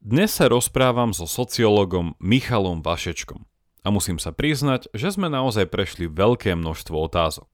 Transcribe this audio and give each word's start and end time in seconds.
Dnes 0.00 0.32
sa 0.32 0.48
rozprávam 0.48 1.12
so 1.12 1.28
sociológom 1.28 2.16
Michalom 2.24 2.80
Vašečkom 2.80 3.44
a 3.84 3.88
musím 3.92 4.16
sa 4.16 4.32
priznať, 4.32 4.88
že 4.96 5.12
sme 5.12 5.28
naozaj 5.28 5.68
prešli 5.68 6.08
veľké 6.08 6.56
množstvo 6.56 6.96
otázok. 6.96 7.44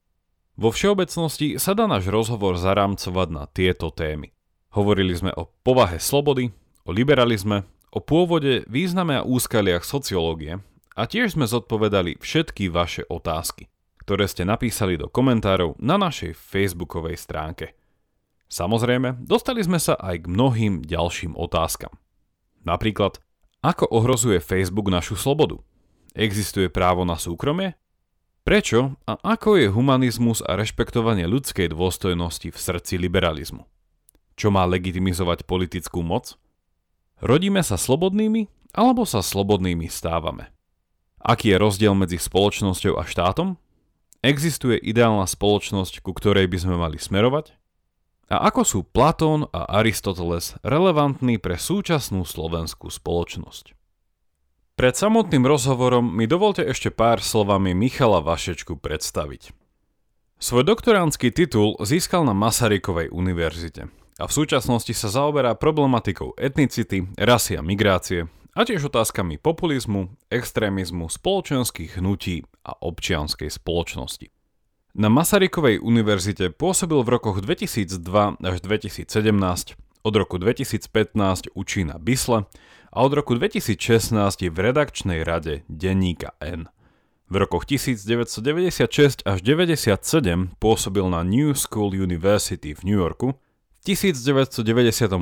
Vo 0.55 0.71
všeobecnosti 0.71 1.59
sa 1.59 1.75
dá 1.75 1.91
náš 1.91 2.07
rozhovor 2.07 2.55
zarámcovať 2.55 3.29
na 3.35 3.51
tieto 3.51 3.91
témy. 3.91 4.31
Hovorili 4.79 5.19
sme 5.19 5.35
o 5.35 5.51
povahe 5.67 5.99
slobody, 5.99 6.55
o 6.87 6.95
liberalizme, 6.95 7.67
o 7.91 7.99
pôvode, 7.99 8.63
význame 8.71 9.19
a 9.19 9.27
úskaliach 9.27 9.83
sociológie 9.83 10.63
a 10.95 11.03
tiež 11.03 11.35
sme 11.35 11.51
zodpovedali 11.51 12.23
všetky 12.23 12.71
vaše 12.71 13.03
otázky, 13.11 13.67
ktoré 14.07 14.31
ste 14.31 14.47
napísali 14.47 14.95
do 14.95 15.11
komentárov 15.11 15.75
na 15.83 15.99
našej 15.99 16.39
facebookovej 16.39 17.19
stránke. 17.19 17.75
Samozrejme, 18.47 19.27
dostali 19.27 19.67
sme 19.67 19.83
sa 19.83 19.99
aj 19.99 20.23
k 20.23 20.31
mnohým 20.31 20.87
ďalším 20.87 21.35
otázkam. 21.35 21.91
Napríklad, 22.67 23.23
ako 23.63 23.87
ohrozuje 23.87 24.43
Facebook 24.43 24.91
našu 24.91 25.15
slobodu? 25.15 25.63
Existuje 26.19 26.67
právo 26.67 27.07
na 27.07 27.15
súkromie? 27.15 27.79
Prečo 28.43 28.99
a 29.07 29.19
ako 29.23 29.59
je 29.59 29.67
humanizmus 29.71 30.43
a 30.43 30.59
rešpektovanie 30.59 31.27
ľudskej 31.31 31.71
dôstojnosti 31.71 32.51
v 32.51 32.59
srdci 32.59 32.99
liberalizmu? 32.99 33.67
Čo 34.35 34.51
má 34.51 34.67
legitimizovať 34.67 35.47
politickú 35.47 36.03
moc? 36.03 36.35
Rodíme 37.23 37.63
sa 37.63 37.79
slobodnými 37.79 38.51
alebo 38.75 39.07
sa 39.07 39.23
slobodnými 39.23 39.87
stávame? 39.87 40.51
Aký 41.23 41.51
je 41.51 41.59
rozdiel 41.59 41.95
medzi 41.97 42.23
spoločnosťou 42.23 42.99
a 42.99 43.03
štátom? 43.03 43.59
Existuje 44.23 44.79
ideálna 44.79 45.27
spoločnosť, 45.27 46.03
ku 46.03 46.15
ktorej 46.15 46.47
by 46.47 46.59
sme 46.59 46.75
mali 46.79 46.99
smerovať? 47.03 47.51
A 48.27 48.51
ako 48.51 48.63
sú 48.67 48.79
Platón 48.83 49.47
a 49.55 49.79
Aristoteles 49.79 50.59
relevantní 50.67 51.39
pre 51.39 51.55
súčasnú 51.55 52.27
slovenskú 52.27 52.91
spoločnosť? 52.91 53.79
Pred 54.77 54.95
samotným 54.99 55.47
rozhovorom 55.47 56.05
mi 56.11 56.27
dovolte 56.29 56.67
ešte 56.67 56.91
pár 56.91 57.23
slovami 57.23 57.73
Michala 57.73 58.21
Vašečku 58.21 58.77
predstaviť. 58.77 59.55
Svoj 60.37 60.69
doktoránsky 60.69 61.33
titul 61.33 61.81
získal 61.81 62.29
na 62.29 62.37
Masarykovej 62.37 63.09
univerzite 63.09 63.89
a 64.21 64.25
v 64.29 64.37
súčasnosti 64.37 64.93
sa 64.93 65.09
zaoberá 65.09 65.57
problematikou 65.57 66.37
etnicity, 66.37 67.09
rasy 67.17 67.57
a 67.57 67.65
migrácie 67.65 68.29
a 68.53 68.61
tiež 68.69 68.93
otázkami 68.93 69.41
populizmu, 69.41 70.13
extrémizmu, 70.29 71.09
spoločenských 71.09 71.97
hnutí 71.97 72.45
a 72.69 72.77
občianskej 72.77 73.49
spoločnosti. 73.49 74.36
Na 74.97 75.13
Masarykovej 75.13 75.77
univerzite 75.85 76.49
pôsobil 76.57 76.97
v 77.05 77.21
rokoch 77.21 77.45
2002 77.45 78.41
až 78.41 78.59
2017, 78.65 79.77
od 80.01 80.15
roku 80.17 80.41
2015 80.41 81.53
učí 81.53 81.85
na 81.85 82.01
Bisle 82.01 82.49
a 82.89 82.97
od 83.05 83.13
roku 83.13 83.37
2016 83.37 84.17
je 84.17 84.49
v 84.49 84.57
redakčnej 84.57 85.21
rade 85.21 85.69
denníka 85.69 86.33
N. 86.41 86.73
V 87.29 87.35
rokoch 87.37 87.69
1996 87.69 89.21
až 89.29 89.39
97 89.45 90.57
pôsobil 90.57 91.05
na 91.13 91.21
New 91.29 91.53
School 91.53 91.93
University 91.93 92.73
v 92.73 92.81
New 92.89 92.97
Yorku, 92.97 93.37
v 93.37 93.81
1998 93.93 95.13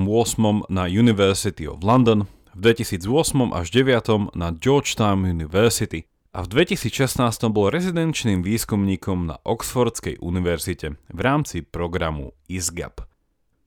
na 0.71 0.87
University 0.87 1.67
of 1.67 1.83
London, 1.83 2.31
v 2.55 2.79
2008 2.79 3.51
až 3.51 3.67
2009 3.75 4.39
na 4.39 4.55
Georgetown 4.55 5.27
University 5.27 6.07
a 6.35 6.43
v 6.43 6.51
2016 6.51 7.23
bol 7.55 7.71
rezidenčným 7.71 8.43
výskumníkom 8.43 9.31
na 9.31 9.39
Oxfordskej 9.47 10.19
univerzite 10.19 10.99
v 11.15 11.21
rámci 11.23 11.63
programu 11.63 12.35
ISGAP. 12.51 13.07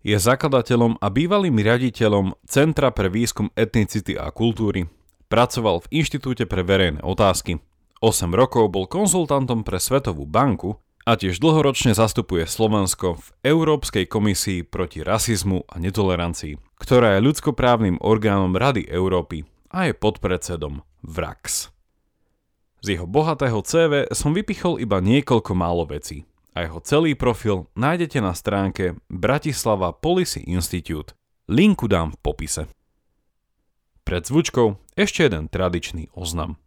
Je 0.04 0.20
zakladateľom 0.20 1.00
a 1.00 1.08
bývalým 1.08 1.56
riaditeľom 1.64 2.36
Centra 2.44 2.92
pre 2.92 3.08
výskum 3.08 3.48
etnicity 3.56 4.20
a 4.20 4.28
kultúry, 4.36 4.92
pracoval 5.32 5.88
v 5.88 6.04
Inštitúte 6.04 6.44
pre 6.44 6.68
verejné 6.68 7.00
otázky, 7.08 7.64
8 8.04 8.30
rokov 8.36 8.70
bol 8.70 8.86
konzultantom 8.86 9.64
pre 9.64 9.82
Svetovú 9.82 10.28
banku 10.28 10.78
a 11.08 11.16
tiež 11.16 11.40
dlhoročne 11.40 11.96
zastupuje 11.96 12.46
Slovensko 12.46 13.18
v 13.18 13.28
Európskej 13.48 14.06
komisii 14.12 14.68
proti 14.68 15.02
rasizmu 15.02 15.66
a 15.66 15.80
netolerancii, 15.80 16.60
ktorá 16.78 17.16
je 17.18 17.26
ľudskoprávnym 17.32 18.04
orgánom 18.04 18.54
Rady 18.54 18.86
Európy 18.92 19.48
a 19.72 19.88
je 19.90 19.94
podpredsedom 19.96 20.84
VRAX. 21.02 21.77
Z 22.82 22.94
jeho 22.94 23.10
bohatého 23.10 23.60
CV 23.66 24.06
som 24.14 24.38
vypichol 24.38 24.78
iba 24.78 25.02
niekoľko 25.02 25.52
málo 25.58 25.90
vecí 25.90 26.30
a 26.58 26.66
jeho 26.66 26.82
celý 26.82 27.14
profil 27.14 27.70
nájdete 27.78 28.18
na 28.18 28.34
stránke 28.34 28.98
Bratislava 29.14 29.94
Policy 29.94 30.42
Institute. 30.50 31.14
Linku 31.46 31.86
dám 31.86 32.18
v 32.18 32.22
popise. 32.22 32.64
Pred 34.02 34.24
zvučkou 34.26 34.82
ešte 34.98 35.30
jeden 35.30 35.52
tradičný 35.52 36.10
oznam. 36.18 36.58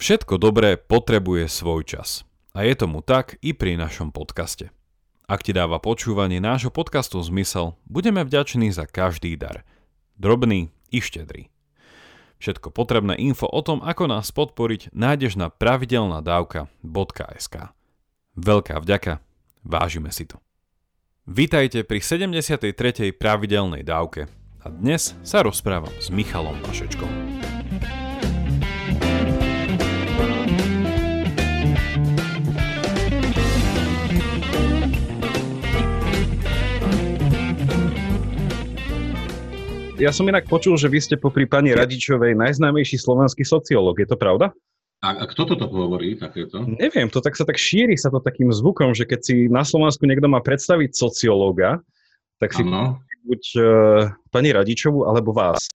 Všetko 0.00 0.40
dobré 0.40 0.80
potrebuje 0.80 1.46
svoj 1.46 1.84
čas. 1.84 2.24
A 2.56 2.64
je 2.64 2.74
tomu 2.76 3.04
tak 3.04 3.36
i 3.44 3.52
pri 3.52 3.76
našom 3.76 4.10
podcaste. 4.10 4.72
Ak 5.28 5.46
ti 5.46 5.54
dáva 5.54 5.78
počúvanie 5.78 6.40
nášho 6.42 6.74
podcastu 6.74 7.20
zmysel, 7.22 7.78
budeme 7.86 8.24
vďační 8.24 8.72
za 8.72 8.88
každý 8.88 9.38
dar. 9.38 9.62
Drobný 10.16 10.72
i 10.92 10.98
štedrý. 10.98 11.51
Všetko 12.42 12.74
potrebné 12.74 13.14
info 13.22 13.46
o 13.46 13.62
tom, 13.62 13.78
ako 13.86 14.10
nás 14.10 14.34
podporiť, 14.34 14.90
nájdeš 14.90 15.38
na 15.38 15.46
pravidelnadavka.sk. 15.46 17.54
Veľká 18.34 18.82
vďaka, 18.82 19.22
vážime 19.62 20.10
si 20.10 20.26
to. 20.26 20.42
Vítajte 21.22 21.86
pri 21.86 22.02
73. 22.02 23.14
pravidelnej 23.14 23.86
dávke 23.86 24.26
a 24.58 24.66
dnes 24.74 25.14
sa 25.22 25.46
rozprávam 25.46 25.94
s 26.02 26.10
Michalom 26.10 26.58
Vašečkom. 26.66 27.61
Ja 40.02 40.10
som 40.10 40.26
inak 40.26 40.50
počul, 40.50 40.74
že 40.74 40.90
vy 40.90 40.98
ste 40.98 41.14
popri 41.14 41.46
pani 41.46 41.70
Radičovej 41.70 42.34
najznámejší 42.34 42.98
slovenský 42.98 43.46
sociológ. 43.46 44.02
Je 44.02 44.10
to 44.10 44.18
pravda? 44.18 44.50
A, 44.98 45.14
a 45.14 45.24
kto 45.30 45.54
toto 45.54 45.70
hovorí 45.70 46.18
takéto? 46.18 46.66
Neviem, 46.66 47.06
to 47.06 47.22
tak 47.22 47.38
sa 47.38 47.46
tak 47.46 47.54
šíri 47.54 47.94
sa 47.94 48.10
to 48.10 48.18
takým 48.18 48.50
zvukom, 48.50 48.98
že 48.98 49.06
keď 49.06 49.20
si 49.22 49.34
na 49.46 49.62
Slovensku 49.62 50.02
niekto 50.02 50.26
má 50.26 50.42
predstaviť 50.42 50.98
sociológa, 50.98 51.78
tak 52.42 52.50
si 52.50 52.66
ano. 52.66 52.98
buď 53.22 53.42
uh, 53.54 53.62
pani 54.34 54.50
Radičovu, 54.50 55.06
alebo 55.06 55.30
vás. 55.30 55.70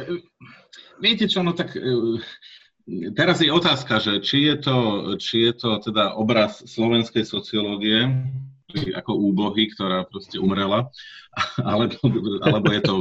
E, 0.00 0.24
viete 0.96 1.28
čo, 1.28 1.44
no 1.44 1.52
tak 1.52 1.76
uh, 1.76 2.16
teraz 3.12 3.44
je 3.44 3.52
otázka, 3.52 4.00
že 4.00 4.24
či 4.24 4.48
je 4.48 4.56
to, 4.64 4.76
či 5.20 5.44
je 5.44 5.52
to 5.60 5.76
teda 5.84 6.16
obraz 6.16 6.64
slovenskej 6.64 7.28
sociológie, 7.28 8.16
ako 8.74 9.12
úbohy, 9.14 9.70
ktorá 9.70 10.02
proste 10.06 10.42
umrela, 10.42 10.90
alebo, 11.62 11.94
alebo 12.42 12.68
je 12.74 12.82
to 12.82 12.94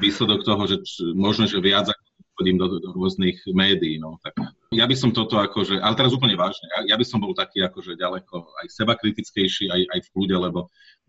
výsledok 0.00 0.40
toho, 0.44 0.62
že 0.64 0.76
možno, 1.12 1.44
že 1.44 1.60
viac 1.60 1.92
ako 1.92 2.02
chodím 2.38 2.56
do, 2.56 2.80
do 2.80 2.90
rôznych 2.96 3.38
médií, 3.52 4.00
no 4.00 4.16
tak 4.24 4.34
ja 4.72 4.88
by 4.88 4.96
som 4.96 5.12
toto 5.12 5.36
akože, 5.36 5.84
ale 5.84 5.94
teraz 5.94 6.16
úplne 6.16 6.32
vážne, 6.32 6.64
ja, 6.72 6.94
ja 6.94 6.96
by 6.96 7.04
som 7.04 7.20
bol 7.20 7.36
taký 7.36 7.60
akože 7.60 7.92
ďaleko 8.00 8.56
aj 8.64 8.66
seba 8.72 8.96
kritickejší, 8.96 9.68
aj, 9.68 9.82
aj 9.92 10.00
v 10.00 10.10
kľude, 10.16 10.36
lebo, 10.48 10.60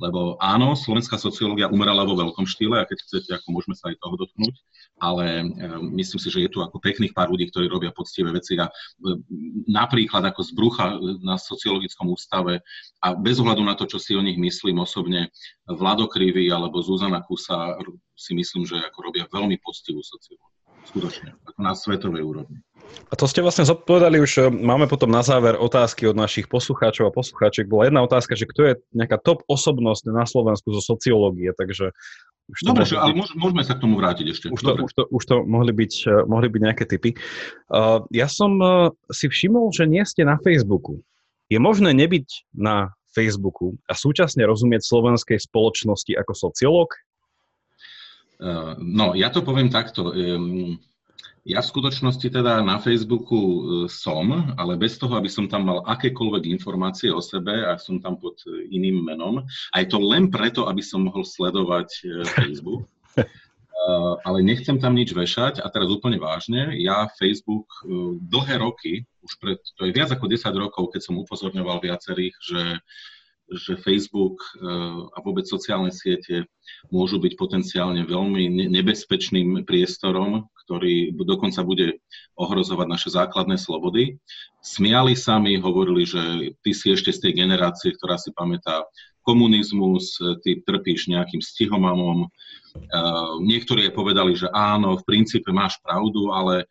lebo 0.03 0.35
áno, 0.43 0.75
slovenská 0.75 1.15
sociológia 1.15 1.71
umrela 1.71 2.03
vo 2.03 2.19
veľkom 2.19 2.43
štýle 2.43 2.83
a 2.83 2.87
keď 2.87 2.97
chcete, 3.07 3.29
ako 3.39 3.47
môžeme 3.55 3.75
sa 3.79 3.87
aj 3.87 4.03
toho 4.03 4.15
dotknúť, 4.19 4.55
ale 4.99 5.25
e, 5.39 5.43
myslím 5.95 6.19
si, 6.19 6.27
že 6.27 6.43
je 6.43 6.51
tu 6.51 6.59
ako 6.59 6.75
pekných 6.83 7.15
pár 7.15 7.31
ľudí, 7.31 7.47
ktorí 7.47 7.71
robia 7.71 7.95
poctivé 7.95 8.35
veci 8.35 8.59
a 8.59 8.67
e, 8.67 8.71
napríklad 9.71 10.27
ako 10.27 10.41
z 10.43 10.51
brucha 10.51 10.99
na 11.23 11.39
sociologickom 11.39 12.11
ústave 12.11 12.59
a 12.99 13.15
bez 13.15 13.39
ohľadu 13.39 13.63
na 13.63 13.79
to, 13.79 13.87
čo 13.87 13.95
si 13.95 14.11
o 14.11 14.21
nich 14.21 14.35
myslím 14.35 14.83
osobne, 14.83 15.31
Vlado 15.71 16.11
Krivý 16.11 16.51
alebo 16.51 16.83
Zuzana 16.83 17.23
Kusa 17.23 17.79
si 18.19 18.35
myslím, 18.35 18.67
že 18.67 18.75
ako 18.83 18.99
robia 19.07 19.23
veľmi 19.31 19.55
poctivú 19.63 20.03
sociológiu. 20.03 20.52
Skutočne, 20.83 21.33
na 21.55 21.71
svetovej 21.73 22.23
úrovni. 22.23 22.59
A 23.09 23.13
to 23.15 23.25
ste 23.29 23.41
vlastne 23.45 23.65
zodpovedali 23.65 24.19
už, 24.19 24.31
e, 24.37 24.41
máme 24.49 24.85
potom 24.89 25.09
na 25.09 25.23
záver 25.23 25.55
otázky 25.57 26.05
od 26.09 26.17
našich 26.17 26.49
poslucháčov 26.51 27.09
a 27.09 27.15
poslucháčiek. 27.15 27.69
Bola 27.69 27.89
jedna 27.89 28.01
otázka, 28.03 28.35
že 28.35 28.49
kto 28.49 28.61
je 28.67 28.73
nejaká 28.93 29.17
top 29.21 29.41
osobnosť 29.47 30.11
na 30.11 30.25
Slovensku 30.27 30.73
zo 30.73 30.81
sociológie, 30.83 31.55
takže... 31.55 31.95
Už 32.51 32.59
to 32.59 32.75
Dobre, 32.75 32.83
ale 32.99 33.15
byť, 33.15 33.39
môžeme 33.39 33.63
sa 33.63 33.79
k 33.79 33.87
tomu 33.87 33.95
vrátiť 33.95 34.25
ešte. 34.35 34.45
Už 34.51 34.59
to, 34.59 34.73
už 34.75 34.91
to, 34.91 35.03
už 35.07 35.23
to 35.23 35.35
mohli, 35.47 35.71
byť, 35.71 35.93
e, 36.03 36.15
mohli 36.27 36.47
byť 36.51 36.61
nejaké 36.61 36.83
typy. 36.83 37.15
Uh, 37.71 38.03
ja 38.11 38.27
som 38.27 38.59
uh, 38.59 38.91
si 39.07 39.31
všimol, 39.31 39.71
že 39.71 39.87
nie 39.87 40.03
ste 40.03 40.27
na 40.27 40.35
Facebooku. 40.43 40.99
Je 41.47 41.55
možné 41.55 41.95
nebyť 41.95 42.51
na 42.51 42.91
Facebooku 43.15 43.79
a 43.87 43.95
súčasne 43.95 44.43
rozumieť 44.43 44.83
slovenskej 44.83 45.39
spoločnosti 45.39 46.11
ako 46.19 46.33
sociológ? 46.35 46.89
Uh, 48.43 48.75
no, 48.75 49.15
ja 49.15 49.31
to 49.31 49.39
poviem 49.39 49.71
takto. 49.71 50.11
Ja 51.43 51.59
v 51.59 51.71
skutočnosti 51.75 52.23
teda 52.23 52.63
na 52.63 52.79
Facebooku 52.79 53.35
e, 53.35 53.59
som, 53.91 54.55
ale 54.55 54.79
bez 54.79 54.95
toho, 54.95 55.19
aby 55.19 55.27
som 55.27 55.43
tam 55.51 55.67
mal 55.67 55.83
akékoľvek 55.83 56.47
informácie 56.47 57.11
o 57.11 57.19
sebe 57.19 57.67
a 57.67 57.75
som 57.75 57.99
tam 57.99 58.15
pod 58.15 58.39
iným 58.47 59.03
menom. 59.03 59.43
A 59.75 59.83
je 59.83 59.91
to 59.91 59.99
len 59.99 60.31
preto, 60.31 60.71
aby 60.71 60.79
som 60.79 61.03
mohol 61.03 61.27
sledovať 61.27 61.91
Facebook. 62.31 62.87
ale 64.23 64.39
nechcem 64.39 64.79
tam 64.79 64.95
nič 64.95 65.11
vešať 65.11 65.59
a 65.59 65.67
teraz 65.67 65.91
úplne 65.91 66.15
vážne, 66.15 66.71
ja 66.79 67.11
Facebook 67.19 67.67
dlhé 68.31 68.63
roky, 68.63 69.03
už 69.23 69.33
pred, 69.43 69.59
to 69.75 69.87
je 69.87 69.91
viac 69.91 70.11
ako 70.11 70.31
10 70.31 70.47
rokov, 70.55 70.95
keď 70.95 71.01
som 71.03 71.19
upozorňoval 71.19 71.83
viacerých, 71.83 72.35
že 72.39 72.61
že 73.51 73.75
Facebook 73.81 74.39
a 75.13 75.17
vôbec 75.19 75.43
sociálne 75.43 75.91
siete 75.91 76.47
môžu 76.89 77.19
byť 77.19 77.33
potenciálne 77.35 78.07
veľmi 78.07 78.71
nebezpečným 78.71 79.67
priestorom, 79.67 80.47
ktorý 80.63 81.11
dokonca 81.27 81.59
bude 81.67 81.99
ohrozovať 82.39 82.87
naše 82.87 83.09
základné 83.11 83.59
slobody. 83.59 84.15
Smiali 84.63 85.13
sa 85.13 85.37
mi, 85.43 85.59
hovorili, 85.59 86.07
že 86.07 86.55
ty 86.63 86.71
si 86.71 86.95
ešte 86.95 87.11
z 87.11 87.19
tej 87.29 87.43
generácie, 87.43 87.91
ktorá 87.99 88.15
si 88.15 88.31
pamätá 88.31 88.87
komunizmus, 89.27 90.19
ty 90.43 90.63
trpíš 90.63 91.11
nejakým 91.11 91.43
stihomamom. 91.43 92.31
Niektorí 93.43 93.91
aj 93.91 93.93
povedali, 93.95 94.39
že 94.39 94.47
áno, 94.51 94.99
v 94.99 95.07
princípe 95.07 95.51
máš 95.51 95.79
pravdu, 95.83 96.31
ale 96.31 96.67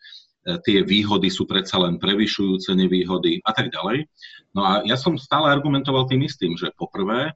tie 0.66 0.82
výhody 0.82 1.30
sú 1.30 1.46
predsa 1.46 1.78
len 1.78 2.02
prevyšujúce 2.02 2.74
nevýhody 2.74 3.38
a 3.46 3.52
tak 3.54 3.70
ďalej. 3.70 4.10
No 4.52 4.66
a 4.66 4.72
ja 4.84 4.98
som 4.98 5.14
stále 5.16 5.48
argumentoval 5.48 6.10
tým 6.10 6.26
istým, 6.26 6.58
že 6.58 6.74
poprvé 6.74 7.30
e, 7.30 7.32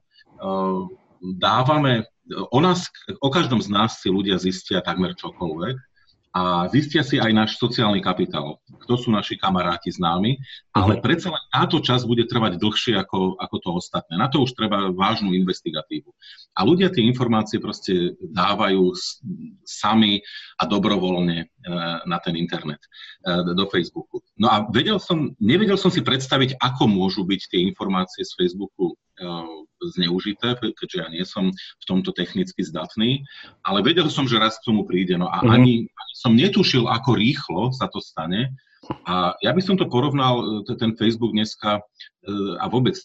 dávame, 1.39 2.05
o 2.51 2.59
nás, 2.59 2.91
o 3.23 3.29
každom 3.31 3.63
z 3.63 3.71
nás 3.71 4.03
si 4.03 4.11
ľudia 4.11 4.37
zistia 4.37 4.83
takmer 4.83 5.15
čokoľvek, 5.15 5.75
a 6.37 6.69
zistia 6.69 7.01
si 7.01 7.17
aj 7.17 7.33
náš 7.33 7.51
sociálny 7.57 7.97
kapitál, 7.97 8.61
kto 8.85 8.93
sú 8.93 9.09
naši 9.09 9.41
kamaráti 9.41 9.89
známi, 9.89 10.37
ale 10.69 10.99
mhm. 10.99 11.01
predsa 11.01 11.33
len 11.33 11.43
táto 11.49 11.81
časť 11.81 12.05
bude 12.05 12.29
trvať 12.29 12.61
dlhšie 12.61 12.93
ako, 12.93 13.41
ako 13.41 13.55
to 13.57 13.69
ostatné. 13.73 14.13
Na 14.21 14.29
to 14.29 14.45
už 14.45 14.53
treba 14.53 14.93
vážnu 14.93 15.33
investigatívu. 15.33 16.13
A 16.53 16.61
ľudia 16.61 16.93
tie 16.93 17.01
informácie 17.09 17.57
proste 17.57 18.13
dávajú 18.21 18.93
sami 19.65 20.21
a 20.61 20.69
dobrovoľne 20.69 21.37
e, 21.41 21.45
na 22.05 22.17
ten 22.23 22.35
internet, 22.35 22.79
e, 23.25 23.55
do 23.55 23.65
Facebooku. 23.67 24.23
No 24.37 24.47
a 24.47 24.65
vedel 24.69 24.99
som, 24.99 25.35
nevedel 25.41 25.75
som 25.75 25.91
si 25.91 26.01
predstaviť, 26.01 26.57
ako 26.61 26.87
môžu 26.87 27.27
byť 27.27 27.41
tie 27.51 27.59
informácie 27.65 28.23
z 28.23 28.31
Facebooku 28.37 28.93
e, 28.93 28.95
zneužité, 29.97 30.57
keďže 30.57 30.97
ja 30.97 31.07
nie 31.11 31.25
som 31.27 31.51
v 31.53 31.85
tomto 31.85 32.15
technicky 32.15 32.65
zdatný, 32.65 33.21
ale 33.61 33.85
vedel 33.85 34.09
som, 34.09 34.25
že 34.25 34.41
raz 34.41 34.57
k 34.57 34.73
tomu 34.73 34.87
príde. 34.87 35.17
No 35.19 35.29
a 35.29 35.41
mm-hmm. 35.41 35.53
ani, 35.53 35.73
ani 35.85 36.13
som 36.17 36.33
netušil, 36.33 36.89
ako 36.89 37.17
rýchlo 37.17 37.73
sa 37.75 37.85
to 37.91 38.01
stane. 38.01 38.57
A 39.03 39.35
ja 39.43 39.51
by 39.51 39.61
som 39.61 39.75
to 39.75 39.89
porovnal, 39.89 40.63
e, 40.63 40.75
ten 40.79 40.95
Facebook 40.95 41.35
dneska 41.35 41.79
e, 41.79 41.81
a 42.61 42.65
vôbec 42.71 42.95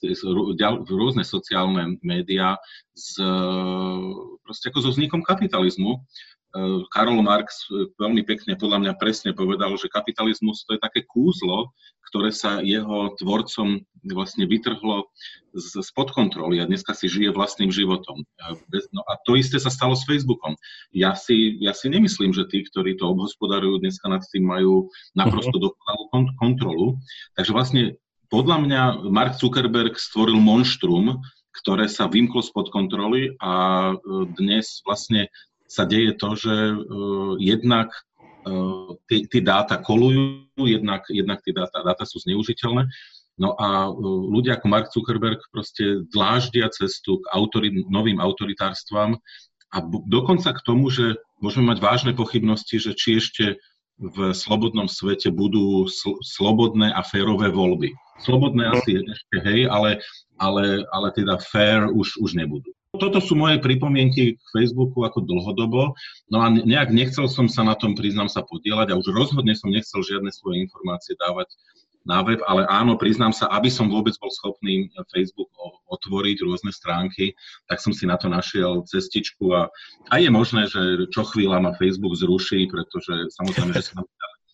rôzne 0.87 1.25
sociálne 1.27 1.99
médiá 2.05 2.61
s, 2.95 3.19
e, 3.19 3.33
proste 4.47 4.71
ako 4.71 4.79
so 4.85 4.91
vznikom 4.95 5.25
kapitalizmu. 5.27 6.05
Karol 6.93 7.25
Marx 7.25 7.65
veľmi 7.97 8.29
pekne, 8.29 8.61
podľa 8.61 8.79
mňa 8.85 8.93
presne 9.01 9.33
povedal, 9.33 9.73
že 9.81 9.89
kapitalizmus 9.89 10.69
to 10.69 10.77
je 10.77 10.85
také 10.85 11.01
kúzlo, 11.09 11.73
ktoré 12.13 12.29
sa 12.29 12.61
jeho 12.61 13.17
tvorcom 13.17 13.81
vlastne 14.13 14.45
vytrhlo 14.45 15.09
z, 15.57 15.81
spod 15.81 16.13
kontroly 16.13 16.61
a 16.61 16.69
dneska 16.69 16.93
si 16.93 17.09
žije 17.09 17.33
vlastným 17.33 17.73
životom. 17.73 18.21
No 18.93 19.03
a 19.09 19.17
to 19.25 19.41
isté 19.41 19.57
sa 19.57 19.73
stalo 19.73 19.97
s 19.97 20.05
Facebookom. 20.05 20.53
Ja 20.93 21.17
si, 21.17 21.57
ja 21.65 21.73
si 21.73 21.89
nemyslím, 21.89 22.37
že 22.37 22.45
tí, 22.53 22.69
ktorí 22.69 23.01
to 23.01 23.17
obhospodarujú 23.17 23.81
dneska 23.81 24.13
nad 24.13 24.21
tým, 24.29 24.45
majú 24.45 24.93
naprosto 25.17 25.57
mhm. 25.57 25.65
dokonalú 25.73 26.05
kontrolu. 26.37 26.87
Takže 27.33 27.53
vlastne 27.57 27.83
podľa 28.29 28.57
mňa 28.61 28.83
Mark 29.09 29.41
Zuckerberg 29.41 29.97
stvoril 29.97 30.37
monštrum, 30.37 31.17
ktoré 31.53 31.85
sa 31.89 32.09
vymklo 32.09 32.41
spod 32.41 32.73
kontroly 32.73 33.37
a 33.41 33.93
dnes 34.41 34.81
vlastne 34.89 35.29
sa 35.73 35.89
deje 35.89 36.13
to, 36.21 36.37
že 36.37 36.53
uh, 36.53 37.33
jednak 37.41 37.89
uh, 38.45 38.93
tie 39.09 39.41
dáta 39.41 39.81
kolujú, 39.81 40.45
jednak, 40.61 41.09
jednak 41.09 41.41
tie 41.41 41.57
dáta, 41.57 42.05
sú 42.05 42.21
zneužiteľné. 42.21 42.93
No 43.41 43.57
a 43.57 43.89
uh, 43.89 43.97
ľudia 44.29 44.61
ako 44.61 44.67
Mark 44.69 44.93
Zuckerberg 44.93 45.41
proste 45.49 46.05
dláždia 46.13 46.69
cestu 46.69 47.25
k 47.25 47.33
autori, 47.33 47.73
novým 47.89 48.21
autoritárstvam 48.21 49.17
a 49.73 49.77
dokonca 50.05 50.53
k 50.53 50.61
tomu, 50.61 50.93
že 50.93 51.17
môžeme 51.41 51.73
mať 51.73 51.79
vážne 51.81 52.13
pochybnosti, 52.13 52.77
že 52.77 52.93
či 52.93 53.17
ešte 53.17 53.57
v 53.97 54.35
slobodnom 54.37 54.91
svete 54.91 55.33
budú 55.33 55.89
sl- 55.89 56.21
slobodné 56.21 56.93
a 56.93 57.01
férové 57.01 57.49
voľby. 57.49 57.95
Slobodné 58.21 58.69
asi 58.69 59.01
ešte 59.01 59.37
hej, 59.47 59.61
ale, 59.71 60.03
ale, 60.37 60.85
ale 60.93 61.09
teda 61.17 61.41
fair 61.41 61.89
už, 61.89 62.21
už 62.21 62.37
nebudú. 62.37 62.69
Toto 62.93 63.25
sú 63.25 63.33
moje 63.33 63.57
pripomienky 63.57 64.37
k 64.37 64.47
Facebooku 64.53 65.01
ako 65.01 65.25
dlhodobo, 65.25 65.97
no 66.29 66.45
a 66.45 66.53
nejak 66.53 66.93
nechcel 66.93 67.25
som 67.25 67.49
sa 67.49 67.65
na 67.65 67.73
tom, 67.73 67.97
priznám 67.97 68.29
sa, 68.29 68.45
podielať 68.45 68.93
a 68.93 69.01
už 69.01 69.17
rozhodne 69.17 69.57
som 69.57 69.73
nechcel 69.73 70.05
žiadne 70.05 70.29
svoje 70.29 70.61
informácie 70.61 71.17
dávať 71.17 71.49
na 72.05 72.21
web, 72.21 72.45
ale 72.45 72.69
áno, 72.69 73.01
priznám 73.01 73.33
sa, 73.33 73.49
aby 73.49 73.73
som 73.73 73.89
vôbec 73.89 74.13
bol 74.21 74.29
schopný 74.29 74.93
Facebook 75.09 75.49
otvoriť 75.89 76.45
rôzne 76.45 76.69
stránky, 76.69 77.33
tak 77.65 77.81
som 77.81 77.97
si 77.97 78.05
na 78.05 78.21
to 78.21 78.29
našiel 78.29 78.85
cestičku 78.85 79.57
a, 79.57 79.73
a 80.13 80.15
je 80.21 80.29
možné, 80.29 80.69
že 80.69 81.09
čo 81.09 81.25
chvíľa 81.25 81.65
ma 81.65 81.73
Facebook 81.81 82.13
zruší, 82.13 82.69
pretože 82.69 83.33
samozrejme, 83.41 83.73
že 83.73 83.89
som 83.89 84.05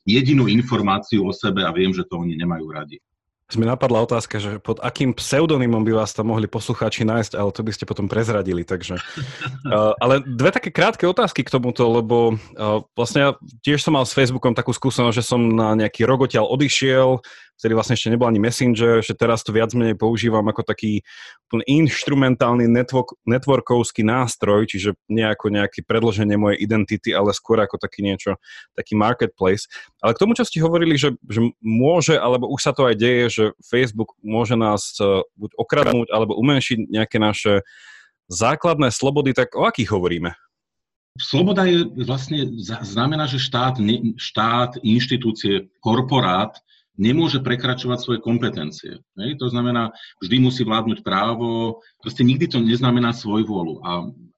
jedinú 0.06 0.46
informáciu 0.46 1.26
o 1.26 1.34
sebe 1.34 1.67
a 1.67 1.75
viem, 1.75 1.91
že 1.91 2.06
to 2.06 2.23
oni 2.23 2.38
nemajú 2.38 2.70
radi 2.70 3.02
mi 3.56 3.64
napadla 3.64 4.04
otázka, 4.04 4.36
že 4.36 4.60
pod 4.60 4.76
akým 4.84 5.16
pseudonymom 5.16 5.80
by 5.80 5.96
vás 5.96 6.12
tam 6.12 6.28
mohli 6.28 6.44
poslucháči 6.44 7.08
nájsť, 7.08 7.32
ale 7.32 7.48
to 7.48 7.64
by 7.64 7.72
ste 7.72 7.88
potom 7.88 8.04
prezradili, 8.04 8.60
takže... 8.60 9.00
Uh, 9.64 9.96
ale 10.04 10.20
dve 10.20 10.52
také 10.52 10.68
krátke 10.68 11.08
otázky 11.08 11.40
k 11.40 11.54
tomuto, 11.56 11.88
lebo 11.88 12.36
uh, 12.36 12.84
vlastne 12.92 13.20
ja 13.24 13.30
tiež 13.64 13.80
som 13.80 13.96
mal 13.96 14.04
s 14.04 14.12
Facebookom 14.12 14.52
takú 14.52 14.76
skúsenosť, 14.76 15.16
že 15.16 15.24
som 15.24 15.40
na 15.40 15.72
nejaký 15.72 16.04
rok 16.04 16.28
odtiaľ 16.28 16.44
odišiel, 16.52 17.24
vtedy 17.58 17.75
vlastne 17.75 17.99
ešte 17.99 18.14
nebol 18.14 18.31
ani 18.31 18.38
Messenger, 18.38 19.02
že 19.02 19.19
teraz 19.19 19.43
to 19.43 19.50
viac 19.50 19.75
menej 19.75 19.99
používam 19.99 20.46
ako 20.46 20.62
taký 20.62 21.02
instrumentálny 21.66 22.70
network, 22.70 23.19
networkovský 23.26 24.06
nástroj, 24.06 24.70
čiže 24.70 24.94
nie 25.10 25.26
ako 25.26 25.50
nejaké 25.50 25.82
predloženie 25.82 26.38
mojej 26.38 26.62
identity, 26.62 27.10
ale 27.10 27.34
skôr 27.34 27.58
ako 27.58 27.82
taký 27.82 28.06
niečo, 28.06 28.38
taký 28.78 28.94
marketplace. 28.94 29.66
Ale 29.99 30.14
k 30.14 30.22
tomu, 30.22 30.38
čo 30.38 30.46
ste 30.46 30.62
hovorili, 30.62 30.94
že, 30.94 31.19
že 31.26 31.43
môže, 31.58 32.14
alebo 32.14 32.46
už 32.46 32.62
sa 32.62 32.70
to 32.70 32.87
aj 32.87 32.94
deje, 32.94 33.26
že 33.28 33.44
Facebook 33.66 34.14
môže 34.22 34.55
nás 34.55 34.94
e, 35.02 35.26
buď 35.34 35.50
okradnúť, 35.58 36.08
alebo 36.14 36.38
umenšiť 36.38 36.78
nejaké 36.87 37.19
naše 37.19 37.66
základné 38.31 38.94
slobody, 38.94 39.34
tak 39.34 39.58
o 39.58 39.66
akých 39.66 39.90
hovoríme? 39.90 40.31
Sloboda 41.19 41.66
je 41.66 41.82
vlastne, 42.06 42.46
znamená, 42.62 43.26
že 43.26 43.43
štát, 43.43 43.82
štát, 44.14 44.79
inštitúcie, 44.86 45.67
korporát 45.82 46.55
nemôže 46.98 47.38
prekračovať 47.38 47.98
svoje 48.02 48.20
kompetencie. 48.20 48.98
Hej? 49.14 49.38
To 49.38 49.46
znamená, 49.46 49.94
vždy 50.19 50.36
musí 50.43 50.67
vládnuť 50.67 51.06
právo, 51.06 51.78
proste 52.02 52.26
nikdy 52.26 52.50
to 52.50 52.58
neznamená 52.58 53.14
svoj 53.14 53.46
vôľu. 53.46 53.78
A, 53.86 53.90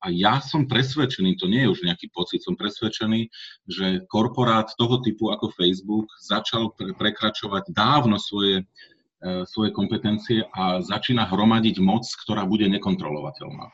a 0.04 0.06
ja 0.12 0.44
som 0.44 0.68
presvedčený, 0.68 1.40
to 1.40 1.48
nie 1.48 1.64
je 1.64 1.72
už 1.72 1.80
nejaký 1.88 2.12
pocit, 2.12 2.44
som 2.44 2.54
presvedčený, 2.54 3.32
že 3.64 4.04
korporát 4.12 4.68
toho 4.76 5.00
typu 5.00 5.32
ako 5.32 5.56
Facebook 5.56 6.06
začal 6.20 6.76
pre, 6.76 6.92
prekračovať 6.92 7.72
dávno 7.72 8.20
svoje, 8.20 8.60
e, 9.24 9.48
svoje 9.48 9.72
kompetencie 9.72 10.44
a 10.52 10.84
začína 10.84 11.24
hromadiť 11.32 11.80
moc, 11.80 12.04
ktorá 12.28 12.44
bude 12.44 12.68
nekontrolovateľná. 12.68 13.64
E, 13.64 13.72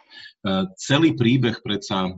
celý 0.78 1.18
príbeh 1.18 1.58
predsa 1.58 2.06
e, 2.06 2.10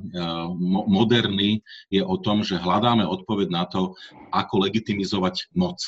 mo, 0.53 0.85
moderný 0.85 1.65
je 1.89 2.05
o 2.05 2.21
tom, 2.21 2.45
že 2.45 2.61
hľadáme 2.61 3.09
odpoveď 3.09 3.49
na 3.49 3.65
to, 3.65 3.97
ako 4.37 4.69
legitimizovať 4.69 5.49
moc 5.57 5.81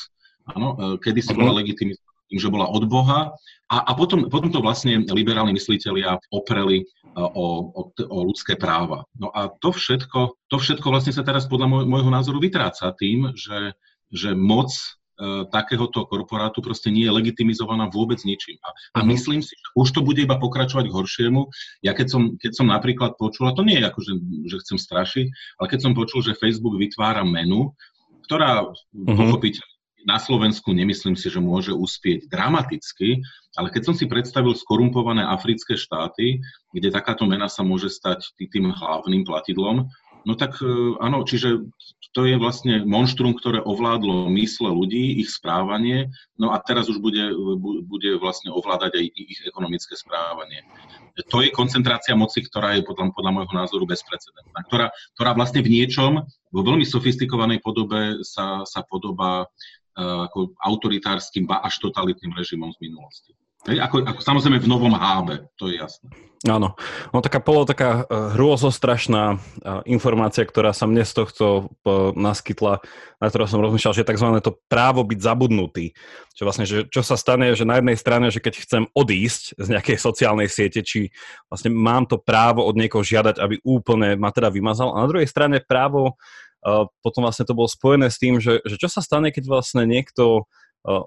Áno, 0.55 0.69
e, 0.75 0.77
kedy 0.99 1.21
si 1.23 1.33
bola 1.35 1.55
mhm. 1.55 1.59
legitimizovaná 1.63 2.11
tým, 2.31 2.39
že 2.39 2.49
bola 2.49 2.71
od 2.71 2.87
Boha 2.87 3.35
a, 3.71 3.77
a 3.91 3.93
potom, 3.99 4.31
potom 4.31 4.55
to 4.55 4.63
vlastne 4.63 5.03
liberálni 5.11 5.51
mysliteľia 5.59 6.23
opreli 6.31 6.83
e, 6.83 6.85
o, 7.19 7.75
o, 7.75 7.81
o 7.91 8.19
ľudské 8.23 8.55
práva. 8.55 9.03
No 9.19 9.35
a 9.35 9.51
to 9.51 9.75
všetko, 9.75 10.39
to 10.47 10.57
všetko 10.57 10.87
vlastne 10.95 11.11
sa 11.11 11.27
teraz 11.27 11.51
podľa 11.51 11.67
môj, 11.67 11.85
môjho 11.91 12.11
názoru 12.15 12.39
vytráca 12.39 12.95
tým, 12.95 13.35
že, 13.35 13.75
že 14.15 14.35
moc 14.39 14.71
e, 14.71 15.43
takéhoto 15.51 16.07
korporátu 16.07 16.63
proste 16.63 16.95
nie 16.95 17.11
je 17.11 17.15
legitimizovaná 17.19 17.91
vôbec 17.91 18.23
ničím. 18.23 18.63
A, 18.63 18.71
a 18.95 19.01
mhm. 19.03 19.07
myslím 19.11 19.41
si, 19.43 19.51
že 19.59 19.67
už 19.75 19.91
to 19.91 20.01
bude 20.07 20.23
iba 20.23 20.39
pokračovať 20.39 20.87
k 20.87 20.97
horšiemu. 20.97 21.51
Ja 21.83 21.99
keď 21.99 22.15
som, 22.15 22.23
keď 22.39 22.53
som 22.55 22.71
napríklad 22.71 23.19
počul, 23.19 23.51
a 23.51 23.57
to 23.59 23.67
nie 23.67 23.83
je 23.83 23.91
ako, 23.91 24.01
že, 24.07 24.13
že 24.47 24.57
chcem 24.63 24.79
strašiť, 24.79 25.27
ale 25.59 25.67
keď 25.67 25.79
som 25.83 25.99
počul, 25.99 26.23
že 26.23 26.39
Facebook 26.39 26.79
vytvára 26.79 27.27
menu, 27.27 27.75
ktorá 28.31 28.63
uh-huh. 28.63 29.19
pochopiteľne 29.19 29.70
na 30.07 30.17
Slovensku 30.21 30.73
nemyslím 30.73 31.17
si, 31.17 31.29
že 31.29 31.43
môže 31.43 31.73
uspieť 31.75 32.29
dramaticky, 32.31 33.21
ale 33.59 33.69
keď 33.69 33.83
som 33.91 33.95
si 33.97 34.07
predstavil 34.07 34.55
skorumpované 34.55 35.27
africké 35.27 35.75
štáty, 35.75 36.41
kde 36.71 36.89
takáto 36.95 37.27
mena 37.27 37.51
sa 37.51 37.67
môže 37.67 37.91
stať 37.91 38.33
tým 38.37 38.71
hlavným 38.71 39.27
platidlom, 39.27 39.91
No 40.25 40.37
tak 40.37 40.61
áno, 41.01 41.25
čiže 41.25 41.65
to 42.11 42.27
je 42.27 42.37
vlastne 42.37 42.83
monštrum, 42.85 43.39
ktoré 43.39 43.63
ovládlo 43.63 44.29
mysle 44.35 44.69
ľudí, 44.69 45.23
ich 45.23 45.31
správanie, 45.31 46.11
no 46.37 46.51
a 46.51 46.59
teraz 46.59 46.91
už 46.91 46.99
bude, 46.99 47.31
bude 47.87 48.19
vlastne 48.19 48.51
ovládať 48.51 48.99
aj 48.99 49.05
ich 49.15 49.41
ekonomické 49.47 49.95
správanie. 49.95 50.67
To 51.31 51.41
je 51.41 51.55
koncentrácia 51.55 52.19
moci, 52.19 52.43
ktorá 52.43 52.77
je 52.77 52.83
podľa, 52.83 53.15
podľa 53.15 53.33
môjho 53.33 53.55
názoru 53.55 53.85
bezprecedentná, 53.87 54.61
ktorá, 54.67 54.91
ktorá 55.17 55.31
vlastne 55.39 55.63
v 55.63 55.73
niečom, 55.73 56.27
vo 56.51 56.61
veľmi 56.67 56.85
sofistikovanej 56.85 57.63
podobe 57.63 58.21
sa, 58.27 58.67
sa 58.67 58.83
podobá 58.83 59.47
ako 60.01 60.57
autoritárskym, 60.57 61.45
ba 61.45 61.61
až 61.61 61.79
totalitným 61.85 62.33
režimom 62.33 62.73
z 62.73 62.79
minulosti. 62.89 63.33
Hej, 63.69 63.77
ako, 63.85 64.09
ako 64.09 64.21
samozrejme 64.25 64.57
v 64.57 64.73
novom 64.73 64.97
hábe, 64.97 65.45
to 65.61 65.69
je 65.69 65.77
jasné. 65.77 66.09
Áno. 66.49 66.73
No 67.13 67.21
taká 67.21 67.45
polo 67.45 67.69
taká 67.69 68.09
uh, 68.09 68.33
hrôzostrašná 68.33 69.37
uh, 69.37 69.85
informácia, 69.85 70.49
ktorá 70.49 70.73
sa 70.73 70.89
mne 70.89 71.05
z 71.05 71.13
tohto 71.13 71.69
naskytla, 72.17 72.81
na 73.21 73.27
ktorú 73.29 73.45
som 73.45 73.61
rozmýšľal, 73.61 73.93
že 73.93 74.01
je 74.01 74.11
tzv. 74.17 74.29
to 74.41 74.57
právo 74.65 75.05
byť 75.05 75.21
zabudnutý. 75.21 75.93
Čo 76.33 76.49
vlastne, 76.49 76.65
že 76.65 76.89
čo 76.89 77.05
sa 77.05 77.21
stane, 77.21 77.53
že 77.53 77.69
na 77.69 77.77
jednej 77.77 78.01
strane, 78.01 78.33
že 78.33 78.41
keď 78.41 78.65
chcem 78.65 78.83
odísť 78.97 79.61
z 79.61 79.67
nejakej 79.77 80.01
sociálnej 80.01 80.49
siete, 80.49 80.81
či 80.81 81.13
vlastne 81.53 81.69
mám 81.69 82.09
to 82.09 82.17
právo 82.17 82.65
od 82.65 82.73
niekoho 82.81 83.05
žiadať, 83.05 83.37
aby 83.37 83.61
úplne 83.61 84.17
ma 84.17 84.33
teda 84.33 84.49
vymazal, 84.49 84.97
a 84.97 85.05
na 85.05 85.11
druhej 85.13 85.29
strane 85.29 85.61
právo, 85.61 86.17
potom 87.01 87.25
vlastne 87.25 87.49
to 87.49 87.57
bolo 87.57 87.69
spojené 87.69 88.13
s 88.13 88.21
tým, 88.21 88.37
že, 88.39 88.61
že 88.65 88.77
čo 88.77 88.89
sa 88.93 89.01
stane, 89.01 89.33
keď 89.33 89.49
vlastne 89.49 89.89
niekto 89.89 90.45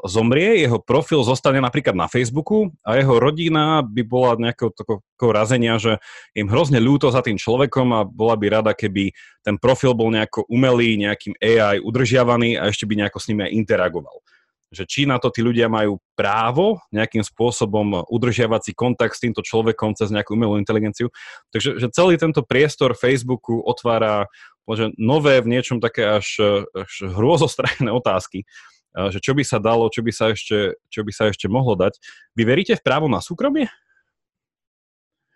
zomrie, 0.06 0.62
jeho 0.62 0.78
profil 0.78 1.26
zostane 1.26 1.58
napríklad 1.58 1.98
na 1.98 2.06
Facebooku 2.06 2.70
a 2.86 2.94
jeho 3.02 3.18
rodina 3.18 3.82
by 3.82 4.06
bola 4.06 4.38
nejakého 4.38 4.70
takého 4.70 5.32
razenia, 5.34 5.82
že 5.82 5.98
im 6.38 6.46
hrozne 6.46 6.78
ľúto 6.78 7.10
za 7.10 7.26
tým 7.26 7.42
človekom 7.42 7.90
a 7.90 8.06
bola 8.06 8.38
by 8.38 8.54
rada, 8.54 8.72
keby 8.78 9.10
ten 9.42 9.58
profil 9.58 9.98
bol 9.98 10.14
nejako 10.14 10.46
umelý, 10.46 11.02
nejakým 11.02 11.34
AI 11.42 11.82
udržiavaný 11.82 12.62
a 12.62 12.70
ešte 12.70 12.86
by 12.86 13.02
nejako 13.02 13.18
s 13.18 13.28
nimi 13.34 13.50
aj 13.50 13.52
interagoval. 13.58 14.22
Že 14.74 14.84
či 14.90 15.02
na 15.10 15.18
to 15.18 15.34
tí 15.34 15.42
ľudia 15.42 15.66
majú 15.70 15.98
právo 16.14 16.78
nejakým 16.94 17.26
spôsobom 17.26 18.06
udržiavať 18.10 18.62
si 18.70 18.72
kontakt 18.78 19.18
s 19.18 19.26
týmto 19.26 19.42
človekom 19.42 19.98
cez 19.98 20.14
nejakú 20.14 20.38
umelú 20.38 20.62
inteligenciu. 20.62 21.10
Takže 21.50 21.82
že 21.82 21.90
celý 21.90 22.18
tento 22.22 22.46
priestor 22.46 22.94
Facebooku 22.94 23.58
otvára 23.62 24.30
že 24.72 24.96
nové 24.96 25.44
v 25.44 25.52
niečom 25.52 25.84
také 25.84 26.08
až, 26.08 26.40
až 26.72 26.92
hrôzostrajné 27.12 27.92
otázky 27.92 28.48
že 28.94 29.18
čo 29.18 29.34
by 29.34 29.42
sa 29.42 29.58
dalo, 29.58 29.90
čo 29.90 30.06
by 30.06 30.12
sa 30.14 30.30
ešte, 30.30 30.78
čo 30.94 31.02
by 31.02 31.12
sa 31.12 31.34
ešte 31.34 31.50
mohlo 31.50 31.74
dať. 31.74 31.98
Vy 32.38 32.44
veríte 32.46 32.78
v 32.78 32.86
právo 32.86 33.10
na 33.10 33.26
súkromie? 33.26 33.66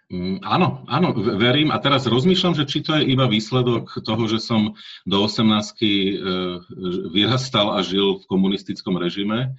Mm, 0.07 0.39
áno, 0.39 0.88
áno, 0.88 1.12
verím 1.36 1.67
a 1.75 1.84
teraz 1.84 2.07
rozmýšľam, 2.07 2.55
že 2.55 2.63
či 2.63 2.79
to 2.79 2.96
je 2.96 3.12
iba 3.12 3.27
výsledok 3.27 3.91
toho, 4.07 4.24
že 4.31 4.39
som 4.39 4.72
do 5.03 5.17
18 5.19 5.43
e, 5.43 5.91
vyrastal 7.12 7.75
a 7.75 7.84
žil 7.84 8.24
v 8.24 8.27
komunistickom 8.31 8.96
režime, 8.96 9.51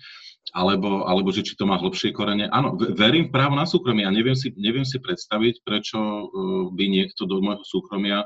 alebo, 0.56 1.04
alebo 1.04 1.28
že 1.37 1.44
či 1.44 1.52
to 1.52 1.68
má 1.68 1.76
hlbšie 1.76 2.16
korene. 2.16 2.48
Áno, 2.48 2.80
verím 2.80 3.28
v 3.28 3.34
právo 3.37 3.60
na 3.60 3.68
súkromie 3.68 4.08
a 4.08 4.14
neviem 4.14 4.32
si, 4.32 4.48
neviem 4.56 4.88
si 4.88 4.96
predstaviť, 4.96 5.60
prečo 5.60 6.00
e, 6.00 6.25
by 6.72 6.84
niekto 6.96 7.28
do 7.28 7.44
môjho 7.44 7.68
súkromia 7.68 8.25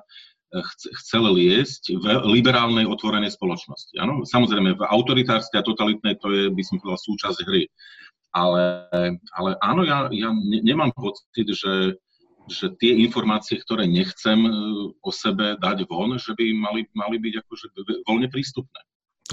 chcel 1.00 1.24
liesť 1.32 1.96
v 1.96 2.04
liberálnej 2.28 2.84
otvorenej 2.84 3.32
spoločnosti. 3.32 3.96
Ano? 3.96 4.28
Samozrejme, 4.28 4.76
v 4.76 4.82
autoritárskej 4.84 5.64
a 5.64 5.66
totalitnej 5.66 6.20
to 6.20 6.28
je, 6.28 6.44
by 6.52 6.62
som 6.62 6.76
povedal, 6.76 7.00
súčasť 7.00 7.38
hry. 7.48 7.64
Ale, 8.32 8.88
ale 9.36 9.50
áno, 9.60 9.84
ja, 9.84 10.08
ja 10.12 10.32
nemám 10.64 10.92
pocit, 10.96 11.48
že, 11.52 12.00
že 12.48 12.66
tie 12.80 12.96
informácie, 13.04 13.60
ktoré 13.60 13.84
nechcem 13.84 14.40
e, 14.48 14.52
o 15.04 15.10
sebe 15.12 15.60
dať 15.60 15.84
von, 15.84 16.16
že 16.16 16.32
by 16.32 16.44
mali, 16.56 16.88
mali 16.96 17.16
byť 17.20 17.34
akože 17.44 17.66
voľne 18.08 18.28
prístupné. 18.32 18.80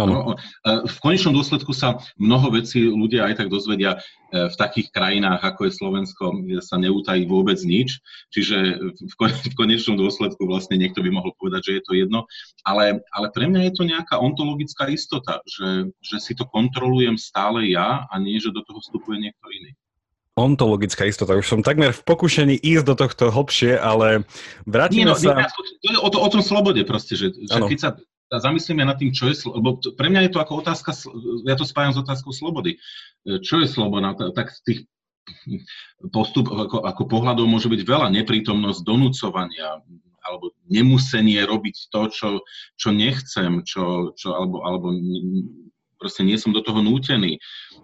No, 0.08 0.40
v 0.64 0.98
konečnom 1.04 1.36
dôsledku 1.36 1.76
sa 1.76 2.00
mnoho 2.16 2.56
vecí 2.56 2.88
ľudia 2.88 3.28
aj 3.28 3.44
tak 3.44 3.48
dozvedia 3.52 3.98
e, 3.98 4.48
v 4.48 4.56
takých 4.56 4.94
krajinách, 4.96 5.42
ako 5.44 5.68
je 5.68 5.72
Slovensko, 5.76 6.24
kde 6.46 6.62
sa 6.64 6.80
neutají 6.80 7.28
vôbec 7.28 7.60
nič. 7.66 8.00
Čiže 8.32 8.80
v 8.96 9.54
konečnom 9.58 10.00
dôsledku 10.00 10.46
vlastne 10.46 10.80
niekto 10.80 11.04
by 11.04 11.10
mohol 11.12 11.36
povedať, 11.36 11.62
že 11.68 11.76
je 11.80 11.84
to 11.84 11.94
jedno. 11.98 12.30
Ale, 12.64 13.04
ale 13.12 13.28
pre 13.34 13.50
mňa 13.50 13.68
je 13.68 13.74
to 13.76 13.84
nejaká 13.84 14.16
ontologická 14.22 14.88
istota, 14.88 15.44
že, 15.44 15.92
že 16.00 16.18
si 16.22 16.38
to 16.38 16.48
kontrolujem 16.48 17.20
stále 17.20 17.66
ja 17.68 18.06
a 18.08 18.16
nie, 18.22 18.38
že 18.38 18.54
do 18.54 18.62
toho 18.64 18.80
vstupuje 18.80 19.20
niekto 19.20 19.48
iný 19.52 19.74
ontologická 20.40 21.04
istota. 21.04 21.36
Už 21.36 21.52
som 21.52 21.60
takmer 21.60 21.92
v 21.92 22.02
pokušení 22.08 22.56
ísť 22.56 22.86
do 22.88 22.96
tohto 22.96 23.28
hlbšie, 23.28 23.76
ale 23.76 24.24
vrátime 24.64 25.04
nie, 25.04 25.12
no, 25.12 25.20
sa... 25.20 25.36
To 25.84 25.88
je 25.92 26.00
o, 26.00 26.08
to, 26.08 26.18
o 26.24 26.30
tom 26.32 26.40
slobode 26.40 26.80
proste, 26.88 27.20
že, 27.20 27.36
že 27.36 27.60
keď 27.60 27.78
sa 27.78 27.90
zamyslíme 28.30 28.86
nad 28.86 29.02
tým, 29.02 29.10
čo 29.10 29.26
je, 29.26 29.50
lebo 29.50 29.82
pre 29.98 30.14
mňa 30.14 30.30
je 30.30 30.32
to 30.38 30.40
ako 30.40 30.62
otázka, 30.62 30.94
ja 31.50 31.58
to 31.58 31.66
spájam 31.66 31.98
s 31.98 32.02
otázkou 32.06 32.30
slobody. 32.30 32.78
E, 33.26 33.42
čo 33.42 33.58
je 33.58 33.66
sloboda? 33.66 34.14
Tak 34.14 34.54
tých 34.62 34.86
postup, 36.14 36.50
ako, 36.50 36.86
ako 36.86 37.04
pohľadov 37.10 37.46
môže 37.50 37.70
byť 37.70 37.82
veľa. 37.82 38.14
Neprítomnosť 38.14 38.86
donúcovania, 38.86 39.82
alebo 40.26 40.54
nemusenie 40.70 41.42
robiť 41.46 41.90
to, 41.90 42.02
čo, 42.14 42.28
čo 42.78 42.90
nechcem, 42.94 43.66
čo, 43.66 44.14
čo, 44.14 44.38
alebo, 44.38 44.62
alebo 44.62 44.94
proste 45.98 46.22
nie 46.24 46.38
som 46.38 46.54
do 46.54 46.62
toho 46.62 46.80
nútený. 46.80 47.42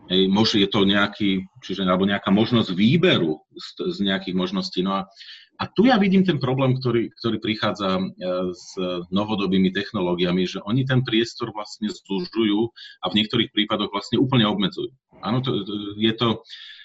Ej, 0.08 0.30
možno 0.30 0.62
je 0.62 0.70
to 0.70 0.86
nejaký, 0.86 1.44
čiže, 1.66 1.82
alebo 1.82 2.06
nejaká 2.06 2.30
možnosť 2.30 2.78
výberu 2.78 3.42
z, 3.58 3.68
z 3.90 3.98
nejakých 4.06 4.36
možností. 4.38 4.86
No 4.86 5.02
a 5.02 5.10
a 5.56 5.64
tu 5.72 5.88
ja 5.88 5.96
vidím 5.96 6.28
ten 6.28 6.38
problém, 6.38 6.76
ktorý, 6.76 7.12
ktorý 7.16 7.38
prichádza 7.40 8.00
e, 8.00 8.04
s 8.52 8.76
novodobými 9.10 9.72
technológiami, 9.72 10.44
že 10.44 10.60
oni 10.64 10.84
ten 10.84 11.02
priestor 11.02 11.56
vlastne 11.56 11.88
zužujú 11.88 12.72
a 13.04 13.06
v 13.08 13.16
niektorých 13.24 13.56
prípadoch 13.56 13.92
vlastne 13.92 14.20
úplne 14.20 14.46
obmedzujú. 14.48 14.92
Áno, 15.24 15.40
to, 15.40 15.64
je 15.96 16.14
to, 16.14 16.44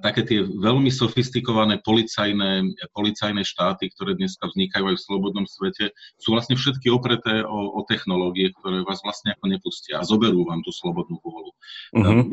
také 0.00 0.24
tie 0.24 0.40
veľmi 0.48 0.88
sofistikované 0.88 1.84
policajné, 1.84 2.72
policajné 2.96 3.44
štáty, 3.44 3.92
ktoré 3.92 4.16
dneska 4.16 4.48
vznikajú 4.48 4.88
aj 4.88 4.96
v 4.96 5.04
slobodnom 5.04 5.44
svete, 5.44 5.92
sú 6.16 6.32
vlastne 6.32 6.56
všetky 6.56 6.88
opreté 6.88 7.44
o, 7.44 7.76
o 7.76 7.80
technológie, 7.84 8.56
ktoré 8.56 8.80
vás 8.88 9.04
vlastne 9.04 9.36
ako 9.36 9.44
nepustia 9.52 10.00
a 10.00 10.08
zoberú 10.08 10.48
vám 10.48 10.64
tú 10.64 10.72
slobodnú 10.72 11.20
vôľu. 11.20 11.52
Uh-huh. 12.00 12.24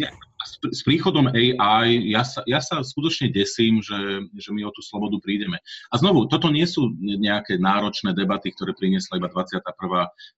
S, 0.48 0.80
s 0.80 0.82
príchodom 0.88 1.28
AI 1.28 2.08
ja 2.08 2.24
sa, 2.24 2.40
ja 2.48 2.64
sa 2.64 2.80
skutočne 2.80 3.36
desím, 3.36 3.84
že, 3.84 4.32
že 4.32 4.50
my 4.56 4.64
o 4.64 4.72
tú 4.72 4.80
slobodu 4.80 5.20
prídeme. 5.20 5.60
A 5.92 6.00
znovu, 6.00 6.32
toto 6.32 6.48
nie 6.48 6.64
sú 6.64 6.96
nejaké 7.02 7.60
náročné 7.60 8.16
debaty, 8.16 8.56
ktoré 8.56 8.72
priniesla 8.72 9.20
iba 9.20 9.28
21. 9.28 9.60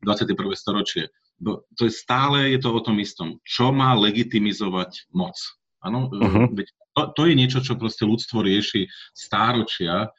21. 0.02 0.34
storočie. 0.58 1.14
To 1.46 1.82
je 1.86 1.94
stále 1.94 2.58
je 2.58 2.60
to 2.66 2.74
o 2.74 2.82
tom 2.82 2.98
istom. 2.98 3.38
Čo 3.46 3.70
má 3.70 3.94
legitimizovať 3.94 5.14
moc? 5.14 5.38
Áno, 5.86 6.10
uh-huh. 6.10 6.50
veď 6.58 6.74
to, 6.98 7.14
to 7.14 7.22
je 7.30 7.38
niečo, 7.38 7.62
čo 7.62 7.78
proste 7.78 8.10
ľudstvo 8.10 8.42
rieši 8.42 8.90
stáročia. 9.14 10.10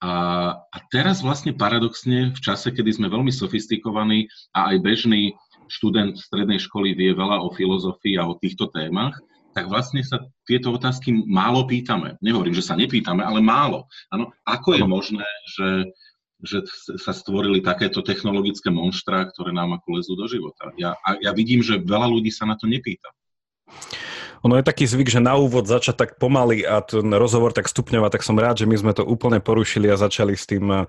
A, 0.00 0.12
a 0.56 0.78
teraz 0.88 1.20
vlastne 1.20 1.52
paradoxne 1.52 2.30
v 2.30 2.40
čase, 2.40 2.70
kedy 2.70 2.94
sme 2.94 3.10
veľmi 3.10 3.34
sofistikovaní 3.34 4.30
a 4.54 4.72
aj 4.72 4.76
bežný 4.80 5.34
študent 5.66 6.14
strednej 6.16 6.62
školy 6.62 6.94
vie 6.94 7.10
veľa 7.12 7.42
o 7.42 7.52
filozofii 7.52 8.16
a 8.16 8.30
o 8.30 8.38
týchto 8.38 8.70
témach, 8.72 9.18
tak 9.50 9.66
vlastne 9.66 10.00
sa 10.06 10.22
tieto 10.46 10.70
otázky 10.70 11.10
málo 11.26 11.66
pýtame. 11.66 12.14
Nehovorím, 12.22 12.54
že 12.54 12.64
sa 12.64 12.78
nepýtame, 12.78 13.26
ale 13.26 13.42
málo. 13.42 13.90
Ano, 14.14 14.30
ako 14.46 14.78
je 14.78 14.84
možné, 14.86 15.28
že, 15.58 15.68
že 16.42 16.58
sa 16.96 17.10
stvorili 17.10 17.58
takéto 17.58 18.00
technologické 18.00 18.70
monštra, 18.70 19.26
ktoré 19.34 19.50
nám 19.50 19.74
ako 19.82 19.88
lezú 19.98 20.14
do 20.14 20.30
života? 20.30 20.70
Ja, 20.78 20.94
a 21.02 21.18
ja 21.18 21.34
vidím, 21.34 21.66
že 21.66 21.82
veľa 21.82 22.06
ľudí 22.08 22.30
sa 22.30 22.46
na 22.46 22.54
to 22.54 22.70
nepýta. 22.70 23.10
Ono 24.40 24.56
je 24.56 24.64
taký 24.64 24.88
zvyk, 24.88 25.12
že 25.12 25.20
na 25.20 25.36
úvod 25.36 25.68
začať 25.68 25.96
tak 26.00 26.10
pomaly 26.16 26.64
a 26.64 26.80
ten 26.80 27.12
rozhovor 27.12 27.52
tak 27.52 27.68
stupňovať, 27.68 28.10
tak 28.16 28.22
som 28.24 28.40
rád, 28.40 28.64
že 28.64 28.68
my 28.68 28.76
sme 28.76 28.92
to 28.96 29.04
úplne 29.04 29.36
porušili 29.36 29.92
a 29.92 30.00
začali 30.00 30.32
s 30.32 30.48
tým 30.48 30.64
eh, 30.72 30.88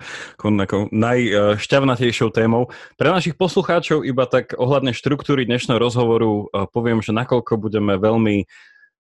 najšťavnatejšou 0.91 2.29
témou. 2.31 2.71
Pre 2.95 3.09
našich 3.11 3.35
poslucháčov 3.35 4.07
iba 4.07 4.23
tak 4.23 4.55
ohľadne 4.55 4.95
štruktúry 4.95 5.43
dnešného 5.43 5.83
rozhovoru 5.83 6.47
eh, 6.47 6.63
poviem, 6.71 7.03
že 7.03 7.11
nakoľko 7.11 7.59
budeme 7.59 7.99
veľmi 7.99 8.47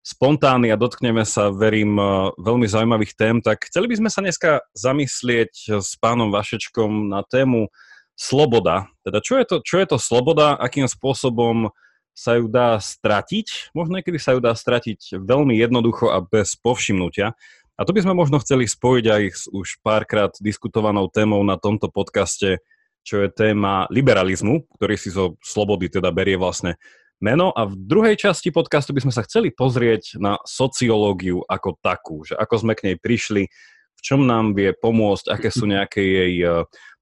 spontánni 0.01 0.73
a 0.73 0.81
dotkneme 0.81 1.23
sa, 1.23 1.47
verím, 1.47 1.95
eh, 1.95 2.35
veľmi 2.35 2.67
zaujímavých 2.67 3.15
tém, 3.15 3.39
tak 3.39 3.71
chceli 3.71 3.87
by 3.87 4.03
sme 4.03 4.09
sa 4.11 4.19
dneska 4.19 4.51
zamyslieť 4.75 5.79
s 5.79 5.95
pánom 5.95 6.27
Vašečkom 6.27 7.07
na 7.07 7.23
tému 7.23 7.71
sloboda. 8.19 8.91
Teda 9.07 9.23
čo 9.23 9.39
je 9.39 9.45
to, 9.47 9.55
čo 9.63 9.79
je 9.79 9.87
to 9.95 9.97
sloboda, 9.97 10.59
akým 10.59 10.91
spôsobom 10.91 11.71
sa 12.11 12.37
ju 12.37 12.51
dá 12.51 12.77
stratiť, 12.77 13.71
možno 13.71 13.99
niekedy 13.99 14.19
sa 14.19 14.35
ju 14.35 14.39
dá 14.43 14.51
stratiť 14.51 15.19
veľmi 15.19 15.55
jednoducho 15.55 16.11
a 16.11 16.19
bez 16.19 16.59
povšimnutia. 16.59 17.33
A 17.79 17.81
to 17.81 17.95
by 17.95 18.03
sme 18.03 18.13
možno 18.13 18.37
chceli 18.43 18.69
spojiť 18.69 19.05
aj 19.09 19.23
s 19.31 19.43
už 19.49 19.81
párkrát 19.81 20.29
diskutovanou 20.37 21.09
témou 21.09 21.41
na 21.41 21.57
tomto 21.57 21.89
podcaste, 21.89 22.61
čo 23.01 23.25
je 23.25 23.33
téma 23.33 23.89
liberalizmu, 23.89 24.69
ktorý 24.77 24.95
si 24.99 25.09
zo 25.09 25.39
slobody 25.41 25.89
teda 25.89 26.13
berie 26.13 26.37
vlastne 26.37 26.77
meno. 27.17 27.49
A 27.55 27.65
v 27.65 27.73
druhej 27.73 28.13
časti 28.17 28.53
podcastu 28.53 28.93
by 28.93 29.01
sme 29.01 29.13
sa 29.15 29.25
chceli 29.25 29.49
pozrieť 29.49 30.21
na 30.21 30.37
sociológiu 30.45 31.41
ako 31.49 31.81
takú, 31.81 32.21
že 32.21 32.37
ako 32.37 32.55
sme 32.61 32.73
k 32.77 32.91
nej 32.91 32.97
prišli, 33.01 33.49
v 33.97 34.01
čom 34.01 34.25
nám 34.25 34.53
vie 34.53 34.73
pomôcť, 34.77 35.33
aké 35.33 35.49
sú 35.49 35.65
nejaké 35.65 36.01
jej 36.01 36.33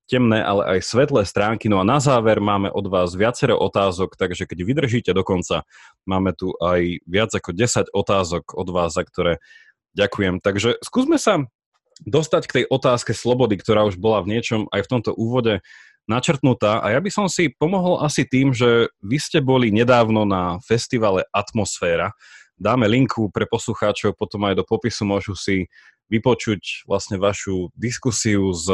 temné, 0.10 0.42
ale 0.42 0.66
aj 0.66 0.90
svetlé 0.90 1.22
stránky. 1.30 1.70
No 1.70 1.78
a 1.78 1.86
na 1.86 2.02
záver 2.02 2.42
máme 2.42 2.74
od 2.74 2.90
vás 2.90 3.14
viacero 3.14 3.54
otázok, 3.62 4.18
takže 4.18 4.50
keď 4.50 4.60
vydržíte 4.66 5.12
do 5.14 5.22
konca, 5.22 5.64
máme 6.10 6.34
tu 6.34 6.58
aj 6.58 7.06
viac 7.06 7.30
ako 7.30 7.54
10 7.54 7.94
otázok 7.94 8.58
od 8.58 8.68
vás, 8.74 8.98
za 8.98 9.06
ktoré 9.06 9.38
ďakujem. 9.94 10.42
Takže 10.42 10.82
skúsme 10.82 11.22
sa 11.22 11.46
dostať 12.04 12.44
k 12.50 12.56
tej 12.62 12.66
otázke 12.68 13.14
slobody, 13.14 13.62
ktorá 13.62 13.86
už 13.86 14.02
bola 14.02 14.26
v 14.26 14.34
niečom 14.34 14.66
aj 14.74 14.88
v 14.88 14.92
tomto 14.92 15.12
úvode 15.14 15.62
načrtnutá. 16.10 16.82
A 16.82 16.98
ja 16.98 17.00
by 17.00 17.12
som 17.14 17.30
si 17.30 17.54
pomohol 17.54 18.02
asi 18.02 18.26
tým, 18.26 18.50
že 18.50 18.90
vy 19.06 19.22
ste 19.22 19.46
boli 19.46 19.70
nedávno 19.70 20.26
na 20.26 20.58
festivale 20.66 21.30
Atmosféra. 21.30 22.18
Dáme 22.58 22.90
linku 22.90 23.30
pre 23.30 23.46
poslucháčov, 23.46 24.18
potom 24.18 24.44
aj 24.50 24.58
do 24.58 24.66
popisu 24.66 25.06
môžu 25.06 25.38
si 25.38 25.70
vypočuť 26.10 26.90
vlastne 26.90 27.22
vašu 27.22 27.70
diskusiu 27.78 28.52
s 28.52 28.68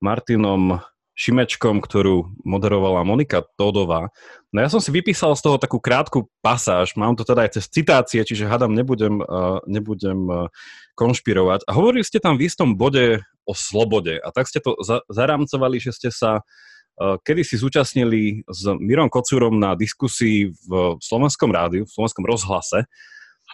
Martinom 0.00 0.80
Šimečkom, 1.16 1.80
ktorú 1.80 2.36
moderovala 2.44 3.00
Monika 3.00 3.40
Todová. 3.56 4.12
No 4.52 4.60
ja 4.60 4.68
som 4.68 4.84
si 4.84 4.92
vypísal 4.92 5.32
z 5.32 5.48
toho 5.48 5.56
takú 5.56 5.80
krátku 5.80 6.28
pasáž, 6.44 6.92
mám 6.92 7.16
to 7.16 7.24
teda 7.24 7.48
aj 7.48 7.56
cez 7.56 7.64
citácie, 7.72 8.20
čiže 8.20 8.44
hadam, 8.44 8.76
nebudem, 8.76 9.24
uh, 9.24 9.64
nebudem 9.64 10.28
uh, 10.28 10.52
konšpirovať. 10.92 11.64
A 11.64 11.72
hovorili 11.72 12.04
ste 12.04 12.20
tam 12.20 12.36
v 12.36 12.44
istom 12.44 12.76
bode 12.76 13.24
o 13.48 13.56
slobode 13.56 14.20
a 14.20 14.28
tak 14.28 14.44
ste 14.44 14.60
to 14.60 14.76
za- 14.84 15.00
zarámcovali, 15.08 15.80
že 15.80 15.96
ste 15.96 16.12
sa 16.12 16.44
uh, 17.00 17.16
kedy 17.24 17.48
si 17.48 17.56
zúčastnili 17.56 18.44
s 18.44 18.68
Mirom 18.76 19.08
Kocúrom 19.08 19.56
na 19.56 19.72
diskusii 19.72 20.52
v 20.68 21.00
Slovenskom 21.00 21.48
rádiu, 21.48 21.88
v 21.88 21.94
Slovenskom 21.96 22.28
rozhlase 22.28 22.84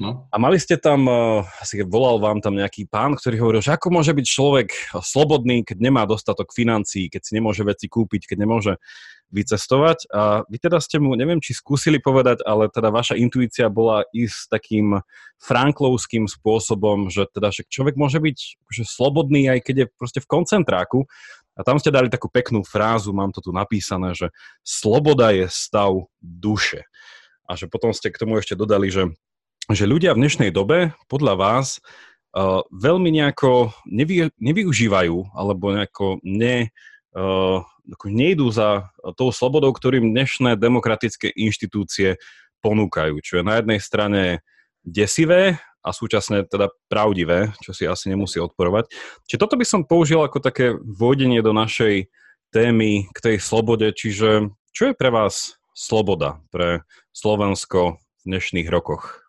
No. 0.03 0.27
A 0.35 0.37
mali 0.43 0.59
ste 0.59 0.75
tam, 0.75 1.07
uh, 1.07 1.47
asi 1.63 1.79
volal 1.87 2.19
vám 2.19 2.43
tam 2.43 2.59
nejaký 2.59 2.91
pán, 2.91 3.15
ktorý 3.15 3.39
hovoril, 3.39 3.63
že 3.63 3.79
ako 3.79 3.95
môže 3.95 4.11
byť 4.11 4.27
človek 4.27 4.69
slobodný, 4.99 5.63
keď 5.63 5.79
nemá 5.79 6.03
dostatok 6.11 6.51
financií, 6.51 7.07
keď 7.07 7.23
si 7.23 7.33
nemôže 7.39 7.63
veci 7.63 7.87
kúpiť, 7.87 8.35
keď 8.35 8.39
nemôže 8.43 8.73
vycestovať. 9.33 10.11
A 10.13 10.45
vy 10.51 10.59
teda 10.61 10.83
ste 10.83 10.99
mu, 10.99 11.15
neviem, 11.15 11.39
či 11.39 11.57
skúsili 11.57 12.03
povedať, 12.03 12.45
ale 12.45 12.69
teda 12.69 12.93
vaša 12.93 13.15
intuícia 13.17 13.71
bola 13.73 14.05
ísť 14.13 14.53
takým 14.53 15.01
franklovským 15.41 16.29
spôsobom, 16.29 17.09
že 17.09 17.31
teda 17.33 17.55
že 17.55 17.65
človek 17.67 17.95
môže 17.95 18.19
byť 18.19 18.39
akože 18.67 18.85
slobodný, 18.85 19.49
aj 19.49 19.61
keď 19.65 19.77
je 19.79 19.87
proste 19.97 20.21
v 20.21 20.29
koncentráku. 20.29 21.07
A 21.53 21.61
tam 21.65 21.77
ste 21.77 21.93
dali 21.93 22.09
takú 22.09 22.33
peknú 22.33 22.65
frázu, 22.65 23.13
mám 23.13 23.33
to 23.33 23.45
tu 23.45 23.53
napísané, 23.53 24.17
že 24.17 24.33
sloboda 24.65 25.33
je 25.37 25.49
stav 25.53 25.93
duše. 26.21 26.89
A 27.45 27.57
že 27.57 27.69
potom 27.69 27.93
ste 27.93 28.09
k 28.09 28.21
tomu 28.21 28.41
ešte 28.41 28.57
dodali, 28.57 28.89
že 28.89 29.13
že 29.71 29.87
ľudia 29.87 30.19
v 30.19 30.27
dnešnej 30.27 30.51
dobe 30.51 30.91
podľa 31.07 31.39
vás 31.39 31.79
uh, 32.35 32.67
veľmi 32.75 33.15
nejako 33.15 33.71
nevy, 33.87 34.27
nevyužívajú 34.43 35.39
alebo 35.39 35.71
nejako 35.71 36.19
ne, 36.27 36.75
uh, 37.15 37.63
nejdú 38.03 38.51
za 38.51 38.91
tou 39.15 39.31
slobodou, 39.31 39.71
ktorým 39.71 40.11
dnešné 40.11 40.59
demokratické 40.59 41.31
inštitúcie 41.31 42.19
ponúkajú. 42.59 43.23
Čo 43.23 43.39
je 43.39 43.45
na 43.47 43.63
jednej 43.63 43.79
strane 43.79 44.23
desivé 44.83 45.63
a 45.83 45.91
súčasne 45.91 46.47
teda 46.47 46.71
pravdivé, 46.87 47.55
čo 47.63 47.75
si 47.75 47.87
asi 47.87 48.11
nemusí 48.11 48.39
odporovať. 48.39 48.91
Čiže 49.27 49.41
toto 49.43 49.59
by 49.59 49.67
som 49.67 49.87
použil 49.87 50.23
ako 50.23 50.39
také 50.39 50.75
vodenie 50.79 51.43
do 51.43 51.55
našej 51.55 52.07
témy 52.55 53.11
k 53.11 53.19
tej 53.19 53.37
slobode, 53.43 53.91
čiže 53.95 54.51
čo 54.71 54.83
je 54.91 54.95
pre 54.95 55.11
vás 55.11 55.59
sloboda 55.75 56.39
pre 56.55 56.87
Slovensko 57.11 57.99
v 57.99 58.23
dnešných 58.31 58.71
rokoch? 58.71 59.22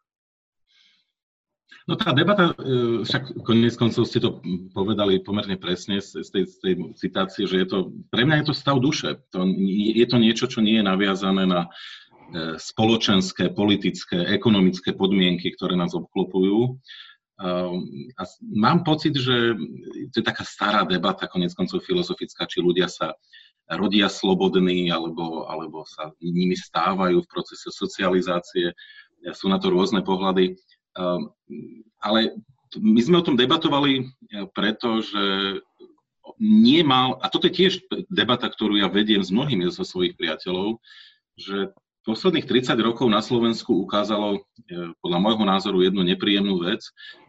No 1.84 2.00
tá 2.00 2.16
debata, 2.16 2.56
e, 2.56 3.04
však 3.04 3.44
konec 3.44 3.76
koncov 3.76 4.08
ste 4.08 4.24
to 4.24 4.40
povedali 4.72 5.20
pomerne 5.20 5.60
presne 5.60 6.00
z 6.00 6.24
tej, 6.32 6.44
z 6.48 6.56
tej 6.64 6.74
citácie, 6.96 7.44
že 7.44 7.60
je 7.60 7.68
to, 7.68 7.78
pre 8.08 8.24
mňa 8.24 8.44
je 8.44 8.48
to 8.48 8.56
stav 8.56 8.80
duše. 8.80 9.20
To, 9.36 9.44
je 9.76 10.06
to 10.08 10.16
niečo, 10.16 10.48
čo 10.48 10.64
nie 10.64 10.80
je 10.80 10.88
naviazané 10.88 11.44
na 11.44 11.68
e, 11.68 11.70
spoločenské, 12.56 13.52
politické, 13.52 14.32
ekonomické 14.32 14.96
podmienky, 14.96 15.52
ktoré 15.52 15.76
nás 15.76 15.92
obklopujú. 15.92 16.80
A 18.14 18.24
mám 18.46 18.86
pocit, 18.86 19.18
že 19.18 19.58
to 20.14 20.22
je 20.22 20.24
taká 20.24 20.46
stará 20.46 20.86
debata, 20.86 21.28
konec 21.28 21.52
koncov 21.58 21.82
filozofická, 21.84 22.46
či 22.46 22.62
ľudia 22.62 22.88
sa 22.88 23.18
rodia 23.68 24.08
slobodní, 24.08 24.94
alebo, 24.94 25.50
alebo 25.50 25.84
sa 25.84 26.14
nimi 26.22 26.54
stávajú 26.54 27.26
v 27.26 27.32
procese 27.32 27.74
socializácie. 27.74 28.72
Sú 29.34 29.50
na 29.50 29.58
to 29.58 29.74
rôzne 29.74 30.06
pohľady. 30.06 30.56
Ehm, 30.94 31.34
ale 32.02 32.38
my 32.78 33.00
sme 33.02 33.22
o 33.22 33.26
tom 33.26 33.38
debatovali, 33.38 34.02
e, 34.02 34.04
pretože 34.54 35.60
nie 36.40 36.82
mal, 36.82 37.20
a 37.22 37.30
toto 37.30 37.52
je 37.52 37.58
tiež 37.66 37.74
debata, 38.10 38.48
ktorú 38.48 38.80
ja 38.80 38.88
vediem 38.90 39.22
s 39.22 39.30
mnohými 39.30 39.68
zo 39.70 39.84
svojich 39.86 40.16
priateľov, 40.18 40.80
že 41.38 41.74
posledných 42.04 42.48
30 42.48 42.76
rokov 42.84 43.08
na 43.08 43.24
Slovensku 43.24 43.84
ukázalo 43.84 44.38
e, 44.38 44.40
podľa 45.00 45.20
môjho 45.24 45.46
názoru 45.48 45.78
jednu 45.84 46.04
nepríjemnú 46.04 46.60
vec, 46.64 46.84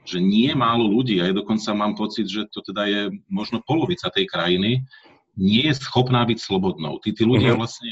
že 0.05 0.19
nie 0.19 0.51
málo 0.53 0.91
ľudí, 0.91 1.23
a 1.23 1.31
ja 1.31 1.35
dokonca 1.35 1.71
mám 1.73 1.95
pocit, 1.95 2.27
že 2.27 2.51
to 2.51 2.61
teda 2.67 2.83
je 2.91 3.03
možno 3.31 3.63
polovica 3.63 4.11
tej 4.11 4.27
krajiny, 4.27 4.83
nie 5.35 5.67
je 5.67 5.75
schopná 5.79 6.23
byť 6.27 6.39
slobodnou. 6.39 6.99
Tí, 7.03 7.11
tí 7.15 7.27
ľudia 7.27 7.55
uh-huh. 7.55 7.63
vlastne 7.67 7.91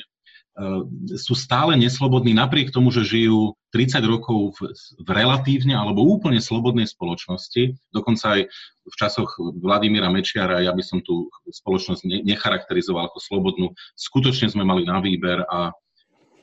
sú 1.16 1.32
stále 1.32 1.80
neslobodní 1.80 2.36
napriek 2.36 2.68
tomu, 2.68 2.92
že 2.92 3.08
žijú 3.08 3.56
30 3.72 4.04
rokov 4.04 4.60
v, 4.60 4.68
v 5.00 5.08
relatívne 5.08 5.72
alebo 5.72 6.04
úplne 6.04 6.44
slobodnej 6.44 6.84
spoločnosti, 6.84 7.72
dokonca 7.88 8.36
aj 8.36 8.40
v 8.84 8.94
časoch 9.00 9.32
Vladimíra 9.40 10.12
Mečiara, 10.12 10.60
ja 10.60 10.76
by 10.76 10.84
som 10.84 11.00
tú 11.00 11.32
spoločnosť 11.48 12.04
necharakterizoval 12.04 13.08
ako 13.08 13.18
slobodnú. 13.24 13.66
Skutočne 13.96 14.52
sme 14.52 14.68
mali 14.68 14.84
na 14.84 15.00
výber 15.00 15.40
a, 15.48 15.72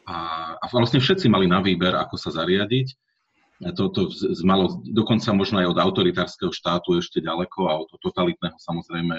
a, 0.10 0.18
a 0.58 0.66
vlastne 0.74 0.98
všetci 0.98 1.30
mali 1.30 1.46
na 1.46 1.62
výber, 1.62 1.94
ako 1.94 2.18
sa 2.18 2.34
zariadiť. 2.34 2.98
To, 3.60 3.92
to 3.92 4.08
z, 4.08 4.40
malo 4.48 4.80
dokonca 4.88 5.36
možno 5.36 5.60
aj 5.60 5.76
od 5.76 5.78
autoritárskeho 5.84 6.50
štátu 6.50 6.96
ešte 6.96 7.20
ďaleko 7.20 7.68
a 7.68 7.84
od 7.84 7.92
totalitného 8.00 8.56
samozrejme 8.56 9.14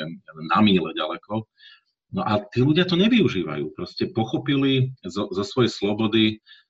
na 0.48 0.58
míle 0.64 0.96
ďaleko. 0.96 1.44
No 2.10 2.26
a 2.26 2.42
tí 2.50 2.62
ľudia 2.66 2.86
to 2.90 2.98
nevyužívajú. 2.98 3.70
Proste 3.78 4.10
pochopili 4.10 4.90
zo, 5.06 5.30
zo 5.30 5.44
svojej 5.46 5.70
slobody 5.70 6.24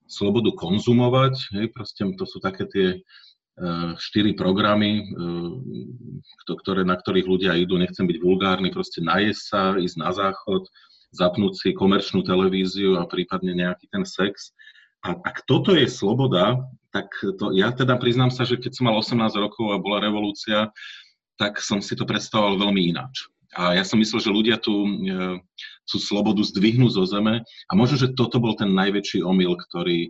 slobodu 0.04 0.52
konzumovať, 0.52 1.34
hej, 1.56 1.66
proste 1.72 2.02
to 2.18 2.24
sú 2.26 2.42
také 2.42 2.66
tie 2.68 2.88
uh, 2.98 3.94
štyri 3.96 4.36
programy, 4.36 5.06
uh, 5.06 5.54
ktoré, 6.44 6.84
na 6.84 6.98
ktorých 6.98 7.30
ľudia 7.30 7.56
idú, 7.56 7.78
nechcem 7.78 8.04
byť 8.04 8.18
vulgárny, 8.20 8.68
proste 8.74 9.00
najesť 9.00 9.42
sa, 9.46 9.62
ísť 9.80 9.96
na 9.96 10.10
záchod, 10.12 10.66
zapnúť 11.14 11.52
si 11.56 11.68
komerčnú 11.72 12.26
televíziu 12.26 12.98
a 12.98 13.06
prípadne 13.06 13.54
nejaký 13.54 13.86
ten 13.88 14.04
sex. 14.04 14.52
A 15.00 15.16
ak 15.16 15.48
toto 15.48 15.72
je 15.72 15.88
sloboda, 15.88 16.60
tak 16.92 17.08
to, 17.40 17.54
ja 17.56 17.72
teda 17.72 17.96
priznám 17.96 18.28
sa, 18.28 18.44
že 18.44 18.60
keď 18.60 18.76
som 18.76 18.90
mal 18.90 18.98
18 19.00 19.16
rokov 19.40 19.72
a 19.72 19.80
bola 19.80 20.04
revolúcia, 20.04 20.68
tak 21.40 21.56
som 21.62 21.80
si 21.80 21.96
to 21.96 22.04
predstavoval 22.04 22.60
veľmi 22.60 22.92
ináč. 22.92 23.30
A 23.58 23.74
ja 23.74 23.82
som 23.82 23.98
myslel, 23.98 24.20
že 24.22 24.30
ľudia 24.30 24.56
tu 24.62 24.86
e, 24.86 25.42
tú 25.90 25.98
slobodu 25.98 26.40
zdvihnú 26.46 26.86
zo 26.86 27.02
zeme 27.02 27.42
a 27.42 27.72
možno, 27.74 27.98
že 27.98 28.14
toto 28.14 28.38
bol 28.38 28.54
ten 28.54 28.70
najväčší 28.70 29.26
omyl, 29.26 29.58
ktorý, 29.58 30.06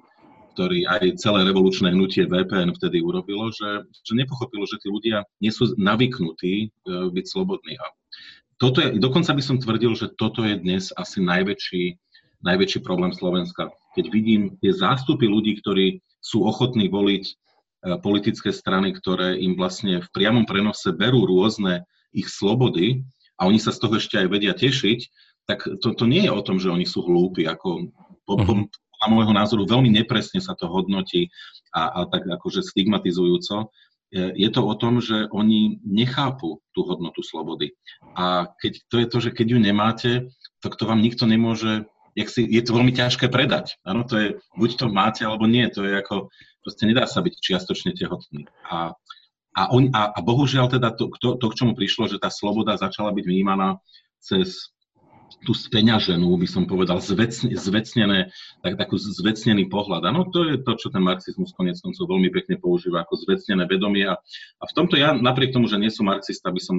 ktorý 0.53 0.85
aj 0.85 1.17
celé 1.17 1.49
revolučné 1.49 1.97
hnutie 1.97 2.29
VPN 2.29 2.77
vtedy 2.77 3.01
urobilo, 3.01 3.49
že, 3.49 3.89
že 4.05 4.13
nepochopilo, 4.13 4.69
že 4.69 4.77
tí 4.85 4.93
ľudia 4.93 5.25
nie 5.41 5.49
sú 5.49 5.73
navyknutí 5.81 6.55
e, 6.61 6.69
byť 6.85 7.25
slobodní. 7.25 7.81
A 7.81 7.87
toto 8.61 8.85
je, 8.85 9.01
dokonca 9.01 9.33
by 9.33 9.43
som 9.43 9.57
tvrdil, 9.57 9.97
že 9.97 10.13
toto 10.21 10.45
je 10.45 10.61
dnes 10.61 10.93
asi 10.93 11.25
najväčší, 11.25 11.97
najväčší 12.45 12.85
problém 12.85 13.17
Slovenska. 13.17 13.73
Keď 13.97 14.05
vidím 14.13 14.61
tie 14.61 14.77
zástupy 14.77 15.25
ľudí, 15.25 15.57
ktorí 15.65 16.05
sú 16.21 16.45
ochotní 16.45 16.93
voliť 16.93 17.25
e, 17.25 17.33
politické 18.05 18.53
strany, 18.53 18.93
ktoré 18.93 19.41
im 19.41 19.57
vlastne 19.57 20.05
v 20.05 20.09
priamom 20.13 20.45
prenose 20.45 20.93
berú 20.93 21.25
rôzne 21.25 21.89
ich 22.13 22.29
slobody, 22.29 23.01
a 23.41 23.49
oni 23.49 23.57
sa 23.57 23.73
z 23.73 23.81
toho 23.81 23.97
ešte 23.97 24.21
aj 24.21 24.29
vedia 24.29 24.53
tešiť, 24.53 25.01
tak 25.49 25.65
to, 25.81 25.97
to 25.97 26.05
nie 26.05 26.29
je 26.29 26.33
o 26.33 26.45
tom, 26.45 26.61
že 26.61 26.69
oni 26.69 26.85
sú 26.85 27.01
hlúpi. 27.01 27.49
Ako, 27.49 27.89
po, 28.29 28.35
po, 28.37 28.53
mhm. 28.55 28.69
podľa 28.69 29.09
môjho 29.09 29.33
názoru 29.33 29.63
veľmi 29.65 29.89
nepresne 29.89 30.45
sa 30.45 30.53
to 30.53 30.69
hodnotí 30.69 31.33
a, 31.73 31.89
a 31.89 32.01
tak 32.07 32.29
akože 32.29 32.61
stigmatizujúco. 32.61 33.73
Je 34.13 34.51
to 34.51 34.67
o 34.67 34.75
tom, 34.75 34.99
že 34.99 35.31
oni 35.31 35.79
nechápu 35.87 36.59
tú 36.75 36.83
hodnotu 36.83 37.23
slobody. 37.23 37.79
A 38.19 38.51
keď, 38.59 38.73
to 38.91 38.97
je 38.99 39.07
to, 39.07 39.19
že 39.23 39.31
keď 39.31 39.47
ju 39.55 39.59
nemáte, 39.63 40.11
tak 40.59 40.75
to 40.75 40.83
vám 40.83 40.99
nikto 40.99 41.31
nemôže, 41.31 41.87
jak 42.19 42.27
si, 42.27 42.43
je 42.43 42.59
to 42.59 42.75
veľmi 42.75 42.91
ťažké 42.91 43.31
predať. 43.31 43.79
Áno, 43.87 44.03
to 44.03 44.19
je, 44.19 44.29
buď 44.59 44.71
to 44.83 44.87
máte, 44.91 45.23
alebo 45.23 45.47
nie. 45.47 45.63
To 45.71 45.87
je 45.87 45.95
ako, 45.95 46.27
proste 46.59 46.91
nedá 46.91 47.07
sa 47.07 47.23
byť 47.23 47.35
čiastočne 47.39 47.95
tehotný. 47.95 48.51
A 48.67 48.99
a, 49.51 49.71
on, 49.75 49.91
a, 49.91 50.15
a 50.15 50.19
bohužiaľ 50.23 50.71
teda 50.71 50.95
to, 50.95 51.11
to, 51.19 51.35
to, 51.35 51.47
k 51.51 51.59
čomu 51.59 51.73
prišlo, 51.75 52.07
že 52.07 52.23
tá 52.23 52.31
sloboda 52.31 52.79
začala 52.79 53.11
byť 53.11 53.25
vnímaná 53.27 53.83
cez 54.23 54.71
tú 55.47 55.55
speňaženú, 55.55 56.27
by 56.37 56.49
som 56.51 56.67
povedal, 56.67 56.99
zvecne, 56.99 57.55
zvecnené, 57.55 58.35
tak, 58.61 58.77
takú 58.77 58.99
zvecnený 58.99 59.71
pohľad. 59.71 60.11
Áno, 60.11 60.29
to 60.29 60.45
je 60.45 60.61
to, 60.61 60.75
čo 60.77 60.91
ten 60.91 61.01
marxizmus 61.01 61.55
konec 61.55 61.79
koncov 61.81 62.11
veľmi 62.11 62.29
pekne 62.35 62.59
používa 62.59 63.07
ako 63.07 63.15
zvecnené 63.25 63.65
vedomie. 63.65 64.05
A, 64.11 64.19
a 64.59 64.65
v 64.67 64.73
tomto 64.75 64.99
ja, 64.99 65.15
napriek 65.15 65.55
tomu, 65.55 65.71
že 65.71 65.81
nie 65.81 65.89
som 65.89 66.11
marxista, 66.11 66.53
by 66.53 66.61
som, 66.61 66.77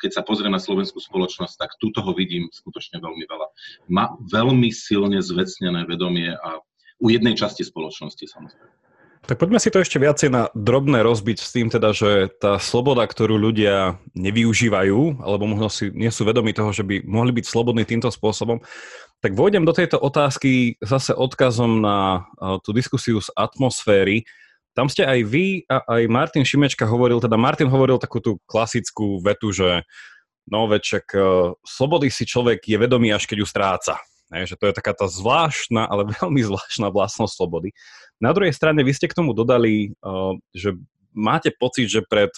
keď 0.00 0.10
sa 0.16 0.22
pozriem 0.22 0.54
na 0.54 0.62
slovenskú 0.62 1.02
spoločnosť, 1.02 1.54
tak 1.60 1.76
tu 1.82 1.90
toho 1.92 2.14
vidím 2.14 2.48
skutočne 2.48 3.02
veľmi 3.02 3.24
veľa. 3.26 3.46
Má 3.90 4.16
veľmi 4.22 4.70
silne 4.72 5.20
zvecnené 5.20 5.84
vedomie 5.84 6.32
a 6.32 6.62
u 7.00 7.06
jednej 7.10 7.34
časti 7.36 7.66
spoločnosti 7.66 8.24
samozrejme. 8.28 8.80
Tak 9.30 9.38
poďme 9.38 9.62
si 9.62 9.70
to 9.70 9.78
ešte 9.78 10.02
viacej 10.02 10.26
na 10.26 10.50
drobné 10.58 11.06
rozbiť 11.06 11.38
s 11.38 11.54
tým 11.54 11.70
teda, 11.70 11.94
že 11.94 12.34
tá 12.42 12.58
sloboda, 12.58 13.06
ktorú 13.06 13.38
ľudia 13.38 13.94
nevyužívajú, 14.18 15.22
alebo 15.22 15.46
možno 15.46 15.70
si 15.70 15.86
nie 15.94 16.10
sú 16.10 16.26
vedomi 16.26 16.50
toho, 16.50 16.74
že 16.74 16.82
by 16.82 17.06
mohli 17.06 17.30
byť 17.38 17.46
slobodní 17.46 17.86
týmto 17.86 18.10
spôsobom, 18.10 18.58
tak 19.22 19.38
vojdem 19.38 19.62
do 19.62 19.70
tejto 19.70 20.02
otázky 20.02 20.82
zase 20.82 21.14
odkazom 21.14 21.78
na 21.78 22.26
tú 22.66 22.74
diskusiu 22.74 23.22
z 23.22 23.30
atmosféry. 23.38 24.26
Tam 24.74 24.90
ste 24.90 25.06
aj 25.06 25.22
vy 25.22 25.62
a 25.70 25.78
aj 25.86 26.10
Martin 26.10 26.42
Šimečka 26.42 26.82
hovoril, 26.90 27.22
teda 27.22 27.38
Martin 27.38 27.70
hovoril 27.70 28.02
takú 28.02 28.18
tú 28.18 28.42
klasickú 28.50 29.22
vetu, 29.22 29.54
že 29.54 29.86
no 30.50 30.66
veček, 30.66 31.06
slobody 31.62 32.10
si 32.10 32.26
človek 32.26 32.66
je 32.66 32.74
vedomý, 32.82 33.14
až 33.14 33.30
keď 33.30 33.36
ju 33.38 33.46
stráca. 33.46 33.94
Ne, 34.30 34.46
že 34.46 34.54
to 34.54 34.70
je 34.70 34.78
taká 34.78 34.94
tá 34.94 35.10
zvláštna, 35.10 35.90
ale 35.90 36.06
veľmi 36.22 36.40
zvláštna 36.46 36.94
vlastnosť 36.94 37.34
slobody. 37.34 37.74
Na 38.22 38.30
druhej 38.30 38.54
strane 38.54 38.80
vy 38.86 38.94
ste 38.94 39.10
k 39.10 39.18
tomu 39.18 39.34
dodali, 39.34 39.94
uh, 40.06 40.38
že 40.54 40.78
máte 41.10 41.50
pocit, 41.50 41.90
že 41.90 42.06
pred, 42.06 42.30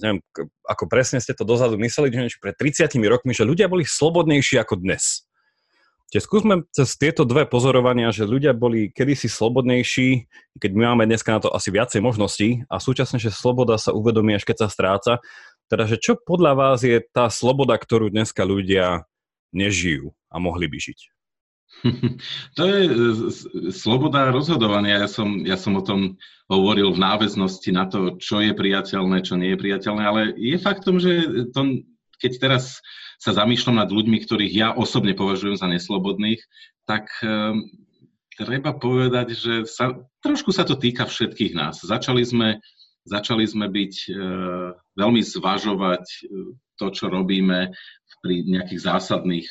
neviem, 0.00 0.24
ako 0.64 0.88
presne 0.88 1.20
ste 1.20 1.36
to 1.36 1.44
dozadu 1.44 1.76
mysleli, 1.76 2.08
že 2.08 2.40
pred 2.40 2.56
30 2.56 2.88
rokmi, 3.04 3.36
že 3.36 3.44
ľudia 3.44 3.68
boli 3.68 3.84
slobodnejší 3.84 4.56
ako 4.56 4.80
dnes. 4.80 5.28
Čiže 6.14 6.30
skúsme 6.30 6.62
cez 6.70 6.94
tieto 6.94 7.26
dve 7.26 7.42
pozorovania, 7.42 8.14
že 8.14 8.28
ľudia 8.28 8.54
boli 8.54 8.92
kedysi 8.94 9.26
slobodnejší, 9.26 10.30
keď 10.62 10.70
my 10.70 10.94
máme 10.94 11.10
dneska 11.10 11.34
na 11.34 11.42
to 11.42 11.50
asi 11.50 11.74
viacej 11.74 11.98
možností 11.98 12.62
a 12.70 12.78
súčasne, 12.78 13.18
že 13.18 13.34
sloboda 13.34 13.80
sa 13.82 13.90
uvedomí, 13.90 14.36
až 14.36 14.46
keď 14.46 14.62
sa 14.62 14.68
stráca. 14.70 15.12
Teda, 15.66 15.90
že 15.90 15.98
čo 15.98 16.14
podľa 16.14 16.52
vás 16.54 16.86
je 16.86 17.02
tá 17.10 17.26
sloboda, 17.32 17.74
ktorú 17.74 18.14
dneska 18.14 18.46
ľudia 18.46 19.10
nežijú 19.50 20.14
a 20.30 20.38
mohli 20.38 20.70
by 20.70 20.78
žiť? 20.78 21.13
To 22.56 22.62
je 22.64 22.80
e, 22.86 22.92
sloboda 23.72 24.32
rozhodovania. 24.32 25.04
Ja 25.04 25.08
som, 25.08 25.44
ja 25.44 25.56
som 25.60 25.76
o 25.76 25.84
tom 25.84 26.16
hovoril 26.48 26.92
v 26.92 27.02
náväznosti 27.02 27.70
na 27.72 27.88
to, 27.88 28.16
čo 28.20 28.40
je 28.40 28.52
priateľné, 28.52 29.24
čo 29.24 29.36
nie 29.36 29.52
je 29.56 29.60
priateľné, 29.60 30.02
ale 30.04 30.20
je 30.36 30.56
faktom, 30.60 31.00
že 31.00 31.44
to, 31.52 31.84
keď 32.20 32.32
teraz 32.40 32.84
sa 33.20 33.32
zamýšľam 33.32 33.80
nad 33.80 33.88
ľuďmi, 33.88 34.20
ktorých 34.20 34.52
ja 34.52 34.68
osobne 34.76 35.16
považujem 35.16 35.56
za 35.56 35.64
neslobodných, 35.64 36.44
tak 36.84 37.08
um, 37.24 37.64
treba 38.36 38.76
povedať, 38.76 39.32
že 39.32 39.54
sa, 39.64 39.96
trošku 40.20 40.52
sa 40.52 40.68
to 40.68 40.76
týka 40.76 41.08
všetkých 41.08 41.56
nás. 41.56 41.80
Začali 41.80 42.20
sme, 42.20 42.60
začali 43.08 43.48
sme 43.48 43.72
byť 43.72 43.94
uh, 44.12 44.76
veľmi 45.00 45.24
zvažovať 45.24 46.04
to, 46.76 46.86
čo 46.90 47.06
robíme 47.08 47.70
pri 48.24 48.40
nejakých 48.48 48.80
zásadných 48.88 49.44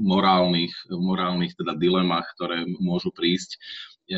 morálnych, 0.00 0.72
morálnych 0.88 1.52
teda 1.52 1.76
dilemách, 1.76 2.24
ktoré 2.32 2.64
môžu 2.80 3.12
prísť. 3.12 3.60
E, 4.08 4.16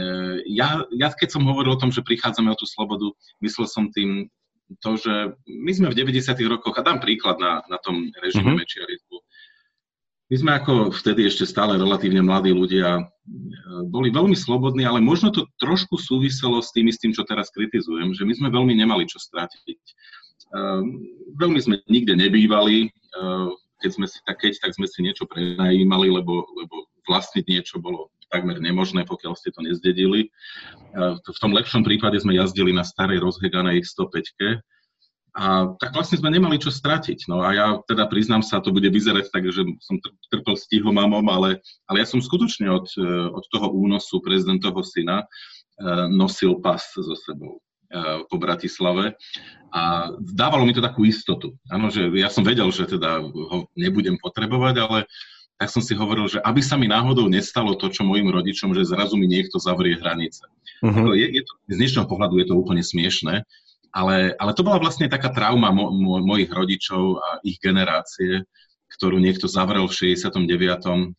ja, 0.55 0.87
ja 0.95 1.11
keď 1.11 1.35
som 1.35 1.43
hovoril 1.51 1.75
o 1.75 1.81
tom, 1.83 1.91
že 1.91 2.07
prichádzame 2.07 2.55
o 2.55 2.55
tú 2.55 2.71
slobodu, 2.71 3.11
myslel 3.43 3.67
som 3.67 3.91
tým 3.91 4.31
to, 4.79 4.95
že 4.95 5.35
my 5.51 5.73
sme 5.75 5.91
v 5.91 5.99
90. 5.99 6.31
rokoch, 6.47 6.79
a 6.79 6.87
dám 6.87 7.03
príklad 7.03 7.43
na, 7.43 7.59
na 7.67 7.79
tom 7.83 8.07
režime 8.23 8.55
mm-hmm. 8.55 8.63
Mečiarizmu, 8.63 9.19
my 10.31 10.37
sme 10.39 10.53
ako 10.63 10.95
vtedy 10.95 11.27
ešte 11.27 11.43
stále 11.43 11.75
relatívne 11.75 12.23
mladí 12.23 12.55
ľudia 12.55 13.03
e, 13.03 13.05
boli 13.91 14.15
veľmi 14.15 14.39
slobodní, 14.39 14.87
ale 14.87 15.03
možno 15.03 15.35
to 15.35 15.51
trošku 15.59 15.99
súviselo 15.99 16.63
s 16.63 16.71
tým 16.71 16.87
istým, 16.87 17.11
čo 17.11 17.27
teraz 17.27 17.51
kritizujem, 17.51 18.15
že 18.15 18.23
my 18.23 18.39
sme 18.39 18.49
veľmi 18.55 18.79
nemali 18.79 19.11
čo 19.11 19.19
stratiť. 19.19 19.83
Ehm, 20.51 21.07
veľmi 21.39 21.61
sme 21.63 21.79
nikde 21.87 22.19
nebývali, 22.19 22.91
ehm, 22.91 23.51
keď 23.79 23.91
sme 23.95 24.07
si 24.11 24.19
tak, 24.27 24.43
keď, 24.43 24.59
tak 24.59 24.75
sme 24.75 24.87
si 24.91 25.01
niečo 25.07 25.25
prenajímali, 25.31 26.11
lebo, 26.11 26.43
lebo 26.59 26.91
vlastniť 27.07 27.45
niečo 27.47 27.79
bolo 27.79 28.11
takmer 28.31 28.63
nemožné, 28.63 29.07
pokiaľ 29.07 29.35
ste 29.39 29.55
to 29.55 29.63
nezdedili. 29.63 30.27
Ehm, 30.99 31.23
v 31.23 31.39
tom 31.39 31.55
lepšom 31.55 31.87
prípade 31.87 32.19
sme 32.19 32.35
jazdili 32.35 32.75
na 32.75 32.83
starej 32.83 33.23
rozheganej 33.23 33.87
105 33.87 34.59
a 35.31 35.71
tak 35.79 35.95
vlastne 35.95 36.19
sme 36.19 36.35
nemali 36.35 36.59
čo 36.59 36.75
stratiť. 36.75 37.31
No 37.31 37.47
a 37.47 37.55
ja 37.55 37.67
teda 37.87 38.11
priznám 38.11 38.43
sa, 38.43 38.59
to 38.59 38.75
bude 38.75 38.91
vyzerať 38.91 39.31
tak, 39.31 39.47
že 39.47 39.63
som 39.79 40.03
trpel 40.27 40.59
stihomamom, 40.59 41.23
ale, 41.31 41.63
ale 41.87 42.03
ja 42.03 42.07
som 42.11 42.19
skutočne 42.19 42.67
od, 42.67 42.91
od 43.31 43.45
toho 43.55 43.71
únosu 43.71 44.19
prezidentovho 44.27 44.83
syna 44.83 45.23
nosil 46.11 46.59
pas 46.59 46.83
so 46.83 47.15
sebou. 47.15 47.63
Eh, 47.91 48.23
po 48.31 48.39
Bratislave 48.39 49.19
a 49.75 50.15
dávalo 50.23 50.63
mi 50.63 50.71
to 50.71 50.79
takú 50.79 51.03
istotu. 51.03 51.59
Áno, 51.67 51.91
že 51.91 52.07
ja 52.15 52.31
som 52.31 52.47
vedel, 52.47 52.71
že 52.71 52.87
teda 52.87 53.19
ho 53.19 53.67
nebudem 53.75 54.15
potrebovať, 54.15 54.75
ale 54.79 54.99
tak 55.59 55.75
som 55.75 55.83
si 55.83 55.99
hovoril, 55.99 56.31
že 56.31 56.39
aby 56.39 56.63
sa 56.63 56.79
mi 56.79 56.87
náhodou 56.87 57.27
nestalo 57.27 57.75
to, 57.75 57.91
čo 57.91 58.07
mojim 58.07 58.31
rodičom, 58.31 58.79
že 58.79 58.87
zrazu 58.87 59.19
mi 59.19 59.27
niekto 59.27 59.59
zavrie 59.59 59.99
hranice. 59.99 60.47
Uh-huh. 60.87 61.19
Je, 61.19 61.35
je 61.35 61.43
to, 61.43 61.53
z 61.67 61.77
dnešného 61.83 62.07
pohľadu 62.07 62.39
je 62.39 62.47
to 62.47 62.55
úplne 62.55 62.79
smiešné, 62.79 63.43
ale, 63.91 64.39
ale 64.39 64.55
to 64.55 64.63
bola 64.63 64.79
vlastne 64.79 65.11
taká 65.11 65.35
trauma 65.35 65.75
mo, 65.75 65.91
mo, 65.91 66.23
mojich 66.23 66.55
rodičov 66.55 67.19
a 67.19 67.43
ich 67.43 67.59
generácie, 67.59 68.47
ktorú 68.87 69.19
niekto 69.19 69.51
zavrel 69.51 69.91
v 69.91 70.15
69. 70.15 70.47
Eh, 70.47 71.11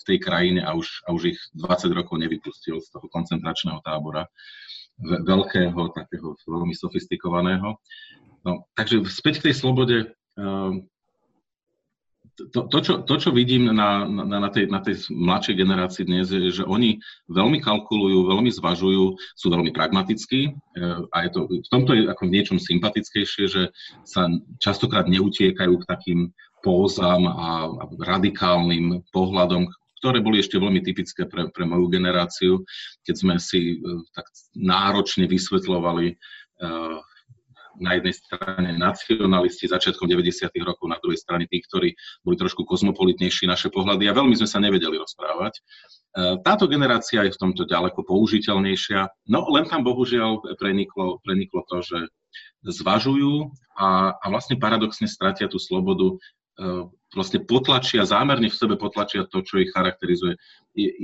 v 0.00 0.02
tej 0.08 0.16
krajine 0.16 0.64
a 0.64 0.72
už, 0.72 1.04
a 1.04 1.12
už 1.12 1.36
ich 1.36 1.40
20 1.60 1.92
rokov 1.92 2.16
nevypustil 2.16 2.80
z 2.80 2.88
toho 2.88 3.04
koncentračného 3.12 3.84
tábora 3.84 4.32
veľkého, 5.00 5.80
takého 5.94 6.36
veľmi 6.46 6.74
sofistikovaného. 6.76 7.78
No, 8.42 8.66
takže 8.74 9.02
späť 9.06 9.40
k 9.40 9.44
tej 9.50 9.54
slobode. 9.54 9.96
Ehm, 10.38 10.90
to, 12.32 12.64
to, 12.64 12.78
čo, 12.80 12.94
to, 13.04 13.14
čo 13.20 13.30
vidím 13.30 13.68
na, 13.70 14.08
na, 14.08 14.24
na, 14.40 14.48
tej, 14.48 14.64
na 14.66 14.80
tej 14.80 15.04
mladšej 15.12 15.52
generácii 15.52 16.04
dnes, 16.08 16.32
je, 16.32 16.48
že 16.48 16.64
oni 16.64 16.96
veľmi 17.28 17.60
kalkulujú, 17.60 18.24
veľmi 18.24 18.48
zvažujú, 18.48 19.04
sú 19.36 19.46
veľmi 19.52 19.70
pragmatickí 19.70 20.50
ehm, 20.50 21.06
a 21.12 21.16
je 21.28 21.30
to, 21.30 21.40
v 21.46 21.68
tomto 21.70 21.92
je 21.94 22.08
ako 22.08 22.24
niečom 22.26 22.58
sympatickejšie, 22.58 23.44
že 23.46 23.62
sa 24.02 24.26
častokrát 24.58 25.06
neutiekajú 25.06 25.74
k 25.82 25.88
takým 25.88 26.20
pózam 26.62 27.26
a 27.26 27.68
radikálnym 28.00 29.02
pohľadom, 29.10 29.66
ktoré 30.02 30.18
boli 30.18 30.42
ešte 30.42 30.58
veľmi 30.58 30.82
typické 30.82 31.30
pre, 31.30 31.46
pre 31.54 31.62
moju 31.62 31.86
generáciu, 31.86 32.66
keď 33.06 33.14
sme 33.14 33.34
si 33.38 33.78
uh, 33.78 34.02
tak 34.10 34.26
náročne 34.58 35.30
vysvetľovali 35.30 36.18
uh, 36.18 36.98
na 37.78 37.90
jednej 37.96 38.12
strane 38.12 38.70
nacionalisti 38.76 39.70
začiatkom 39.70 40.04
90. 40.10 40.50
rokov, 40.66 40.90
na 40.90 40.98
druhej 40.98 41.22
strane 41.22 41.46
tí, 41.46 41.62
ktorí 41.62 41.94
boli 42.26 42.36
trošku 42.36 42.66
kozmopolitnejší 42.66 43.46
naše 43.46 43.70
pohľady 43.70 44.10
a 44.10 44.18
veľmi 44.18 44.34
sme 44.34 44.50
sa 44.50 44.58
nevedeli 44.58 44.98
rozprávať. 44.98 45.62
Uh, 46.18 46.34
táto 46.42 46.66
generácia 46.66 47.22
je 47.22 47.30
v 47.30 47.40
tomto 47.40 47.62
ďaleko 47.62 48.02
použiteľnejšia, 48.02 49.30
no 49.30 49.46
len 49.54 49.70
tam 49.70 49.86
bohužiaľ 49.86 50.58
preniklo, 50.58 51.22
preniklo 51.22 51.62
to, 51.70 51.78
že 51.86 51.98
zvažujú 52.66 53.54
a, 53.78 54.18
a 54.18 54.26
vlastne 54.30 54.58
paradoxne 54.58 55.06
stratia 55.06 55.46
tú 55.46 55.62
slobodu 55.62 56.18
vlastne 57.12 57.44
potlačia, 57.44 58.08
zámerne 58.08 58.48
v 58.48 58.56
sebe 58.56 58.74
potlačia 58.80 59.28
to, 59.28 59.44
čo 59.44 59.60
ich 59.60 59.72
charakterizuje. 59.72 60.36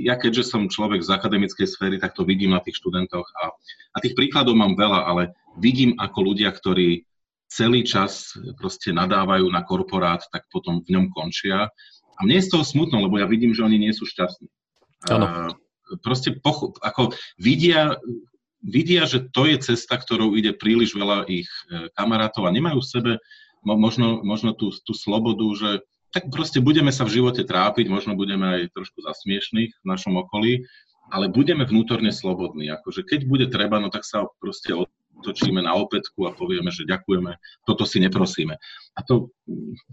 Ja 0.01 0.17
keďže 0.17 0.49
som 0.49 0.69
človek 0.69 1.05
z 1.05 1.09
akademickej 1.13 1.67
sféry, 1.69 2.01
tak 2.01 2.17
to 2.17 2.25
vidím 2.25 2.57
na 2.57 2.61
tých 2.61 2.81
študentoch 2.81 3.25
a, 3.37 3.53
a 3.93 3.97
tých 4.01 4.17
príkladov 4.17 4.57
mám 4.57 4.73
veľa, 4.73 5.05
ale 5.05 5.23
vidím 5.61 5.93
ako 5.97 6.33
ľudia, 6.33 6.49
ktorí 6.49 7.05
celý 7.49 7.81
čas 7.81 8.37
proste 8.61 8.93
nadávajú 8.93 9.49
na 9.49 9.65
korporát, 9.65 10.21
tak 10.29 10.45
potom 10.53 10.85
v 10.85 10.97
ňom 10.97 11.05
končia. 11.13 11.69
A 12.17 12.19
mne 12.21 12.37
je 12.41 12.45
z 12.45 12.51
toho 12.53 12.65
smutno, 12.65 13.01
lebo 13.01 13.17
ja 13.17 13.25
vidím, 13.25 13.57
že 13.57 13.65
oni 13.65 13.81
nie 13.81 13.93
sú 13.93 14.05
šťastní. 14.05 14.49
Ano. 15.09 15.57
Proste 16.05 16.37
poch- 16.37 16.77
ako 16.85 17.17
vidia, 17.41 17.97
vidia, 18.61 19.09
že 19.09 19.25
to 19.33 19.49
je 19.49 19.57
cesta, 19.73 19.97
ktorou 19.97 20.37
ide 20.37 20.53
príliš 20.53 20.93
veľa 20.93 21.25
ich 21.25 21.49
e, 21.71 21.89
kamarátov 21.97 22.45
a 22.45 22.53
nemajú 22.53 22.77
v 22.77 22.91
sebe 22.91 23.11
možno, 23.63 24.23
možno 24.23 24.55
tú, 24.55 24.71
tú 24.71 24.93
slobodu, 24.95 25.45
že 25.55 25.69
tak 26.09 26.33
proste 26.33 26.57
budeme 26.57 26.89
sa 26.89 27.05
v 27.05 27.21
živote 27.21 27.45
trápiť, 27.45 27.85
možno 27.85 28.17
budeme 28.17 28.45
aj 28.65 28.73
trošku 28.73 29.05
zasmiešných 29.05 29.71
v 29.77 29.85
našom 29.85 30.17
okolí, 30.17 30.65
ale 31.13 31.29
budeme 31.29 31.65
vnútorne 31.65 32.09
slobodní. 32.09 32.69
Akože 32.69 33.05
keď 33.05 33.19
bude 33.29 33.45
treba, 33.49 33.77
no 33.77 33.93
tak 33.93 34.05
sa 34.05 34.25
proste 34.41 34.73
otočíme 34.73 35.61
na 35.61 35.77
opätku 35.77 36.25
a 36.25 36.33
povieme, 36.33 36.71
že 36.73 36.87
ďakujeme, 36.87 37.37
toto 37.67 37.85
si 37.85 38.01
neprosíme. 38.01 38.57
A 38.95 38.99
to 39.05 39.29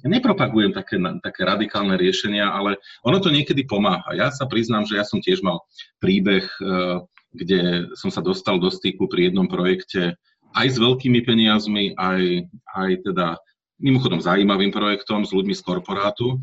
ja 0.00 0.08
nepropagujem 0.08 0.72
také, 0.72 0.96
také 1.20 1.42
radikálne 1.44 1.98
riešenia, 2.00 2.48
ale 2.48 2.80
ono 3.04 3.20
to 3.20 3.28
niekedy 3.28 3.66
pomáha. 3.68 4.16
Ja 4.16 4.32
sa 4.32 4.48
priznám, 4.48 4.88
že 4.88 4.96
ja 4.96 5.04
som 5.04 5.20
tiež 5.20 5.44
mal 5.44 5.66
príbeh, 6.00 6.46
eh, 6.46 6.96
kde 7.36 7.92
som 7.92 8.08
sa 8.08 8.24
dostal 8.24 8.56
do 8.56 8.72
styku 8.72 9.10
pri 9.12 9.28
jednom 9.28 9.44
projekte 9.44 10.16
aj 10.56 10.66
s 10.72 10.76
veľkými 10.80 11.20
peniazmi, 11.20 11.92
aj, 12.00 12.48
aj 12.72 12.90
teda 13.04 13.36
mimochodom 13.80 14.20
zaujímavým 14.22 14.72
projektom 14.72 15.24
s 15.24 15.32
ľuďmi 15.32 15.54
z 15.56 15.62
korporátu. 15.62 16.40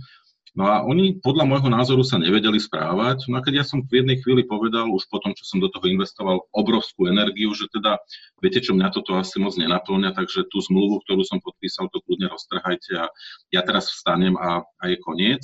No 0.54 0.70
a 0.70 0.86
oni 0.86 1.18
podľa 1.18 1.50
môjho 1.50 1.66
názoru 1.66 2.06
sa 2.06 2.22
nevedeli 2.22 2.62
správať. 2.62 3.26
No 3.26 3.42
a 3.42 3.44
keď 3.44 3.54
ja 3.62 3.66
som 3.66 3.82
v 3.82 4.06
jednej 4.06 4.22
chvíli 4.22 4.46
povedal, 4.46 4.86
už 4.86 5.10
po 5.10 5.18
tom, 5.18 5.34
čo 5.34 5.42
som 5.50 5.58
do 5.58 5.66
toho 5.66 5.90
investoval 5.90 6.46
obrovskú 6.54 7.10
energiu, 7.10 7.58
že 7.58 7.66
teda, 7.74 7.98
viete 8.38 8.62
čo, 8.62 8.78
mňa 8.78 8.94
toto 8.94 9.18
asi 9.18 9.42
moc 9.42 9.58
nenaplňa, 9.58 10.14
takže 10.14 10.46
tú 10.54 10.62
zmluvu, 10.62 11.02
ktorú 11.10 11.26
som 11.26 11.42
podpísal, 11.42 11.90
to 11.90 12.06
kľudne 12.06 12.30
roztrhajte 12.30 12.94
a 13.02 13.10
ja 13.50 13.62
teraz 13.66 13.90
vstanem 13.90 14.38
a, 14.38 14.62
a 14.62 14.84
je 14.94 14.98
koniec. 15.02 15.42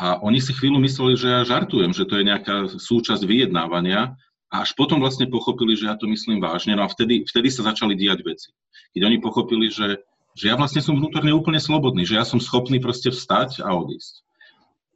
A 0.00 0.16
oni 0.24 0.40
si 0.40 0.56
chvíľu 0.56 0.80
mysleli, 0.80 1.20
že 1.20 1.28
ja 1.28 1.40
žartujem, 1.44 1.92
že 1.92 2.08
to 2.08 2.16
je 2.16 2.24
nejaká 2.24 2.72
súčasť 2.80 3.28
vyjednávania 3.28 4.16
a 4.48 4.54
až 4.64 4.72
potom 4.72 5.04
vlastne 5.04 5.28
pochopili, 5.28 5.76
že 5.76 5.84
ja 5.84 6.00
to 6.00 6.08
myslím 6.08 6.40
vážne. 6.40 6.72
No 6.72 6.88
a 6.88 6.88
vtedy, 6.88 7.28
vtedy 7.28 7.52
sa 7.52 7.68
začali 7.68 7.92
diať 7.92 8.24
veci. 8.24 8.56
Keď 8.96 9.02
oni 9.04 9.18
pochopili, 9.20 9.68
že 9.68 10.00
že 10.34 10.50
ja 10.50 10.58
vlastne 10.58 10.82
som 10.82 10.98
vnútorne 10.98 11.30
úplne 11.30 11.62
slobodný, 11.62 12.02
že 12.02 12.18
ja 12.18 12.26
som 12.26 12.42
schopný 12.42 12.82
proste 12.82 13.14
vstať 13.14 13.62
a 13.62 13.70
odísť. 13.70 14.26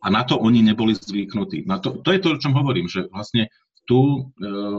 A 0.03 0.11
na 0.11 0.23
to 0.27 0.39
oni 0.39 0.63
neboli 0.63 0.95
zvyknutí. 0.95 1.67
Na 1.67 1.79
to, 1.79 1.99
to 2.03 2.11
je 2.15 2.23
to, 2.23 2.35
o 2.35 2.41
čom 2.43 2.55
hovorím, 2.55 2.91
že 2.91 3.07
vlastne 3.11 3.51
tu 3.87 3.99
e, 3.99 4.19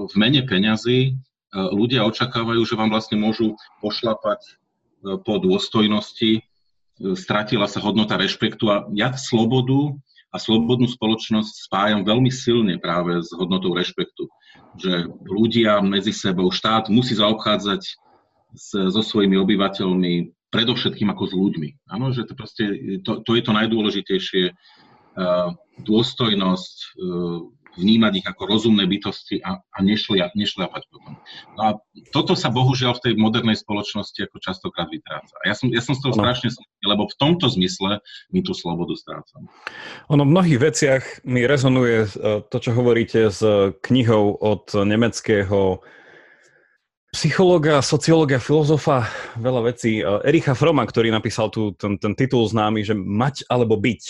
v 0.08 0.16
mene 0.16 0.44
peňazí 0.44 1.00
e, 1.02 1.12
ľudia 1.56 2.08
očakávajú, 2.08 2.62
že 2.64 2.78
vám 2.80 2.92
vlastne 2.92 3.20
môžu 3.20 3.56
pošlapať 3.84 4.40
e, 4.40 4.52
po 5.24 5.40
dôstojnosti, 5.40 6.44
stratila 7.16 7.64
sa 7.72 7.80
hodnota 7.80 8.20
rešpektu 8.20 8.68
a 8.68 8.84
ja 8.92 9.16
slobodu 9.16 9.96
a 10.30 10.38
slobodnú 10.38 10.84
spoločnosť 10.84 11.72
spájam 11.72 12.04
veľmi 12.04 12.28
silne 12.28 12.76
práve 12.76 13.24
s 13.24 13.32
hodnotou 13.32 13.72
rešpektu. 13.72 14.28
Že 14.76 15.08
ľudia 15.24 15.80
medzi 15.80 16.12
sebou, 16.12 16.52
štát 16.52 16.92
musí 16.92 17.16
zaobchádzať 17.16 17.82
so 18.92 19.02
svojimi 19.02 19.40
obyvateľmi 19.40 20.39
predovšetkým 20.50 21.10
ako 21.10 21.24
s 21.30 21.34
ľuďmi. 21.34 21.70
Áno, 21.90 22.12
že 22.14 22.26
to, 22.26 22.34
proste, 22.34 22.66
to, 23.06 23.22
to 23.22 23.32
je 23.38 23.42
to 23.46 23.52
najdôležitejšie, 23.54 24.44
uh, 24.54 25.54
dôstojnosť, 25.86 26.76
uh, 26.98 27.46
vnímať 27.80 28.14
ich 28.24 28.28
ako 28.28 28.44
rozumné 28.50 28.84
bytosti 28.90 29.40
a, 29.40 29.62
a 29.62 29.78
nešlia, 29.80 30.34
nešliapať 30.34 30.84
potom. 30.92 31.14
No 31.56 31.62
a 31.62 31.70
toto 32.12 32.34
sa 32.34 32.50
bohužiaľ 32.50 33.00
v 33.00 33.04
tej 33.10 33.14
modernej 33.16 33.56
spoločnosti 33.56 34.20
ako 34.26 34.38
častokrát 34.44 34.92
vytráca. 34.92 35.34
Ja 35.48 35.54
som, 35.54 35.70
ja 35.70 35.80
som 35.84 35.94
z 35.94 36.04
toho 36.04 36.14
no. 36.14 36.20
strašne 36.20 36.50
smutný, 36.52 36.84
lebo 36.84 37.08
v 37.08 37.16
tomto 37.16 37.48
zmysle 37.48 38.04
my 38.34 38.40
tú 38.42 38.52
slobodu 38.52 38.94
strácam. 39.00 39.48
Ono 40.10 40.24
v 40.28 40.34
mnohých 40.36 40.60
veciach 40.60 41.04
mi 41.24 41.48
rezonuje 41.48 41.98
e, 42.06 42.10
to, 42.44 42.58
čo 42.60 42.72
hovoríte 42.74 43.30
s 43.30 43.42
knihou 43.86 44.36
od 44.36 44.74
nemeckého 44.74 45.80
psychológa, 47.10 47.82
sociológa, 47.82 48.38
filozofa, 48.38 49.10
veľa 49.34 49.74
vecí. 49.74 50.06
Ericha 50.22 50.54
Froma, 50.54 50.86
ktorý 50.86 51.10
napísal 51.10 51.50
tu 51.50 51.74
ten, 51.74 51.98
ten 51.98 52.14
titul 52.14 52.46
známy, 52.46 52.86
že 52.86 52.94
mať 52.94 53.50
alebo 53.50 53.82
byť. 53.82 54.04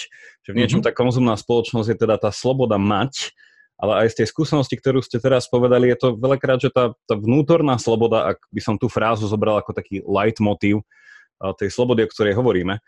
Že 0.44 0.50
v 0.52 0.58
niečom 0.60 0.84
mm-hmm. 0.84 0.92
tá 0.92 1.00
konzumná 1.00 1.36
spoločnosť 1.40 1.88
je 1.96 1.98
teda 1.98 2.20
tá 2.20 2.32
sloboda 2.36 2.76
mať, 2.76 3.32
ale 3.80 4.04
aj 4.04 4.08
z 4.12 4.16
tej 4.20 4.28
skúsenosti, 4.36 4.76
ktorú 4.76 5.00
ste 5.00 5.24
teraz 5.24 5.48
povedali, 5.48 5.88
je 5.88 5.98
to 5.98 6.08
veľakrát, 6.20 6.60
že 6.60 6.68
tá, 6.68 6.92
tá 7.08 7.16
vnútorná 7.16 7.80
sloboda, 7.80 8.36
ak 8.36 8.44
by 8.52 8.60
som 8.60 8.76
tú 8.76 8.92
frázu 8.92 9.24
zobral 9.32 9.56
ako 9.64 9.72
taký 9.72 10.04
leitmotiv 10.04 10.84
tej 11.56 11.72
slobody, 11.72 12.04
o 12.04 12.12
ktorej 12.12 12.36
hovoríme, 12.36 12.84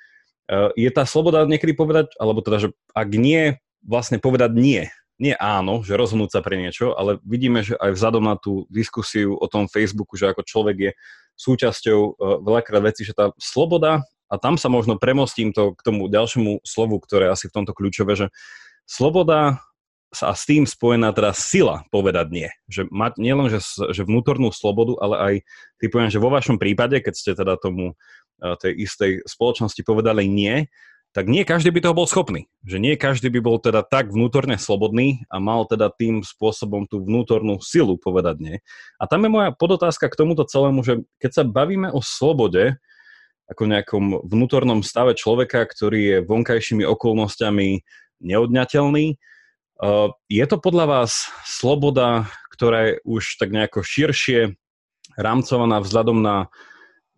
je 0.76 0.91
tá 0.91 1.08
sloboda 1.08 1.47
niekedy 1.47 1.71
povedať, 1.71 2.12
alebo 2.19 2.43
teda, 2.43 2.67
že 2.67 2.76
ak 2.91 3.08
nie, 3.15 3.56
vlastne 3.88 4.19
povedať 4.19 4.52
nie 4.52 4.91
nie 5.21 5.38
áno, 5.38 5.86
že 5.86 5.93
rozhodnúť 5.93 6.34
sa 6.34 6.41
pre 6.41 6.57
niečo, 6.57 6.97
ale 6.97 7.21
vidíme, 7.21 7.62
že 7.62 7.77
aj 7.77 7.93
vzhľadom 7.93 8.25
na 8.25 8.36
tú 8.41 8.65
diskusiu 8.73 9.38
o 9.38 9.45
tom 9.45 9.69
Facebooku, 9.69 10.17
že 10.17 10.34
ako 10.34 10.41
človek 10.41 10.77
je 10.89 10.91
súčasťou 11.38 11.99
uh, 12.01 12.13
veľakrát 12.41 12.81
veci, 12.81 13.05
že 13.05 13.13
tá 13.13 13.29
sloboda, 13.38 14.01
a 14.31 14.39
tam 14.39 14.55
sa 14.55 14.71
možno 14.71 14.95
premostím 14.95 15.51
to 15.51 15.75
k 15.75 15.84
tomu 15.84 16.07
ďalšiemu 16.07 16.63
slovu, 16.63 17.03
ktoré 17.03 17.27
asi 17.27 17.51
v 17.51 17.55
tomto 17.62 17.75
kľúčové, 17.75 18.15
že 18.15 18.27
sloboda 18.88 19.60
sa 20.12 20.31
s 20.31 20.47
tým 20.47 20.63
spojená 20.63 21.12
teda 21.12 21.36
sila 21.36 21.84
povedať 21.91 22.27
nie. 22.31 22.49
Že 22.71 22.88
mať 22.91 23.13
nielen, 23.19 23.47
že, 23.51 23.60
že 23.91 24.07
vnútornú 24.07 24.51
slobodu, 24.55 24.95
ale 25.03 25.15
aj, 25.19 25.36
typujem, 25.84 26.07
že 26.07 26.23
vo 26.23 26.31
vašom 26.31 26.60
prípade, 26.60 26.99
keď 27.03 27.13
ste 27.15 27.31
teda 27.36 27.60
tomu 27.60 27.91
uh, 27.91 28.55
tej 28.55 28.88
istej 28.88 29.12
spoločnosti 29.27 29.84
povedali 29.84 30.27
nie, 30.31 30.71
tak 31.12 31.28
nie 31.28 31.43
každý 31.43 31.76
by 31.76 31.84
toho 31.84 31.95
bol 31.95 32.08
schopný. 32.08 32.47
Že 32.63 32.78
nie 32.80 32.95
každý 32.95 33.28
by 33.28 33.43
bol 33.43 33.60
teda 33.60 33.84
tak 33.84 34.15
vnútorne 34.15 34.56
slobodný 34.56 35.28
a 35.28 35.43
mal 35.43 35.67
teda 35.67 35.91
tým 35.91 36.24
spôsobom 36.24 36.88
tú 36.88 37.04
vnútornú 37.04 37.60
silu 37.60 38.00
povedať 38.00 38.36
nie. 38.39 38.56
A 38.95 39.12
tam 39.12 39.28
je 39.28 39.30
moja 39.32 39.50
podotázka 39.52 40.08
k 40.08 40.15
tomuto 40.17 40.47
celému, 40.47 40.80
že 40.88 41.04
keď 41.19 41.32
sa 41.32 41.43
bavíme 41.43 41.91
o 41.91 42.00
slobode, 42.00 42.80
ako 43.52 43.67
nejakom 43.67 44.06
vnútornom 44.24 44.80
stave 44.80 45.12
človeka, 45.19 45.67
ktorý 45.67 46.00
je 46.00 46.17
vonkajšími 46.24 46.88
okolnostiami 46.88 47.84
neodňateľný, 48.24 49.06
uh, 49.12 50.15
je 50.32 50.45
to 50.47 50.58
podľa 50.63 50.86
vás 50.88 51.28
sloboda, 51.43 52.32
ktorá 52.56 52.88
je 52.88 52.93
už 53.04 53.36
tak 53.36 53.52
nejako 53.52 53.84
širšie 53.84 54.56
rámcovaná 55.19 55.84
vzhľadom 55.84 56.24
na 56.24 56.47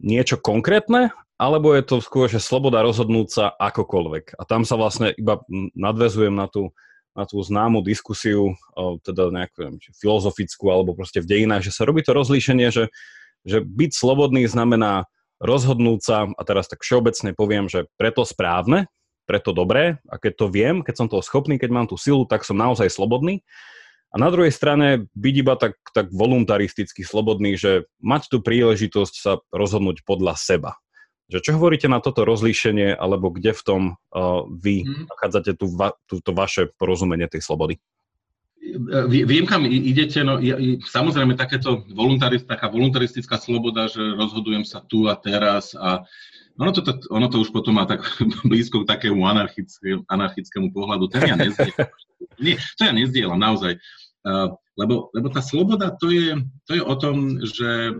niečo 0.01 0.41
konkrétne, 0.41 1.13
alebo 1.37 1.73
je 1.73 1.83
to 1.83 1.97
skôr, 1.99 2.29
že 2.29 2.43
sloboda 2.43 2.85
rozhodnúť 2.85 3.27
sa 3.29 3.45
akokoľvek. 3.57 4.37
A 4.37 4.43
tam 4.45 4.63
sa 4.63 4.77
vlastne 4.77 5.11
iba 5.17 5.41
nadvezujem 5.73 6.33
na 6.33 6.45
tú, 6.45 6.71
na 7.17 7.25
tú 7.25 7.41
známu 7.41 7.81
diskusiu, 7.81 8.53
teda 9.05 9.33
nejakú 9.33 9.57
neviem, 9.65 9.77
filozofickú 9.97 10.69
alebo 10.69 10.97
proste 10.97 11.21
v 11.21 11.29
dejinách, 11.29 11.65
že 11.65 11.75
sa 11.75 11.85
robí 11.85 12.05
to 12.05 12.13
rozlíšenie, 12.13 12.69
že, 12.69 12.93
že 13.45 13.61
byť 13.61 13.91
slobodný 13.93 14.45
znamená 14.45 15.09
rozhodnúť 15.43 15.99
sa, 15.99 16.17
a 16.29 16.41
teraz 16.47 16.71
tak 16.71 16.85
všeobecne 16.85 17.35
poviem, 17.35 17.67
že 17.67 17.89
preto 17.99 18.23
správne, 18.23 18.87
preto 19.27 19.51
dobré, 19.55 19.99
a 20.07 20.19
keď 20.19 20.33
to 20.35 20.45
viem, 20.47 20.75
keď 20.83 20.95
som 21.03 21.07
toho 21.11 21.23
schopný, 21.23 21.59
keď 21.59 21.69
mám 21.71 21.87
tú 21.87 21.99
silu, 21.99 22.23
tak 22.27 22.47
som 22.47 22.59
naozaj 22.59 22.91
slobodný. 22.91 23.43
A 24.13 24.21
na 24.21 24.29
druhej 24.29 24.53
strane 24.53 25.09
byť 25.17 25.35
iba 25.41 25.57
tak, 25.57 25.73
tak 25.89 26.13
voluntaristicky 26.13 27.01
slobodný, 27.01 27.57
že 27.57 27.89
mať 27.97 28.29
tú 28.29 28.45
príležitosť 28.45 29.15
sa 29.17 29.41
rozhodnúť 29.49 30.05
podľa 30.05 30.37
seba. 30.37 30.77
Že 31.33 31.41
čo 31.41 31.51
hovoríte 31.57 31.89
na 31.89 31.97
toto 31.97 32.21
rozlíšenie, 32.29 32.93
alebo 32.93 33.33
kde 33.33 33.57
v 33.57 33.61
tom 33.65 33.81
uh, 34.13 34.45
vy 34.45 34.85
hmm. 34.85 35.09
nachádzate 35.09 35.57
tú, 35.57 35.65
va, 35.73 35.97
túto 36.05 36.29
vaše 36.29 36.69
porozumenie 36.77 37.25
tej 37.25 37.41
slobody? 37.41 37.81
Viem, 39.09 39.43
kam 39.43 39.67
idete, 39.67 40.23
no 40.23 40.39
ja, 40.39 40.55
samozrejme 40.87 41.35
takéto 41.35 41.83
voluntarist, 41.91 42.47
taká 42.47 42.71
voluntaristická 42.71 43.35
sloboda, 43.35 43.91
že 43.91 43.99
rozhodujem 43.99 44.63
sa 44.63 44.79
tu 44.85 45.09
a 45.11 45.19
teraz 45.19 45.75
a 45.75 46.07
ono 46.55 46.71
to, 46.71 46.81
ono 47.09 47.27
to 47.27 47.41
už 47.41 47.49
potom 47.49 47.81
má 47.81 47.89
tak 47.89 48.05
blízko 48.49 48.85
k 48.85 48.89
takému 48.93 49.25
anarchickému, 49.25 50.05
anarchickému 50.05 50.69
pohľadu. 50.69 51.09
Ten 51.09 51.33
ja 51.33 51.35
nezdielam. 51.35 51.89
Nie, 52.45 52.55
to 52.77 52.81
ja 52.85 52.93
nezdielam, 52.93 53.39
naozaj. 53.41 53.81
Uh, 54.23 54.55
lebo, 54.79 55.11
lebo 55.11 55.27
tá 55.27 55.43
sloboda 55.43 55.91
to 55.99 56.07
je, 56.09 56.39
to 56.63 56.79
je 56.79 56.81
o 56.81 56.95
tom, 56.95 57.43
že 57.43 57.99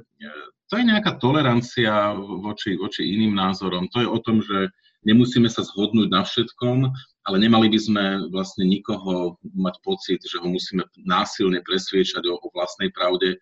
to 0.69 0.79
je 0.79 0.83
nejaká 0.87 1.19
tolerancia 1.19 2.15
voči, 2.17 2.79
voči 2.79 3.03
iným 3.03 3.35
názorom. 3.35 3.91
To 3.91 3.99
je 4.01 4.09
o 4.09 4.19
tom, 4.19 4.39
že 4.39 4.71
nemusíme 5.03 5.47
sa 5.51 5.61
zhodnúť 5.63 6.09
na 6.09 6.23
všetkom, 6.23 6.87
ale 7.23 7.37
nemali 7.39 7.71
by 7.71 7.79
sme 7.79 8.03
vlastne 8.31 8.67
nikoho 8.67 9.39
mať 9.43 9.75
pocit, 9.83 10.19
že 10.23 10.39
ho 10.39 10.47
musíme 10.47 10.83
násilne 11.03 11.63
presviečať 11.63 12.23
o, 12.27 12.39
o 12.39 12.47
vlastnej 12.51 12.91
pravde. 12.91 13.39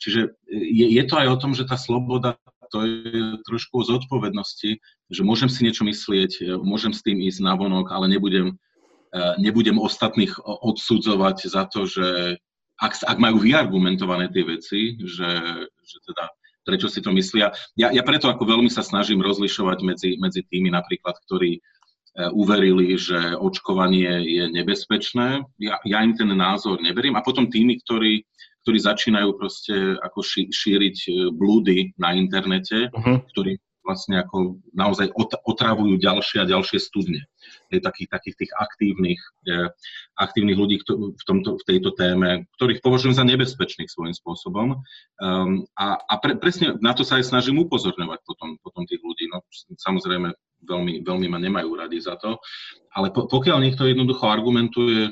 Čiže 0.00 0.34
je, 0.50 0.86
je 0.98 1.04
to 1.06 1.14
aj 1.16 1.28
o 1.30 1.40
tom, 1.40 1.52
že 1.54 1.68
tá 1.68 1.78
sloboda 1.78 2.36
to 2.72 2.88
je 2.88 3.36
trošku 3.44 3.84
o 3.84 3.86
zodpovednosti, 3.86 4.80
že 5.12 5.22
môžem 5.22 5.52
si 5.52 5.60
niečo 5.68 5.84
myslieť, 5.84 6.56
môžem 6.64 6.96
s 6.96 7.04
tým 7.04 7.20
ísť 7.20 7.44
na 7.44 7.52
vonok, 7.52 7.92
ale 7.92 8.08
nebudem, 8.08 8.56
eh, 9.12 9.34
nebudem 9.36 9.76
ostatných 9.76 10.32
odsudzovať 10.40 11.52
za 11.52 11.68
to, 11.68 11.84
že 11.84 12.40
ak, 12.80 12.98
ak 13.04 13.18
majú 13.20 13.44
vyargumentované 13.44 14.32
tie 14.32 14.42
veci, 14.42 14.80
že, 15.04 15.30
že 15.68 15.96
teda 16.08 16.24
prečo 16.62 16.88
si 16.88 17.02
to 17.02 17.10
myslia. 17.14 17.50
Ja, 17.74 17.90
ja 17.90 18.02
preto 18.06 18.30
ako 18.30 18.46
veľmi 18.46 18.70
sa 18.70 18.82
snažím 18.86 19.22
rozlišovať 19.22 19.78
medzi, 19.82 20.10
medzi 20.18 20.42
tými 20.46 20.70
napríklad, 20.70 21.18
ktorí 21.26 21.58
e, 21.58 21.60
uverili, 22.32 22.94
že 22.94 23.34
očkovanie 23.36 24.22
je 24.26 24.44
nebezpečné. 24.50 25.42
Ja, 25.58 25.78
ja 25.82 25.98
im 26.02 26.14
ten 26.14 26.30
názor 26.32 26.78
neberiem. 26.78 27.18
A 27.18 27.26
potom 27.26 27.50
tými, 27.50 27.82
ktorí, 27.82 28.22
ktorí 28.62 28.78
začínajú 28.78 29.30
proste 29.34 29.98
ako 29.98 30.22
ši, 30.22 30.42
šíriť 30.50 30.96
e, 31.06 31.10
blúdy 31.34 31.78
na 31.98 32.14
internete, 32.14 32.88
uh-huh. 32.90 33.22
ktorí 33.34 33.58
vlastne 33.82 34.22
ako 34.22 34.62
naozaj 34.72 35.10
otravujú 35.46 35.98
ďalšie 35.98 36.42
a 36.42 36.48
ďalšie 36.48 36.78
studne. 36.78 37.26
Je 37.74 37.82
takých, 37.82 38.08
takých 38.14 38.36
tých 38.38 38.52
aktívnych, 38.54 39.20
eh, 39.50 39.68
aktívnych 40.16 40.58
ľudí 40.58 40.82
v, 40.86 41.24
tomto, 41.26 41.58
v 41.58 41.64
tejto 41.66 41.90
téme, 41.98 42.46
ktorých 42.58 42.80
považujem 42.80 43.18
za 43.18 43.26
nebezpečných 43.26 43.90
svojím 43.90 44.14
spôsobom. 44.14 44.80
Um, 45.18 45.66
a 45.74 45.98
a 45.98 46.14
pre, 46.22 46.38
presne 46.38 46.78
na 46.78 46.94
to 46.94 47.02
sa 47.02 47.18
aj 47.18 47.28
snažím 47.28 47.58
upozorňovať 47.66 48.20
potom, 48.22 48.56
potom 48.62 48.82
tých 48.86 49.02
ľudí. 49.02 49.26
No, 49.30 49.42
samozrejme, 49.78 50.30
veľmi, 50.62 51.02
veľmi 51.02 51.26
ma 51.26 51.38
nemajú 51.42 51.70
radi 51.74 51.98
za 51.98 52.14
to, 52.16 52.38
ale 52.94 53.10
po, 53.10 53.26
pokiaľ 53.26 53.58
niekto 53.62 53.88
jednoducho 53.88 54.28
argumentuje 54.28 55.10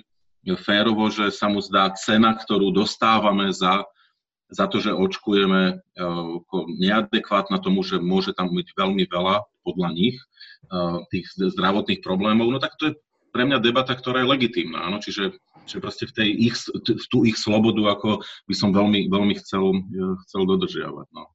férovo, 0.61 1.13
že 1.13 1.29
sa 1.29 1.53
mu 1.53 1.61
zdá 1.61 1.93
cena, 1.93 2.33
ktorú 2.33 2.73
dostávame 2.73 3.53
za 3.53 3.85
za 4.51 4.67
to, 4.67 4.83
že 4.83 4.95
očkujeme 4.95 5.63
eh, 5.79 6.63
neadekvátna 6.79 7.63
tomu, 7.63 7.87
že 7.87 8.03
môže 8.03 8.35
tam 8.35 8.51
byť 8.51 8.69
veľmi 8.75 9.05
veľa 9.07 9.47
podľa 9.63 9.89
nich 9.95 10.19
eh, 10.19 10.99
tých 11.15 11.27
zdravotných 11.39 12.03
problémov, 12.03 12.51
no 12.51 12.59
tak 12.59 12.75
to 12.77 12.93
je 12.93 12.95
pre 13.31 13.47
mňa 13.47 13.63
debata, 13.63 13.95
ktorá 13.95 14.27
je 14.27 14.33
legitímna, 14.35 14.91
áno, 14.91 14.99
čiže, 14.99 15.39
čiže 15.71 15.79
proste 15.79 16.05
v, 16.11 16.13
tej 16.19 16.29
ich, 16.51 16.55
v 16.67 17.07
tú 17.07 17.23
ich 17.23 17.39
slobodu, 17.39 17.95
ako 17.95 18.27
by 18.51 18.55
som 18.59 18.75
veľmi, 18.75 19.07
veľmi 19.07 19.39
chcel, 19.39 19.87
chcel 20.27 20.43
dodržiavať. 20.51 21.07
No. 21.15 21.31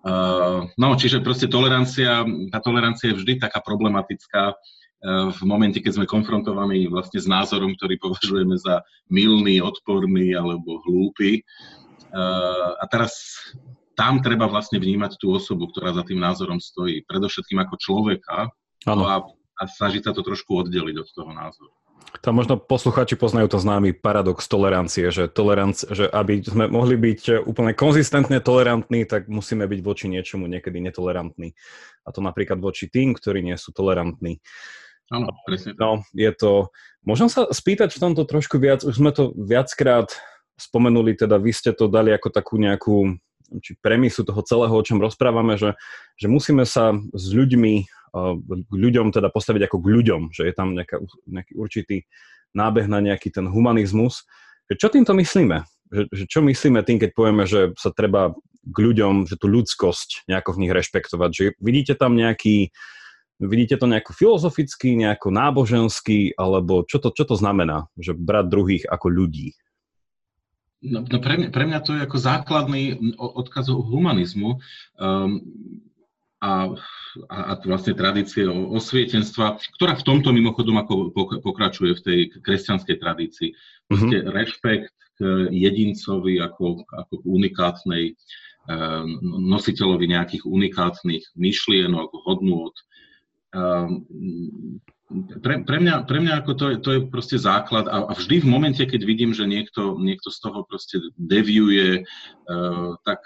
Uh, 0.00 0.64
no, 0.80 0.96
čiže 0.96 1.20
proste 1.20 1.44
tolerancia, 1.44 2.24
tá 2.48 2.58
tolerancia 2.64 3.12
je 3.12 3.20
vždy 3.20 3.36
taká 3.36 3.60
problematická 3.60 4.56
uh, 4.56 5.28
v 5.28 5.42
momente, 5.44 5.76
keď 5.76 6.00
sme 6.00 6.08
konfrontovaní 6.08 6.88
vlastne 6.88 7.20
s 7.20 7.28
názorom, 7.28 7.76
ktorý 7.76 8.00
považujeme 8.00 8.56
za 8.56 8.80
milný, 9.12 9.60
odporný 9.60 10.32
alebo 10.32 10.80
hlúpy. 10.88 11.44
Uh, 12.10 12.74
a 12.78 12.84
teraz 12.90 13.14
tam 13.94 14.24
treba 14.24 14.48
vlastne 14.48 14.80
vnímať 14.80 15.20
tú 15.20 15.36
osobu, 15.36 15.68
ktorá 15.70 15.92
za 15.92 16.02
tým 16.02 16.18
názorom 16.18 16.58
stojí. 16.58 17.04
Predovšetkým 17.04 17.60
ako 17.60 17.74
človeka 17.76 18.48
ano. 18.88 19.02
a, 19.06 19.14
a 19.60 19.62
snažiť 19.68 20.08
sa 20.08 20.12
to 20.16 20.24
trošku 20.24 20.66
oddeliť 20.66 20.96
od 20.96 21.08
toho 21.12 21.32
názoru. 21.36 21.70
Tam 22.24 22.34
možno 22.34 22.58
posluchači 22.58 23.14
poznajú 23.14 23.54
to 23.54 23.62
známy 23.62 23.94
paradox 23.94 24.50
tolerancie, 24.50 25.14
že, 25.14 25.30
toleranc, 25.30 25.84
že 25.94 26.10
aby 26.10 26.42
sme 26.42 26.66
mohli 26.66 26.98
byť 26.98 27.46
úplne 27.46 27.70
konzistentne 27.76 28.42
tolerantní, 28.42 29.06
tak 29.06 29.30
musíme 29.30 29.68
byť 29.68 29.80
voči 29.84 30.10
niečomu 30.10 30.50
niekedy 30.50 30.82
netolerantní. 30.82 31.54
A 32.02 32.08
to 32.10 32.18
napríklad 32.24 32.58
voči 32.58 32.90
tým, 32.90 33.14
ktorí 33.14 33.44
nie 33.44 33.54
sú 33.54 33.70
tolerantní. 33.70 34.42
Áno, 35.12 35.30
presne. 35.46 35.76
No, 35.78 36.02
je 36.16 36.32
to... 36.34 36.72
Môžem 37.06 37.30
sa 37.30 37.46
spýtať 37.46 37.94
v 37.94 38.02
tomto 38.02 38.26
trošku 38.26 38.58
viac, 38.58 38.82
už 38.82 38.96
sme 38.96 39.14
to 39.14 39.30
viackrát 39.36 40.10
spomenuli, 40.60 41.16
teda 41.16 41.40
vy 41.40 41.50
ste 41.50 41.72
to 41.72 41.88
dali 41.88 42.12
ako 42.12 42.28
takú 42.28 42.60
nejakú 42.60 43.16
či 43.58 43.74
premisu 43.82 44.22
toho 44.22 44.38
celého, 44.46 44.70
o 44.70 44.86
čom 44.86 45.02
rozprávame, 45.02 45.58
že, 45.58 45.74
že 46.14 46.30
musíme 46.30 46.62
sa 46.62 46.94
s 46.94 47.24
ľuďmi, 47.34 47.74
k 48.46 48.74
ľuďom 48.74 49.10
teda 49.10 49.30
postaviť 49.30 49.70
ako 49.70 49.76
k 49.82 49.86
ľuďom, 49.90 50.20
že 50.30 50.46
je 50.46 50.54
tam 50.54 50.74
nejaká, 50.74 51.02
nejaký 51.26 51.52
určitý 51.58 51.96
nábeh 52.54 52.86
na 52.90 52.98
nejaký 53.02 53.30
ten 53.30 53.46
humanizmus. 53.46 54.26
Čo 54.70 54.90
týmto 54.90 55.14
myslíme? 55.14 55.66
Že, 55.90 56.02
že 56.14 56.24
čo 56.30 56.40
myslíme 56.42 56.82
tým, 56.86 56.98
keď 57.02 57.10
povieme, 57.14 57.44
že 57.46 57.74
sa 57.78 57.90
treba 57.90 58.34
k 58.66 58.76
ľuďom, 58.76 59.26
že 59.26 59.38
tú 59.38 59.50
ľudskosť 59.50 60.30
nejako 60.30 60.58
v 60.58 60.60
nich 60.66 60.72
rešpektovať? 60.74 61.30
Že 61.30 61.44
vidíte 61.62 61.94
tam 61.98 62.18
nejaký, 62.18 62.70
vidíte 63.42 63.78
to 63.78 63.86
nejako 63.86 64.14
filozoficky, 64.14 64.98
nejako 64.98 65.30
nábožensky, 65.30 66.34
alebo 66.34 66.82
čo 66.86 66.98
to, 66.98 67.14
čo 67.14 67.26
to 67.26 67.34
znamená, 67.38 67.90
že 67.98 68.14
brať 68.14 68.46
druhých 68.50 68.84
ako 68.86 69.06
ľudí? 69.10 69.54
No, 70.80 71.04
no 71.04 71.18
pre, 71.20 71.36
mňa, 71.36 71.48
pre 71.52 71.64
mňa 71.68 71.80
to 71.84 71.92
je 71.92 72.04
ako 72.08 72.16
základný 72.16 72.96
odkaz 73.20 73.68
o 73.68 73.84
humanizmu 73.84 74.56
um, 74.56 75.44
a, 76.40 76.72
a, 77.28 77.36
a 77.36 77.52
vlastne 77.68 77.92
tradície 77.92 78.48
osvietenstva, 78.48 79.60
ktorá 79.76 79.92
v 80.00 80.06
tomto 80.08 80.32
mimochodom 80.32 80.80
ako 80.80 81.12
pokračuje 81.44 81.92
v 82.00 82.04
tej 82.04 82.18
kresťanskej 82.40 82.96
tradícii. 82.96 83.52
Proste 83.92 84.24
mm-hmm. 84.24 84.32
rešpekt 84.32 84.96
k 85.20 85.52
jedincovi 85.52 86.40
ako, 86.40 86.88
ako 86.88 87.14
k 87.20 87.24
unikátnej 87.28 88.04
um, 88.64 89.20
nositeľovi 89.52 90.16
nejakých 90.16 90.48
unikátnych 90.48 91.36
myšlienok, 91.36 92.08
hodnôt. 92.24 92.72
Pre, 95.42 95.66
pre, 95.66 95.78
mňa, 95.82 96.06
pre 96.06 96.22
mňa 96.22 96.34
ako 96.38 96.52
to, 96.54 96.64
je, 96.70 96.76
to 96.78 96.90
je 96.94 97.00
proste 97.10 97.34
základ 97.34 97.90
a, 97.90 98.06
a 98.06 98.12
vždy 98.14 98.46
v 98.46 98.50
momente, 98.50 98.78
keď 98.86 99.02
vidím, 99.02 99.34
že 99.34 99.42
niekto, 99.42 99.98
niekto 99.98 100.30
z 100.30 100.38
toho 100.38 100.62
proste 100.62 101.02
deviuje, 101.18 102.06
uh, 102.06 102.94
tak, 103.02 103.18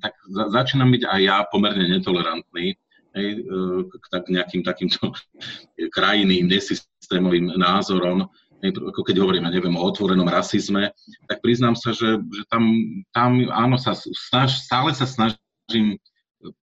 tak 0.00 0.16
za, 0.32 0.48
začínam 0.48 0.88
byť 0.96 1.04
aj 1.04 1.20
ja 1.20 1.44
pomerne 1.52 1.92
netolerantný 1.92 2.80
hej, 3.20 3.28
uh, 3.44 3.84
k 3.84 4.04
tak 4.08 4.32
nejakým 4.32 4.64
takýmto 4.64 5.12
krajiným, 5.96 6.48
nesystémovým 6.48 7.52
názorom. 7.60 8.32
Hej, 8.64 8.80
ako 8.80 9.04
keď 9.04 9.20
hovorím, 9.20 9.44
ja 9.44 9.52
neviem, 9.52 9.76
o 9.76 9.84
otvorenom 9.84 10.32
rasizme, 10.32 10.88
tak 11.28 11.44
priznám 11.44 11.76
sa, 11.76 11.92
že, 11.92 12.16
že 12.16 12.42
tam, 12.48 12.72
tam 13.12 13.44
áno, 13.52 13.76
sa 13.76 13.92
snaž, 14.32 14.64
stále 14.64 14.96
sa 14.96 15.04
snažím 15.04 16.00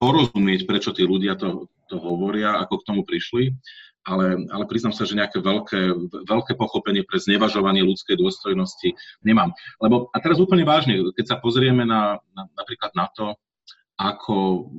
porozumieť, 0.04 0.68
prečo 0.68 0.92
tí 0.92 1.08
ľudia 1.08 1.40
to, 1.40 1.72
to 1.88 1.96
hovoria, 1.96 2.60
ako 2.60 2.84
k 2.84 2.88
tomu 2.92 3.02
prišli 3.08 3.56
ale, 4.08 4.48
ale 4.50 4.64
priznám 4.66 4.96
sa, 4.96 5.04
že 5.04 5.18
nejaké 5.18 5.44
veľké, 5.44 5.82
veľké 6.26 6.54
pochopenie 6.56 7.04
pre 7.04 7.20
znevažovanie 7.20 7.84
ľudskej 7.84 8.16
dôstojnosti 8.16 8.96
nemám. 9.24 9.52
Lebo, 9.84 10.08
a 10.12 10.18
teraz 10.24 10.40
úplne 10.40 10.64
vážne, 10.64 11.00
keď 11.14 11.36
sa 11.36 11.38
pozrieme 11.38 11.84
na, 11.84 12.18
na, 12.34 12.44
napríklad 12.56 12.92
na 12.96 13.08
to, 13.12 13.36
ako 14.00 14.72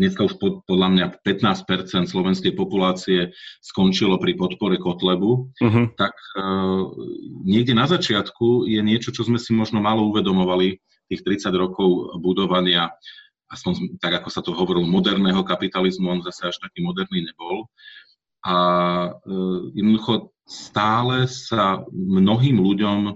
dneska 0.00 0.24
už 0.24 0.40
pod, 0.40 0.64
podľa 0.64 0.88
mňa 0.88 1.06
15% 1.20 2.08
slovenskej 2.08 2.56
populácie 2.56 3.36
skončilo 3.60 4.16
pri 4.16 4.40
podpore 4.40 4.80
Kotlebu, 4.80 5.52
uh-huh. 5.52 5.84
tak 6.00 6.16
uh, 6.40 6.88
niekde 7.44 7.76
na 7.76 7.84
začiatku 7.84 8.64
je 8.64 8.80
niečo, 8.80 9.12
čo 9.12 9.28
sme 9.28 9.36
si 9.36 9.52
možno 9.52 9.84
malo 9.84 10.08
uvedomovali, 10.08 10.80
tých 11.10 11.26
30 11.26 11.50
rokov 11.58 12.16
budovania 12.22 12.94
aspoň 13.50 13.98
tak, 13.98 14.22
ako 14.22 14.28
sa 14.30 14.40
to 14.40 14.54
hovorilo, 14.54 14.86
moderného 14.86 15.42
kapitalizmu, 15.42 16.06
on 16.06 16.20
zase 16.22 16.54
až 16.54 16.56
taký 16.62 16.86
moderný 16.86 17.26
nebol. 17.26 17.66
A 18.46 18.56
e, 19.10 19.10
jednoducho 19.76 20.32
stále 20.48 21.28
sa 21.28 21.84
mnohým 21.92 22.56
ľuďom 22.56 22.98
e, 23.06 23.12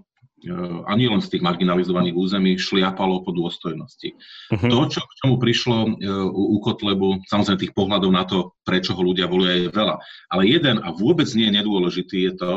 ani 0.84 1.08
len 1.08 1.24
z 1.24 1.32
tých 1.32 1.42
marginalizovaných 1.42 2.12
území 2.12 2.60
šliapalo 2.60 3.24
po 3.24 3.32
dôstojnosti. 3.32 4.12
Uh-huh. 4.52 4.68
To, 4.68 4.78
čo 4.90 5.00
k 5.00 5.16
čomu 5.24 5.40
prišlo 5.40 5.76
e, 5.80 5.90
u 6.28 6.60
Kotlebu, 6.60 7.24
samozrejme 7.24 7.62
tých 7.62 7.72
pohľadov 7.72 8.10
na 8.12 8.28
to, 8.28 8.52
prečo 8.66 8.92
ho 8.92 9.00
ľudia 9.00 9.30
volia, 9.30 9.64
je 9.64 9.72
veľa. 9.72 9.96
Ale 10.28 10.42
jeden 10.44 10.82
a 10.84 10.92
vôbec 10.92 11.30
nie 11.32 11.48
je 11.48 11.56
nedôležitý 11.56 12.18
je 12.28 12.32
to, 12.36 12.52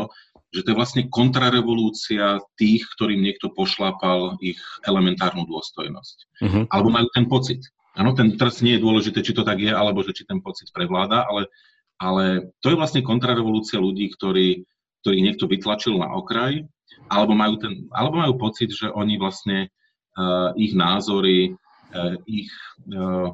že 0.56 0.64
to 0.64 0.72
je 0.72 0.80
vlastne 0.80 1.04
kontrarevolúcia 1.12 2.40
tých, 2.56 2.88
ktorým 2.96 3.20
niekto 3.20 3.52
pošlápal 3.52 4.40
ich 4.40 4.60
elementárnu 4.88 5.44
dôstojnosť. 5.44 6.18
Uh-huh. 6.40 6.64
Alebo 6.72 6.90
majú 6.90 7.08
ten 7.12 7.28
pocit. 7.28 7.62
Áno, 7.98 8.16
ten 8.16 8.38
teraz 8.40 8.64
nie 8.64 8.78
je 8.78 8.86
dôležité, 8.86 9.20
či 9.26 9.36
to 9.36 9.44
tak 9.44 9.60
je, 9.60 9.74
alebo 9.74 10.06
že 10.06 10.14
či 10.16 10.24
ten 10.24 10.40
pocit 10.40 10.70
prevláda, 10.72 11.26
ale, 11.28 11.50
ale 11.98 12.54
to 12.62 12.72
je 12.72 12.80
vlastne 12.80 13.02
kontrarevolúcia 13.02 13.82
ľudí, 13.82 14.14
ktorí, 14.14 14.64
ktorých 15.04 15.26
niekto 15.26 15.50
vytlačil 15.50 15.98
na 15.98 16.14
okraj, 16.14 16.64
alebo 17.10 17.34
majú, 17.34 17.58
ten, 17.58 17.90
alebo 17.92 18.22
majú 18.22 18.34
pocit, 18.38 18.70
že 18.70 18.94
oni 18.94 19.18
vlastne 19.18 19.68
uh, 20.16 20.54
ich 20.56 20.78
názory, 20.78 21.58
uh, 21.92 22.16
ich, 22.30 22.54
uh, 22.94 23.34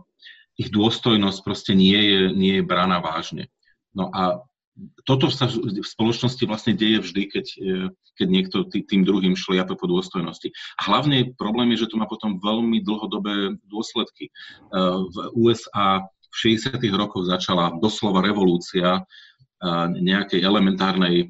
ich 0.55 0.71
dôstojnosť 0.71 1.39
proste 1.43 1.73
nie 1.75 1.99
je, 1.99 2.21
nie 2.31 2.53
je 2.61 2.63
braná 2.63 3.03
vážne. 3.03 3.51
No 3.91 4.09
a 4.15 4.41
toto 5.05 5.29
sa 5.29 5.45
v 5.49 5.85
spoločnosti 5.85 6.43
vlastne 6.49 6.73
deje 6.73 7.05
vždy, 7.05 7.23
keď, 7.29 7.45
e, 7.61 7.69
keď 8.17 8.27
niekto 8.27 8.57
tým 8.69 9.05
druhým 9.05 9.37
šliape 9.37 9.77
po 9.77 9.85
dôstojnosti. 9.85 10.49
A 10.81 10.81
hlavne 10.89 11.37
problém 11.37 11.73
je, 11.73 11.85
že 11.85 11.93
to 11.93 11.99
má 12.01 12.09
potom 12.09 12.41
veľmi 12.41 12.81
dlhodobé 12.81 13.57
dôsledky. 13.69 14.29
E, 14.29 14.31
v 15.13 15.15
USA 15.37 16.01
v 16.03 16.35
60. 16.57 16.81
rokoch 16.97 17.29
začala 17.29 17.77
doslova 17.77 18.25
revolúcia 18.25 18.97
e, 18.97 19.01
nejakej 20.01 20.41
elementárnej 20.41 21.29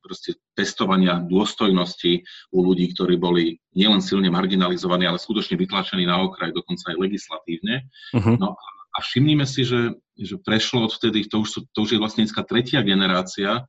proste 0.00 0.40
testovania 0.56 1.20
dôstojnosti 1.20 2.24
u 2.56 2.58
ľudí, 2.64 2.96
ktorí 2.96 3.20
boli 3.20 3.60
nielen 3.76 4.00
silne 4.00 4.32
marginalizovaní, 4.32 5.04
ale 5.04 5.20
skutočne 5.20 5.60
vytlačení 5.60 6.08
na 6.08 6.24
okraj, 6.24 6.56
dokonca 6.56 6.88
aj 6.88 6.96
legislatívne. 6.96 7.84
Uh-huh. 8.16 8.40
No 8.40 8.56
a 8.56 8.66
všimnime 9.02 9.46
si, 9.46 9.64
že, 9.64 9.96
že 10.18 10.36
prešlo 10.40 10.88
odvtedy, 10.88 11.26
to 11.28 11.42
už, 11.44 11.48
sú, 11.48 11.60
to 11.70 11.78
už 11.84 11.96
je 11.96 12.02
vlastne 12.02 12.24
dneska 12.24 12.42
tretia 12.44 12.82
generácia 12.82 13.64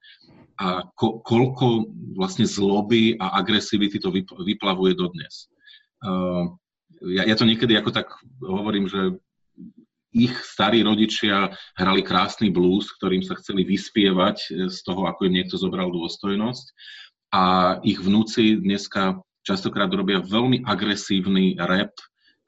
a 0.59 0.67
ko, 0.93 1.23
koľko 1.23 1.87
vlastne 2.19 2.43
zloby 2.43 3.15
a 3.15 3.39
agresivity 3.39 3.99
to 3.99 4.11
vyplavuje 4.43 4.93
dodnes. 4.97 5.47
Uh, 6.03 6.51
ja, 7.07 7.23
ja 7.23 7.35
to 7.39 7.47
niekedy 7.47 7.79
ako 7.79 7.95
tak 7.95 8.11
hovorím, 8.43 8.91
že 8.91 9.15
ich 10.09 10.33
starí 10.41 10.81
rodičia 10.81 11.53
hrali 11.77 12.01
krásny 12.01 12.49
blues, 12.49 12.89
ktorým 12.97 13.21
sa 13.21 13.37
chceli 13.37 13.61
vyspievať 13.61 14.67
z 14.73 14.77
toho, 14.81 15.05
ako 15.05 15.29
im 15.29 15.37
niekto 15.37 15.55
zobral 15.55 15.93
dôstojnosť. 15.93 16.65
A 17.29 17.77
ich 17.85 18.01
vnúci 18.01 18.57
dneska 18.57 19.21
častokrát 19.45 19.89
robia 19.93 20.17
veľmi 20.17 20.65
agresívny 20.65 21.61
rap, 21.61 21.93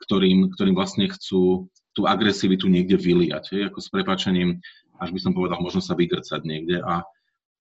ktorým, 0.02 0.50
ktorým 0.58 0.74
vlastne 0.74 1.06
chcú 1.14 1.70
tú 1.92 2.08
agresivitu 2.08 2.72
niekde 2.72 2.96
vyliať, 2.96 3.56
hej, 3.56 3.62
ako 3.68 3.80
s 3.84 3.90
prepačením, 3.92 4.60
až 5.02 5.10
by 5.12 5.20
som 5.20 5.34
povedal, 5.36 5.60
možno 5.60 5.84
sa 5.84 5.98
vygrcať 5.98 6.42
niekde. 6.46 6.80
A, 6.80 7.04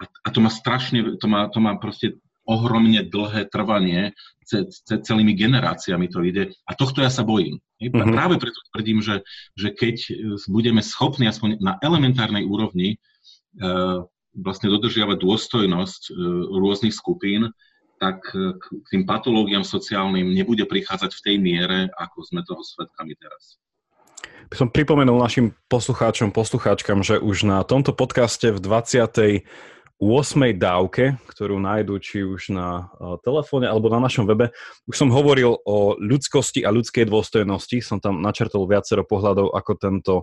a, 0.01 0.05
a 0.05 0.29
to 0.31 0.38
má 0.38 0.51
strašne, 0.53 1.19
to 1.19 1.27
má, 1.27 1.51
to 1.51 1.59
má 1.59 1.75
proste 1.81 2.21
ohromne 2.49 3.07
dlhé 3.07 3.47
trvanie, 3.47 4.16
ce, 4.43 4.66
ce, 4.66 4.99
celými 4.99 5.38
generáciami 5.38 6.11
to 6.11 6.27
ide. 6.27 6.51
A 6.66 6.75
tohto 6.75 7.05
ja 7.05 7.11
sa 7.12 7.23
bojím. 7.23 7.62
Mm-hmm. 7.79 8.11
Práve 8.11 8.37
preto 8.43 8.59
tvrdím, 8.75 8.99
že, 9.05 9.22
že 9.55 9.70
keď 9.70 9.97
budeme 10.51 10.83
schopní 10.83 11.31
aspoň 11.31 11.62
na 11.62 11.78
elementárnej 11.78 12.43
úrovni 12.43 12.97
e, 12.97 12.97
vlastne 14.35 14.68
dodržiavať 14.68 15.16
dôstojnosť 15.22 16.03
e, 16.11 16.12
rôznych 16.51 16.95
skupín, 16.95 17.55
tak 18.01 18.33
k 18.33 18.64
tým 18.89 19.05
patológiám 19.05 19.61
sociálnym 19.61 20.33
nebude 20.33 20.64
prichádzať 20.64 21.12
v 21.12 21.24
tej 21.24 21.37
miere, 21.37 21.78
ako 22.01 22.24
sme 22.24 22.41
toho 22.49 22.64
svetkami 22.64 23.12
teraz. 23.20 23.61
By 24.51 24.55
som 24.59 24.68
pripomenul 24.68 25.14
našim 25.14 25.55
poslucháčom, 25.71 26.35
poslucháčkam, 26.35 27.07
že 27.07 27.23
už 27.23 27.47
na 27.47 27.62
tomto 27.62 27.95
podcaste 27.95 28.51
v 28.51 28.59
28. 28.59 29.47
dávke, 30.59 31.23
ktorú 31.31 31.62
nájdú 31.62 31.95
či 32.03 32.27
už 32.27 32.51
na 32.51 32.91
telefóne 33.23 33.71
alebo 33.71 33.87
na 33.87 34.03
našom 34.03 34.27
webe, 34.27 34.51
už 34.91 34.95
som 34.99 35.14
hovoril 35.14 35.55
o 35.62 35.95
ľudskosti 35.95 36.66
a 36.66 36.75
ľudskej 36.75 37.07
dôstojnosti. 37.07 37.79
Som 37.79 38.03
tam 38.03 38.18
načrtol 38.18 38.66
viacero 38.66 39.07
pohľadov, 39.07 39.55
ako 39.55 39.73
tento 39.79 40.14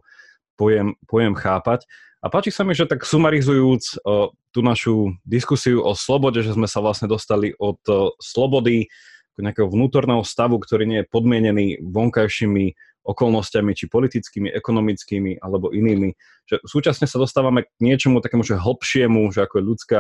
pojem, 0.60 1.00
pojem 1.08 1.32
chápať. 1.32 1.88
A 2.20 2.28
páči 2.28 2.52
sa 2.52 2.68
mi, 2.68 2.76
že 2.76 2.90
tak 2.90 3.08
sumarizujúc 3.08 4.04
uh, 4.04 4.28
tú 4.52 4.60
našu 4.60 5.16
diskusiu 5.24 5.86
o 5.86 5.96
slobode, 5.96 6.44
že 6.44 6.52
sme 6.52 6.68
sa 6.68 6.84
vlastne 6.84 7.08
dostali 7.08 7.56
od 7.56 7.80
uh, 7.88 8.12
slobody 8.20 8.90
nejakého 9.38 9.70
vnútorného 9.70 10.26
stavu, 10.26 10.58
ktorý 10.58 10.90
nie 10.90 11.00
je 11.06 11.12
podmienený 11.14 11.66
vonkajšími 11.86 12.74
okolnostiami, 13.08 13.72
či 13.72 13.88
politickými, 13.88 14.52
ekonomickými 14.52 15.40
alebo 15.40 15.72
inými. 15.72 16.12
Že 16.52 16.56
súčasne 16.68 17.08
sa 17.08 17.18
dostávame 17.18 17.64
k 17.64 17.72
niečomu 17.80 18.20
takému, 18.20 18.44
že 18.44 18.60
hlbšiemu, 18.60 19.32
že 19.32 19.48
ako 19.48 19.56
je 19.58 19.70
ľudská 19.72 20.00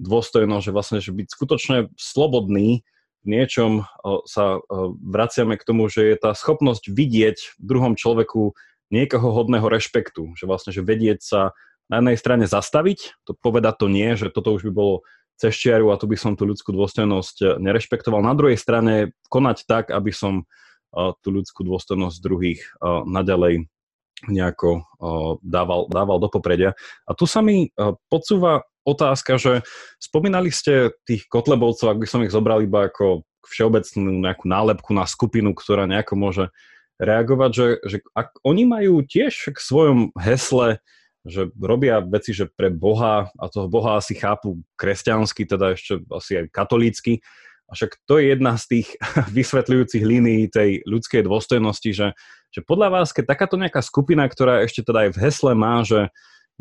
dôstojnosť, 0.00 0.64
že 0.64 0.72
vlastne, 0.72 0.98
že 1.04 1.12
byť 1.12 1.26
skutočne 1.28 1.76
slobodný 2.00 2.80
v 3.24 3.26
niečom 3.26 3.82
sa 4.30 4.62
vraciame 5.02 5.58
k 5.58 5.66
tomu, 5.66 5.90
že 5.90 6.14
je 6.14 6.16
tá 6.16 6.30
schopnosť 6.30 6.86
vidieť 6.86 7.58
v 7.58 7.62
druhom 7.62 7.98
človeku 7.98 8.54
niekoho 8.94 9.34
hodného 9.34 9.66
rešpektu, 9.66 10.38
že 10.38 10.46
vlastne, 10.46 10.70
že 10.70 10.86
vedieť 10.86 11.20
sa 11.26 11.40
na 11.90 11.98
jednej 12.02 12.18
strane 12.18 12.46
zastaviť, 12.46 13.26
to 13.26 13.34
povedať 13.34 13.74
to 13.82 13.86
nie, 13.90 14.14
že 14.14 14.30
toto 14.30 14.54
už 14.54 14.70
by 14.70 14.72
bolo 14.74 14.94
cez 15.36 15.52
čiaru 15.52 15.92
a 15.92 16.00
tu 16.00 16.08
by 16.08 16.16
som 16.16 16.32
tú 16.34 16.48
ľudskú 16.48 16.72
dôstojnosť 16.72 17.36
eh, 17.42 17.48
nerešpektoval. 17.60 18.24
Na 18.24 18.34
druhej 18.34 18.56
strane 18.56 19.12
konať 19.28 19.68
tak, 19.68 19.84
aby 19.92 20.10
som 20.10 20.48
tú 21.20 21.28
ľudskú 21.28 21.60
dôstojnosť 21.68 22.16
druhých 22.24 22.60
uh, 22.80 23.04
naďalej 23.04 23.68
nejako 24.24 24.88
dával, 25.44 25.92
dával 25.92 26.16
do 26.16 26.32
popredia. 26.32 26.72
A 27.04 27.12
tu 27.12 27.28
sa 27.28 27.44
mi 27.44 27.68
podsúva 28.08 28.64
otázka, 28.88 29.36
že 29.36 29.60
spomínali 30.00 30.48
ste 30.48 30.96
tých 31.04 31.28
kotlebovcov, 31.28 31.92
ak 31.92 32.00
by 32.00 32.06
som 32.08 32.24
ich 32.24 32.32
zobral 32.32 32.64
iba 32.64 32.88
ako 32.88 33.28
všeobecnú 33.44 34.24
nejakú 34.24 34.48
nálepku 34.48 34.96
na 34.96 35.04
skupinu, 35.04 35.52
ktorá 35.52 35.84
nejako 35.84 36.14
môže 36.16 36.44
reagovať, 36.96 37.50
že, 37.52 37.66
že 37.84 37.96
ak 38.16 38.40
oni 38.40 38.64
majú 38.64 39.04
tiež 39.04 39.52
k 39.52 39.58
svojom 39.60 40.16
hesle, 40.16 40.80
že 41.26 41.52
robia 41.58 42.00
veci, 42.00 42.32
že 42.32 42.48
pre 42.48 42.72
Boha, 42.72 43.28
a 43.36 43.44
toho 43.52 43.68
Boha 43.68 44.00
asi 44.00 44.16
chápu 44.16 44.64
kresťansky, 44.80 45.44
teda 45.44 45.76
ešte 45.76 46.00
asi 46.08 46.40
aj 46.40 46.46
katolícky, 46.54 47.20
a 47.66 47.72
však 47.74 47.98
to 48.06 48.22
je 48.22 48.30
jedna 48.30 48.54
z 48.54 48.64
tých 48.70 48.88
vysvetľujúcich 49.38 50.04
línií 50.06 50.46
tej 50.50 50.86
ľudskej 50.86 51.26
dôstojnosti, 51.26 51.90
že, 51.92 52.08
že 52.54 52.60
podľa 52.62 53.00
vás, 53.02 53.10
keď 53.10 53.34
takáto 53.34 53.58
nejaká 53.58 53.82
skupina, 53.82 54.26
ktorá 54.26 54.62
ešte 54.62 54.86
teda 54.86 55.08
aj 55.08 55.10
v 55.14 55.20
hesle 55.22 55.52
má, 55.58 55.82
že 55.82 56.10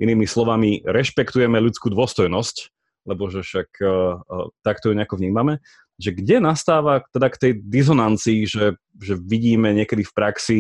inými 0.02 0.28
slovami 0.28 0.84
rešpektujeme 0.84 1.56
ľudskú 1.62 1.94
dôstojnosť, 1.94 2.74
lebo 3.06 3.30
že 3.30 3.46
však 3.46 3.70
uh, 3.86 4.20
uh, 4.20 4.50
takto 4.66 4.92
ju 4.92 4.98
nejako 4.98 5.22
vnímame, 5.22 5.62
že 5.96 6.12
kde 6.12 6.44
nastáva 6.44 7.06
teda 7.14 7.32
k 7.32 7.40
tej 7.40 7.52
dizonancii, 7.64 8.44
že, 8.44 8.76
že 9.00 9.14
vidíme 9.16 9.72
niekedy 9.72 10.04
v 10.04 10.16
praxi, 10.16 10.60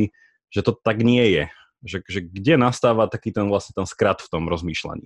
že 0.53 0.63
to 0.63 0.71
tak 0.71 1.03
nie 1.03 1.25
je. 1.35 1.45
Že, 1.85 1.97
že 2.07 2.19
kde 2.23 2.55
nastáva 2.55 3.05
taký 3.11 3.35
ten 3.35 3.45
vlastne 3.51 3.75
ten 3.75 3.85
skrat 3.85 4.23
v 4.23 4.31
tom 4.31 4.47
rozmýšľaní? 4.47 5.05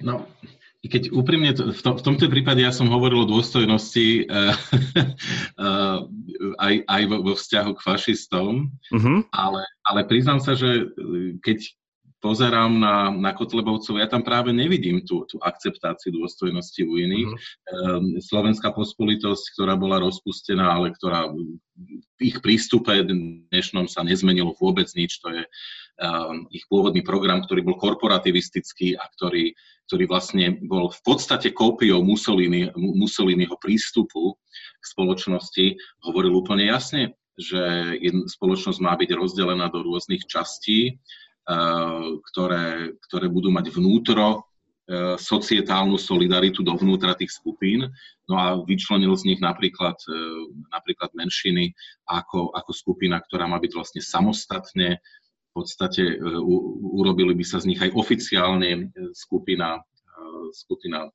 No, 0.00 0.30
keď 0.80 1.12
úprimne, 1.12 1.52
v, 1.52 1.80
tom, 1.84 2.00
v 2.00 2.04
tomto 2.04 2.26
prípade 2.32 2.64
ja 2.64 2.72
som 2.72 2.88
hovoril 2.88 3.28
o 3.28 3.30
dôstojnosti 3.30 4.24
uh, 4.32 4.56
uh, 5.60 5.98
aj, 6.66 6.74
aj 6.88 7.02
vo, 7.04 7.16
vo 7.20 7.32
vzťahu 7.36 7.70
k 7.76 7.84
fašistom, 7.84 8.72
uh-huh. 8.72 9.18
ale, 9.34 9.62
ale 9.84 10.00
priznám 10.08 10.40
sa, 10.40 10.56
že 10.56 10.88
keď, 11.44 11.68
pozerám 12.20 12.76
na, 12.76 13.08
na 13.10 13.32
Kotlebovcov, 13.32 13.96
ja 13.96 14.04
tam 14.04 14.20
práve 14.20 14.52
nevidím 14.52 15.00
tú, 15.02 15.24
tú 15.24 15.40
akceptáciu 15.40 16.12
dôstojnosti 16.12 16.84
u 16.84 16.94
iných. 17.00 17.30
Mm-hmm. 17.32 18.20
Slovenská 18.20 18.76
pospolitosť, 18.76 19.56
ktorá 19.56 19.74
bola 19.74 20.04
rozpustená, 20.04 20.68
ale 20.68 20.92
ktorá 20.92 21.32
v 21.32 21.56
ich 22.20 22.36
prístupe 22.44 22.92
dnešnom 23.00 23.88
sa 23.88 24.04
nezmenilo 24.04 24.52
vôbec 24.60 24.86
nič, 24.92 25.16
to 25.24 25.32
je 25.32 25.42
um, 25.42 25.48
ich 26.48 26.64
pôvodný 26.72 27.04
program, 27.04 27.44
ktorý 27.44 27.60
bol 27.60 27.76
korporativistický 27.76 28.96
a 28.96 29.04
ktorý, 29.12 29.52
ktorý 29.84 30.04
vlastne 30.08 30.56
bol 30.64 30.88
v 30.88 31.00
podstate 31.04 31.52
kópiou 31.52 32.00
Mussolini, 32.00 32.72
Mussoliniho 32.76 33.52
prístupu 33.60 34.40
k 34.80 34.84
spoločnosti, 34.84 35.76
hovoril 36.08 36.40
úplne 36.40 36.72
jasne, 36.72 37.12
že 37.36 37.96
spoločnosť 38.32 38.80
má 38.80 38.96
byť 38.96 39.10
rozdelená 39.12 39.68
do 39.68 39.84
rôznych 39.84 40.24
častí 40.24 40.96
Eh, 41.50 42.08
ktoré, 42.30 42.94
ktoré 43.10 43.26
budú 43.26 43.50
mať 43.50 43.74
vnútro 43.74 44.46
eh, 44.86 45.18
societálnu 45.18 45.98
solidaritu 45.98 46.62
dovnútra 46.62 47.18
tých 47.18 47.34
skupín, 47.34 47.90
no 48.30 48.34
a 48.38 48.54
vyčlenil 48.62 49.10
z 49.18 49.34
nich 49.34 49.40
napríklad, 49.42 49.98
eh, 49.98 50.46
napríklad 50.70 51.10
menšiny 51.10 51.74
ako, 52.06 52.54
ako 52.54 52.70
skupina, 52.70 53.18
ktorá 53.18 53.50
má 53.50 53.58
byť 53.58 53.72
vlastne 53.72 53.98
samostatne, 53.98 55.02
podstate 55.60 56.16
urobili 56.96 57.36
by 57.36 57.44
sa 57.44 57.60
z 57.60 57.68
nich 57.74 57.80
aj 57.80 57.92
oficiálne 57.92 58.88
skupina, 59.12 59.84
skupina 60.56 61.06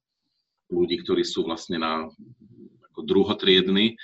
ľudí, 0.69 1.01
ktorí 1.01 1.25
sú 1.25 1.45
vlastne 1.45 1.81
na 1.81 2.05
ako 2.91 3.01
druhotriedny. 3.05 3.97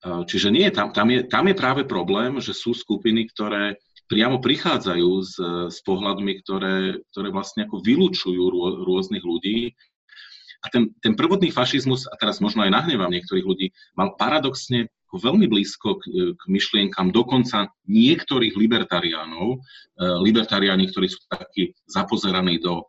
Čiže 0.00 0.48
nie, 0.48 0.64
tam, 0.72 0.96
tam, 0.96 1.12
je, 1.12 1.28
tam 1.28 1.44
je 1.50 1.54
práve 1.58 1.82
problém, 1.84 2.40
že 2.40 2.56
sú 2.56 2.72
skupiny, 2.72 3.28
ktoré 3.28 3.76
priamo 4.08 4.42
prichádzajú 4.42 5.10
s, 5.22 5.36
s 5.70 5.78
pohľadmi, 5.86 6.40
ktoré, 6.42 6.98
ktoré 7.14 7.28
vlastne 7.30 7.68
ako 7.68 7.78
vylúčujú 7.84 8.42
rô, 8.42 8.82
rôznych 8.82 9.22
ľudí. 9.22 9.76
A 10.60 10.66
ten, 10.68 10.92
ten 10.98 11.14
prvotný 11.14 11.54
fašizmus, 11.54 12.10
a 12.10 12.18
teraz 12.18 12.42
možno 12.42 12.66
aj 12.66 12.74
nahnevám 12.74 13.12
niektorých 13.12 13.46
ľudí, 13.46 13.66
mal 13.94 14.18
paradoxne 14.18 14.90
veľmi 15.18 15.50
blízko 15.50 15.98
k, 15.98 16.02
k 16.38 16.42
myšlienkam 16.46 17.10
dokonca 17.10 17.72
niektorých 17.90 18.54
libertariánov, 18.54 19.56
e, 19.56 19.58
libertariáni, 20.22 20.86
ktorí 20.92 21.10
sú 21.10 21.24
takí 21.26 21.74
zapozeraní 21.90 22.62
do 22.62 22.86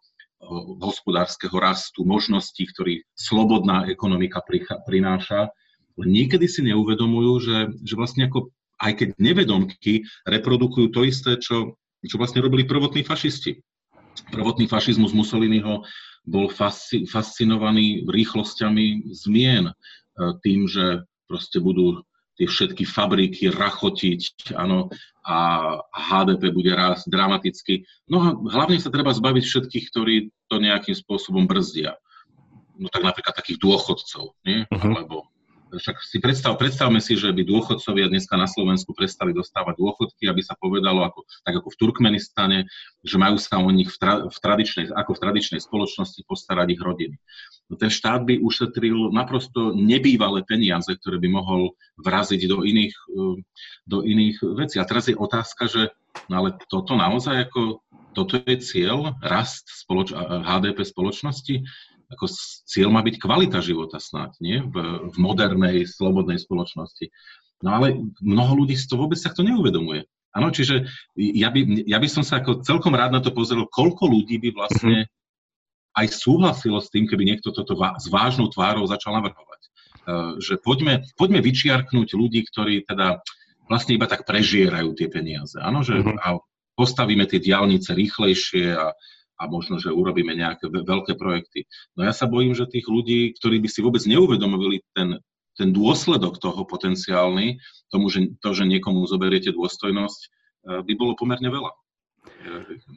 hospodárskeho 0.82 1.54
rastu, 1.62 2.02
možností, 2.02 2.66
ktorý 2.66 3.06
slobodná 3.14 3.86
ekonomika 3.86 4.42
prináša, 4.90 5.54
niekedy 6.02 6.50
si 6.50 6.66
neuvedomujú, 6.66 7.34
že, 7.46 7.58
že 7.86 7.94
vlastne 7.94 8.26
ako 8.26 8.50
aj 8.82 8.98
keď 8.98 9.10
nevedomky 9.22 10.10
reprodukujú 10.26 10.90
to 10.90 11.06
isté, 11.06 11.38
čo, 11.38 11.78
čo 12.02 12.16
vlastne 12.18 12.42
robili 12.42 12.66
prvotní 12.66 13.06
fašisti. 13.06 13.62
Prvotný 14.34 14.66
fašizmus 14.66 15.14
Mussoliniho 15.14 15.86
bol 16.26 16.50
fasci, 16.50 17.06
fascinovaný 17.06 18.10
rýchlosťami 18.10 19.14
zmien, 19.14 19.70
e, 19.70 19.74
tým, 20.42 20.66
že 20.66 21.06
proste 21.30 21.62
budú 21.62 22.02
tie 22.36 22.48
všetky 22.48 22.84
fabriky 22.88 23.52
rachotiť, 23.52 24.54
áno, 24.56 24.92
a 25.22 25.38
HDP 25.94 26.50
bude 26.52 26.74
rásť 26.74 27.08
dramaticky. 27.08 27.86
No 28.10 28.18
a 28.26 28.28
hlavne 28.34 28.82
sa 28.82 28.90
treba 28.90 29.14
zbaviť 29.14 29.44
všetkých, 29.46 29.86
ktorí 29.94 30.16
to 30.50 30.56
nejakým 30.58 30.98
spôsobom 30.98 31.46
brzdia. 31.46 31.96
No 32.82 32.90
tak 32.90 33.06
napríklad 33.06 33.38
takých 33.38 33.62
dôchodcov, 33.62 34.34
nie? 34.42 34.66
Uh-huh. 34.68 34.92
Alebo 34.98 35.31
však 35.72 35.96
si 36.04 36.18
predstav, 36.20 36.60
predstavme 36.60 37.00
si, 37.00 37.16
že 37.16 37.32
by 37.32 37.48
dôchodcovia 37.48 38.12
dneska 38.12 38.36
na 38.36 38.46
Slovensku 38.46 38.92
prestali 38.92 39.32
dostávať 39.32 39.80
dôchodky, 39.80 40.28
aby 40.28 40.44
sa 40.44 40.60
povedalo, 40.60 41.08
ako, 41.08 41.24
tak 41.48 41.54
ako 41.64 41.68
v 41.72 41.80
Turkmenistane, 41.80 42.60
že 43.02 43.16
majú 43.16 43.40
sa 43.40 43.64
o 43.64 43.70
nich 43.72 43.88
v, 43.88 43.98
tra, 43.98 44.14
v 44.28 44.38
tradičnej, 44.38 44.92
ako 44.92 45.12
v 45.16 45.22
tradičnej 45.24 45.62
spoločnosti 45.64 46.20
postarať 46.28 46.68
ich 46.76 46.82
rodiny. 46.82 47.16
No 47.72 47.80
ten 47.80 47.88
štát 47.88 48.28
by 48.28 48.44
ušetril 48.44 49.16
naprosto 49.16 49.72
nebývalé 49.72 50.44
peniaze, 50.44 50.92
ktoré 50.92 51.24
by 51.24 51.30
mohol 51.32 51.62
vraziť 52.04 52.42
do 52.52 52.68
iných, 52.68 52.96
eh, 52.96 53.36
do 53.88 53.98
iných 54.04 54.44
vecí. 54.60 54.76
A 54.78 54.88
teraz 54.88 55.08
je 55.08 55.16
otázka, 55.16 55.72
že 55.72 55.96
no 56.28 56.44
ale 56.44 56.60
toto 56.68 57.00
naozaj 57.00 57.48
ako, 57.48 57.80
toto 58.12 58.36
je 58.44 58.60
cieľ, 58.60 59.16
rast 59.24 59.72
spoloč, 59.72 60.12
HDP 60.12 60.84
spoločnosti? 60.84 61.64
Ako 62.12 62.26
cieľ 62.68 62.92
má 62.92 63.02
byť 63.02 63.16
kvalita 63.18 63.64
života 63.64 63.98
snáď, 63.98 64.32
nie? 64.44 64.58
V, 64.60 64.76
v 65.12 65.16
modernej, 65.16 65.88
slobodnej 65.88 66.38
spoločnosti. 66.38 67.08
No 67.62 67.78
ale 67.78 67.98
mnoho 68.20 68.66
ľudí 68.66 68.76
to 68.76 69.00
vôbec 69.00 69.18
takto 69.22 69.46
neuvedomuje. 69.46 70.04
Áno, 70.32 70.48
čiže 70.48 70.88
ja 71.20 71.52
by, 71.52 71.88
ja 71.88 72.00
by 72.00 72.08
som 72.08 72.24
sa 72.24 72.40
ako 72.40 72.64
celkom 72.64 72.96
rád 72.96 73.12
na 73.12 73.20
to 73.20 73.36
pozrel, 73.36 73.68
koľko 73.68 74.08
ľudí 74.08 74.40
by 74.40 74.50
vlastne 74.56 75.04
mm-hmm. 75.04 76.00
aj 76.00 76.06
súhlasilo 76.08 76.80
s 76.80 76.88
tým, 76.88 77.04
keby 77.04 77.28
niekto 77.28 77.52
toto 77.52 77.76
vá, 77.76 78.00
s 78.00 78.08
vážnou 78.08 78.48
tvárou 78.48 78.88
začal 78.88 79.12
navrhovať. 79.20 79.62
Uh, 80.02 80.34
že 80.40 80.58
poďme, 80.64 81.04
poďme 81.20 81.44
vyčiarknúť 81.44 82.16
ľudí, 82.16 82.48
ktorí 82.48 82.88
teda 82.88 83.20
vlastne 83.68 84.00
iba 84.00 84.08
tak 84.08 84.24
prežierajú 84.24 84.96
tie 84.96 85.12
peniaze. 85.12 85.60
Áno, 85.60 85.84
že 85.84 86.00
mm-hmm. 86.00 86.18
a 86.24 86.40
postavíme 86.80 87.28
tie 87.28 87.44
diálnice 87.44 87.92
rýchlejšie 87.92 88.72
a, 88.72 88.96
a 89.42 89.50
možno, 89.50 89.82
že 89.82 89.90
urobíme 89.90 90.38
nejaké 90.38 90.70
veľké 90.70 91.18
projekty. 91.18 91.66
No 91.98 92.06
ja 92.06 92.14
sa 92.14 92.30
bojím, 92.30 92.54
že 92.54 92.70
tých 92.70 92.86
ľudí, 92.86 93.34
ktorí 93.42 93.58
by 93.58 93.70
si 93.74 93.82
vôbec 93.82 94.06
neuvedomovali 94.06 94.86
ten, 94.94 95.18
ten 95.58 95.74
dôsledok 95.74 96.38
toho 96.38 96.62
potenciálny, 96.62 97.58
tomu, 97.90 98.14
že 98.14 98.30
to, 98.46 98.54
že 98.54 98.70
niekomu 98.70 99.10
zoberiete 99.10 99.50
dôstojnosť, 99.50 100.20
e, 100.22 100.28
by 100.86 100.94
bolo 100.94 101.18
pomerne 101.18 101.50
veľa. 101.50 101.74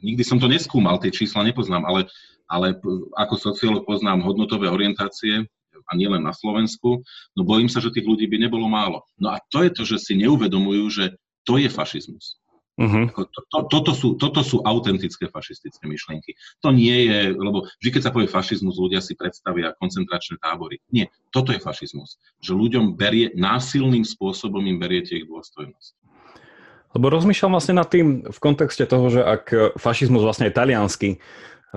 Nikdy 0.05 0.21
som 0.21 0.37
to 0.37 0.45
neskúmal, 0.45 1.01
tie 1.01 1.09
čísla 1.09 1.41
nepoznám, 1.49 1.81
ale, 1.89 2.05
ale 2.45 2.77
ako 3.17 3.41
sociológ 3.41 3.89
poznám 3.89 4.21
hodnotové 4.21 4.69
orientácie 4.69 5.49
a 5.89 5.91
nielen 5.97 6.21
na 6.21 6.33
Slovensku, 6.33 7.01
no 7.33 7.41
bojím 7.41 7.69
sa, 7.69 7.81
že 7.81 7.93
tých 7.93 8.05
ľudí 8.05 8.29
by 8.29 8.37
nebolo 8.45 8.69
málo. 8.69 9.01
No 9.17 9.33
a 9.33 9.41
to 9.49 9.65
je 9.65 9.73
to, 9.73 9.81
že 9.81 9.97
si 10.01 10.13
neuvedomujú, 10.17 10.85
že 10.93 11.05
to 11.45 11.57
je 11.57 11.69
fašizmus. 11.69 12.37
Uh-huh. 12.75 13.07
To, 13.07 13.23
to, 13.31 13.59
toto, 13.71 13.91
sú, 13.95 14.19
toto 14.19 14.43
sú 14.43 14.59
autentické 14.67 15.31
fašistické 15.31 15.87
myšlienky. 15.87 16.35
To 16.59 16.75
nie 16.75 17.07
je, 17.07 17.31
lebo 17.31 17.63
vždy, 17.79 17.89
keď 17.95 18.01
sa 18.03 18.11
povie 18.11 18.27
fašizmus, 18.27 18.75
ľudia 18.75 18.99
si 18.99 19.15
predstavia 19.15 19.71
koncentračné 19.79 20.43
tábory. 20.43 20.83
Nie, 20.91 21.07
toto 21.31 21.55
je 21.55 21.63
fašizmus. 21.63 22.19
Že 22.43 22.51
ľuďom 22.59 22.85
berie, 22.99 23.31
násilným 23.31 24.03
spôsobom 24.03 24.59
im 24.67 24.75
beriete 24.75 25.15
ich 25.15 25.23
dôstojnosť. 25.23 25.95
Lebo 26.95 27.11
rozmýšľam 27.11 27.59
vlastne 27.59 27.75
nad 27.79 27.87
tým 27.87 28.27
v 28.27 28.39
kontexte 28.39 28.87
toho, 28.87 29.07
že 29.11 29.19
ak 29.23 29.75
fašizmus 29.79 30.23
vlastne 30.23 30.47
je 30.47 30.55
taliansky, 30.55 31.09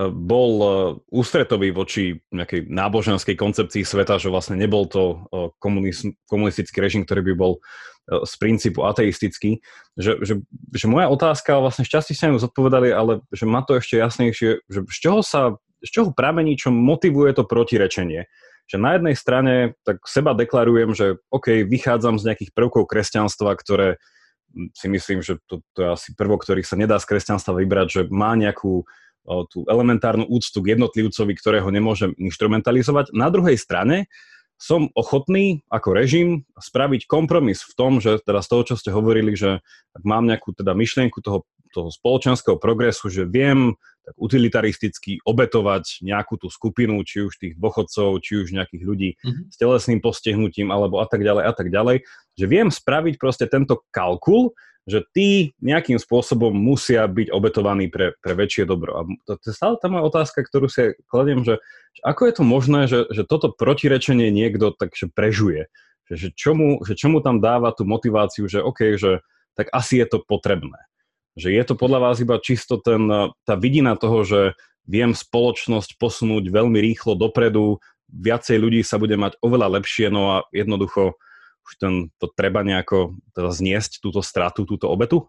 bol 0.07 0.53
e, 0.63 0.69
ústretový 1.11 1.75
voči 1.75 2.23
nejakej 2.31 2.71
náboženskej 2.71 3.35
koncepcii 3.35 3.83
sveta, 3.83 4.23
že 4.23 4.31
vlastne 4.31 4.55
nebol 4.55 4.87
to 4.87 5.27
e, 5.35 5.51
komunistický 6.31 6.79
režim, 6.79 7.03
ktorý 7.03 7.33
by 7.33 7.35
bol 7.35 7.53
e, 7.59 7.61
z 8.23 8.33
princípu 8.39 8.87
ateistický. 8.87 9.59
Že, 9.99 10.13
že, 10.23 10.35
že 10.71 10.87
moja 10.87 11.11
otázka, 11.11 11.59
vlastne 11.59 11.83
šťastie 11.83 12.15
sa 12.15 12.31
ju 12.31 12.39
zodpovedali, 12.39 12.95
ale 12.95 13.27
že 13.35 13.43
má 13.51 13.67
to 13.67 13.75
ešte 13.75 13.99
jasnejšie, 13.99 14.63
že 14.71 14.81
z 14.87 14.99
čoho 15.03 15.21
sa, 15.27 15.59
z 15.83 15.91
čoho 15.91 16.15
pramení, 16.15 16.55
čo 16.55 16.71
motivuje 16.71 17.35
to 17.35 17.43
protirečenie. 17.43 18.31
Že 18.71 18.77
na 18.79 18.91
jednej 19.01 19.17
strane 19.19 19.55
tak 19.83 20.05
seba 20.07 20.31
deklarujem, 20.37 20.95
že 20.95 21.19
OK, 21.35 21.67
vychádzam 21.67 22.23
z 22.23 22.27
nejakých 22.31 22.55
prvkov 22.55 22.87
kresťanstva, 22.87 23.57
ktoré 23.59 23.99
si 24.73 24.89
myslím, 24.89 25.21
že 25.21 25.37
to, 25.45 25.61
to 25.77 25.79
je 25.85 25.89
asi 25.93 26.09
prvok, 26.17 26.45
ktorý 26.45 26.65
sa 26.65 26.77
nedá 26.77 26.97
z 26.97 27.09
kresťanstva 27.09 27.53
vybrať, 27.61 27.87
že 27.89 28.03
má 28.09 28.33
nejakú 28.33 28.85
tú 29.53 29.69
elementárnu 29.69 30.25
úctu 30.25 30.65
k 30.65 30.75
jednotlivcovi, 30.77 31.33
ktorého 31.37 31.69
nemôžem 31.69 32.17
instrumentalizovať. 32.17 33.13
Na 33.13 33.29
druhej 33.29 33.61
strane 33.61 34.09
som 34.59 34.91
ochotný 34.99 35.63
ako 35.71 35.95
režim 35.95 36.43
spraviť 36.59 37.07
kompromis 37.07 37.63
v 37.63 37.73
tom, 37.79 38.03
že 38.03 38.19
teda 38.25 38.43
z 38.43 38.49
toho, 38.51 38.63
čo 38.67 38.75
ste 38.75 38.91
hovorili, 38.91 39.39
že 39.39 39.63
ak 39.95 40.03
mám 40.03 40.27
nejakú 40.27 40.51
teda 40.51 40.75
myšlienku 40.75 41.23
toho, 41.23 41.47
toho 41.71 41.95
spoločenského 41.95 42.59
progresu, 42.59 43.07
že 43.07 43.23
viem 43.23 43.79
tak 44.09 44.17
utilitaristicky 44.17 45.21
obetovať 45.21 46.01
nejakú 46.01 46.41
tú 46.41 46.49
skupinu, 46.49 47.05
či 47.05 47.29
už 47.29 47.37
tých 47.37 47.55
dôchodcov, 47.61 48.25
či 48.25 48.41
už 48.41 48.57
nejakých 48.57 48.83
ľudí 48.89 49.11
mm-hmm. 49.21 49.53
s 49.53 49.57
telesným 49.61 50.01
postihnutím, 50.01 50.73
alebo 50.73 51.05
a 51.05 51.07
tak 51.07 51.21
ďalej 51.21 51.45
a 51.45 51.53
tak 51.53 51.69
ďalej, 51.69 51.97
že 52.33 52.45
viem 52.49 52.73
spraviť 52.73 53.15
proste 53.21 53.45
tento 53.45 53.85
kalkul, 53.93 54.57
že 54.89 55.05
tí 55.13 55.53
nejakým 55.61 56.01
spôsobom 56.01 56.49
musia 56.49 57.05
byť 57.05 57.29
obetovaní 57.29 57.93
pre, 57.93 58.17
pre 58.25 58.33
väčšie 58.33 58.65
dobro. 58.65 58.91
A 58.97 59.01
to, 59.29 59.37
je 59.45 59.53
stále 59.53 59.77
tá 59.77 59.93
moja 59.93 60.09
otázka, 60.09 60.41
ktorú 60.41 60.73
si 60.73 60.97
kladiem, 61.13 61.45
že, 61.45 61.61
že 61.93 62.01
ako 62.09 62.23
je 62.25 62.33
to 62.33 62.45
možné, 62.49 62.81
že, 62.89 63.05
že 63.13 63.29
toto 63.29 63.53
protirečenie 63.53 64.33
niekto 64.33 64.73
takže 64.73 65.13
prežuje. 65.13 65.69
Že, 66.09 66.15
že, 66.17 66.29
čomu, 66.33 66.81
že 66.89 66.97
čomu 66.97 67.21
tam 67.21 67.45
dáva 67.45 67.77
tú 67.77 67.85
motiváciu, 67.85 68.49
že 68.49 68.65
OK, 68.65 68.97
že 68.97 69.21
tak 69.53 69.69
asi 69.77 70.01
je 70.01 70.09
to 70.09 70.25
potrebné. 70.25 70.81
Že 71.37 71.53
je 71.53 71.63
to 71.69 71.75
podľa 71.77 72.09
vás 72.09 72.17
iba 72.25 72.41
čisto 72.41 72.81
ten, 72.81 73.13
tá 73.45 73.55
vidina 73.61 73.93
toho, 73.93 74.25
že 74.25 74.57
viem 74.89 75.13
spoločnosť 75.13 76.01
posunúť 76.01 76.49
veľmi 76.49 76.81
rýchlo 76.81 77.13
dopredu, 77.13 77.77
viacej 78.09 78.57
ľudí 78.57 78.81
sa 78.81 78.97
bude 78.97 79.21
mať 79.21 79.37
oveľa 79.45 79.79
lepšie, 79.79 80.09
no 80.09 80.41
a 80.41 80.49
jednoducho 80.49 81.21
už 81.69 81.75
ten, 81.77 81.95
to 82.17 82.33
treba 82.33 82.65
nejako 82.65 83.21
teda 83.37 83.53
zniesť 83.53 84.01
túto 84.01 84.25
stratu, 84.25 84.65
túto 84.65 84.89
obetu? 84.89 85.29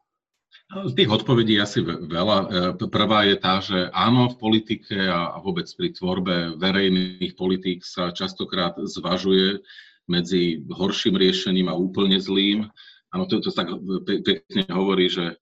Tých 0.69 1.09
odpovedí 1.09 1.57
asi 1.57 1.81
veľa. 1.83 2.37
E, 2.77 2.87
prvá 2.93 3.25
je 3.25 3.35
tá, 3.41 3.57
že 3.57 3.89
áno, 3.89 4.29
v 4.29 4.37
politike 4.37 4.95
a 5.01 5.41
vôbec 5.41 5.65
pri 5.73 5.91
tvorbe 5.97 6.61
verejných 6.61 7.33
politík 7.33 7.81
sa 7.81 8.13
častokrát 8.13 8.77
zvažuje 8.77 9.65
medzi 10.05 10.61
horším 10.69 11.17
riešením 11.17 11.67
a 11.67 11.77
úplne 11.77 12.21
zlým. 12.21 12.69
Áno, 13.09 13.25
to, 13.25 13.41
to 13.41 13.49
tak 13.49 13.73
pekne 14.05 14.69
hovorí, 14.69 15.09
že 15.09 15.33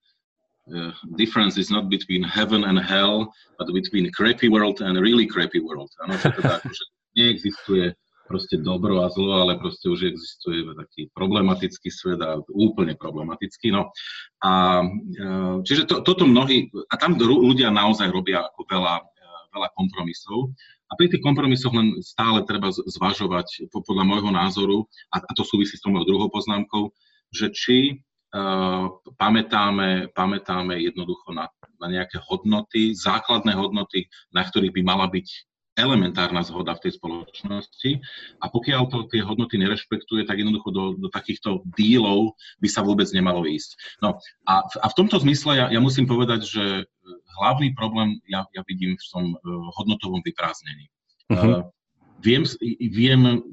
uh, 0.72 0.96
difference 1.20 1.60
is 1.60 1.68
not 1.68 1.92
between 1.92 2.24
heaven 2.24 2.64
and 2.64 2.80
hell, 2.80 3.28
but 3.60 3.68
between 3.76 4.08
crappy 4.16 4.48
world 4.48 4.80
and 4.80 4.96
really 4.96 5.28
crappy 5.28 5.60
world. 5.60 5.92
Áno, 6.08 6.16
teda 6.20 6.64
akože 6.64 6.84
neexistuje 7.20 7.92
proste 8.28 8.60
dobro 8.60 9.02
a 9.02 9.10
zlo, 9.10 9.48
ale 9.48 9.56
proste 9.56 9.88
už 9.88 10.12
existuje 10.12 10.68
taký 10.76 11.08
problematický 11.16 11.90
svet 11.90 12.20
a 12.20 12.44
úplne 12.52 12.94
problematický. 13.00 13.72
No. 13.72 13.90
A, 14.44 14.84
e, 14.84 15.28
čiže 15.64 15.88
to, 15.88 16.04
toto 16.04 16.28
mnohí, 16.28 16.68
a 16.92 16.96
tam 17.00 17.16
ľudia 17.16 17.72
naozaj 17.72 18.12
robia 18.12 18.44
ako 18.46 18.68
veľa, 18.68 18.96
e, 19.00 19.26
veľa 19.56 19.70
kompromisov. 19.74 20.52
A 20.88 20.96
pri 20.96 21.12
tých 21.12 21.24
kompromisoch 21.24 21.72
len 21.76 22.00
stále 22.00 22.44
treba 22.48 22.72
zvažovať, 22.72 23.72
podľa 23.72 24.04
môjho 24.08 24.32
názoru, 24.32 24.78
a, 25.12 25.20
a 25.20 25.32
to 25.36 25.44
súvisí 25.44 25.76
s 25.76 25.84
tou 25.84 25.92
mojou 25.92 26.16
druhou 26.16 26.30
poznámkou, 26.32 26.96
že 27.36 27.52
či 27.52 28.08
uh, 28.32 28.88
pamätáme, 29.20 30.16
pamätáme 30.16 30.80
jednoducho 30.80 31.36
na, 31.36 31.52
na 31.76 31.88
nejaké 31.92 32.24
hodnoty, 32.24 32.96
základné 32.96 33.52
hodnoty, 33.52 34.08
na 34.32 34.48
ktorých 34.48 34.80
by 34.80 34.82
mala 34.88 35.12
byť 35.12 35.28
elementárna 35.78 36.42
zhoda 36.42 36.74
v 36.74 36.90
tej 36.90 36.98
spoločnosti 36.98 37.92
a 38.42 38.46
pokiaľ 38.50 38.82
to 38.90 39.06
tie 39.14 39.22
hodnoty 39.22 39.62
nerešpektuje, 39.62 40.26
tak 40.26 40.42
jednoducho 40.42 40.74
do, 40.74 40.86
do 40.98 41.08
takýchto 41.14 41.62
dílov 41.78 42.34
by 42.58 42.68
sa 42.68 42.82
vôbec 42.82 43.06
nemalo 43.14 43.46
ísť. 43.46 44.02
No 44.02 44.18
a, 44.50 44.66
a 44.66 44.88
v 44.90 44.98
tomto 44.98 45.22
zmysle 45.22 45.54
ja, 45.54 45.66
ja 45.70 45.78
musím 45.78 46.10
povedať, 46.10 46.50
že 46.50 46.66
hlavný 47.38 47.78
problém 47.78 48.18
ja, 48.26 48.44
ja 48.58 48.66
vidím 48.66 48.98
v 48.98 49.08
tom 49.14 49.26
uh, 49.38 49.40
hodnotovom 49.78 50.26
vyprázdnení. 50.26 50.90
Uh-huh. 51.30 51.46
Uh, 51.46 51.62
viem, 52.26 52.44
viem 52.82 53.46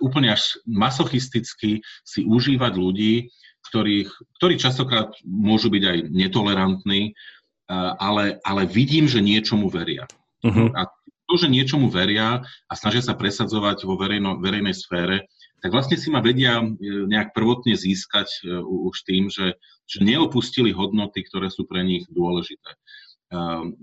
úplne 0.00 0.32
až 0.32 0.56
masochisticky 0.64 1.84
si 2.04 2.20
užívať 2.24 2.72
ľudí, 2.72 3.28
ktorých, 3.68 4.10
ktorí 4.40 4.54
častokrát 4.56 5.12
môžu 5.26 5.68
byť 5.68 5.82
aj 5.84 5.98
netolerantní, 6.08 7.12
uh, 7.12 7.92
ale, 8.00 8.40
ale 8.48 8.64
vidím, 8.64 9.04
že 9.04 9.20
niečomu 9.20 9.68
veria. 9.68 10.08
Uh-huh. 10.40 10.72
A 10.72 10.88
to, 11.26 11.34
že 11.34 11.50
niečomu 11.50 11.90
veria 11.90 12.46
a 12.70 12.72
snažia 12.78 13.02
sa 13.02 13.18
presadzovať 13.18 13.82
vo 13.82 13.98
verejno, 13.98 14.38
verejnej 14.38 14.74
sfére, 14.74 15.26
tak 15.60 15.74
vlastne 15.74 15.98
si 15.98 16.12
ma 16.12 16.22
vedia 16.22 16.62
e, 16.62 16.66
nejak 17.10 17.34
prvotne 17.34 17.74
získať 17.74 18.28
e, 18.44 18.60
už 18.62 18.96
tým, 19.02 19.26
že, 19.32 19.58
že 19.88 19.98
neopustili 20.04 20.70
hodnoty, 20.70 21.26
ktoré 21.26 21.50
sú 21.50 21.66
pre 21.66 21.82
nich 21.82 22.06
dôležité. 22.06 22.70
E, 22.70 22.78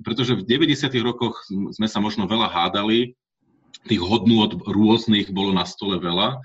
pretože 0.06 0.38
v 0.38 0.48
90. 0.48 0.88
rokoch 1.04 1.44
sme 1.50 1.88
sa 1.90 2.00
možno 2.00 2.30
veľa 2.30 2.48
hádali, 2.48 3.18
tých 3.84 4.00
hodnôt 4.00 4.54
rôznych 4.64 5.34
bolo 5.36 5.52
na 5.52 5.68
stole 5.68 6.00
veľa, 6.00 6.40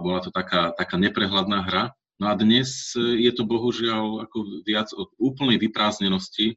bola 0.00 0.24
to 0.24 0.32
taká, 0.32 0.72
taká 0.72 0.96
neprehľadná 0.96 1.68
hra. 1.68 1.92
No 2.16 2.32
a 2.32 2.34
dnes 2.38 2.96
je 2.96 3.28
to 3.28 3.44
bohužiaľ 3.44 4.24
ako 4.24 4.64
viac 4.64 4.88
od 4.96 5.12
úplnej 5.20 5.60
vyprázdnenosti 5.60 6.56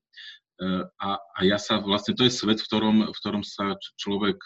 a, 1.01 1.09
a 1.17 1.39
ja 1.43 1.57
sa 1.57 1.81
vlastne, 1.81 2.13
to 2.13 2.23
je 2.23 2.33
svet, 2.33 2.61
v 2.61 2.67
ktorom, 2.67 2.97
v 3.09 3.17
ktorom 3.19 3.43
sa 3.43 3.75
človek 3.97 4.37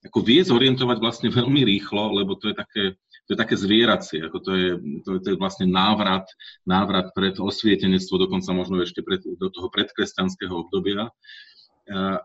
ako 0.00 0.18
vie 0.24 0.40
zorientovať 0.40 0.96
vlastne 0.96 1.28
veľmi 1.38 1.64
rýchlo, 1.64 2.16
lebo 2.16 2.36
to 2.38 2.52
je 2.52 2.56
také, 2.56 2.84
to 3.28 3.36
je 3.36 3.38
také 3.38 3.54
zvieracie, 3.58 4.24
ako 4.24 4.38
to 4.40 4.50
je, 4.56 4.68
to, 5.04 5.10
to 5.20 5.28
je 5.34 5.36
vlastne 5.36 5.68
návrat, 5.68 6.24
návrat 6.64 7.12
pred 7.12 7.36
osvietenectvo, 7.36 8.16
dokonca 8.16 8.50
možno 8.56 8.80
ešte 8.80 9.04
pred, 9.04 9.20
do 9.22 9.48
toho 9.52 9.68
predkresťanského 9.70 10.54
obdobia. 10.54 11.12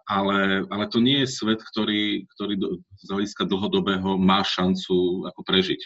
Ale, 0.05 0.61
ale 0.69 0.85
to 0.93 1.01
nie 1.01 1.25
je 1.25 1.41
svet, 1.41 1.57
ktorý, 1.57 2.29
ktorý 2.37 2.53
z 3.01 3.07
hľadiska 3.09 3.49
dlhodobého 3.49 4.13
má 4.13 4.45
šancu 4.45 5.25
ako 5.25 5.41
prežiť 5.41 5.81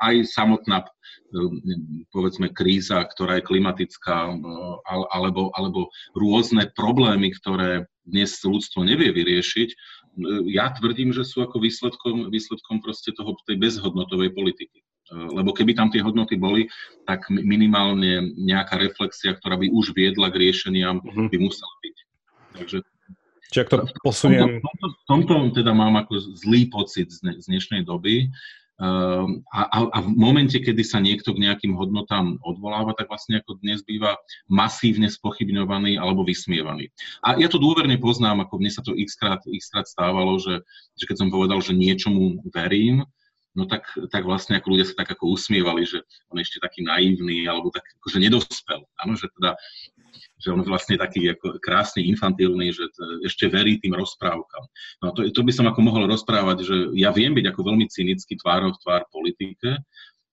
aj 0.00 0.14
samotná 0.28 0.88
povedzme 2.08 2.48
kríza, 2.50 3.04
ktorá 3.04 3.38
je 3.38 3.48
klimatická, 3.48 4.32
alebo, 5.12 5.52
alebo 5.52 5.92
rôzne 6.16 6.72
problémy, 6.72 7.36
ktoré 7.36 7.84
dnes 8.08 8.40
ľudstvo 8.40 8.88
nevie 8.88 9.12
vyriešiť, 9.12 9.68
ja 10.50 10.72
tvrdím, 10.72 11.12
že 11.12 11.22
sú 11.22 11.44
ako 11.44 11.60
výsledkom, 11.60 12.32
výsledkom 12.32 12.80
proste 12.80 13.12
toho, 13.14 13.36
tej 13.44 13.60
bezhodnotovej 13.60 14.34
politiky. 14.34 14.82
Lebo 15.08 15.56
keby 15.56 15.72
tam 15.72 15.88
tie 15.88 16.04
hodnoty 16.04 16.36
boli, 16.36 16.68
tak 17.08 17.28
minimálne 17.32 18.34
nejaká 18.36 18.76
reflexia, 18.76 19.36
ktorá 19.36 19.56
by 19.56 19.72
už 19.72 19.96
viedla 19.96 20.28
k 20.28 20.48
riešeniam, 20.48 21.00
mhm. 21.00 21.32
by 21.32 21.36
musela 21.38 21.74
byť. 21.84 21.96
Takže 22.58 22.78
Čiže 23.48 23.64
ak 23.64 23.68
to 23.72 23.76
posuniem... 24.04 24.60
V 24.60 24.64
tomto, 24.64 24.86
v 24.92 25.04
tomto 25.08 25.34
teda 25.56 25.72
mám 25.72 25.96
ako 25.96 26.20
zlý 26.36 26.68
pocit 26.68 27.08
z, 27.08 27.24
z 27.40 27.44
dnešnej 27.48 27.80
doby, 27.80 28.28
Ehm, 28.78 29.42
a, 29.50 29.90
a 29.90 29.98
v 30.06 30.14
momente, 30.14 30.54
kedy 30.54 30.86
sa 30.86 31.02
niekto 31.02 31.34
k 31.34 31.42
nejakým 31.42 31.74
hodnotám 31.74 32.38
odvoláva, 32.46 32.94
tak 32.94 33.10
vlastne 33.10 33.42
ako 33.42 33.58
dnes 33.58 33.82
býva 33.82 34.14
masívne 34.46 35.10
spochybňovaný 35.10 35.98
alebo 35.98 36.22
vysmievaný. 36.22 36.94
A 37.26 37.34
ja 37.42 37.50
to 37.50 37.58
dôverne 37.58 37.98
poznám, 37.98 38.46
ako 38.46 38.62
mne 38.62 38.70
sa 38.70 38.86
to 38.86 38.94
x 38.94 39.18
krát, 39.18 39.42
x 39.50 39.74
krát 39.74 39.90
stávalo, 39.90 40.38
že, 40.38 40.62
že 40.94 41.04
keď 41.10 41.26
som 41.26 41.28
povedal, 41.34 41.58
že 41.58 41.74
niečomu 41.74 42.38
verím, 42.54 43.02
no 43.58 43.66
tak, 43.66 43.90
tak 44.14 44.22
vlastne 44.22 44.54
ako 44.54 44.78
ľudia 44.78 44.86
sa 44.86 45.02
tak 45.02 45.18
ako 45.18 45.34
usmievali, 45.34 45.82
že 45.82 46.06
on 46.30 46.38
je 46.38 46.46
ešte 46.46 46.62
taký 46.62 46.86
naivný, 46.86 47.50
alebo 47.50 47.74
tak 47.74 47.82
akože 47.98 48.22
nedospel. 48.22 48.86
Áno, 49.02 49.18
že 49.18 49.26
teda 49.34 49.58
že 50.38 50.54
on 50.54 50.62
vlastne 50.62 50.94
taký 50.94 51.34
ako 51.34 51.58
krásny, 51.58 52.06
infantilný, 52.14 52.70
že 52.70 52.86
t- 52.94 53.26
ešte 53.26 53.50
verí 53.50 53.82
tým 53.82 53.98
rozprávkam. 53.98 54.64
No 55.02 55.10
to, 55.10 55.26
to 55.34 55.42
by 55.42 55.50
som 55.50 55.66
ako 55.66 55.82
mohol 55.82 56.06
rozprávať, 56.06 56.62
že 56.62 56.76
ja 56.94 57.10
viem 57.10 57.34
byť 57.34 57.50
ako 57.50 57.60
veľmi 57.66 57.90
cynický 57.90 58.38
tvárov 58.38 58.78
tvár 58.78 59.02
politike, 59.10 59.82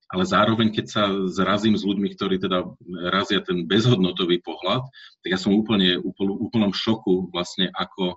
ale 0.06 0.22
zároveň, 0.22 0.70
keď 0.70 0.86
sa 0.86 1.10
zrazím 1.26 1.74
s 1.74 1.82
ľuďmi, 1.82 2.14
ktorí 2.14 2.38
teda 2.38 2.62
razia 3.10 3.42
ten 3.42 3.66
bezhodnotový 3.66 4.38
pohľad, 4.46 4.86
tak 5.26 5.28
ja 5.34 5.38
som 5.38 5.50
úplne 5.58 5.98
v 5.98 6.06
úplnom 6.22 6.70
šoku 6.70 7.34
vlastne, 7.34 7.74
ako, 7.74 8.14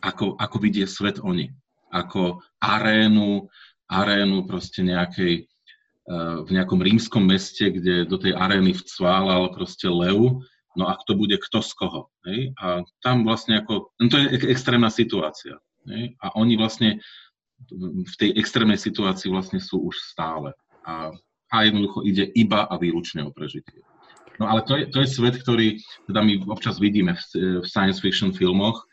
ako, 0.00 0.40
ako 0.40 0.56
vidie 0.56 0.88
svet 0.88 1.20
oni. 1.20 1.52
Ako 1.92 2.40
arénu, 2.60 3.48
arénu 3.88 4.44
proste 4.44 4.84
nejakej, 4.84 5.44
eh, 5.44 6.36
v 6.44 6.50
nejakom 6.52 6.80
rímskom 6.80 7.24
meste, 7.24 7.68
kde 7.72 8.04
do 8.04 8.16
tej 8.20 8.36
arény 8.36 8.76
vcválal 8.76 9.52
proste 9.52 9.88
lev, 9.88 10.44
no 10.76 10.84
a 10.86 10.94
kto 11.02 11.18
bude 11.18 11.36
kto 11.40 11.58
z 11.64 11.72
koho. 11.74 12.02
Hej? 12.28 12.54
A 12.62 12.86
tam 13.02 13.26
vlastne 13.26 13.58
ako, 13.58 13.90
no 13.98 14.06
to 14.06 14.20
je 14.20 14.46
extrémna 14.46 14.92
situácia. 14.92 15.58
Hej? 15.90 16.14
A 16.22 16.36
oni 16.38 16.54
vlastne 16.54 17.02
v 18.06 18.14
tej 18.14 18.38
extrémnej 18.38 18.78
situácii 18.78 19.34
vlastne 19.34 19.58
sú 19.58 19.90
už 19.90 19.98
stále 19.98 20.54
a, 20.86 21.10
a 21.50 21.56
jednoducho 21.66 22.06
ide 22.06 22.30
iba 22.38 22.70
a 22.70 22.78
výlučne 22.78 23.26
o 23.26 23.34
prežitie. 23.34 23.82
No 24.38 24.46
ale 24.46 24.62
to 24.62 24.78
je, 24.78 24.86
to 24.86 25.02
je 25.02 25.08
svet, 25.10 25.34
ktorý 25.42 25.82
teda 26.06 26.22
my 26.22 26.46
občas 26.46 26.78
vidíme 26.78 27.18
v, 27.18 27.22
v 27.58 27.66
science 27.66 27.98
fiction 27.98 28.30
filmoch, 28.30 28.78
e, 28.78 28.86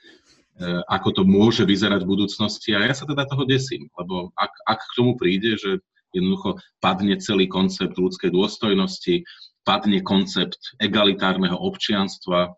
ako 0.88 1.10
to 1.12 1.24
môže 1.28 1.68
vyzerať 1.68 2.08
v 2.08 2.12
budúcnosti 2.16 2.72
a 2.72 2.88
ja 2.88 2.96
sa 2.96 3.04
teda 3.04 3.28
toho 3.28 3.44
desím, 3.44 3.92
lebo 4.00 4.32
ak, 4.40 4.52
ak 4.64 4.80
k 4.80 4.96
tomu 4.96 5.20
príde, 5.20 5.60
že 5.60 5.84
jednoducho 6.16 6.56
padne 6.80 7.20
celý 7.20 7.52
koncept 7.52 8.00
ľudskej 8.00 8.32
dôstojnosti, 8.32 9.28
padne 9.68 10.00
koncept 10.00 10.80
egalitárneho 10.80 11.60
občianstva, 11.60 12.56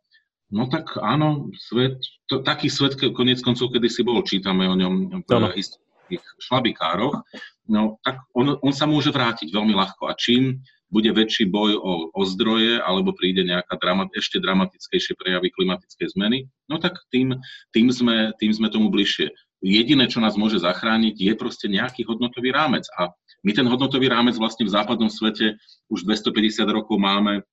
no 0.54 0.64
tak 0.70 0.94
áno, 1.02 1.50
svet, 1.58 1.98
to, 2.30 2.46
taký 2.46 2.70
svet 2.70 2.94
konec 3.02 3.42
koncov, 3.42 3.74
kedy 3.74 3.90
si 3.90 4.06
bol, 4.06 4.22
čítame 4.22 4.70
o 4.70 4.78
ňom 4.78 5.26
v 5.26 5.58
historických 5.58 6.24
šlabikároch, 6.38 7.26
no 7.66 7.98
tak 8.06 8.22
on, 8.38 8.62
on 8.62 8.74
sa 8.78 8.86
môže 8.86 9.10
vrátiť 9.10 9.50
veľmi 9.50 9.74
ľahko. 9.74 10.06
A 10.06 10.14
čím 10.14 10.62
bude 10.88 11.12
väčší 11.12 11.52
boj 11.52 11.76
o, 11.76 11.94
o 12.16 12.22
zdroje, 12.24 12.80
alebo 12.80 13.12
príde 13.12 13.44
nejaká 13.44 13.76
dramat, 13.76 14.12
ešte 14.16 14.40
dramatickejšie 14.40 15.20
prejavy 15.20 15.52
klimatickej 15.52 16.08
zmeny, 16.16 16.48
no 16.72 16.80
tak 16.80 16.96
tým, 17.12 17.36
tým, 17.76 17.92
sme, 17.92 18.32
tým 18.40 18.52
sme 18.56 18.72
tomu 18.72 18.88
bližšie. 18.88 19.28
Jediné, 19.60 20.08
čo 20.08 20.24
nás 20.24 20.40
môže 20.40 20.64
zachrániť, 20.64 21.18
je 21.18 21.34
proste 21.36 21.68
nejaký 21.68 22.08
hodnotový 22.08 22.54
rámec. 22.56 22.86
A 22.96 23.12
my 23.44 23.52
ten 23.52 23.68
hodnotový 23.68 24.08
rámec 24.08 24.38
vlastne 24.40 24.64
v 24.64 24.74
západnom 24.74 25.12
svete 25.12 25.60
už 25.92 26.08
250 26.08 26.64
rokov 26.72 26.96
máme 26.96 27.44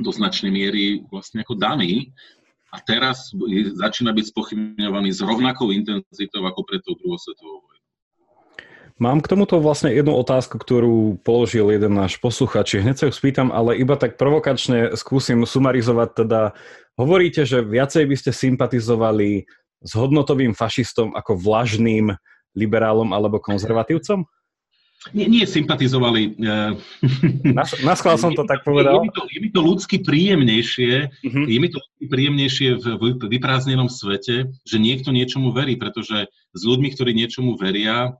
do 0.00 0.10
značnej 0.14 0.48
miery 0.48 1.04
vlastne 1.12 1.44
ako 1.44 1.60
daný 1.60 2.14
a 2.70 2.78
teraz 2.80 3.34
začína 3.76 4.14
byť 4.14 4.24
spochybňovaný 4.30 5.10
s 5.10 5.20
rovnakou 5.20 5.74
intenzitou 5.74 6.46
ako 6.46 6.62
pred 6.64 6.80
tou 6.86 6.94
druhou 6.96 7.18
svetovou 7.18 7.60
vojnou. 7.66 7.79
Mám 9.00 9.24
k 9.24 9.32
tomuto 9.32 9.56
vlastne 9.64 9.96
jednu 9.96 10.12
otázku, 10.12 10.60
ktorú 10.60 11.24
položil 11.24 11.72
jeden 11.72 11.96
náš 11.96 12.20
posluchač. 12.20 12.76
Hneď 12.76 12.96
sa 13.00 13.04
ju 13.08 13.16
spýtam, 13.16 13.48
ale 13.48 13.80
iba 13.80 13.96
tak 13.96 14.20
provokačne 14.20 14.92
skúsim 14.92 15.40
sumarizovať. 15.48 16.08
Teda 16.20 16.52
hovoríte, 17.00 17.48
že 17.48 17.64
viacej 17.64 18.04
by 18.04 18.16
ste 18.20 18.36
sympatizovali 18.36 19.48
s 19.80 19.90
hodnotovým 19.96 20.52
fašistom 20.52 21.16
ako 21.16 21.32
vlažným 21.32 22.12
liberálom 22.52 23.16
alebo 23.16 23.40
konzervatívcom? 23.40 24.28
Nie, 25.16 25.32
nie 25.32 25.48
sympatizovali. 25.48 26.36
Nas, 27.56 27.72
naschvál 27.80 28.20
som 28.20 28.36
to 28.36 28.44
tak 28.44 28.60
povedal. 28.68 29.00
Je 29.00 29.08
mi 29.08 29.12
to, 29.16 29.22
je 29.32 29.38
mi 29.40 29.48
to 29.48 29.60
ľudsky 29.64 29.96
príjemnejšie, 30.04 30.92
uh-huh. 31.08 31.44
je 31.48 31.56
mi 31.56 31.68
to 31.72 31.80
ľudsky 31.80 32.04
príjemnejšie 32.04 32.68
v, 32.76 32.84
vyprázdnenom 33.16 33.88
svete, 33.88 34.52
že 34.60 34.76
niekto 34.76 35.08
niečomu 35.08 35.56
verí, 35.56 35.80
pretože 35.80 36.28
s 36.28 36.60
ľuďmi, 36.60 36.92
ktorí 36.92 37.16
niečomu 37.16 37.56
veria, 37.56 38.12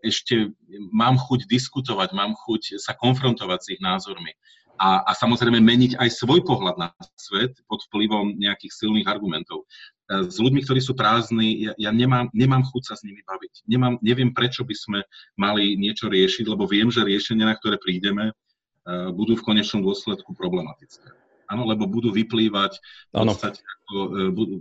ešte 0.00 0.50
mám 0.90 1.20
chuť 1.20 1.44
diskutovať, 1.44 2.16
mám 2.16 2.32
chuť 2.34 2.80
sa 2.80 2.96
konfrontovať 2.96 3.58
s 3.60 3.70
ich 3.76 3.80
názormi. 3.84 4.32
A, 4.76 5.00
a 5.08 5.12
samozrejme 5.16 5.56
meniť 5.56 5.96
aj 5.96 6.20
svoj 6.20 6.44
pohľad 6.44 6.76
na 6.76 6.88
svet 7.16 7.56
pod 7.64 7.80
vplyvom 7.88 8.36
nejakých 8.36 8.72
silných 8.76 9.08
argumentov. 9.08 9.64
E, 9.64 10.28
s 10.28 10.36
ľuďmi, 10.36 10.60
ktorí 10.68 10.84
sú 10.84 10.92
prázdni, 10.92 11.64
ja, 11.64 11.72
ja 11.80 11.90
nemám, 11.96 12.28
nemám 12.36 12.60
chuť 12.60 12.82
sa 12.84 12.94
s 12.96 13.00
nimi 13.00 13.24
baviť. 13.24 13.64
Nemám, 13.64 13.96
neviem, 14.04 14.36
prečo 14.36 14.68
by 14.68 14.76
sme 14.76 14.98
mali 15.40 15.80
niečo 15.80 16.12
riešiť, 16.12 16.44
lebo 16.44 16.68
viem, 16.68 16.92
že 16.92 17.08
riešenia, 17.08 17.48
na 17.48 17.56
ktoré 17.56 17.80
prídeme, 17.80 18.36
uh, 18.36 19.08
budú 19.16 19.40
v 19.40 19.46
konečnom 19.48 19.80
dôsledku 19.80 20.36
problematické. 20.36 21.08
Áno, 21.48 21.64
lebo 21.64 21.88
budú 21.88 22.12
vyplývať 22.12 22.76
v 23.14 23.22
podstate 23.22 23.62
ako, 23.62 23.96
budú, 24.34 24.54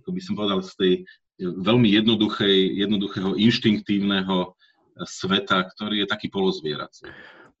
ako 0.00 0.10
by 0.16 0.20
som 0.24 0.32
povedal, 0.32 0.58
z 0.64 0.74
tej 0.80 0.92
veľmi 1.40 1.88
jednoduchého, 1.88 3.34
inštinktívneho 3.40 4.54
sveta, 5.08 5.64
ktorý 5.64 6.04
je 6.04 6.06
taký 6.06 6.28
polozvierací. 6.28 7.08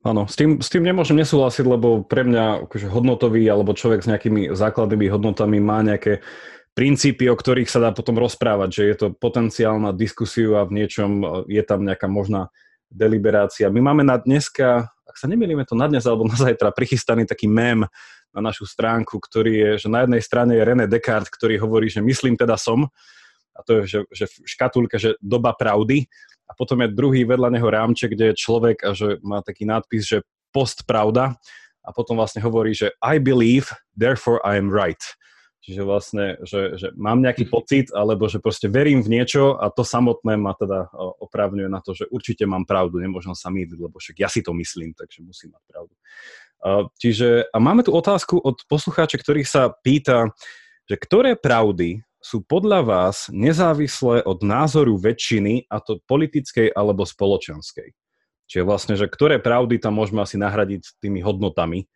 Áno, 0.00 0.24
s 0.24 0.32
tým, 0.32 0.64
s 0.64 0.72
tým 0.72 0.80
nemôžem 0.80 1.16
nesúhlasiť, 1.16 1.64
lebo 1.68 2.00
pre 2.00 2.24
mňa 2.24 2.64
akože 2.68 2.88
hodnotový 2.88 3.44
alebo 3.52 3.76
človek 3.76 4.00
s 4.00 4.08
nejakými 4.08 4.56
základnými 4.56 5.12
hodnotami 5.12 5.60
má 5.60 5.84
nejaké 5.84 6.24
princípy, 6.72 7.28
o 7.28 7.36
ktorých 7.36 7.68
sa 7.68 7.84
dá 7.84 7.90
potom 7.92 8.16
rozprávať, 8.16 8.68
že 8.72 8.82
je 8.88 8.96
to 8.96 9.06
potenciálna 9.12 9.92
diskusiu 9.92 10.56
a 10.56 10.64
v 10.64 10.80
niečom 10.80 11.10
e, 11.20 11.26
je 11.52 11.62
tam 11.66 11.84
nejaká 11.84 12.08
možná 12.08 12.48
deliberácia. 12.88 13.68
My 13.68 13.92
máme 13.92 14.00
na 14.00 14.16
dneska, 14.16 14.88
ak 15.04 15.16
sa 15.20 15.28
nemýlime 15.28 15.68
to 15.68 15.76
na 15.76 15.84
dnes 15.84 16.08
alebo 16.08 16.24
na 16.24 16.32
zajtra, 16.38 16.72
prichystaný 16.72 17.28
taký 17.28 17.44
mém 17.44 17.84
na 18.30 18.40
našu 18.40 18.64
stránku, 18.64 19.20
ktorý 19.20 19.52
je, 19.52 19.70
že 19.84 19.88
na 19.92 20.06
jednej 20.06 20.22
strane 20.22 20.54
je 20.56 20.62
René 20.62 20.86
Descartes, 20.86 21.28
ktorý 21.28 21.60
hovorí, 21.60 21.90
že 21.90 22.00
myslím 22.00 22.38
teda 22.38 22.56
som, 22.56 22.88
a 23.60 23.62
to 23.62 23.82
je, 23.82 23.82
že, 23.84 24.00
že 24.08 24.24
v 24.32 24.34
škatulke, 24.48 24.96
že 24.96 25.20
doba 25.20 25.52
pravdy, 25.52 26.08
a 26.50 26.56
potom 26.56 26.82
je 26.82 26.90
druhý 26.90 27.22
vedľa 27.22 27.54
neho 27.54 27.68
rámček, 27.68 28.16
kde 28.16 28.34
je 28.34 28.40
človek 28.40 28.82
a 28.82 28.90
že 28.90 29.22
má 29.22 29.38
taký 29.38 29.68
nadpis, 29.68 30.02
že 30.02 30.26
post 30.50 30.82
pravda, 30.82 31.38
a 31.80 31.96
potom 31.96 32.18
vlastne 32.18 32.44
hovorí, 32.44 32.76
že 32.76 32.92
I 33.00 33.16
believe, 33.16 33.72
therefore 33.96 34.42
I 34.44 34.60
am 34.60 34.68
right. 34.68 35.00
Čiže 35.60 35.84
vlastne, 35.84 36.40
že, 36.40 36.80
že 36.80 36.88
mám 36.96 37.20
nejaký 37.20 37.44
mhm. 37.44 37.52
pocit, 37.52 37.86
alebo 37.92 38.26
že 38.26 38.40
proste 38.40 38.66
verím 38.66 39.04
v 39.04 39.20
niečo 39.20 39.60
a 39.60 39.68
to 39.68 39.84
samotné 39.84 40.40
ma 40.40 40.56
teda 40.56 40.88
oprávňuje 41.20 41.68
na 41.68 41.84
to, 41.84 41.92
že 41.92 42.08
určite 42.08 42.48
mám 42.48 42.64
pravdu, 42.64 42.96
nemôžem 42.96 43.36
sa 43.36 43.52
mýliť, 43.52 43.76
lebo 43.76 44.00
však 44.00 44.16
ja 44.16 44.28
si 44.32 44.40
to 44.40 44.56
myslím, 44.56 44.96
takže 44.96 45.20
musím 45.20 45.52
mať 45.52 45.62
pravdu. 45.68 45.94
Čiže 47.00 47.48
a 47.52 47.56
máme 47.56 47.84
tu 47.84 47.92
otázku 47.92 48.40
od 48.40 48.64
poslucháča, 48.68 49.16
ktorý 49.20 49.44
sa 49.44 49.72
pýta, 49.72 50.32
že 50.88 50.96
ktoré 50.96 51.36
pravdy 51.36 52.04
sú 52.20 52.44
podľa 52.44 52.84
vás 52.84 53.32
nezávislé 53.32 54.20
od 54.28 54.44
názoru 54.44 55.00
väčšiny, 55.00 55.66
a 55.72 55.80
to 55.80 56.04
politickej 56.04 56.68
alebo 56.76 57.08
spoločenskej. 57.08 57.96
Čiže 58.44 58.62
vlastne, 58.68 58.94
že 58.94 59.08
ktoré 59.08 59.40
pravdy 59.40 59.80
tam 59.80 59.96
môžeme 59.96 60.20
asi 60.20 60.36
nahradiť 60.36 61.00
tými 61.00 61.24
hodnotami, 61.24 61.88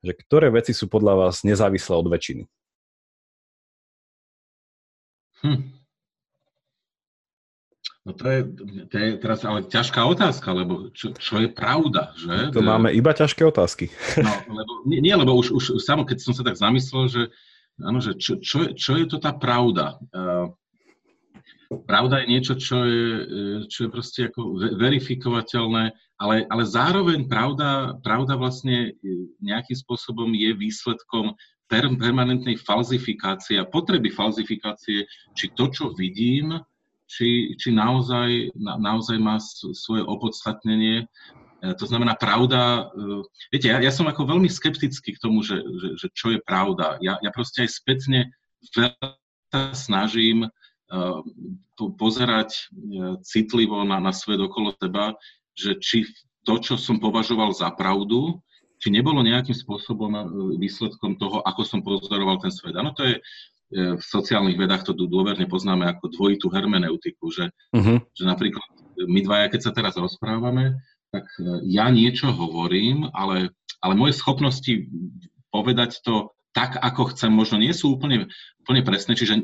že 0.00 0.12
ktoré 0.16 0.48
veci 0.48 0.72
sú 0.72 0.88
podľa 0.88 1.28
vás 1.28 1.44
nezávislé 1.44 1.94
od 1.94 2.08
väčšiny. 2.08 2.42
Hm. 5.44 5.78
No 8.08 8.16
to 8.16 8.24
je, 8.24 8.40
to 8.88 8.94
je 8.96 9.08
teraz 9.20 9.44
ale 9.44 9.68
ťažká 9.68 10.00
otázka, 10.00 10.48
lebo 10.56 10.88
čo, 10.96 11.12
čo 11.12 11.44
je 11.44 11.48
pravda, 11.52 12.16
že? 12.16 12.56
To 12.56 12.64
máme 12.64 12.88
iba 12.88 13.12
ťažké 13.12 13.44
otázky. 13.44 13.92
No, 14.16 14.32
lebo, 14.48 14.72
nie, 14.88 15.04
nie 15.04 15.12
lebo 15.12 15.36
už, 15.36 15.52
už 15.52 15.64
samo, 15.84 16.08
keď 16.08 16.24
som 16.24 16.32
sa 16.32 16.40
tak 16.40 16.56
zamyslel, 16.56 17.04
že, 17.12 17.22
áno, 17.82 17.98
že 18.02 18.18
čo, 18.18 18.38
čo, 18.42 18.74
čo 18.74 18.92
je 18.98 19.06
to 19.06 19.18
tá 19.22 19.34
pravda? 19.34 19.98
Uh, 20.10 20.50
pravda 21.84 22.24
je 22.24 22.30
niečo, 22.32 22.54
čo 22.56 22.78
je, 22.84 23.04
čo 23.68 23.86
je 23.86 23.90
proste 23.92 24.20
ako 24.32 24.56
verifikovateľné, 24.80 25.92
ale, 26.16 26.36
ale 26.48 26.64
zároveň 26.64 27.28
pravda, 27.28 28.00
pravda 28.00 28.40
vlastne 28.40 28.96
nejakým 29.44 29.76
spôsobom 29.76 30.32
je 30.32 30.56
výsledkom 30.56 31.36
permanentnej 31.68 32.56
falzifikácie 32.64 33.60
a 33.60 33.68
potreby 33.68 34.08
falzifikácie, 34.08 35.04
či 35.36 35.46
to, 35.52 35.68
čo 35.68 35.92
vidím, 35.92 36.56
či, 37.04 37.52
či 37.60 37.68
naozaj, 37.72 38.56
na, 38.56 38.80
naozaj 38.80 39.16
má 39.20 39.36
svoje 39.76 40.00
opodstatnenie. 40.04 41.04
E, 41.58 41.74
to 41.74 41.84
znamená, 41.86 42.14
pravda, 42.14 42.90
e, 42.94 43.26
viete, 43.50 43.68
ja, 43.68 43.82
ja 43.82 43.92
som 43.92 44.06
ako 44.06 44.26
veľmi 44.26 44.46
skeptický 44.46 45.14
k 45.14 45.22
tomu, 45.22 45.42
že, 45.42 45.58
že, 45.58 45.88
že 45.98 46.06
čo 46.14 46.30
je 46.34 46.40
pravda. 46.42 46.98
Ja, 47.02 47.18
ja 47.18 47.30
proste 47.34 47.66
aj 47.66 47.70
spätne 47.74 48.30
veľa 48.74 49.18
snažím 49.70 50.50
uh, 50.50 51.22
pozerať 51.94 52.68
citlivo 53.22 53.86
na, 53.86 54.02
na 54.02 54.10
svet 54.10 54.42
okolo 54.42 54.74
seba, 54.74 55.14
že 55.54 55.78
či 55.78 56.10
to, 56.42 56.58
čo 56.58 56.74
som 56.74 56.98
považoval 56.98 57.54
za 57.54 57.70
pravdu, 57.70 58.42
či 58.82 58.90
nebolo 58.90 59.22
nejakým 59.22 59.54
spôsobom 59.54 60.10
výsledkom 60.58 61.14
toho, 61.22 61.38
ako 61.46 61.62
som 61.62 61.80
pozoroval 61.86 62.42
ten 62.42 62.50
svet. 62.50 62.74
Áno, 62.74 62.90
to 62.98 63.06
je 63.06 63.22
v 63.70 64.02
sociálnych 64.02 64.56
vedách 64.56 64.88
to 64.88 64.96
dôverne 64.96 65.44
poznáme 65.44 65.84
ako 65.86 66.08
dvojitú 66.16 66.48
hermeneutiku, 66.48 67.28
že, 67.28 67.52
uh-huh. 67.76 68.00
že 68.16 68.24
napríklad 68.24 68.64
my 69.04 69.20
dvaja, 69.20 69.46
keď 69.52 69.60
sa 69.60 69.72
teraz 69.76 69.94
rozprávame, 70.00 70.80
tak 71.12 71.26
e, 71.40 71.64
ja 71.68 71.88
niečo 71.88 72.32
hovorím, 72.32 73.08
ale, 73.16 73.52
ale 73.80 73.94
moje 73.96 74.16
schopnosti 74.16 74.88
povedať 75.48 76.04
to 76.04 76.32
tak, 76.56 76.74
ako 76.80 77.14
chcem, 77.14 77.30
možno 77.30 77.60
nie 77.60 77.70
sú 77.70 77.94
úplne, 77.94 78.26
úplne 78.64 78.82
presné, 78.82 79.14
čiže 79.14 79.34
e, 79.38 79.42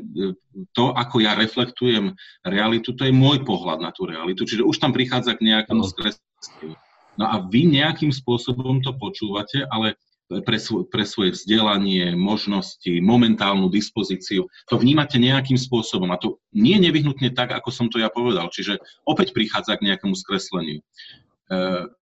to, 0.75 0.91
ako 0.93 1.23
ja 1.23 1.37
reflektujem 1.37 2.13
realitu, 2.43 2.91
to 2.93 3.07
je 3.07 3.13
môj 3.13 3.45
pohľad 3.47 3.79
na 3.81 3.95
tú 3.95 4.09
realitu, 4.09 4.43
čiže 4.43 4.65
už 4.65 4.77
tam 4.77 4.91
prichádza 4.91 5.37
k 5.37 5.45
nejakému 5.45 5.83
skresleniu. 5.85 6.75
No 7.15 7.25
a 7.31 7.39
vy 7.47 7.71
nejakým 7.71 8.11
spôsobom 8.11 8.83
to 8.83 8.91
počúvate, 8.99 9.63
ale 9.71 9.95
pre, 10.27 10.57
svoj, 10.57 10.89
pre 10.89 11.05
svoje 11.05 11.37
vzdelanie, 11.37 12.17
možnosti, 12.17 12.89
momentálnu 12.99 13.69
dispozíciu. 13.69 14.49
To 14.73 14.75
vnímate 14.81 15.21
nejakým 15.21 15.55
spôsobom 15.55 16.09
a 16.09 16.17
to 16.17 16.41
nie 16.49 16.81
nevyhnutne 16.81 17.29
tak, 17.37 17.53
ako 17.53 17.69
som 17.69 17.87
to 17.93 18.01
ja 18.01 18.09
povedal. 18.09 18.49
Čiže 18.49 18.81
opäť 19.05 19.37
prichádza 19.37 19.77
k 19.77 19.85
nejakému 19.93 20.17
skresleniu. 20.17 20.81
E, 21.45 21.57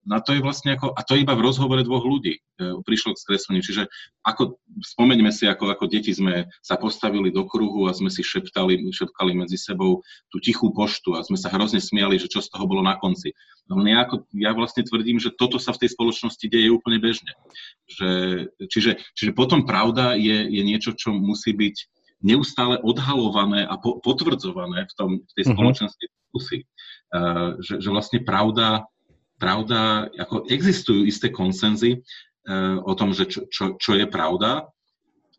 na 0.07 0.23
to 0.23 0.39
je 0.39 0.41
vlastne 0.41 0.79
ako, 0.79 0.95
a 0.95 1.03
to 1.03 1.19
iba 1.19 1.35
v 1.35 1.43
rozhovore 1.43 1.83
dvoch 1.83 2.07
ľudí 2.07 2.39
e, 2.39 2.41
prišlo 2.87 3.19
k 3.19 3.23
skresleniu. 3.27 3.59
Čiže 3.59 3.91
ako, 4.23 4.63
spomeňme 4.79 5.35
si, 5.35 5.51
ako, 5.51 5.67
ako 5.67 5.91
deti 5.91 6.15
sme 6.15 6.47
sa 6.63 6.79
postavili 6.79 7.35
do 7.35 7.43
kruhu 7.43 7.91
a 7.91 7.97
sme 7.97 8.07
si 8.07 8.23
šeptali, 8.23 8.87
šepkali 8.95 9.35
medzi 9.35 9.59
sebou 9.59 10.07
tú 10.31 10.39
tichú 10.39 10.71
poštu 10.71 11.19
a 11.19 11.27
sme 11.27 11.35
sa 11.35 11.51
hrozne 11.51 11.83
smiali, 11.83 12.23
že 12.23 12.31
čo 12.31 12.39
z 12.39 12.55
toho 12.55 12.71
bolo 12.71 12.87
na 12.87 12.95
konci. 13.03 13.35
No 13.67 13.83
ja, 13.83 14.07
ako, 14.07 14.31
ja 14.31 14.55
vlastne 14.55 14.87
tvrdím, 14.87 15.19
že 15.19 15.35
toto 15.35 15.59
sa 15.59 15.75
v 15.75 15.87
tej 15.87 15.91
spoločnosti 15.91 16.47
deje 16.47 16.71
úplne 16.71 17.03
bežne. 17.03 17.35
Že, 17.91 18.11
čiže, 18.71 19.03
čiže 19.19 19.35
potom 19.35 19.67
pravda 19.67 20.15
je, 20.15 20.47
je 20.55 20.63
niečo, 20.63 20.95
čo 20.95 21.11
musí 21.11 21.51
byť 21.51 21.77
neustále 22.23 22.79
odhalované 22.79 23.67
a 23.67 23.75
po, 23.75 23.99
potvrdzované 23.99 24.87
v, 24.87 24.95
tom, 24.95 25.11
v 25.19 25.33
tej 25.35 25.45
mhm. 25.51 25.53
spoločenskej 25.59 26.07
diskusii. 26.07 26.63
Uh, 27.13 27.59
že, 27.61 27.83
že 27.83 27.93
vlastne 27.93 28.25
pravda 28.25 28.89
pravda, 29.43 30.07
ako 30.15 30.47
existujú 30.47 31.03
isté 31.03 31.35
konsenzy 31.35 31.99
uh, 32.47 32.79
o 32.87 32.95
tom, 32.95 33.11
že 33.11 33.27
čo, 33.27 33.51
čo, 33.51 33.75
čo 33.75 33.99
je 33.99 34.07
pravda, 34.07 34.71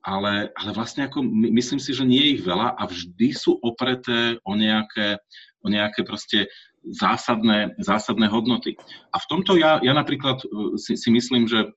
ale, 0.03 0.51
ale 0.59 0.69
vlastne 0.75 1.07
ako 1.07 1.23
my, 1.23 1.47
myslím 1.55 1.79
si, 1.79 1.95
že 1.95 2.03
nie 2.03 2.19
je 2.19 2.31
ich 2.35 2.43
veľa 2.43 2.75
a 2.75 2.83
vždy 2.83 3.31
sú 3.31 3.55
opreté 3.63 4.35
o 4.43 4.51
nejaké, 4.59 5.15
o 5.63 5.71
nejaké 5.71 6.03
proste 6.03 6.51
zásadné, 6.83 7.79
zásadné 7.79 8.27
hodnoty. 8.27 8.75
A 9.15 9.17
v 9.23 9.25
tomto 9.31 9.55
ja, 9.55 9.79
ja 9.79 9.95
napríklad 9.95 10.43
e, 10.43 10.75
si, 10.75 10.99
si 10.99 11.07
myslím, 11.07 11.47
že 11.47 11.71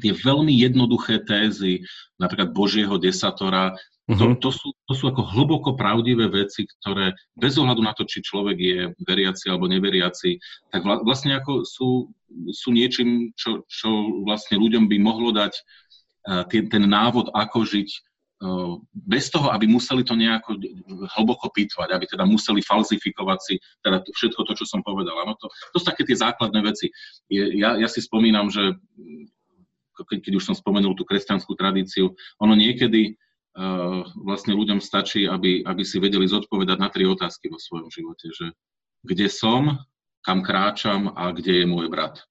tie 0.00 0.16
veľmi 0.16 0.56
jednoduché 0.56 1.20
tézy, 1.20 1.84
napríklad 2.16 2.56
Božieho 2.56 2.96
desatora, 2.96 3.76
to, 4.18 4.26
mhm. 4.26 4.36
to, 4.42 4.50
sú, 4.50 4.68
to 4.90 4.92
sú 4.96 5.04
ako 5.10 5.22
hlboko 5.22 5.70
pravdivé 5.78 6.26
veci, 6.26 6.66
ktoré 6.66 7.14
bez 7.38 7.54
ohľadu 7.54 7.82
na 7.84 7.94
to, 7.94 8.02
či 8.02 8.24
človek 8.24 8.58
je 8.58 8.78
veriaci 9.06 9.46
alebo 9.46 9.70
neveriaci, 9.70 10.40
tak 10.74 10.82
vlastne 10.82 11.38
ako 11.38 11.62
sú, 11.62 12.10
sú 12.50 12.68
niečím, 12.74 13.30
čo, 13.38 13.62
čo 13.70 14.22
vlastne 14.26 14.58
ľuďom 14.58 14.90
by 14.90 14.96
mohlo 14.98 15.30
dať 15.30 15.52
uh, 15.54 16.42
ten, 16.50 16.66
ten 16.66 16.84
návod, 16.90 17.30
ako 17.30 17.62
žiť 17.62 17.88
uh, 18.42 18.82
bez 18.90 19.30
toho, 19.30 19.54
aby 19.54 19.70
museli 19.70 20.02
to 20.02 20.18
nejako 20.18 20.58
hlboko 21.14 21.46
pýtvať, 21.54 21.94
aby 21.94 22.04
teda 22.10 22.26
museli 22.26 22.64
falzifikovať 22.66 23.38
si 23.38 23.54
teda 23.84 24.02
to, 24.02 24.10
všetko 24.10 24.40
to, 24.42 24.52
čo 24.58 24.66
som 24.66 24.82
povedal. 24.82 25.14
Ano, 25.22 25.38
to, 25.38 25.46
to 25.70 25.76
sú 25.78 25.86
také 25.86 26.02
tie 26.02 26.18
základné 26.18 26.60
veci. 26.66 26.90
Je, 27.30 27.62
ja, 27.62 27.78
ja 27.78 27.86
si 27.86 28.02
spomínam, 28.02 28.50
že 28.50 28.74
keď, 30.08 30.18
keď 30.24 30.32
už 30.40 30.44
som 30.48 30.56
spomenul 30.56 30.96
tú 30.96 31.04
kresťanskú 31.04 31.52
tradíciu, 31.52 32.16
ono 32.40 32.56
niekedy 32.56 33.20
vlastne 34.22 34.54
ľuďom 34.54 34.78
stačí, 34.78 35.26
aby, 35.26 35.66
aby 35.66 35.82
si 35.82 35.98
vedeli 35.98 36.26
zodpovedať 36.26 36.78
na 36.78 36.88
tri 36.88 37.02
otázky 37.06 37.50
vo 37.50 37.58
svojom 37.58 37.90
živote, 37.90 38.30
že 38.30 38.54
kde 39.02 39.26
som, 39.26 39.80
kam 40.22 40.44
kráčam 40.44 41.10
a 41.16 41.32
kde 41.32 41.64
je 41.64 41.66
môj 41.66 41.88
brat. 41.88 42.22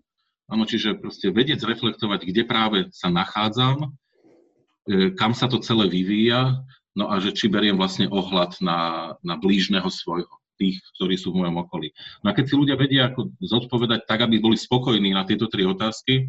Áno, 0.50 0.66
čiže 0.66 0.98
proste 0.98 1.30
vedieť 1.30 1.62
zreflektovať, 1.62 2.26
kde 2.26 2.44
práve 2.46 2.80
sa 2.90 3.14
nachádzam, 3.14 3.86
e, 3.86 5.14
kam 5.14 5.38
sa 5.38 5.46
to 5.46 5.62
celé 5.62 5.86
vyvíja, 5.86 6.66
no 6.98 7.10
a 7.10 7.22
že 7.22 7.34
či 7.34 7.46
beriem 7.50 7.78
vlastne 7.78 8.10
ohľad 8.10 8.58
na, 8.62 9.14
na 9.22 9.36
blížneho 9.38 9.86
svojho, 9.90 10.34
tých, 10.60 10.84
ktorí 11.00 11.16
sú 11.16 11.32
v 11.32 11.48
mojom 11.48 11.64
okolí. 11.64 11.96
No 12.22 12.30
a 12.30 12.36
keď 12.36 12.46
si 12.52 12.60
ľudia 12.60 12.76
vedia 12.76 13.08
ako 13.08 13.32
zodpovedať 13.40 14.04
tak, 14.04 14.28
aby 14.28 14.44
boli 14.44 14.60
spokojní 14.60 15.16
na 15.16 15.24
tieto 15.24 15.48
tri 15.48 15.64
otázky, 15.64 16.28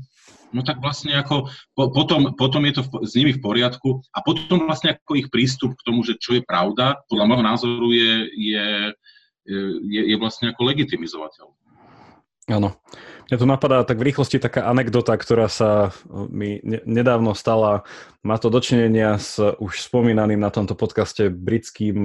no 0.54 0.62
tak 0.62 0.78
vlastne 0.78 1.18
ako 1.18 1.50
po, 1.74 1.90
potom, 1.90 2.38
potom 2.38 2.62
je 2.70 2.78
to 2.78 2.82
v, 2.86 2.90
s 3.02 3.12
nimi 3.18 3.34
v 3.34 3.42
poriadku 3.42 3.98
a 4.14 4.22
potom 4.22 4.70
vlastne 4.70 4.94
ako 4.94 5.18
ich 5.18 5.28
prístup 5.34 5.74
k 5.74 5.84
tomu, 5.84 6.06
že 6.06 6.14
čo 6.22 6.38
je 6.38 6.42
pravda, 6.46 7.02
podľa 7.10 7.26
môjho 7.26 7.44
názoru 7.44 7.88
je, 7.90 8.14
je, 8.38 8.66
je, 9.90 10.00
je 10.14 10.16
vlastne 10.16 10.54
ako 10.54 10.70
legitimizovateľ. 10.70 11.50
Áno. 12.50 12.74
Mňa 13.30 13.38
tu 13.38 13.46
napadá 13.46 13.86
tak 13.86 14.02
v 14.02 14.10
rýchlosti 14.10 14.42
taká 14.42 14.66
anekdota, 14.66 15.14
ktorá 15.14 15.46
sa 15.46 15.94
mi 16.10 16.58
nedávno 16.66 17.30
stala. 17.30 17.86
Má 18.26 18.42
to 18.42 18.50
dočinenia 18.50 19.22
s 19.22 19.38
už 19.38 19.86
spomínaným 19.86 20.42
na 20.42 20.50
tomto 20.50 20.74
podcaste 20.74 21.30
britským 21.30 22.02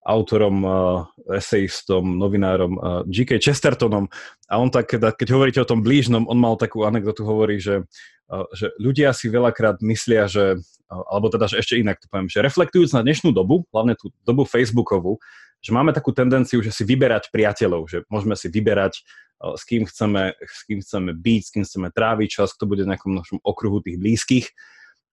autorom, 0.00 0.56
uh, 0.64 1.04
esejistom, 1.36 2.16
novinárom 2.16 2.72
uh, 2.76 2.82
G.K. 3.04 3.36
Chestertonom. 3.36 4.08
A 4.48 4.54
on 4.56 4.72
tak, 4.72 4.88
keď, 4.96 5.28
hovoríte 5.28 5.60
o 5.60 5.68
tom 5.68 5.84
blížnom, 5.84 6.24
on 6.24 6.40
mal 6.40 6.56
takú 6.56 6.88
anekdotu, 6.88 7.22
hovorí, 7.22 7.60
že, 7.60 7.84
uh, 8.32 8.46
že 8.56 8.72
ľudia 8.80 9.12
si 9.12 9.28
veľakrát 9.28 9.84
myslia, 9.84 10.24
že, 10.24 10.56
alebo 10.88 11.28
teda, 11.28 11.52
že 11.52 11.60
ešte 11.60 11.76
inak 11.76 12.00
to 12.00 12.08
poviem, 12.08 12.32
že 12.32 12.40
reflektujúc 12.40 12.96
na 12.96 13.04
dnešnú 13.04 13.30
dobu, 13.36 13.68
hlavne 13.70 13.92
tú 13.94 14.08
dobu 14.24 14.48
Facebookovú, 14.48 15.20
že 15.60 15.76
máme 15.76 15.92
takú 15.92 16.16
tendenciu, 16.16 16.64
že 16.64 16.72
si 16.72 16.88
vyberať 16.88 17.28
priateľov, 17.28 17.84
že 17.84 18.02
môžeme 18.08 18.32
si 18.32 18.48
vyberať, 18.48 19.04
s 19.40 19.62
kým 19.64 19.88
chceme, 19.88 20.36
s 20.36 20.60
kým 20.68 20.80
chceme 20.84 21.10
byť, 21.16 21.42
s 21.44 21.50
kým 21.52 21.64
chceme 21.64 21.88
tráviť 21.92 22.28
čas, 22.28 22.52
kto 22.52 22.68
bude 22.68 22.84
v 22.84 22.92
nejakom 22.92 23.12
našom 23.16 23.38
okruhu 23.40 23.80
tých 23.80 23.96
blízkych. 23.96 24.46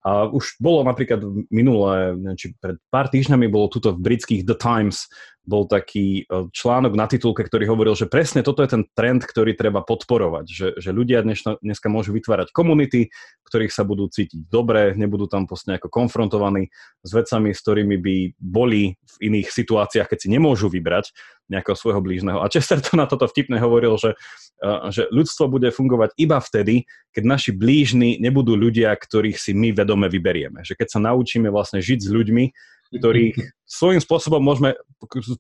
A 0.06 0.30
už 0.30 0.62
bolo 0.62 0.86
napríklad 0.86 1.18
minulé, 1.50 2.14
či 2.38 2.54
pred 2.62 2.78
pár 2.94 3.10
týždňami 3.10 3.50
bolo 3.50 3.74
tuto 3.74 3.90
v 3.98 4.06
britských 4.06 4.46
The 4.46 4.54
Times 4.54 5.10
bol 5.46 5.70
taký 5.70 6.26
e, 6.26 6.50
článok 6.50 6.94
na 6.98 7.06
titulke, 7.06 7.46
ktorý 7.46 7.70
hovoril, 7.70 7.94
že 7.94 8.10
presne 8.10 8.42
toto 8.42 8.66
je 8.66 8.74
ten 8.74 8.84
trend, 8.98 9.22
ktorý 9.24 9.54
treba 9.54 9.86
podporovať, 9.86 10.46
že, 10.50 10.68
že 10.82 10.90
ľudia 10.90 11.22
dnešno, 11.22 11.62
dneska 11.62 11.88
môžu 11.88 12.12
vytvárať 12.18 12.50
komunity, 12.50 13.14
ktorých 13.46 13.72
sa 13.72 13.86
budú 13.86 14.10
cítiť 14.10 14.50
dobre, 14.50 14.98
nebudú 14.98 15.30
tam 15.30 15.46
post 15.46 15.70
nejako 15.70 15.94
konfrontovaní 15.94 16.74
s 17.06 17.12
vecami, 17.14 17.54
s 17.54 17.62
ktorými 17.62 17.98
by 18.02 18.16
boli 18.42 18.98
v 18.98 19.16
iných 19.32 19.54
situáciách, 19.54 20.10
keď 20.10 20.20
si 20.26 20.30
nemôžu 20.34 20.68
vybrať 20.68 21.14
nejakého 21.46 21.78
svojho 21.78 22.02
blížneho. 22.02 22.42
A 22.42 22.50
Chester 22.50 22.82
to 22.82 22.98
na 22.98 23.06
toto 23.06 23.30
vtipne 23.30 23.62
hovoril, 23.62 24.02
že, 24.02 24.18
e, 24.60 24.70
že 24.90 25.06
ľudstvo 25.14 25.46
bude 25.46 25.70
fungovať 25.70 26.18
iba 26.18 26.42
vtedy, 26.42 26.90
keď 27.14 27.24
naši 27.24 27.52
blížni 27.54 28.18
nebudú 28.18 28.58
ľudia, 28.58 28.92
ktorých 28.98 29.38
si 29.38 29.54
my 29.54 29.70
vedome 29.72 30.10
vyberieme. 30.10 30.66
Že 30.66 30.74
keď 30.82 30.88
sa 30.90 31.00
naučíme 31.06 31.54
vlastne 31.54 31.80
žiť 31.86 32.00
s 32.02 32.10
ľuďmi, 32.10 32.46
ktorých 32.94 33.36
svojím 33.66 34.02
spôsobom 34.02 34.42
môžeme 34.42 34.78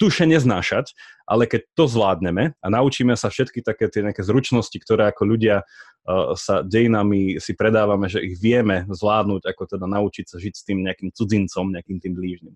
tuše 0.01 0.25
neznášať, 0.25 0.97
ale 1.29 1.45
keď 1.45 1.61
to 1.77 1.85
zvládneme 1.85 2.57
a 2.57 2.67
naučíme 2.69 3.13
sa 3.13 3.29
všetky 3.29 3.61
také 3.61 3.89
tie 3.89 4.01
nejaké 4.01 4.25
zručnosti, 4.25 4.73
ktoré 4.81 5.13
ako 5.13 5.23
ľudia 5.29 5.61
uh, 5.61 6.33
sa 6.33 6.65
dejinami 6.65 7.37
si 7.37 7.53
predávame, 7.53 8.09
že 8.09 8.25
ich 8.25 8.41
vieme 8.41 8.89
zvládnuť, 8.89 9.45
ako 9.45 9.63
teda 9.77 9.85
naučiť 9.85 10.25
sa 10.25 10.37
žiť 10.41 10.53
s 10.57 10.65
tým 10.65 10.81
nejakým 10.81 11.13
cudzincom, 11.13 11.69
nejakým 11.69 11.97
tým 12.01 12.13
blížnym. 12.17 12.55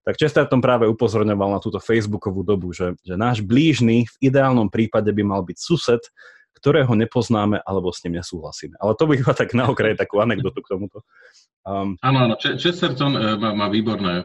Tak 0.00 0.16
tom 0.48 0.64
práve 0.64 0.88
upozorňoval 0.88 1.60
na 1.60 1.60
túto 1.60 1.76
Facebookovú 1.76 2.40
dobu, 2.40 2.72
že, 2.72 2.96
že 3.04 3.20
náš 3.20 3.44
blížny 3.44 4.08
v 4.08 4.32
ideálnom 4.32 4.72
prípade 4.72 5.12
by 5.12 5.20
mal 5.20 5.44
byť 5.44 5.58
sused, 5.60 6.00
ktorého 6.56 6.92
nepoznáme 6.92 7.60
alebo 7.64 7.92
s 7.92 8.04
ním 8.04 8.20
nesúhlasíme. 8.20 8.76
Ale 8.80 8.96
to 8.96 9.04
by 9.08 9.16
iba 9.16 9.32
tak 9.36 9.52
na 9.52 9.68
okraj 9.68 9.96
takú 9.96 10.20
anekdotu 10.20 10.64
k 10.64 10.70
tomuto. 10.76 11.04
Um, 11.60 12.00
áno, 12.00 12.18
áno, 12.24 12.34
Chesterton 12.40 13.12
má, 13.36 13.52
má 13.52 13.66
výborné 13.68 14.24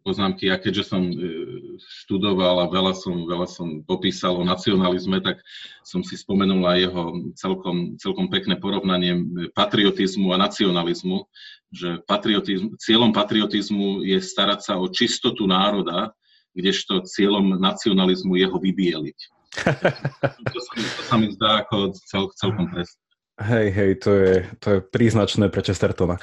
poznámky. 0.00 0.48
Ja 0.48 0.56
keďže 0.56 0.88
som 0.88 1.12
uh, 1.12 1.60
študoval 2.04 2.64
a 2.64 2.72
veľa 2.72 2.96
som, 2.96 3.28
veľa 3.28 3.48
som 3.48 3.84
popísal 3.84 4.40
o 4.40 4.44
nacionalizme, 4.44 5.20
tak 5.20 5.44
som 5.84 6.00
si 6.00 6.16
spomenul 6.16 6.64
aj 6.64 6.78
jeho 6.88 7.04
celkom, 7.36 7.76
celkom 8.00 8.32
pekné 8.32 8.56
porovnanie 8.56 9.20
patriotizmu 9.52 10.32
a 10.32 10.40
nacionalizmu, 10.40 11.24
že 11.72 12.00
patriotizm, 12.04 12.76
cieľom 12.80 13.12
patriotizmu 13.12 14.04
je 14.04 14.18
starať 14.18 14.60
sa 14.64 14.74
o 14.80 14.88
čistotu 14.88 15.44
národa, 15.44 16.16
kdežto 16.56 17.06
cieľom 17.06 17.60
nacionalizmu 17.60 18.36
je 18.40 18.46
ho 18.48 18.58
vybieliť. 18.58 19.18
to, 20.54 20.60
sa 20.62 20.72
mi, 20.78 20.86
to 20.86 21.02
sa 21.02 21.16
mi 21.18 21.26
zdá 21.34 21.50
ako 21.66 21.94
cel, 22.06 22.30
celkom 22.38 22.70
presne. 22.70 22.99
Hej, 23.40 23.66
hej, 23.72 23.90
to 24.04 24.10
je, 24.12 24.32
to 24.60 24.66
je 24.68 24.78
príznačné 24.84 25.48
pre 25.48 25.64
Chestertona. 25.64 26.20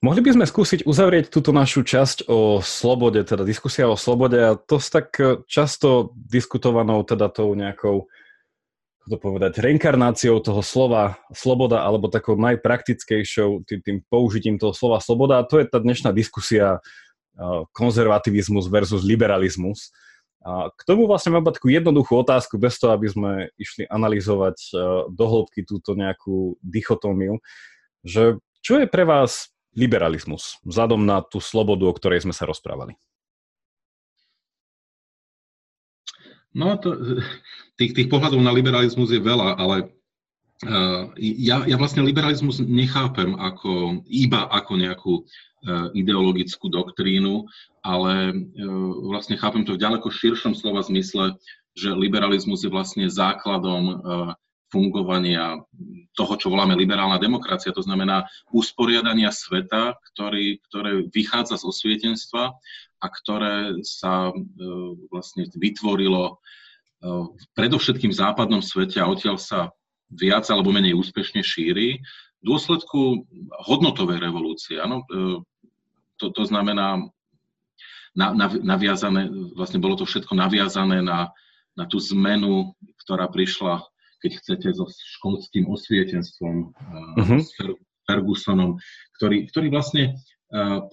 Mohli 0.00 0.20
by 0.24 0.30
sme 0.32 0.46
skúsiť 0.48 0.88
uzavrieť 0.88 1.28
túto 1.28 1.52
našu 1.52 1.84
časť 1.84 2.24
o 2.24 2.64
slobode, 2.64 3.20
teda 3.20 3.44
diskusia 3.44 3.84
o 3.84 4.00
slobode 4.00 4.40
a 4.40 4.56
to 4.56 4.80
s 4.80 4.88
tak 4.88 5.12
často 5.44 6.16
diskutovanou 6.16 7.04
teda 7.04 7.28
tou 7.28 7.52
nejakou 7.52 8.08
to 9.04 9.20
povedať, 9.20 9.60
reinkarnáciou 9.60 10.40
toho 10.40 10.64
slova 10.64 11.20
sloboda 11.36 11.84
alebo 11.84 12.08
takou 12.08 12.40
najpraktickejšou 12.40 13.68
tým, 13.68 13.80
tým 13.84 13.98
použitím 14.08 14.56
toho 14.56 14.72
slova 14.72 14.96
sloboda 15.04 15.44
a 15.44 15.44
to 15.44 15.60
je 15.60 15.68
tá 15.68 15.76
dnešná 15.76 16.16
diskusia 16.16 16.80
konzervativizmus 17.76 18.70
versus 18.72 19.04
liberalizmus. 19.04 19.92
K 20.44 20.80
tomu 20.84 21.08
vlastne 21.08 21.32
mám 21.32 21.48
takú 21.48 21.72
jednoduchú 21.72 22.20
otázku, 22.20 22.60
bez 22.60 22.76
toho, 22.76 22.92
aby 22.92 23.08
sme 23.08 23.48
išli 23.56 23.88
analyzovať 23.88 24.58
uh, 24.76 24.78
do 25.08 25.24
hĺbky 25.24 25.64
túto 25.64 25.96
nejakú 25.96 26.60
dichotómiu, 26.60 27.40
že 28.04 28.36
čo 28.60 28.76
je 28.76 28.84
pre 28.84 29.08
vás 29.08 29.48
liberalizmus, 29.72 30.60
vzhľadom 30.68 31.00
na 31.00 31.24
tú 31.24 31.40
slobodu, 31.40 31.88
o 31.88 31.96
ktorej 31.96 32.28
sme 32.28 32.36
sa 32.36 32.44
rozprávali? 32.44 32.92
No, 36.54 36.78
to, 36.78 36.94
tých, 37.74 37.96
tých 37.96 38.08
pohľadov 38.12 38.38
na 38.38 38.54
liberalizmus 38.54 39.10
je 39.10 39.18
veľa, 39.18 39.58
ale 39.58 39.90
ja, 41.18 41.66
ja 41.66 41.76
vlastne 41.76 42.06
liberalizmus 42.06 42.62
nechápem 42.62 43.34
ako, 43.34 44.06
iba 44.06 44.46
ako 44.46 44.72
nejakú 44.78 45.14
uh, 45.20 45.90
ideologickú 45.92 46.70
doktrínu, 46.70 47.42
ale 47.82 48.30
uh, 48.30 48.92
vlastne 49.10 49.34
chápem 49.34 49.66
to 49.66 49.74
v 49.74 49.82
ďaleko 49.82 50.08
širšom 50.14 50.54
slova 50.54 50.86
zmysle, 50.86 51.34
že 51.74 51.90
liberalizmus 51.90 52.62
je 52.62 52.70
vlastne 52.70 53.10
základom 53.10 53.98
fungovania 54.74 55.62
toho, 56.18 56.34
čo 56.34 56.50
voláme 56.50 56.74
liberálna 56.74 57.22
demokracia, 57.22 57.70
to 57.70 57.86
znamená 57.86 58.26
usporiadania 58.50 59.30
sveta, 59.30 59.94
ktorý, 60.10 60.58
ktoré 60.66 61.06
vychádza 61.14 61.62
z 61.62 61.64
osvietenstva 61.70 62.50
a 62.98 63.06
ktoré 63.06 63.78
sa 63.86 64.34
vlastne 65.14 65.46
vytvorilo 65.54 66.22
e, 66.26 66.34
predovšetkým 67.54 68.10
v 68.10 68.18
západnom 68.18 68.62
svete 68.62 68.98
a 68.98 69.06
odtiaľ 69.06 69.38
sa 69.38 69.70
viac 70.12 70.44
alebo 70.50 70.74
menej 70.74 70.96
úspešne 70.98 71.40
šíri 71.40 72.00
v 72.00 72.42
dôsledku 72.44 73.24
hodnotovej 73.64 74.20
revolúcie. 74.20 74.76
Áno? 74.76 75.04
E, 75.08 75.40
to, 76.20 76.26
to 76.30 76.42
znamená, 76.44 77.00
na, 78.14 78.26
na, 78.30 78.46
naviazané, 78.46 79.26
vlastne 79.58 79.82
bolo 79.82 79.98
to 79.98 80.06
všetko 80.06 80.38
naviazané 80.38 81.02
na, 81.02 81.34
na 81.74 81.84
tú 81.90 81.98
zmenu, 82.14 82.76
ktorá 83.02 83.26
prišla, 83.26 83.82
keď 84.22 84.30
chcete, 84.40 84.68
so 84.72 84.86
školským 85.18 85.66
osvietenstvom, 85.66 86.70
uh-huh. 87.18 87.40
s 87.42 87.50
Fergusonom, 88.06 88.78
ktorý, 89.18 89.50
ktorý 89.50 89.68
vlastne 89.74 90.14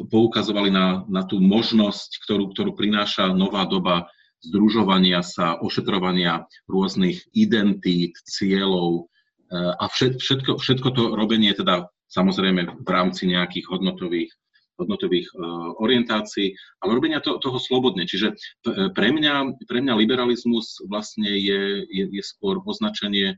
poukazovali 0.10 0.74
na, 0.74 1.06
na 1.06 1.22
tú 1.22 1.38
možnosť, 1.38 2.26
ktorú, 2.26 2.50
ktorú 2.50 2.72
prináša 2.74 3.30
nová 3.30 3.70
doba 3.70 4.10
združovania 4.42 5.22
sa, 5.22 5.58
ošetrovania 5.62 6.50
rôznych 6.66 7.22
identít, 7.34 8.18
cieľov 8.26 9.08
a 9.54 9.86
všetko, 9.92 10.58
všetko 10.58 10.90
to 10.96 11.04
robenie 11.14 11.52
teda 11.52 11.92
samozrejme 12.08 12.82
v 12.82 12.90
rámci 12.90 13.28
nejakých 13.28 13.68
hodnotových, 13.68 14.32
hodnotových 14.80 15.28
orientácií, 15.80 16.56
ale 16.80 16.92
robenia 16.96 17.20
to, 17.20 17.38
toho 17.38 17.60
slobodne. 17.60 18.08
Čiže 18.08 18.36
pre 18.96 19.12
mňa, 19.12 19.64
pre 19.68 19.80
mňa 19.84 19.94
liberalizmus 19.96 20.80
vlastne 20.88 21.30
je, 21.30 21.84
je, 21.88 22.04
je 22.10 22.24
skôr 22.24 22.64
označenie 22.64 23.38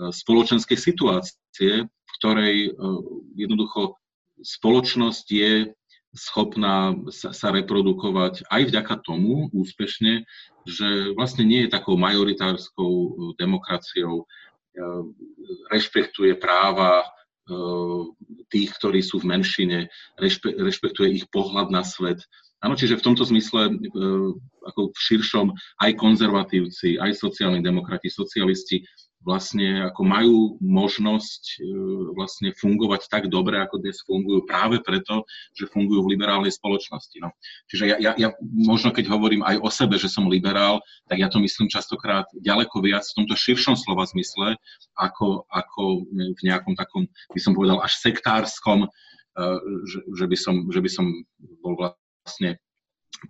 spoločenskej 0.00 0.78
situácie, 0.80 1.84
v 1.84 2.12
ktorej 2.18 2.56
jednoducho 3.36 4.00
spoločnosť 4.40 5.26
je 5.28 5.52
schopná 6.10 6.94
sa, 7.14 7.30
sa 7.30 7.54
reprodukovať 7.54 8.46
aj 8.50 8.62
vďaka 8.66 8.94
tomu 9.06 9.46
úspešne, 9.54 10.26
že 10.66 11.14
vlastne 11.14 11.46
nie 11.46 11.66
je 11.66 11.74
takou 11.74 11.94
majoritárskou 11.94 12.90
e, 12.90 13.08
demokraciou, 13.38 14.22
e, 14.22 14.26
rešpektuje 15.70 16.34
práva 16.34 17.02
e, 17.02 17.06
tých, 18.50 18.74
ktorí 18.74 19.00
sú 19.06 19.22
v 19.22 19.38
menšine, 19.38 19.78
rešpe, 20.18 20.50
rešpektuje 20.50 21.14
ich 21.14 21.26
pohľad 21.30 21.70
na 21.70 21.86
svet. 21.86 22.26
Áno, 22.60 22.76
čiže 22.76 23.00
v 23.00 23.06
tomto 23.08 23.24
zmysle, 23.24 23.72
ako 24.68 24.92
v 24.92 24.98
širšom, 25.00 25.48
aj 25.80 25.96
konzervatívci, 25.96 27.00
aj 27.00 27.16
sociálni 27.16 27.64
demokrati, 27.64 28.12
socialisti 28.12 28.84
vlastne 29.20 29.92
ako 29.92 30.02
majú 30.04 30.36
možnosť 30.64 31.42
e, 31.60 31.64
vlastne 32.16 32.56
fungovať 32.56 33.04
tak 33.12 33.28
dobre, 33.28 33.60
ako 33.60 33.84
dnes 33.84 34.00
fungujú 34.00 34.48
práve 34.48 34.80
preto, 34.80 35.28
že 35.52 35.68
fungujú 35.68 36.08
v 36.08 36.16
liberálnej 36.16 36.48
spoločnosti. 36.48 37.20
No. 37.20 37.28
Čiže 37.68 37.84
ja, 37.84 37.96
ja, 38.00 38.12
ja 38.16 38.28
možno 38.40 38.96
keď 38.96 39.12
hovorím 39.12 39.44
aj 39.44 39.60
o 39.60 39.68
sebe, 39.68 40.00
že 40.00 40.08
som 40.08 40.24
liberál, 40.32 40.80
tak 41.04 41.20
ja 41.20 41.28
to 41.28 41.36
myslím 41.44 41.68
častokrát 41.68 42.24
ďaleko 42.40 42.80
viac 42.80 43.04
v 43.04 43.16
tomto 43.24 43.36
širšom 43.36 43.76
slova 43.76 44.08
zmysle, 44.08 44.56
ako, 44.96 45.44
ako 45.52 46.08
v 46.08 46.40
nejakom 46.40 46.72
takom, 46.72 47.04
by 47.36 47.40
som 47.40 47.52
povedal, 47.52 47.76
až 47.84 48.00
sektárskom, 48.00 48.88
e, 48.88 48.88
že, 49.84 50.00
že, 50.16 50.24
by, 50.24 50.36
som, 50.40 50.54
že 50.72 50.80
by 50.80 50.90
som 50.90 51.06
bol 51.60 51.76
vlastne 51.76 52.56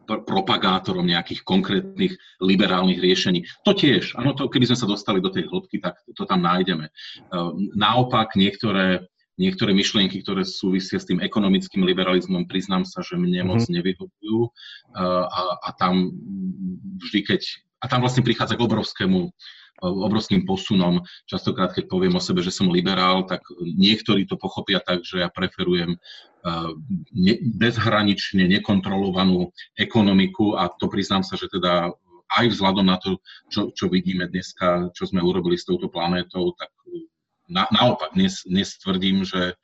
propagátorom 0.07 1.03
nejakých 1.03 1.43
konkrétnych 1.43 2.14
liberálnych 2.39 3.01
riešení. 3.03 3.43
To 3.66 3.74
tiež, 3.74 4.14
áno, 4.14 4.37
to, 4.37 4.47
keby 4.47 4.70
sme 4.70 4.78
sa 4.78 4.87
dostali 4.87 5.18
do 5.18 5.33
tej 5.33 5.51
hĺbky, 5.51 5.83
tak 5.83 5.99
to 6.14 6.22
tam 6.26 6.47
nájdeme. 6.47 6.87
Ehm, 6.87 7.74
naopak 7.74 8.39
niektoré, 8.39 9.11
niektoré 9.35 9.74
myšlienky, 9.74 10.22
ktoré 10.22 10.47
súvisia 10.47 11.03
s 11.03 11.09
tým 11.09 11.18
ekonomickým 11.18 11.83
liberalizmom, 11.83 12.47
priznám 12.47 12.87
sa, 12.87 13.03
že 13.03 13.18
mne 13.18 13.51
moc 13.51 13.66
mm-hmm. 13.66 13.76
nevyhovujú 13.83 14.39
ehm, 14.95 15.24
a, 15.26 15.41
a 15.59 15.70
tam 15.74 16.14
vždy, 17.03 17.20
keď 17.26 17.43
a 17.81 17.89
tam 17.89 18.05
vlastne 18.05 18.20
prichádza 18.20 18.61
k 18.61 18.64
obrovskému 18.68 19.33
obrovským 19.81 20.45
posunom. 20.45 21.01
Častokrát, 21.24 21.72
keď 21.72 21.89
poviem 21.89 22.16
o 22.16 22.22
sebe, 22.22 22.45
že 22.45 22.53
som 22.53 22.68
liberál, 22.68 23.24
tak 23.24 23.41
niektorí 23.61 24.28
to 24.28 24.37
pochopia 24.37 24.78
tak, 24.81 25.03
že 25.03 25.24
ja 25.24 25.28
preferujem 25.33 25.97
ne, 27.12 27.35
bezhranične 27.57 28.49
nekontrolovanú 28.49 29.53
ekonomiku 29.76 30.57
a 30.57 30.68
to 30.72 30.89
priznám 30.89 31.24
sa, 31.24 31.37
že 31.37 31.49
teda 31.49 31.93
aj 32.31 32.47
vzhľadom 32.47 32.87
na 32.87 32.97
to, 32.97 33.18
čo, 33.51 33.74
čo 33.74 33.91
vidíme 33.91 34.31
dneska, 34.31 34.95
čo 34.95 35.03
sme 35.11 35.18
urobili 35.18 35.59
s 35.59 35.66
touto 35.66 35.91
planétou, 35.91 36.55
tak 36.55 36.70
na, 37.51 37.66
naopak 37.74 38.14
dnes, 38.14 38.47
dnes 38.47 38.78
tvrdím, 38.78 39.26
že 39.26 39.59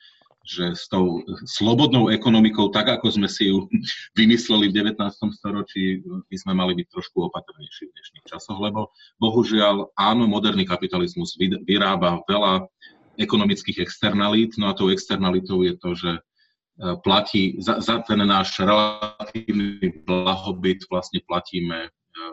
že 0.46 0.78
s 0.78 0.86
tou 0.86 1.26
slobodnou 1.44 2.08
ekonomikou, 2.08 2.70
tak 2.70 2.86
ako 2.88 3.10
sme 3.10 3.26
si 3.26 3.50
ju 3.50 3.66
vymysleli 4.18 4.70
v 4.70 4.94
19. 4.94 5.02
storočí, 5.34 6.06
by 6.06 6.36
sme 6.38 6.54
mali 6.54 6.78
byť 6.78 6.86
trošku 6.88 7.26
opatrnejší 7.26 7.90
v 7.90 7.94
dnešných 7.94 8.26
časoch, 8.30 8.58
lebo 8.62 8.94
bohužiaľ 9.18 9.90
áno, 9.98 10.24
moderný 10.30 10.62
kapitalizmus 10.62 11.34
vyrába 11.66 12.22
veľa 12.30 12.70
ekonomických 13.18 13.82
externalít, 13.82 14.54
no 14.60 14.70
a 14.70 14.76
tou 14.76 14.92
externalitou 14.92 15.64
je 15.64 15.74
to, 15.76 15.90
že 15.96 16.12
e, 16.16 16.20
platí, 17.00 17.56
za, 17.58 17.80
za 17.80 18.04
ten 18.04 18.20
náš 18.22 18.60
relatívny 18.60 20.04
blahobyt 20.04 20.84
vlastne 20.92 21.24
platíme, 21.24 21.88
e, 21.88 22.26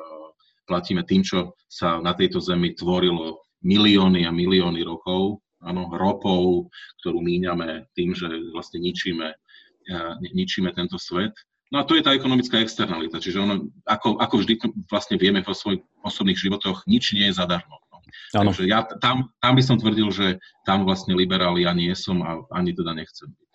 platíme 0.67 1.07
tým, 1.07 1.23
čo 1.23 1.55
sa 1.71 2.03
na 2.03 2.11
tejto 2.11 2.43
zemi 2.43 2.75
tvorilo 2.75 3.43
milióny 3.63 4.27
a 4.27 4.31
milióny 4.31 4.83
rokov 4.83 5.42
áno, 5.63 5.89
ropou, 5.91 6.67
ktorú 7.01 7.19
míňame 7.23 7.87
tým, 7.95 8.13
že 8.13 8.27
vlastne 8.51 8.83
ničíme, 8.83 9.27
e, 9.31 9.97
ničíme 10.35 10.69
tento 10.75 10.99
svet. 10.99 11.33
No 11.73 11.81
a 11.81 11.87
to 11.89 11.97
je 11.97 12.05
tá 12.05 12.13
ekonomická 12.13 12.61
externalita, 12.61 13.17
čiže 13.17 13.41
ono, 13.41 13.65
ako, 13.89 14.21
ako 14.21 14.35
vždy 14.45 14.53
vlastne 14.93 15.17
vieme 15.17 15.41
vo 15.41 15.57
svojich 15.57 15.81
osobných 16.05 16.37
životoch, 16.37 16.85
nič 16.85 17.17
nie 17.17 17.33
je 17.33 17.39
zadarmo. 17.39 17.81
No. 17.89 17.97
Takže 18.29 18.69
ja 18.69 18.85
tam, 19.01 19.33
tam 19.41 19.53
by 19.57 19.63
som 19.65 19.81
tvrdil, 19.81 20.13
že 20.13 20.37
tam 20.69 20.85
vlastne 20.85 21.17
liberál 21.17 21.57
ja 21.57 21.73
nie 21.73 21.89
som 21.97 22.21
a 22.21 22.45
ani 22.53 22.77
teda 22.77 22.93
nechcem 22.93 23.33
byť. 23.33 23.47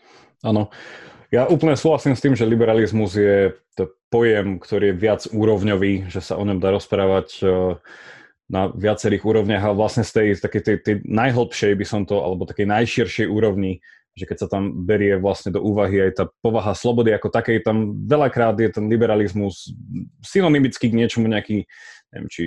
Áno. 0.51 0.75
Ja 1.29 1.45
úplne 1.45 1.77
súhlasím 1.77 2.17
s 2.17 2.25
tým, 2.25 2.35
že 2.35 2.49
liberalizmus 2.49 3.13
je 3.13 3.53
to 3.77 3.93
pojem, 4.09 4.57
ktorý 4.57 4.91
je 4.91 4.97
viac 4.97 5.23
úrovňový, 5.29 6.09
že 6.09 6.25
sa 6.25 6.41
o 6.41 6.43
ňom 6.43 6.57
dá 6.57 6.73
rozprávať 6.73 7.29
uh, 7.45 7.77
na 8.49 8.73
viacerých 8.73 9.23
úrovniach, 9.29 9.61
ale 9.61 9.77
vlastne 9.77 10.03
z 10.03 10.13
tej, 10.13 10.29
takej 10.41 10.63
tej, 10.65 10.77
tej 10.81 10.95
najhlbšej 11.05 11.73
by 11.77 11.85
som 11.85 12.09
to, 12.09 12.17
alebo 12.17 12.49
takej 12.49 12.65
najširšej 12.65 13.27
úrovni, 13.29 13.85
že 14.17 14.25
keď 14.25 14.37
sa 14.41 14.49
tam 14.51 14.89
berie 14.89 15.21
vlastne 15.21 15.53
do 15.55 15.63
úvahy 15.63 16.11
aj 16.11 16.13
tá 16.17 16.25
povaha 16.43 16.73
slobody 16.73 17.15
ako 17.15 17.29
takej, 17.29 17.63
tam 17.63 17.95
veľakrát 18.09 18.59
je 18.59 18.73
ten 18.73 18.89
liberalizmus 18.89 19.71
synonymický 20.25 20.91
k 20.91 20.99
niečomu 20.99 21.29
nejaký, 21.31 21.69
neviem, 22.11 22.29
či 22.33 22.43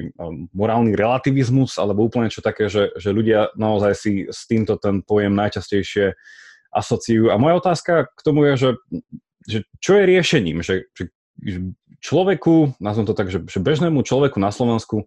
morálny 0.51 0.97
relativizmus, 0.97 1.77
alebo 1.77 2.03
úplne 2.03 2.27
čo 2.33 2.43
také, 2.43 2.67
že, 2.67 2.91
že 2.97 3.13
ľudia 3.13 3.53
naozaj 3.55 3.93
si 3.93 4.11
s 4.27 4.49
týmto 4.49 4.75
ten 4.81 5.05
pojem 5.05 5.31
najčastejšie 5.37 6.17
asociujú. 6.73 7.29
A 7.29 7.39
moja 7.39 7.61
otázka 7.61 8.09
k 8.09 8.19
tomu 8.25 8.51
je, 8.51 8.53
že, 8.57 8.69
že 9.47 9.59
čo 9.79 9.95
je 9.95 10.03
riešením, 10.09 10.59
že, 10.65 10.89
že 10.97 11.13
človeku, 12.01 12.75
nazvem 12.81 13.05
to 13.05 13.15
tak, 13.15 13.29
že, 13.29 13.39
že 13.45 13.61
bežnému 13.61 14.01
človeku 14.01 14.41
na 14.41 14.49
Slovensku 14.49 15.05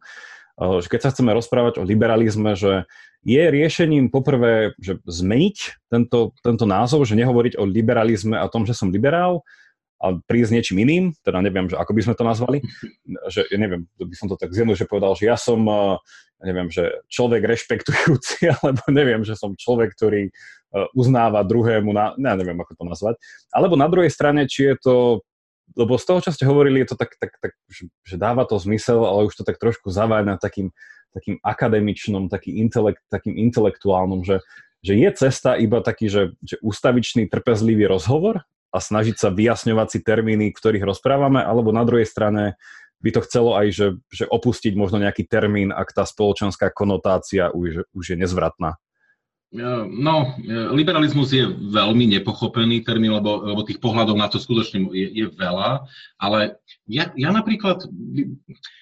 že 0.58 0.86
keď 0.86 1.00
sa 1.02 1.10
chceme 1.10 1.34
rozprávať 1.34 1.82
o 1.82 1.86
liberalizme, 1.86 2.54
že 2.54 2.86
je 3.24 3.42
riešením 3.42 4.12
poprvé, 4.12 4.76
že 4.78 5.00
zmeniť 5.02 5.88
tento, 5.88 6.36
tento 6.44 6.64
názov, 6.68 7.08
že 7.08 7.18
nehovoriť 7.18 7.58
o 7.58 7.64
liberalizme 7.66 8.36
a 8.38 8.46
tom, 8.46 8.68
že 8.68 8.76
som 8.76 8.92
liberál, 8.92 9.42
a 10.04 10.20
prísť 10.28 10.52
niečím 10.52 10.84
iným, 10.84 11.04
teda 11.24 11.40
neviem, 11.40 11.64
že 11.64 11.80
ako 11.80 11.96
by 11.96 12.00
sme 12.04 12.14
to 12.14 12.24
nazvali, 12.28 12.58
že 13.32 13.48
ja 13.48 13.56
neviem, 13.56 13.88
by 13.96 14.14
som 14.14 14.28
to 14.28 14.36
tak 14.36 14.52
že 14.52 14.84
povedal, 14.84 15.16
že 15.16 15.24
ja 15.32 15.36
som, 15.40 15.64
ja 15.64 16.44
neviem, 16.44 16.68
že 16.68 16.92
človek 17.08 17.42
rešpektujúci, 17.48 18.50
alebo 18.60 18.84
neviem, 18.92 19.24
že 19.24 19.38
som 19.38 19.56
človek, 19.56 19.96
ktorý 19.96 20.28
uznáva 20.92 21.46
druhému, 21.46 21.94
na, 21.94 22.18
ne, 22.18 22.34
neviem, 22.34 22.58
ako 22.58 22.74
to 22.74 22.84
nazvať, 22.84 23.14
alebo 23.54 23.78
na 23.78 23.86
druhej 23.86 24.10
strane, 24.10 24.50
či 24.50 24.74
je 24.74 24.76
to 24.82 24.94
lebo 25.72 25.96
z 25.96 26.04
toho, 26.04 26.20
čo 26.20 26.30
ste 26.30 26.44
hovorili, 26.44 26.84
je 26.84 26.92
to 26.92 26.96
tak, 27.00 27.16
tak, 27.16 27.32
tak 27.40 27.52
že, 27.72 28.16
dáva 28.20 28.44
to 28.44 28.60
zmysel, 28.60 29.02
ale 29.08 29.26
už 29.26 29.40
to 29.40 29.44
tak 29.48 29.56
trošku 29.56 29.88
zaváňa 29.88 30.36
takým, 30.36 30.70
takým 31.16 31.40
akademičnom, 31.40 32.28
taký 32.28 32.60
intelekt, 32.60 33.00
takým 33.08 33.34
intelektuálnom, 33.40 34.22
že, 34.22 34.44
že 34.84 34.94
je 34.94 35.10
cesta 35.16 35.56
iba 35.56 35.80
taký, 35.80 36.12
že, 36.12 36.22
že 36.44 36.60
ústavičný, 36.60 37.26
trpezlivý 37.26 37.88
rozhovor 37.88 38.44
a 38.74 38.78
snažiť 38.78 39.16
sa 39.16 39.32
vyjasňovať 39.32 39.88
si 39.88 39.98
termíny, 40.04 40.52
ktorých 40.52 40.84
rozprávame, 40.84 41.40
alebo 41.40 41.72
na 41.72 41.86
druhej 41.86 42.06
strane 42.06 42.58
by 43.04 43.10
to 43.12 43.20
chcelo 43.28 43.52
aj, 43.54 43.66
že, 43.68 43.86
že 44.08 44.24
opustiť 44.24 44.72
možno 44.74 44.96
nejaký 44.96 45.28
termín, 45.28 45.70
ak 45.70 45.92
tá 45.92 46.08
spoločenská 46.08 46.72
konotácia 46.72 47.52
už, 47.52 47.84
už 47.92 48.04
je 48.14 48.16
nezvratná. 48.16 48.80
No, 49.54 50.34
liberalizmus 50.74 51.30
je 51.30 51.46
veľmi 51.46 52.10
nepochopený 52.18 52.82
termín, 52.82 53.14
lebo, 53.14 53.38
lebo 53.46 53.62
tých 53.62 53.78
pohľadov 53.78 54.18
na 54.18 54.26
to 54.26 54.42
skutočne 54.42 54.90
je, 54.90 55.06
je 55.14 55.26
veľa, 55.30 55.86
ale 56.18 56.58
ja, 56.90 57.14
ja 57.14 57.30
napríklad, 57.30 57.86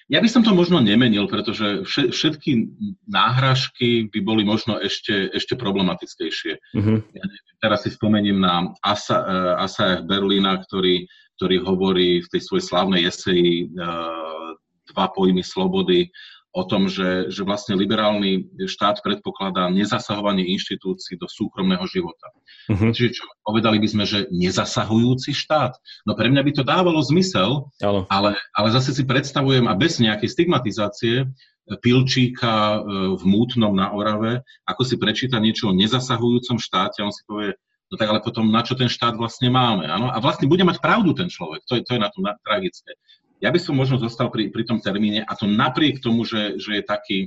ja 0.09 0.17
by 0.17 0.25
som 0.25 0.41
to 0.41 0.49
možno 0.57 0.81
nemenil, 0.81 1.29
pretože 1.29 1.85
všetky 1.85 2.73
náhražky 3.05 4.09
by 4.09 4.19
boli 4.25 4.41
možno 4.41 4.81
ešte, 4.81 5.29
ešte 5.37 5.53
problematickejšie. 5.53 6.57
Mm-hmm. 6.73 6.97
Ja 7.21 7.25
teraz 7.61 7.85
si 7.85 7.93
spomeniem 7.93 8.41
na 8.41 8.73
Asa, 8.81 9.21
uh, 9.21 9.53
Asa 9.61 10.01
Berlína, 10.01 10.57
ktorý, 10.65 11.05
ktorý 11.37 11.61
hovorí 11.69 12.25
v 12.25 12.31
tej 12.33 12.41
svojej 12.49 12.65
slávnej 12.65 13.01
eseji 13.05 13.69
uh, 13.77 14.57
Dva 14.83 15.07
pojmy 15.15 15.39
slobody 15.39 16.11
o 16.53 16.63
tom, 16.69 16.85
že, 16.85 17.33
že 17.33 17.41
vlastne 17.41 17.73
liberálny 17.73 18.61
štát 18.69 19.01
predpokladá 19.01 19.73
nezasahovanie 19.73 20.45
inštitúcií 20.53 21.17
do 21.17 21.25
súkromného 21.25 21.81
života. 21.89 22.29
Uh-huh. 22.69 22.93
Čiže 22.93 23.17
čo, 23.17 23.25
povedali 23.41 23.81
by 23.81 23.87
sme, 23.89 24.05
že 24.05 24.29
nezasahujúci 24.29 25.33
štát? 25.33 25.73
No 26.05 26.13
pre 26.13 26.29
mňa 26.29 26.45
by 26.45 26.51
to 26.53 26.63
dávalo 26.63 27.01
zmysel, 27.01 27.73
ale, 28.07 28.37
ale 28.53 28.67
zase 28.69 28.93
si 28.93 29.03
predstavujem, 29.03 29.65
a 29.65 29.73
bez 29.73 29.97
nejakej 29.97 30.29
stigmatizácie, 30.29 31.25
Pilčíka 31.63 32.75
e, 32.75 32.79
v 33.15 33.23
Mútnom 33.23 33.71
na 33.71 33.95
Orave, 33.95 34.43
ako 34.67 34.83
si 34.83 34.99
prečíta 34.99 35.39
niečo 35.39 35.71
o 35.71 35.75
nezasahujúcom 35.75 36.59
štáte 36.59 36.99
a 36.99 37.07
on 37.07 37.15
si 37.15 37.23
povie, 37.23 37.55
no 37.87 37.95
tak 37.95 38.11
ale 38.11 38.19
potom 38.19 38.51
na 38.51 38.67
čo 38.67 38.75
ten 38.75 38.91
štát 38.91 39.15
vlastne 39.15 39.47
máme? 39.47 39.87
Ano? 39.87 40.11
A 40.11 40.19
vlastne 40.19 40.51
bude 40.51 40.67
mať 40.67 40.83
pravdu 40.83 41.15
ten 41.15 41.31
človek, 41.31 41.63
to 41.63 41.79
je, 41.79 41.81
to 41.87 41.95
je 41.95 42.03
na 42.03 42.11
tom 42.11 42.27
tragické. 42.43 42.99
Ja 43.43 43.51
by 43.51 43.59
som 43.59 43.75
možno 43.75 43.99
zostal 43.99 44.31
pri, 44.31 44.47
pri 44.55 44.63
tom 44.63 44.79
termíne 44.79 45.27
a 45.27 45.35
to 45.35 45.43
napriek 45.43 45.99
tomu, 45.99 46.23
že, 46.23 46.55
že 46.55 46.79
je 46.79 46.83
taký, 46.87 47.19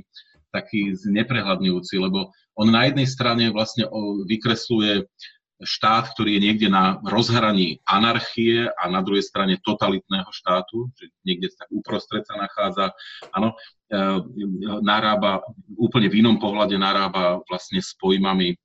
taký 0.49 0.97
neprehľadňujúci, 1.05 1.95
lebo 2.01 2.33
on 2.57 2.73
na 2.73 2.89
jednej 2.89 3.05
strane 3.05 3.53
vlastne 3.53 3.85
vykresluje 4.25 5.05
štát, 5.61 6.13
ktorý 6.13 6.37
je 6.37 6.43
niekde 6.49 6.69
na 6.69 7.01
rozhraní 7.01 7.81
anarchie 7.85 8.69
a 8.77 8.83
na 8.89 9.01
druhej 9.01 9.25
strane 9.25 9.57
totalitného 9.61 10.29
štátu, 10.29 10.89
že 10.97 11.09
niekde 11.25 11.49
tak 11.53 11.69
uprostred 11.73 12.25
sa 12.25 12.37
nachádza. 12.37 12.93
Áno, 13.33 13.57
e, 13.89 13.97
narába, 14.85 15.41
úplne 15.73 16.13
v 16.13 16.21
inom 16.21 16.37
pohľade 16.37 16.77
narába 16.77 17.41
vlastne 17.49 17.81
s 17.81 17.97
pojmami 17.97 18.57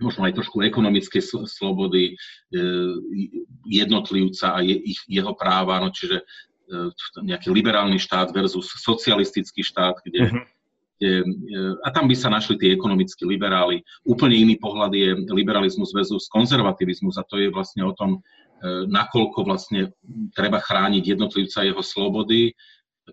možno 0.00 0.26
aj 0.26 0.34
trošku 0.34 0.64
ekonomické 0.64 1.20
slobody 1.22 2.12
e, 2.12 2.14
jednotlivca 3.68 4.56
a 4.56 4.58
je, 4.64 4.74
ich, 4.74 5.00
jeho 5.06 5.36
práva, 5.36 5.78
no 5.78 5.92
čiže 5.92 6.24
nejaký 7.22 7.48
liberálny 7.52 8.00
štát 8.00 8.32
versus 8.32 8.68
socialistický 8.80 9.62
štát, 9.62 10.00
kde, 10.04 10.20
uh-huh. 10.28 10.44
kde, 10.98 11.10
e, 11.22 11.24
a 11.84 11.88
tam 11.92 12.08
by 12.08 12.14
sa 12.16 12.32
našli 12.32 12.56
tie 12.58 12.72
ekonomickí 12.72 13.22
liberáli. 13.28 13.84
Úplne 14.08 14.36
iný 14.36 14.54
pohľad 14.58 14.92
je 14.96 15.14
liberalizmus 15.30 15.92
versus 15.92 16.26
konzervativizmus 16.32 17.20
a 17.20 17.26
to 17.28 17.38
je 17.38 17.48
vlastne 17.52 17.84
o 17.84 17.92
tom, 17.94 18.18
e, 18.18 18.88
nakoľko 18.88 19.44
vlastne 19.46 19.92
treba 20.32 20.58
chrániť 20.58 21.16
jednotlivca 21.16 21.64
jeho 21.64 21.82
slobody, 21.84 22.56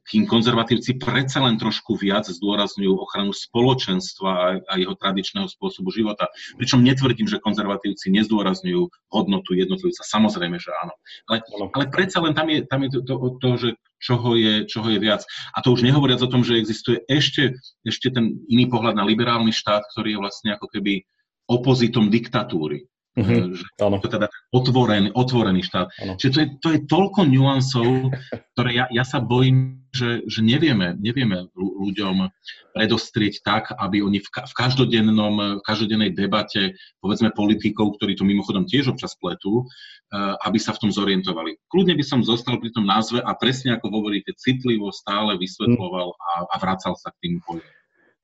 kým 0.05 0.29
konzervatívci 0.29 1.01
predsa 1.01 1.41
len 1.41 1.57
trošku 1.57 1.97
viac 1.97 2.29
zdôrazňujú 2.29 2.93
ochranu 2.93 3.33
spoločenstva 3.33 4.29
a, 4.29 4.47
a 4.61 4.73
jeho 4.77 4.93
tradičného 4.93 5.49
spôsobu 5.49 5.89
života. 5.89 6.29
Pričom 6.61 6.85
netvrdím, 6.85 7.25
že 7.25 7.41
konzervatívci 7.41 8.13
nezdôrazňujú 8.13 8.85
hodnotu 9.09 9.57
jednotlivca. 9.57 10.05
Samozrejme, 10.05 10.61
že 10.61 10.69
áno. 10.85 10.93
Ale, 11.25 11.41
ale 11.73 11.85
predsa 11.89 12.21
len 12.21 12.37
tam 12.37 12.53
je, 12.53 12.61
tam 12.69 12.85
je 12.85 12.89
to, 12.93 12.99
to, 13.01 13.13
to 13.41 13.49
že 13.57 13.69
čoho 13.97 14.37
je, 14.37 14.53
čoho 14.69 14.87
je 14.93 14.99
viac. 15.01 15.25
A 15.57 15.65
to 15.65 15.73
už 15.73 15.81
nehovoriac 15.81 16.21
o 16.21 16.31
tom, 16.31 16.45
že 16.45 16.61
existuje 16.61 17.01
ešte, 17.09 17.57
ešte 17.81 18.13
ten 18.13 18.37
iný 18.45 18.69
pohľad 18.69 18.93
na 18.93 19.03
liberálny 19.03 19.51
štát, 19.51 19.83
ktorý 19.93 20.15
je 20.15 20.21
vlastne 20.21 20.49
ako 20.53 20.69
keby 20.69 21.03
opozitom 21.49 22.13
diktatúry. 22.13 22.85
Mm-hmm. 23.17 23.57
Že 23.57 23.63
to 23.75 24.05
je 24.05 24.13
teda 24.15 24.27
otvorený, 24.53 25.07
otvorený 25.17 25.61
štát. 25.65 25.87
Ano. 26.05 26.13
Čiže 26.21 26.31
to 26.31 26.39
je, 26.39 26.47
to 26.61 26.67
je 26.77 26.79
toľko 26.85 27.21
nuansov, 27.25 28.13
ktoré 28.53 28.69
ja, 28.77 28.85
ja 28.93 29.01
sa 29.01 29.17
bojím, 29.17 29.81
že, 29.89 30.21
že 30.29 30.45
nevieme, 30.45 30.93
nevieme 31.01 31.49
ľuďom 31.57 32.29
predostrieť 32.77 33.41
tak, 33.41 33.73
aby 33.73 34.05
oni 34.05 34.21
v, 34.21 34.29
v 34.29 34.53
každodennom, 34.53 35.57
v 35.57 35.63
každodennej 35.65 36.13
debate, 36.13 36.77
povedzme 37.01 37.33
politikov, 37.33 37.97
ktorí 37.97 38.13
to 38.13 38.21
mimochodom 38.21 38.69
tiež 38.69 38.93
občas 38.93 39.17
pletú, 39.17 39.65
uh, 39.65 40.37
aby 40.45 40.61
sa 40.61 40.77
v 40.77 40.85
tom 40.85 40.91
zorientovali. 40.93 41.57
Kľudne 41.73 41.97
by 41.97 42.05
som 42.05 42.21
zostal 42.21 42.61
pri 42.61 42.69
tom 42.69 42.85
názve 42.85 43.17
a 43.25 43.33
presne 43.33 43.73
ako 43.81 43.89
hovoríte, 43.89 44.37
citlivo 44.37 44.93
stále 44.93 45.41
vysvetloval 45.41 46.13
a, 46.13 46.31
a 46.53 46.55
vracal 46.61 46.93
sa 46.93 47.09
k 47.17 47.25
tým 47.25 47.41
pojmom. 47.41 47.78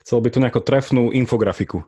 Chcel 0.05 0.21
by 0.21 0.29
tu 0.29 0.37
nejakú 0.37 0.61
trefnú 0.61 1.09
infografiku. 1.09 1.81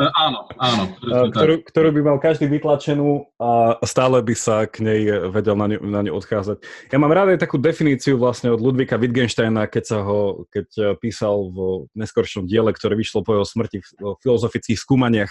Uh, 0.00 0.08
áno, 0.24 0.48
áno. 0.56 0.82
Ktorú, 1.28 1.60
ktorú 1.60 1.88
by 1.92 2.00
mal 2.00 2.16
každý 2.16 2.48
vytlačenú 2.48 3.28
a 3.36 3.76
stále 3.84 4.24
by 4.24 4.32
sa 4.32 4.64
k 4.64 4.80
nej 4.80 5.00
vedel 5.28 5.60
na 5.60 5.76
ňu, 5.76 5.78
na 5.84 6.00
ňu 6.00 6.16
odchádzať. 6.16 6.64
Ja 6.88 6.96
mám 6.96 7.12
rád 7.12 7.36
aj 7.36 7.44
takú 7.44 7.60
definíciu 7.60 8.16
vlastne 8.16 8.48
od 8.48 8.64
Ludvika 8.64 8.96
Wittgensteina, 8.96 9.68
keď 9.68 9.84
sa 9.84 9.98
ho, 10.08 10.48
keď 10.48 10.96
písal 10.96 11.52
v 11.52 11.58
neskoršom 12.00 12.48
diele, 12.48 12.72
ktoré 12.72 12.96
vyšlo 12.96 13.20
po 13.20 13.36
jeho 13.36 13.44
smrti 13.44 13.84
v 13.84 14.16
filozofických 14.24 14.80
skúmaniach. 14.80 15.28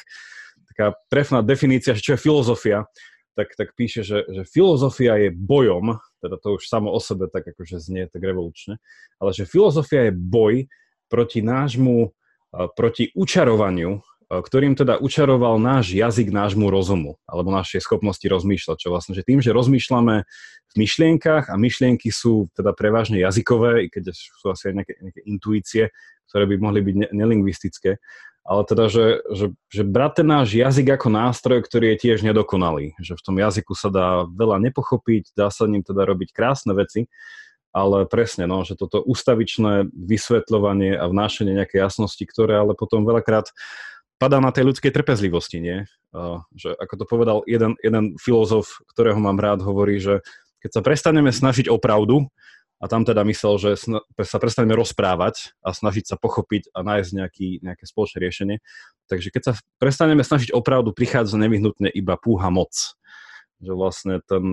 Taká 0.70 0.94
trefná 1.10 1.42
definícia, 1.42 1.98
čo 1.98 2.14
je 2.14 2.22
filozofia 2.22 2.86
tak, 3.36 3.52
tak 3.58 3.76
píše, 3.76 4.06
že, 4.06 4.24
že 4.32 4.48
filozofia 4.48 5.20
je 5.20 5.30
bojom, 5.34 6.00
teda 6.24 6.40
to 6.40 6.56
už 6.56 6.72
samo 6.72 6.88
o 6.94 7.00
sebe 7.04 7.28
tak 7.28 7.44
akože 7.44 7.84
znie 7.84 8.08
tak 8.08 8.24
revolučne, 8.24 8.80
ale 9.20 9.36
že 9.36 9.44
filozofia 9.44 10.08
je 10.08 10.14
boj 10.16 10.72
proti 11.08 11.40
nášmu, 11.46 12.12
proti 12.76 13.12
učarovaniu, 13.14 14.02
ktorým 14.26 14.74
teda 14.74 14.98
učaroval 14.98 15.62
náš 15.62 15.94
jazyk 15.94 16.34
nášmu 16.34 16.74
rozumu, 16.74 17.22
alebo 17.30 17.54
našej 17.54 17.86
schopnosti 17.86 18.26
rozmýšľať. 18.26 18.78
Čo 18.82 18.90
vlastne, 18.90 19.14
že 19.14 19.22
tým, 19.22 19.38
že 19.38 19.54
rozmýšľame 19.54 20.26
v 20.26 20.74
myšlienkach 20.76 21.54
a 21.54 21.56
myšlienky 21.56 22.10
sú 22.10 22.50
teda 22.58 22.74
prevažne 22.74 23.22
jazykové, 23.22 23.86
i 23.86 23.88
keď 23.94 24.18
sú 24.18 24.50
asi 24.50 24.74
aj 24.74 24.74
nejaké, 24.82 24.94
nejaké 24.98 25.22
intuície, 25.30 25.84
ktoré 26.26 26.50
by 26.50 26.56
mohli 26.58 26.82
byť 26.82 26.96
ne- 27.06 27.12
nelingvistické, 27.14 28.02
ale 28.46 28.62
teda, 28.66 28.86
že, 28.90 29.06
že, 29.34 29.46
že 29.74 29.82
brať 29.82 30.22
ten 30.22 30.28
náš 30.30 30.54
jazyk 30.54 30.98
ako 30.98 31.10
nástroj, 31.10 31.60
ktorý 31.66 31.94
je 31.94 32.02
tiež 32.10 32.22
nedokonalý, 32.22 32.94
že 33.02 33.18
v 33.18 33.26
tom 33.26 33.36
jazyku 33.42 33.74
sa 33.74 33.90
dá 33.90 34.08
veľa 34.30 34.62
nepochopiť, 34.70 35.34
dá 35.34 35.50
sa 35.50 35.66
ním 35.66 35.82
teda 35.82 36.06
robiť 36.06 36.30
krásne 36.30 36.78
veci, 36.78 37.10
ale 37.76 38.08
presne, 38.08 38.48
no, 38.48 38.64
že 38.64 38.80
toto 38.80 39.04
ustavičné 39.04 39.92
vysvetľovanie 39.92 40.96
a 40.96 41.12
vnášanie 41.12 41.52
nejakej 41.60 41.84
jasnosti, 41.84 42.24
ktoré 42.24 42.56
ale 42.56 42.72
potom 42.72 43.04
veľakrát 43.04 43.52
padá 44.16 44.40
na 44.40 44.56
tej 44.56 44.72
ľudskej 44.72 44.96
trpezlivosti, 44.96 45.60
nie? 45.60 45.84
Že 46.56 46.80
ako 46.80 46.94
to 46.96 47.06
povedal 47.06 47.38
jeden, 47.44 47.76
jeden 47.84 48.16
filozof, 48.16 48.80
ktorého 48.96 49.20
mám 49.20 49.36
rád, 49.44 49.60
hovorí, 49.68 50.00
že 50.00 50.24
keď 50.64 50.72
sa 50.72 50.82
prestaneme 50.88 51.36
snažiť 51.36 51.68
o 51.68 51.76
pravdu, 51.76 52.32
a 52.76 52.92
tam 52.92 53.08
teda 53.08 53.24
myslel, 53.24 53.56
že 53.56 53.70
sa 54.28 54.38
prestaneme 54.38 54.76
rozprávať 54.76 55.56
a 55.64 55.72
snažiť 55.72 56.12
sa 56.12 56.16
pochopiť 56.20 56.76
a 56.76 56.84
nájsť 56.84 57.12
nejaký, 57.16 57.50
nejaké 57.64 57.84
spoločné 57.88 58.20
riešenie. 58.20 58.58
Takže 59.08 59.32
keď 59.32 59.42
sa 59.48 59.54
prestaneme 59.80 60.28
snažiť 60.28 60.52
o 60.52 60.60
pravdu, 60.60 60.92
prichádza 60.92 61.40
nevyhnutne 61.40 61.88
iba 61.96 62.20
púha 62.20 62.52
moc 62.52 62.72
že 63.64 63.72
vlastne 63.72 64.20
ten, 64.28 64.44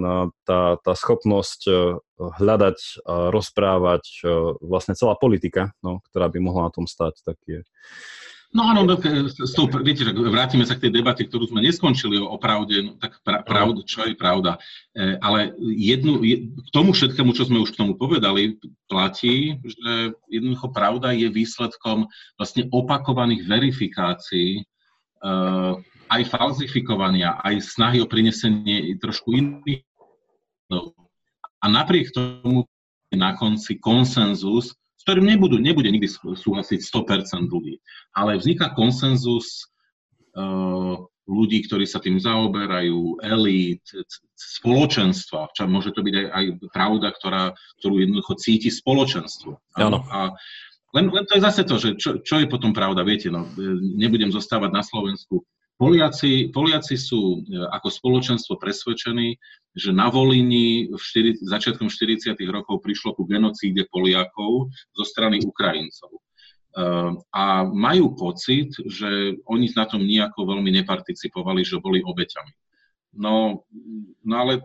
tá, 0.47 0.79
tá 0.79 0.93
schopnosť 0.95 1.61
e, 1.67 1.73
hľadať 2.19 2.79
a 3.03 3.15
rozprávať 3.35 4.05
e, 4.23 4.27
vlastne 4.63 4.95
celá 4.95 5.19
politika, 5.19 5.75
no, 5.83 6.01
ktorá 6.11 6.31
by 6.31 6.39
mohla 6.39 6.71
na 6.71 6.73
tom 6.75 6.87
stať, 6.87 7.19
tak 7.27 7.37
je... 7.45 7.67
No 8.53 8.69
áno, 8.69 8.85
e, 8.85 9.33
s 9.33 9.53
tou, 9.57 9.65
viete, 9.65 10.05
vrátime 10.13 10.69
sa 10.69 10.77
k 10.77 10.87
tej 10.89 11.01
debate, 11.01 11.25
ktorú 11.25 11.49
sme 11.49 11.65
neskončili 11.65 12.21
o, 12.21 12.29
o 12.29 12.37
pravde, 12.37 12.85
no, 12.85 12.93
tak 13.01 13.17
pra, 13.25 13.41
pravd, 13.41 13.89
čo 13.89 14.05
je 14.05 14.13
pravda. 14.13 14.61
E, 14.93 15.17
ale 15.25 15.57
jednu, 15.59 16.21
je, 16.21 16.53
k 16.53 16.69
tomu 16.69 16.93
všetkému, 16.93 17.33
čo 17.33 17.49
sme 17.49 17.65
už 17.65 17.73
k 17.73 17.81
tomu 17.81 17.97
povedali, 17.97 18.61
platí, 18.93 19.57
že 19.65 20.13
jednoducho 20.29 20.69
pravda 20.69 21.17
je 21.17 21.33
výsledkom 21.33 22.13
vlastne 22.37 22.69
opakovaných 22.69 23.49
verifikácií 23.49 24.61
e, 24.61 24.65
aj 26.13 26.29
falzifikovania, 26.29 27.41
aj 27.41 27.65
snahy 27.65 28.05
o 28.05 28.07
prinesenie 28.07 29.01
trošku 29.01 29.33
iných. 29.33 29.81
A 31.63 31.65
napriek 31.69 32.13
tomu 32.13 32.69
na 33.13 33.33
konci 33.37 33.81
konsenzus, 33.81 34.77
s 34.77 35.03
ktorým 35.05 35.25
nebudú, 35.25 35.57
nebude 35.57 35.89
nikdy 35.89 36.09
súhlasiť 36.13 36.81
100% 36.85 37.49
ľudí, 37.49 37.81
ale 38.13 38.37
vzniká 38.37 38.73
konsenzus 38.77 39.69
uh, 40.37 40.97
ľudí, 41.29 41.63
ktorí 41.65 41.87
sa 41.87 42.03
tým 42.03 42.19
zaoberajú, 42.19 43.23
elít, 43.23 43.85
spoločenstva. 44.35 45.55
Čo 45.55 45.71
môže 45.71 45.95
to 45.95 46.03
byť 46.03 46.15
aj, 46.19 46.27
aj 46.35 46.45
pravda, 46.75 47.09
ktorá, 47.15 47.43
ktorú 47.79 48.03
jednoducho 48.03 48.35
cíti 48.43 48.69
spoločenstvo. 48.75 49.55
Áno. 49.79 50.03
A 50.11 50.35
len, 50.93 51.09
len 51.09 51.25
to 51.25 51.39
je 51.39 51.47
zase 51.47 51.63
to, 51.65 51.81
že 51.81 51.97
čo, 51.97 52.21
čo 52.21 52.43
je 52.43 52.51
potom 52.51 52.75
pravda. 52.75 53.07
Viete, 53.07 53.33
no, 53.33 53.49
nebudem 53.97 54.29
zostávať 54.35 54.71
na 54.75 54.83
Slovensku. 54.85 55.47
Poliaci, 55.83 56.55
Poliaci 56.55 56.95
sú 56.95 57.43
e, 57.43 57.59
ako 57.59 57.91
spoločenstvo 57.91 58.55
presvedčení, 58.55 59.35
že 59.75 59.91
na 59.91 60.07
Volini 60.07 60.87
v 60.87 61.01
štyri, 61.01 61.35
začiatkom 61.43 61.91
40. 61.91 62.39
rokov 62.55 62.79
prišlo 62.87 63.19
ku 63.19 63.27
genocíde 63.27 63.91
Poliakov 63.91 64.71
zo 64.71 65.05
strany 65.05 65.43
Ukrajincov. 65.43 66.23
Ehm, 66.73 67.19
a 67.35 67.67
majú 67.67 68.15
pocit, 68.15 68.71
že 68.79 69.37
oni 69.51 69.75
na 69.75 69.85
tom 69.91 70.07
nejako 70.07 70.55
veľmi 70.55 70.71
neparticipovali, 70.81 71.67
že 71.67 71.83
boli 71.83 71.99
obeťami. 71.99 72.53
No, 73.19 73.67
no 74.23 74.35
ale 74.39 74.65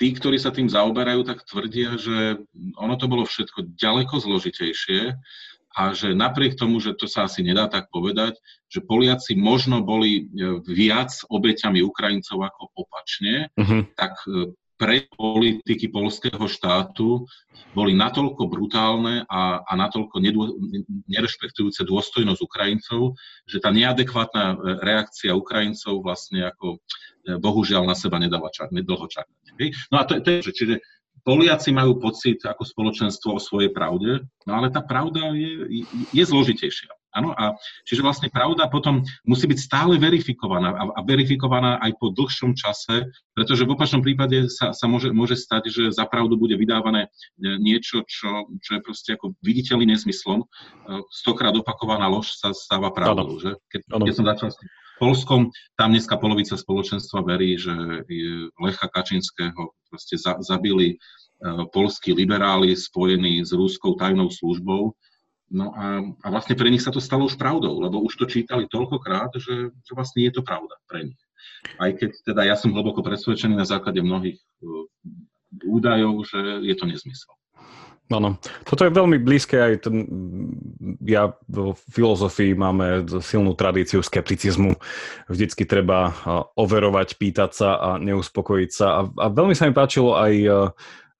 tí, 0.00 0.16
ktorí 0.16 0.40
sa 0.40 0.50
tým 0.50 0.66
zaoberajú, 0.66 1.28
tak 1.28 1.44
tvrdia, 1.44 1.94
že 2.00 2.40
ono 2.74 2.94
to 2.96 3.06
bolo 3.06 3.22
všetko 3.22 3.76
ďaleko 3.76 4.18
zložitejšie 4.18 5.14
a 5.78 5.94
že 5.94 6.10
napriek 6.10 6.58
tomu, 6.58 6.82
že 6.82 6.98
to 6.98 7.06
sa 7.06 7.30
asi 7.30 7.46
nedá 7.46 7.70
tak 7.70 7.86
povedať, 7.94 8.34
že 8.66 8.82
Poliaci 8.82 9.38
možno 9.38 9.86
boli 9.86 10.26
e, 10.26 10.58
viac 10.66 11.14
obeťami 11.30 11.78
Ukrajincov 11.86 12.42
ako 12.42 12.62
opačne, 12.74 13.46
uh-huh. 13.54 13.86
tak 13.94 14.18
e, 14.26 14.58
pre 14.74 15.06
politiky 15.14 15.86
polského 15.90 16.50
štátu 16.50 17.26
boli 17.78 17.94
natoľko 17.94 18.50
brutálne 18.50 19.22
a, 19.30 19.62
a 19.62 19.72
natoľko 19.78 20.18
nedô, 20.18 20.58
nerešpektujúce 21.06 21.86
dôstojnosť 21.86 22.40
Ukrajincov, 22.42 23.14
že 23.46 23.62
tá 23.62 23.70
neadekvátna 23.70 24.58
reakcia 24.82 25.30
Ukrajincov 25.34 26.02
vlastne 26.02 26.50
ako 26.50 26.74
e, 26.74 27.38
bohužiaľ 27.38 27.86
na 27.86 27.94
seba 27.94 28.18
nedala 28.18 28.50
čak, 28.50 28.74
nedlho 28.74 29.06
čakať. 29.06 29.34
No 29.94 30.02
a 30.02 30.02
to, 30.06 30.18
to 30.22 30.42
je, 30.42 30.54
čiže 30.54 30.74
Poliaci 31.24 31.70
majú 31.74 31.98
pocit 31.98 32.42
ako 32.44 32.62
spoločenstvo 32.64 33.36
o 33.36 33.40
svojej 33.40 33.70
pravde, 33.72 34.22
no 34.44 34.52
ale 34.58 34.68
tá 34.68 34.82
pravda 34.84 35.32
je, 35.34 35.84
je, 36.12 36.24
zložitejšia. 36.24 36.90
Áno, 37.08 37.32
a 37.32 37.56
čiže 37.88 38.04
vlastne 38.04 38.28
pravda 38.28 38.68
potom 38.68 39.00
musí 39.24 39.48
byť 39.48 39.58
stále 39.58 39.96
verifikovaná 39.96 40.76
a, 40.76 40.82
a 40.92 41.00
verifikovaná 41.02 41.80
aj 41.80 41.96
po 41.96 42.12
dlhšom 42.12 42.52
čase, 42.52 43.08
pretože 43.32 43.64
v 43.64 43.72
opačnom 43.72 44.04
prípade 44.04 44.46
sa, 44.52 44.76
sa 44.76 44.84
môže, 44.84 45.08
môže 45.10 45.34
stať, 45.34 45.72
že 45.72 45.82
za 45.88 46.04
pravdu 46.04 46.36
bude 46.36 46.54
vydávané 46.60 47.08
niečo, 47.40 48.04
čo, 48.04 48.46
čo 48.60 48.70
je 48.76 48.80
proste 48.84 49.10
ako 49.16 49.32
viditeľný 49.40 49.88
nezmyslom. 49.96 50.44
E, 50.44 50.46
stokrát 51.08 51.56
opakovaná 51.56 52.12
lož 52.12 52.36
sa 52.36 52.52
stáva 52.52 52.92
pravdou. 52.92 53.40
Že? 53.40 53.56
Keď, 53.72 53.80
keď 53.88 54.14
som 54.14 54.26
začal 54.28 54.48
s 54.52 54.56
Polskom, 54.98 55.54
tam 55.78 55.94
dneska 55.94 56.18
polovica 56.18 56.58
spoločenstva 56.58 57.22
verí, 57.22 57.54
že 57.54 57.72
Lecha 58.58 58.90
Kačinského 58.90 59.74
proste 59.88 60.18
za, 60.18 60.36
zabili 60.42 60.98
uh, 60.98 61.64
polskí 61.70 62.12
liberáli 62.12 62.74
spojení 62.74 63.40
s 63.46 63.54
rúskou 63.54 63.94
tajnou 63.94 64.28
službou 64.28 64.92
No 65.48 65.72
a, 65.72 66.04
a 66.04 66.26
vlastne 66.28 66.52
pre 66.52 66.68
nich 66.68 66.84
sa 66.84 66.92
to 66.92 67.00
stalo 67.00 67.24
už 67.24 67.40
pravdou, 67.40 67.80
lebo 67.80 68.04
už 68.04 68.20
to 68.20 68.28
čítali 68.28 68.68
toľkokrát, 68.68 69.32
že, 69.40 69.72
že 69.72 69.92
vlastne 69.96 70.28
je 70.28 70.32
to 70.36 70.44
pravda 70.44 70.76
pre 70.84 71.08
nich. 71.08 71.20
Aj 71.80 71.88
keď 71.96 72.10
teda 72.20 72.44
ja 72.44 72.52
som 72.52 72.76
hlboko 72.76 73.00
presvedčený 73.00 73.56
na 73.56 73.64
základe 73.64 74.04
mnohých 74.04 74.36
uh, 74.36 74.84
údajov, 75.64 76.28
že 76.28 76.40
je 76.68 76.74
to 76.76 76.84
nezmysel. 76.84 77.32
Áno, 78.08 78.40
toto 78.64 78.88
je 78.88 78.96
veľmi 78.96 79.20
blízke 79.20 79.60
aj 79.60 79.84
ten, 79.84 80.08
ja 81.04 81.36
v 81.44 81.76
filozofii 81.92 82.56
máme 82.56 83.04
silnú 83.20 83.52
tradíciu 83.52 84.00
skepticizmu. 84.00 84.72
Vždycky 85.28 85.68
treba 85.68 86.16
overovať, 86.56 87.20
pýtať 87.20 87.50
sa 87.52 87.70
a 87.76 87.88
neuspokojiť 88.00 88.70
sa. 88.72 88.86
A, 88.96 89.00
a 89.12 89.26
veľmi 89.28 89.52
sa 89.52 89.68
mi 89.68 89.76
páčilo 89.76 90.16
aj 90.16 90.32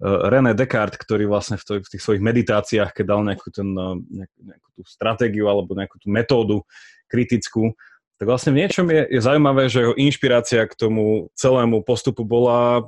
René 0.01 0.55
Descartes, 0.55 0.97
ktorý 0.97 1.29
vlastne 1.29 1.61
v, 1.61 1.83
tých 1.83 2.01
svojich 2.01 2.23
meditáciách, 2.23 2.97
keď 2.97 3.05
dal 3.05 3.21
nejakú, 3.27 3.49
ten, 3.51 3.69
nejakú, 4.09 4.39
nejakú 4.47 4.69
tú 4.79 4.83
stratégiu 4.89 5.51
alebo 5.51 5.77
nejakú 5.77 6.01
tú 6.01 6.09
metódu 6.09 6.65
kritickú, 7.11 7.75
tak 8.19 8.27
vlastne 8.27 8.55
v 8.55 8.65
niečom 8.65 8.87
je, 8.91 9.03
je 9.11 9.21
zaujímavé, 9.23 9.67
že 9.67 9.83
jeho 9.83 9.95
inšpirácia 9.99 10.67
k 10.71 10.75
tomu 10.79 11.29
celému 11.35 11.83
postupu 11.83 12.23
bola 12.23 12.87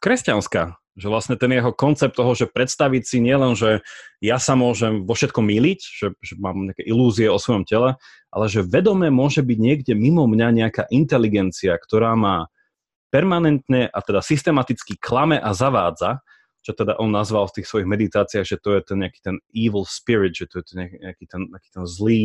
kresťanská. 0.00 0.81
Že 0.92 1.08
vlastne 1.08 1.36
ten 1.40 1.48
jeho 1.56 1.72
koncept 1.72 2.16
toho, 2.16 2.36
že 2.36 2.50
predstaviť 2.50 3.02
si 3.02 3.18
nielen, 3.24 3.56
že 3.56 3.80
ja 4.20 4.36
sa 4.36 4.52
môžem 4.52 5.08
vo 5.08 5.16
všetkom 5.16 5.40
míliť, 5.40 5.80
že, 5.80 6.06
že 6.20 6.34
mám 6.36 6.68
nejaké 6.68 6.84
ilúzie 6.84 7.32
o 7.32 7.40
svojom 7.40 7.64
tele, 7.64 7.96
ale 8.28 8.46
že 8.52 8.60
vedomé 8.60 9.08
môže 9.08 9.40
byť 9.40 9.58
niekde 9.58 9.92
mimo 9.96 10.28
mňa 10.28 10.48
nejaká 10.52 10.84
inteligencia, 10.92 11.72
ktorá 11.80 12.12
má 12.12 12.52
permanentne 13.08 13.88
a 13.88 13.98
teda 14.04 14.20
systematicky 14.20 15.00
klame 15.00 15.40
a 15.40 15.52
zavádza 15.56 16.20
čo 16.62 16.72
teda 16.78 16.94
on 17.02 17.10
nazval 17.10 17.50
v 17.50 17.60
tých 17.60 17.66
svojich 17.66 17.90
meditáciách, 17.90 18.46
že 18.46 18.56
to 18.62 18.78
je 18.78 18.80
ten 18.86 18.98
nejaký 19.02 19.20
ten 19.20 19.36
evil 19.50 19.82
spirit, 19.82 20.38
že 20.38 20.46
to 20.46 20.62
je 20.62 20.64
ten 20.70 20.76
nejaký 20.94 21.26
ten, 21.26 21.50
nejaký 21.50 21.70
ten 21.74 21.84
zlý, 21.84 22.22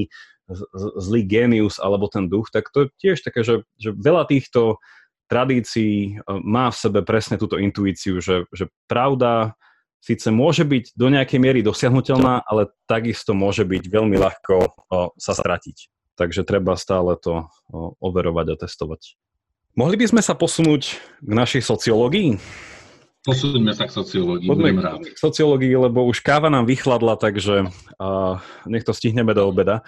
zlý 1.01 1.21
genius 1.25 1.81
alebo 1.81 2.05
ten 2.05 2.29
duch, 2.29 2.53
tak 2.53 2.69
to 2.69 2.85
je 2.85 2.87
tiež 3.01 3.25
také, 3.25 3.41
že, 3.41 3.65
že 3.81 3.97
veľa 3.97 4.29
týchto 4.29 4.77
tradícií 5.27 6.17
e, 6.17 6.33
má 6.43 6.71
v 6.71 6.79
sebe 6.79 6.99
presne 7.03 7.35
túto 7.35 7.59
intuíciu, 7.59 8.23
že, 8.23 8.47
že 8.55 8.71
pravda 8.87 9.53
síce 10.01 10.31
môže 10.31 10.63
byť 10.63 10.95
do 10.95 11.07
nejakej 11.11 11.39
miery 11.41 11.59
dosiahnutelná, 11.59 12.47
ale 12.47 12.71
takisto 12.87 13.35
môže 13.35 13.67
byť 13.67 13.83
veľmi 13.91 14.15
ľahko 14.15 14.55
o, 14.55 14.67
sa 15.19 15.33
stratiť. 15.35 15.91
Takže 16.15 16.47
treba 16.47 16.79
stále 16.79 17.19
to 17.19 17.45
o, 17.69 17.93
overovať 17.99 18.55
a 18.55 18.59
testovať. 18.65 19.19
Mohli 19.77 19.95
by 20.01 20.05
sme 20.09 20.21
sa 20.25 20.33
posunúť 20.33 20.97
k 21.21 21.31
našej 21.31 21.61
sociológii? 21.61 22.39
Posúďme 23.25 23.75
sa 23.75 23.89
k 23.89 23.91
sociológii, 23.91 24.47
Poďme 24.47 24.63
budem 24.71 24.79
rád. 24.79 25.01
K 25.03 25.19
sociológii, 25.19 25.73
lebo 25.75 26.07
už 26.07 26.23
káva 26.23 26.47
nám 26.47 26.63
vychladla, 26.63 27.19
takže 27.19 27.67
uh, 27.99 28.39
nech 28.69 28.87
to 28.87 28.95
stihneme 28.95 29.35
do 29.35 29.43
obeda. 29.47 29.83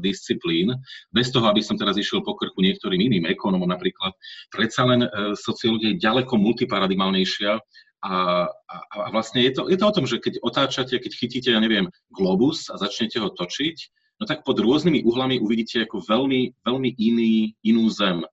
disciplín, 0.03 0.75
bez 1.15 1.31
toho, 1.31 1.47
aby 1.47 1.63
som 1.63 1.79
teraz 1.79 1.95
išiel 1.95 2.19
po 2.21 2.35
krku 2.35 2.59
niektorým 2.59 2.99
iným 2.99 3.23
ekonomom 3.31 3.71
napríklad. 3.71 4.11
Predsa 4.51 4.83
len 4.83 5.07
sociológia 5.39 5.95
je 5.95 6.03
ďaleko 6.03 6.35
multiparadigmálnejšia 6.35 7.55
a, 8.03 8.51
a, 8.51 8.75
a 8.91 9.07
vlastne 9.15 9.39
je 9.47 9.55
to, 9.55 9.71
je 9.71 9.79
to 9.79 9.85
o 9.87 9.95
tom, 9.95 10.03
že 10.03 10.19
keď 10.19 10.43
otáčate, 10.43 10.99
keď 10.99 11.15
chytíte, 11.15 11.55
ja 11.55 11.63
neviem, 11.63 11.87
globus 12.11 12.67
a 12.67 12.75
začnete 12.75 13.23
ho 13.23 13.31
točiť, 13.31 13.77
no 14.19 14.27
tak 14.27 14.43
pod 14.43 14.59
rôznymi 14.59 15.07
uhlami 15.07 15.39
uvidíte 15.39 15.87
ako 15.87 16.03
veľmi, 16.03 16.59
veľmi 16.67 16.99
iný, 16.99 17.55
inú 17.63 17.87
zem. 17.87 18.27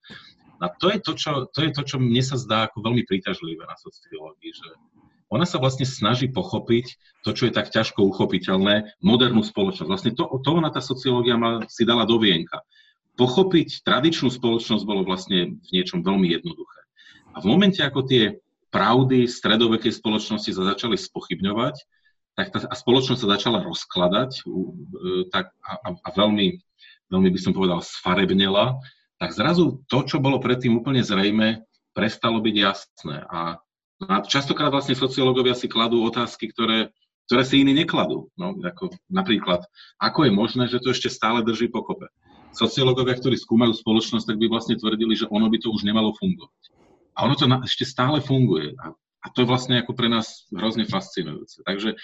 A 0.60 0.68
to 0.74 0.90
je 0.90 0.98
to, 1.00 1.14
čo, 1.14 1.46
to 1.54 1.62
je 1.64 1.70
to, 1.72 1.82
čo 1.86 1.96
mne 2.02 2.20
sa 2.20 2.36
zdá 2.36 2.66
ako 2.66 2.82
veľmi 2.82 3.06
príťažlivé 3.06 3.62
na 3.64 3.78
sociológii, 3.78 4.52
že 4.52 4.68
ona 5.30 5.46
sa 5.46 5.62
vlastne 5.62 5.86
snaží 5.86 6.26
pochopiť 6.26 6.98
to, 7.22 7.30
čo 7.30 7.46
je 7.46 7.54
tak 7.54 7.70
ťažko 7.70 8.02
uchopiteľné, 8.02 8.98
modernú 8.98 9.46
spoločnosť. 9.46 9.88
Vlastne 9.88 10.12
to, 10.12 10.26
to 10.42 10.50
ona 10.50 10.74
tá 10.74 10.82
sociológia 10.82 11.38
ma, 11.38 11.62
si 11.70 11.86
dala 11.86 12.02
do 12.02 12.18
vienka. 12.18 12.66
Pochopiť 13.14 13.86
tradičnú 13.86 14.26
spoločnosť 14.26 14.82
bolo 14.82 15.06
vlastne 15.06 15.54
v 15.54 15.68
niečom 15.70 16.02
veľmi 16.02 16.34
jednoduché. 16.34 16.80
A 17.30 17.38
v 17.38 17.46
momente, 17.46 17.78
ako 17.78 18.10
tie 18.10 18.42
pravdy 18.74 19.30
stredovekej 19.30 19.94
spoločnosti 19.94 20.50
sa 20.50 20.62
začali 20.74 20.98
spochybňovať, 20.98 21.78
tak 22.34 22.50
tá 22.50 22.66
a 22.66 22.74
spoločnosť 22.74 23.20
sa 23.22 23.32
začala 23.38 23.62
rozkladať 23.62 24.42
tak, 25.30 25.54
a, 25.62 25.94
a 25.94 26.08
veľmi, 26.10 26.58
veľmi 27.10 27.30
by 27.30 27.38
som 27.38 27.54
povedal 27.54 27.78
sfarebnela, 27.82 28.82
tak 29.22 29.30
zrazu 29.30 29.78
to, 29.86 30.02
čo 30.06 30.18
bolo 30.18 30.42
predtým 30.42 30.74
úplne 30.74 31.06
zrejme, 31.06 31.62
prestalo 31.94 32.42
byť 32.42 32.56
jasné. 32.56 33.16
A, 33.30 33.62
a 34.08 34.24
častokrát 34.24 34.72
vlastne 34.72 34.96
sociológovia 34.96 35.52
si 35.52 35.68
kladú 35.68 36.00
otázky, 36.08 36.48
ktoré, 36.48 36.88
ktoré 37.28 37.42
si 37.44 37.60
iní 37.60 37.76
nekladú. 37.76 38.32
No, 38.40 38.56
ako 38.64 38.96
napríklad, 39.12 39.60
ako 40.00 40.24
je 40.24 40.32
možné, 40.32 40.64
že 40.72 40.80
to 40.80 40.96
ešte 40.96 41.12
stále 41.12 41.44
drží 41.44 41.68
pokope. 41.68 42.08
Sociológovia, 42.56 43.20
ktorí 43.20 43.36
skúmajú 43.36 43.76
spoločnosť, 43.76 44.34
tak 44.34 44.40
by 44.40 44.46
vlastne 44.48 44.80
tvrdili, 44.80 45.14
že 45.14 45.28
ono 45.28 45.46
by 45.46 45.58
to 45.60 45.68
už 45.70 45.84
nemalo 45.84 46.16
fungovať. 46.16 46.62
A 47.14 47.28
ono 47.28 47.34
to 47.36 47.46
na, 47.46 47.60
ešte 47.62 47.84
stále 47.84 48.24
funguje. 48.24 48.74
A, 48.80 48.96
a 48.96 49.26
to 49.30 49.44
je 49.44 49.50
vlastne 49.50 49.78
ako 49.78 49.92
pre 49.92 50.08
nás 50.08 50.48
hrozne 50.50 50.88
fascinujúce. 50.88 51.60
Takže 51.62 51.94
e, 51.94 51.96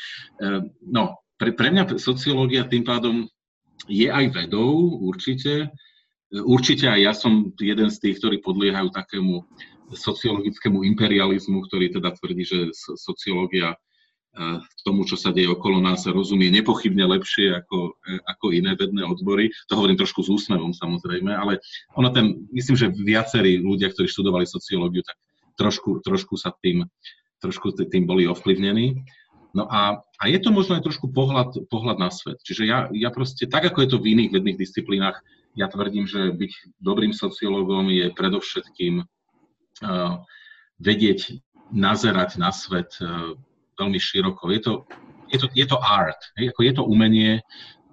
no, 0.85 1.19
pre, 1.41 1.57
pre 1.57 1.73
mňa 1.73 1.97
sociológia 1.97 2.69
tým 2.69 2.85
pádom 2.85 3.27
je 3.89 4.13
aj 4.13 4.37
vedou, 4.37 5.01
určite. 5.01 5.73
Určite 6.31 6.91
aj 6.91 7.01
ja 7.01 7.13
som 7.15 7.55
jeden 7.59 7.89
z 7.89 7.99
tých, 8.03 8.19
ktorí 8.19 8.43
podliehajú 8.43 8.91
takému 8.93 9.47
sociologickému 9.93 10.83
imperializmu, 10.95 11.63
ktorý 11.71 11.95
teda 11.95 12.15
tvrdí, 12.19 12.43
že 12.43 12.59
sociológia 12.99 13.79
tomu, 14.85 15.09
čo 15.09 15.17
sa 15.17 15.33
deje 15.33 15.49
okolo 15.49 15.81
nás, 15.81 16.05
rozumie 16.05 16.53
nepochybne 16.53 17.09
lepšie 17.09 17.57
ako, 17.57 17.97
e, 18.05 18.21
ako 18.29 18.47
iné 18.53 18.77
vedné 18.77 19.03
odbory. 19.03 19.49
To 19.73 19.81
hovorím 19.81 19.97
trošku 19.97 20.23
s 20.23 20.29
úsmevom 20.29 20.77
samozrejme, 20.77 21.33
ale 21.33 21.59
ono 21.97 22.13
ten, 22.13 22.45
myslím, 22.53 22.77
že 22.77 22.93
viacerí 22.93 23.59
ľudia, 23.59 23.89
ktorí 23.91 24.07
študovali 24.07 24.45
sociológiu, 24.45 25.01
tak 25.03 25.17
trošku, 25.57 26.05
trošku 26.05 26.37
sa 26.37 26.53
tým, 26.61 26.85
trošku 27.41 27.73
tým 27.89 28.05
boli 28.05 28.29
ovplyvnení. 28.29 29.09
No 29.57 29.65
a, 29.73 30.05
a 30.21 30.25
je 30.29 30.37
to 30.37 30.53
možno 30.53 30.77
aj 30.77 30.85
trošku 30.85 31.09
pohľad, 31.17 31.73
pohľad 31.73 31.97
na 31.97 32.13
svet. 32.13 32.37
Čiže 32.45 32.63
ja, 32.69 32.93
ja 32.93 33.09
proste, 33.09 33.49
tak 33.49 33.73
ako 33.73 33.79
je 33.81 33.89
to 33.89 33.99
v 34.05 34.13
iných 34.13 34.37
vedných 34.37 34.61
disciplínach, 34.61 35.25
ja 35.57 35.73
tvrdím, 35.73 36.05
že 36.05 36.37
byť 36.37 36.77
dobrým 36.85 37.17
sociológom 37.17 37.89
je 37.89 38.13
predovšetkým 38.13 39.01
vedieť 40.81 41.41
nazerať 41.73 42.41
na 42.41 42.55
svet 42.55 42.97
veľmi 43.77 44.01
široko. 44.01 44.49
Je 44.55 44.61
to, 44.61 44.73
je 45.29 45.39
to, 45.41 45.47
je 45.53 45.67
to 45.67 45.77
art, 45.81 46.21
hej, 46.41 46.55
ako 46.55 46.61
je 46.65 46.73
to 46.73 46.83
umenie 46.87 47.33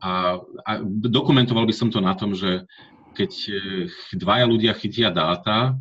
a, 0.03 0.35
a 0.68 0.72
dokumentoval 0.84 1.64
by 1.64 1.72
som 1.72 1.88
to 1.88 2.03
na 2.03 2.11
tom, 2.11 2.35
že 2.35 2.68
keď 3.15 3.31
eh, 3.47 3.57
dvaja 4.19 4.45
ľudia 4.45 4.76
chytia 4.76 5.10
dáta, 5.15 5.80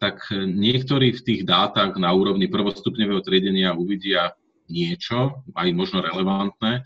tak 0.00 0.32
niektorí 0.32 1.12
v 1.12 1.20
tých 1.20 1.40
dátach 1.44 1.92
na 2.00 2.08
úrovni 2.16 2.48
prvostupňového 2.48 3.20
triedenia 3.20 3.76
uvidia 3.76 4.32
niečo, 4.64 5.44
aj 5.52 5.68
možno 5.76 6.00
relevantné, 6.00 6.80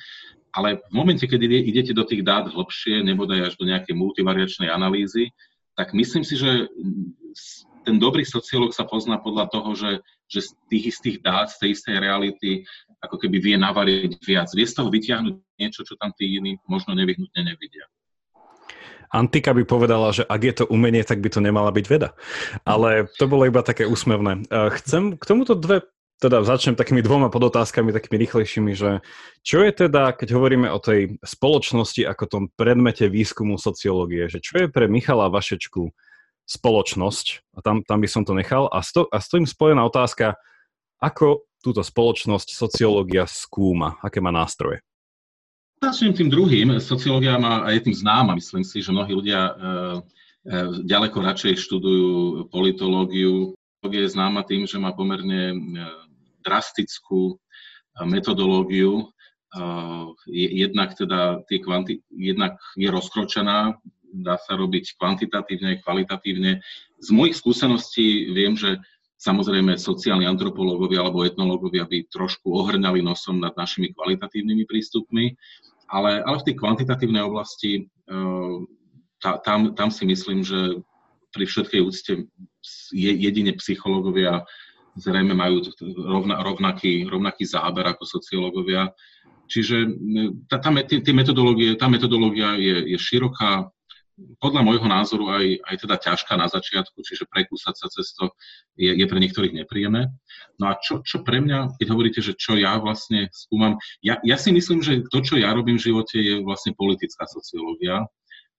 ale 0.51 0.83
v 0.91 0.91
momente, 0.91 1.23
keď 1.23 1.47
idete 1.47 1.95
do 1.95 2.03
tých 2.03 2.27
dát 2.27 2.51
hlbšie, 2.51 3.07
nebodaj 3.07 3.51
až 3.51 3.55
do 3.55 3.71
nejakej 3.71 3.95
multivariačnej 3.95 4.67
analýzy, 4.67 5.31
tak 5.79 5.95
myslím 5.95 6.27
si, 6.27 6.35
že 6.35 6.67
ten 7.85 8.01
dobrý 8.01 8.25
sociológ 8.25 8.73
sa 8.73 8.89
pozná 8.89 9.21
podľa 9.21 9.53
toho, 9.53 9.71
že 9.77 9.91
že 10.25 10.41
z 10.41 10.49
tých 10.73 10.85
istých 10.97 11.17
dát, 11.21 11.47
z 11.53 11.57
tej 11.61 11.71
istej 11.77 11.97
reality, 12.01 12.51
ako 13.05 13.21
keby 13.21 13.37
vie 13.39 13.57
navariť 13.61 14.13
viac. 14.25 14.49
Vie 14.57 14.65
z 14.65 14.75
toho 14.75 14.89
vyťahnuť 14.89 15.35
niečo, 15.61 15.85
čo 15.85 15.95
tam 16.01 16.11
tí 16.17 16.41
iní 16.41 16.57
možno 16.65 16.97
nevyhnutne 16.97 17.45
nevidia. 17.45 17.85
Antika 19.15 19.55
by 19.55 19.63
povedala, 19.63 20.11
že 20.11 20.27
ak 20.27 20.41
je 20.43 20.55
to 20.59 20.65
umenie, 20.67 21.05
tak 21.07 21.23
by 21.23 21.31
to 21.31 21.39
nemala 21.39 21.71
byť 21.71 21.87
veda. 21.87 22.19
Ale 22.67 23.07
to 23.15 23.31
bolo 23.31 23.47
iba 23.47 23.63
také 23.63 23.87
úsmevné. 23.87 24.43
Chcem 24.83 25.15
k 25.15 25.23
tomuto 25.23 25.55
dve, 25.55 25.87
teda 26.19 26.43
začnem 26.43 26.75
takými 26.75 26.99
dvoma 26.99 27.31
podotázkami, 27.31 27.95
takými 27.95 28.19
rýchlejšími, 28.27 28.73
že 28.75 29.07
čo 29.47 29.63
je 29.63 29.71
teda, 29.71 30.19
keď 30.19 30.35
hovoríme 30.35 30.67
o 30.67 30.83
tej 30.83 31.21
spoločnosti 31.23 32.03
ako 32.03 32.25
tom 32.27 32.45
predmete 32.59 33.07
výskumu 33.07 33.55
sociológie, 33.55 34.27
že 34.27 34.43
čo 34.43 34.67
je 34.67 34.67
pre 34.67 34.91
Michala 34.91 35.31
Vašečku 35.31 35.95
spoločnosť, 36.45 37.57
a 37.57 37.59
tam, 37.65 37.81
tam 37.85 37.99
by 38.05 38.09
som 38.09 38.23
to 38.23 38.37
nechal, 38.37 38.69
a 38.69 38.85
s, 38.85 38.93
to, 38.93 39.09
a 39.09 39.19
s 39.21 39.33
tým 39.33 39.49
spojená 39.49 39.81
otázka, 39.85 40.37
ako 41.01 41.49
túto 41.65 41.81
spoločnosť 41.81 42.53
sociológia 42.53 43.25
skúma, 43.25 43.97
aké 44.05 44.21
má 44.21 44.29
nástroje? 44.29 44.85
Začnem 45.81 46.17
tým 46.17 46.29
druhým. 46.33 46.81
Sociológia 46.81 47.37
má, 47.41 47.65
a 47.65 47.73
je 47.73 47.85
tým 47.85 47.97
známa, 47.97 48.37
myslím 48.37 48.65
si, 48.65 48.81
že 48.85 48.93
mnohí 48.93 49.13
ľudia 49.13 49.41
e, 49.41 49.53
e, 49.53 49.63
ďaleko 50.85 51.17
radšej 51.21 51.61
študujú 51.61 52.13
politológiu. 52.49 53.57
Je 53.85 54.09
známa 54.09 54.49
tým, 54.49 54.65
že 54.65 54.81
má 54.81 54.97
pomerne 54.97 55.53
e, 55.53 55.57
drastickú 56.41 57.33
e, 57.33 58.05
metodológiu. 58.09 59.05
E, 59.05 59.05
jednak 60.65 60.97
teda 60.97 61.45
tie 61.49 61.61
kvanti, 61.61 62.01
jednak 62.13 62.57
je 62.81 62.89
rozkročená 62.89 63.77
dá 64.23 64.39
sa 64.39 64.55
robiť 64.55 64.95
kvantitatívne, 64.95 65.83
kvalitatívne. 65.83 66.63
Z 67.03 67.09
mojich 67.11 67.35
skúseností 67.35 68.31
viem, 68.31 68.55
že 68.55 68.79
samozrejme 69.25 69.81
sociálni 69.81 70.29
antropológovia 70.29 71.01
alebo 71.01 71.25
etnológovia 71.25 71.89
by 71.89 72.05
trošku 72.13 72.53
ohrňali 72.53 73.01
nosom 73.01 73.41
nad 73.41 73.57
našimi 73.57 73.97
kvalitatívnymi 73.97 74.69
prístupmi, 74.69 75.33
ale, 75.89 76.21
ale 76.21 76.37
v 76.45 76.47
tej 76.51 76.55
kvantitatívnej 76.61 77.25
oblasti 77.25 77.89
eh, 77.89 78.57
tá, 79.23 79.41
tam, 79.41 79.73
tam 79.73 79.89
si 79.89 80.05
myslím, 80.05 80.45
že 80.45 80.85
pri 81.33 81.45
všetkej 81.49 81.81
úcte 81.81 82.13
je, 82.93 83.11
jedine 83.17 83.57
psychológovia 83.57 84.45
zrejme 84.95 85.35
majú 85.35 85.67
rovna, 86.07 86.39
rovnaký, 86.45 87.09
rovnaký 87.11 87.43
záber 87.49 87.83
ako 87.91 88.05
sociológovia. 88.07 88.93
Čiže 89.49 89.77
eh, 89.89 90.31
tá, 90.53 90.61
tá, 90.61 90.69
tá, 90.85 91.13
metodológia, 91.17 91.81
tá 91.81 91.89
metodológia 91.89 92.61
je, 92.61 92.93
je 92.93 92.99
široká, 93.01 93.73
podľa 94.39 94.63
môjho 94.63 94.87
názoru 94.87 95.27
aj, 95.35 95.47
aj 95.67 95.77
teda 95.83 95.97
ťažká 95.99 96.39
na 96.39 96.47
začiatku, 96.47 97.03
čiže 97.03 97.27
prekúsať 97.27 97.75
sa 97.75 97.87
cez 97.91 98.15
to 98.15 98.31
je, 98.79 98.95
je 98.95 99.07
pre 99.11 99.19
niektorých 99.19 99.55
nepríjemné. 99.65 100.15
No 100.63 100.71
a 100.71 100.79
čo, 100.79 101.03
čo 101.03 101.27
pre 101.27 101.43
mňa, 101.43 101.75
keď 101.83 101.87
hovoríte, 101.91 102.21
že 102.23 102.39
čo 102.39 102.55
ja 102.55 102.79
vlastne 102.79 103.27
skúmam, 103.35 103.75
ja, 104.07 104.23
ja 104.23 104.39
si 104.39 104.55
myslím, 104.55 104.87
že 104.87 105.03
to, 105.11 105.19
čo 105.19 105.35
ja 105.35 105.51
robím 105.51 105.83
v 105.83 105.91
živote, 105.91 106.17
je 106.19 106.35
vlastne 106.47 106.79
politická 106.79 107.27
sociológia. 107.27 108.07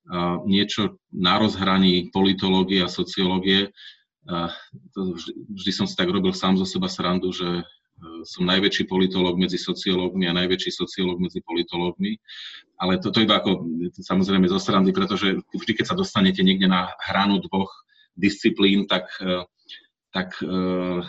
A 0.06 0.38
niečo 0.46 1.02
na 1.10 1.42
rozhraní 1.42 2.14
politológie 2.14 2.84
a 2.84 2.92
sociológie. 2.92 3.74
A 4.30 4.54
to 4.94 5.18
vždy, 5.18 5.34
vždy 5.56 5.72
som 5.74 5.86
si 5.90 5.98
tak 5.98 6.12
robil 6.12 6.36
sám 6.36 6.60
zo 6.62 6.66
seba 6.68 6.92
srandu, 6.92 7.34
že 7.34 7.66
som 8.28 8.44
najväčší 8.44 8.92
politológ 8.92 9.40
medzi 9.40 9.56
sociológmi 9.56 10.28
a 10.28 10.36
najväčší 10.36 10.72
sociológ 10.72 11.22
medzi 11.22 11.40
politológmi. 11.42 12.20
Ale 12.76 13.00
toto 13.00 13.20
to 13.20 13.26
iba 13.26 13.40
ako 13.40 13.64
samozrejme 14.04 14.52
zo 14.52 14.60
srandy, 14.60 14.92
pretože 14.92 15.40
vždy, 15.56 15.72
keď 15.80 15.86
sa 15.94 15.96
dostanete 15.96 16.44
niekde 16.44 16.68
na 16.68 16.92
hranu 17.00 17.40
dvoch 17.40 17.72
disciplín, 18.20 18.88
tak, 18.88 19.08
e, 19.24 19.44
tak 20.12 20.36
uh, 20.44 21.04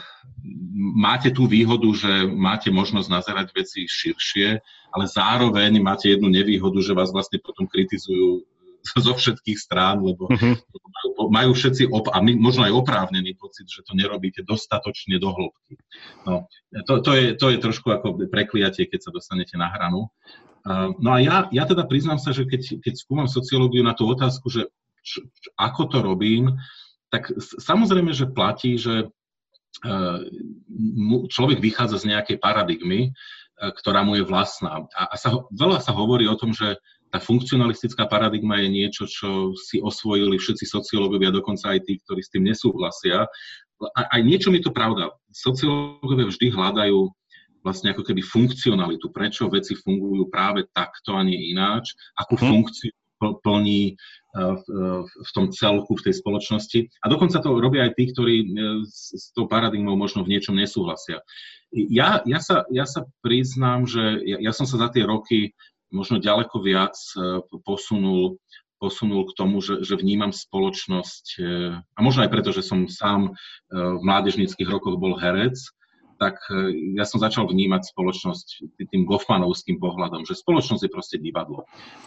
máte 0.74 1.30
tú 1.30 1.46
výhodu, 1.46 1.86
že 1.94 2.26
máte 2.26 2.74
možnosť 2.74 3.06
nazerať 3.06 3.48
veci 3.54 3.86
širšie, 3.86 4.58
ale 4.90 5.04
zároveň 5.06 5.78
máte 5.78 6.10
jednu 6.10 6.26
nevýhodu, 6.26 6.82
že 6.82 6.96
vás 6.96 7.14
vlastne 7.14 7.38
potom 7.38 7.70
kritizujú 7.70 8.42
zo 9.06 9.12
všetkých 9.14 9.58
strán, 9.58 10.02
lebo 10.02 10.30
uh-huh. 10.30 10.54
majú, 10.70 11.10
majú 11.28 11.50
všetci, 11.52 11.90
op- 11.90 12.12
a 12.12 12.18
my, 12.22 12.38
možno 12.38 12.66
aj 12.66 12.72
oprávnený 12.74 13.34
pocit, 13.36 13.66
že 13.66 13.82
to 13.82 13.98
nerobíte 13.98 14.46
dostatočne 14.46 15.18
do 15.18 15.34
hĺbky. 15.34 15.74
No, 16.24 16.46
to, 16.86 17.02
to, 17.02 17.10
je, 17.14 17.24
to 17.34 17.46
je 17.52 17.58
trošku 17.58 17.88
ako 17.90 18.28
prekliatie, 18.30 18.86
keď 18.86 19.00
sa 19.08 19.10
dostanete 19.10 19.58
na 19.58 19.68
hranu. 19.72 20.08
Uh, 20.66 20.90
no 20.98 21.14
a 21.14 21.18
ja, 21.22 21.36
ja 21.54 21.62
teda 21.62 21.86
priznám 21.86 22.18
sa, 22.18 22.34
že 22.34 22.42
keď, 22.42 22.82
keď 22.82 22.94
skúmam 22.98 23.30
sociológiu 23.30 23.86
na 23.86 23.94
tú 23.94 24.10
otázku, 24.10 24.50
že 24.50 24.66
č, 25.06 25.22
č, 25.22 25.44
ako 25.54 25.82
to 25.86 25.98
robím, 26.02 26.58
tak 27.06 27.30
samozrejme, 27.38 28.10
že 28.10 28.26
platí, 28.26 28.74
že 28.74 29.06
uh, 29.06 30.18
človek 31.30 31.62
vychádza 31.62 32.02
z 32.02 32.10
nejakej 32.10 32.42
paradigmy, 32.42 33.14
uh, 33.14 33.70
ktorá 33.78 34.02
mu 34.02 34.18
je 34.18 34.26
vlastná. 34.26 34.90
A, 34.90 35.06
a 35.06 35.14
sa, 35.14 35.38
veľa 35.54 35.78
sa 35.78 35.94
hovorí 35.94 36.26
o 36.26 36.34
tom, 36.34 36.50
že 36.50 36.82
tá 37.10 37.18
funkcionalistická 37.22 38.10
paradigma 38.10 38.58
je 38.60 38.68
niečo, 38.68 39.04
čo 39.06 39.54
si 39.54 39.78
osvojili 39.78 40.36
všetci 40.36 40.66
sociológovia, 40.66 41.34
dokonca 41.34 41.72
aj 41.74 41.86
tí, 41.86 42.02
ktorí 42.02 42.20
s 42.22 42.32
tým 42.32 42.50
nesúhlasia. 42.50 43.30
A, 43.80 44.00
aj 44.18 44.20
niečo 44.24 44.48
mi 44.50 44.58
to 44.58 44.74
pravda. 44.74 45.12
Sociológovia 45.30 46.28
vždy 46.28 46.46
hľadajú 46.50 46.98
vlastne 47.66 47.90
ako 47.90 48.06
keby 48.06 48.22
funkcionalitu, 48.22 49.10
prečo 49.10 49.50
veci 49.50 49.74
fungujú 49.74 50.30
práve 50.30 50.70
takto 50.70 51.18
a 51.18 51.26
nie 51.26 51.50
ináč, 51.50 51.98
akú 52.14 52.38
hmm. 52.38 52.46
funkciu 52.46 52.94
plní 53.16 53.82
e, 53.90 53.94
v, 54.36 54.62
e, 54.68 54.90
v 55.08 55.30
tom 55.32 55.48
celku, 55.48 55.96
v 55.96 56.04
tej 56.04 56.14
spoločnosti. 56.20 56.80
A 57.00 57.06
dokonca 57.08 57.40
to 57.40 57.56
robia 57.56 57.88
aj 57.88 57.96
tí, 57.96 58.12
ktorí 58.12 58.34
e, 58.44 58.46
s, 58.84 59.16
s 59.16 59.24
tou 59.32 59.48
paradigmou 59.48 59.96
možno 59.96 60.22
v 60.22 60.36
niečom 60.36 60.52
nesúhlasia. 60.54 61.24
Ja, 61.72 62.22
ja, 62.28 62.40
sa, 62.44 62.68
ja 62.70 62.84
sa 62.84 63.08
priznám, 63.24 63.88
že 63.88 64.20
ja, 64.22 64.38
ja 64.38 64.52
som 64.54 64.68
sa 64.68 64.78
za 64.78 64.88
tie 64.92 65.02
roky 65.02 65.56
možno 65.94 66.22
ďaleko 66.22 66.58
viac 66.62 66.96
posunul, 67.62 68.38
posunul 68.78 69.24
k 69.30 69.36
tomu, 69.36 69.62
že, 69.64 69.82
že 69.86 69.96
vnímam 69.96 70.34
spoločnosť, 70.34 71.40
a 71.94 71.98
možno 72.02 72.26
aj 72.26 72.30
preto, 72.32 72.50
že 72.52 72.66
som 72.66 72.90
sám 72.90 73.32
v 73.72 74.00
mládežníckých 74.02 74.68
rokoch 74.68 74.98
bol 75.00 75.16
herec, 75.16 75.56
tak 76.18 76.40
e, 76.48 76.72
ja 76.96 77.04
som 77.04 77.20
začal 77.20 77.46
vnímať 77.46 77.92
spoločnosť 77.92 78.46
tým 78.88 79.04
Goffmanovským 79.04 79.76
pohľadom, 79.76 80.24
že 80.24 80.36
spoločnosť 80.36 80.82
je 80.88 80.90
proste 80.92 81.16
divadlo. 81.20 81.64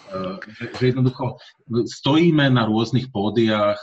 E, 0.09 0.41
že, 0.57 0.65
že 0.73 0.83
jednoducho 0.93 1.37
stojíme 1.69 2.49
na 2.49 2.65
rôznych 2.65 3.13
pódiách, 3.13 3.77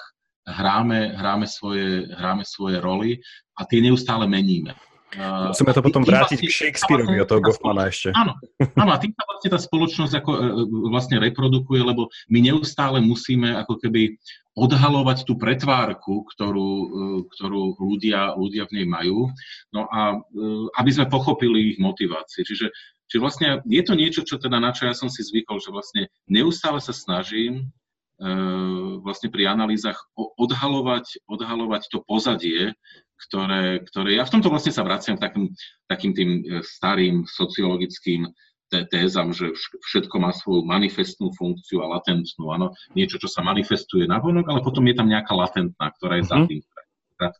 hráme, 0.46 1.14
hráme, 1.14 1.46
svoje, 1.46 2.06
hráme 2.10 2.46
svoje 2.46 2.78
roly 2.78 3.10
a 3.58 3.66
tie 3.66 3.82
neustále 3.82 4.30
meníme. 4.30 4.74
Musíme 5.14 5.72
to 5.72 5.82
potom 5.86 6.02
vrátiť 6.02 6.42
vlastne, 6.42 6.50
k 6.50 6.52
Shakespeareovi 6.52 7.22
od 7.22 7.28
toho 7.30 7.40
Goffmana 7.40 7.88
ešte. 7.88 8.10
Áno, 8.12 8.36
áno, 8.58 8.90
a 8.90 8.98
tým 8.98 9.14
sa 9.14 9.24
vlastne 9.24 9.50
tá 9.54 9.58
spoločnosť 9.62 10.12
ako, 10.18 10.30
e, 10.34 10.38
vlastne 10.90 11.16
reprodukuje, 11.22 11.80
lebo 11.80 12.10
my 12.28 12.38
neustále 12.42 12.98
musíme 12.98 13.54
ako 13.54 13.78
keby 13.80 14.18
odhalovať 14.56 15.28
tú 15.28 15.36
pretvárku, 15.36 16.24
ktorú, 16.32 16.70
e, 16.72 16.88
ktorú 17.28 17.76
ľudia, 17.76 18.34
ľudia 18.34 18.64
v 18.66 18.82
nej 18.82 18.86
majú, 18.88 19.28
no 19.70 19.84
a 19.92 20.16
e, 20.16 20.18
aby 20.80 20.90
sme 20.90 21.12
pochopili 21.12 21.76
ich 21.76 21.78
motivácie. 21.78 22.40
Čiže, 22.40 22.72
čiže 23.06 23.20
vlastne 23.20 23.48
je 23.68 23.82
to 23.84 23.92
niečo, 23.92 24.24
čo 24.24 24.40
teda 24.40 24.56
na 24.56 24.72
čo 24.72 24.88
ja 24.88 24.96
som 24.96 25.12
si 25.12 25.20
zvykol, 25.20 25.60
že 25.60 25.70
vlastne 25.70 26.02
neustále 26.24 26.80
sa 26.80 26.96
snažím 26.96 27.68
e, 27.68 27.85
vlastne 29.04 29.28
pri 29.28 29.52
analýzach 29.52 29.96
odhalovať, 30.16 31.20
odhalovať 31.28 31.82
to 31.92 32.00
pozadie, 32.00 32.72
ktoré, 33.28 33.84
ktoré 33.84 34.16
ja 34.16 34.24
v 34.24 34.32
tomto 34.38 34.48
vlastne 34.48 34.72
sa 34.72 34.84
vraciam 34.84 35.20
k 35.20 35.24
takým, 35.24 35.46
takým 35.88 36.12
tým 36.16 36.30
starým 36.64 37.28
sociologickým 37.28 38.28
tézam, 38.90 39.30
že 39.30 39.54
všetko 39.86 40.16
má 40.18 40.34
svoju 40.34 40.66
manifestnú 40.66 41.30
funkciu 41.38 41.86
a 41.86 41.96
latentnú. 41.96 42.50
Áno, 42.50 42.74
niečo, 42.98 43.20
čo 43.22 43.30
sa 43.30 43.44
manifestuje 43.44 44.10
na 44.10 44.18
vonok, 44.18 44.48
ale 44.50 44.60
potom 44.64 44.82
je 44.90 44.96
tam 44.96 45.06
nejaká 45.06 45.32
latentná, 45.32 45.86
ktorá 45.96 46.18
je 46.18 46.24
za 46.26 46.38
mhm. 46.40 46.46
tým 46.50 46.60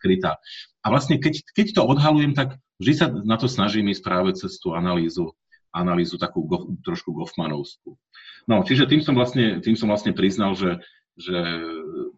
skrytá. 0.01 0.40
A 0.81 0.86
vlastne, 0.89 1.20
keď, 1.20 1.43
keď 1.53 1.66
to 1.77 1.82
odhalujem, 1.85 2.32
tak 2.32 2.57
vždy 2.81 2.93
sa 2.94 3.07
na 3.11 3.36
to 3.36 3.51
snažím 3.51 3.90
ísť 3.93 4.03
práve 4.07 4.32
cez 4.39 4.57
tú 4.62 4.73
analýzu, 4.73 5.35
analýzu 5.77 6.16
takú 6.16 6.48
go, 6.48 6.73
trošku 6.81 7.12
Goffmanovskú. 7.12 7.94
No, 8.48 8.65
čiže 8.65 8.89
tým 8.89 9.05
som 9.05 9.12
vlastne, 9.12 9.61
tým 9.61 9.77
som 9.77 9.93
vlastne 9.93 10.16
priznal, 10.16 10.57
že, 10.57 10.81
že 11.20 11.36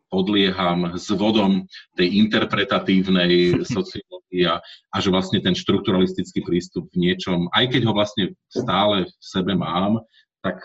podlieham 0.08 0.96
vodom 1.16 1.66
tej 1.96 2.08
interpretatívnej 2.28 3.56
sociológie 3.76 4.46
a 4.48 4.96
že 5.00 5.08
vlastne 5.10 5.40
ten 5.40 5.56
štrukturalistický 5.56 6.44
prístup 6.44 6.88
v 6.92 7.10
niečom, 7.10 7.48
aj 7.52 7.74
keď 7.74 7.82
ho 7.88 7.92
vlastne 7.96 8.24
stále 8.52 9.08
v 9.08 9.24
sebe 9.24 9.56
mám, 9.56 10.04
tak, 10.38 10.62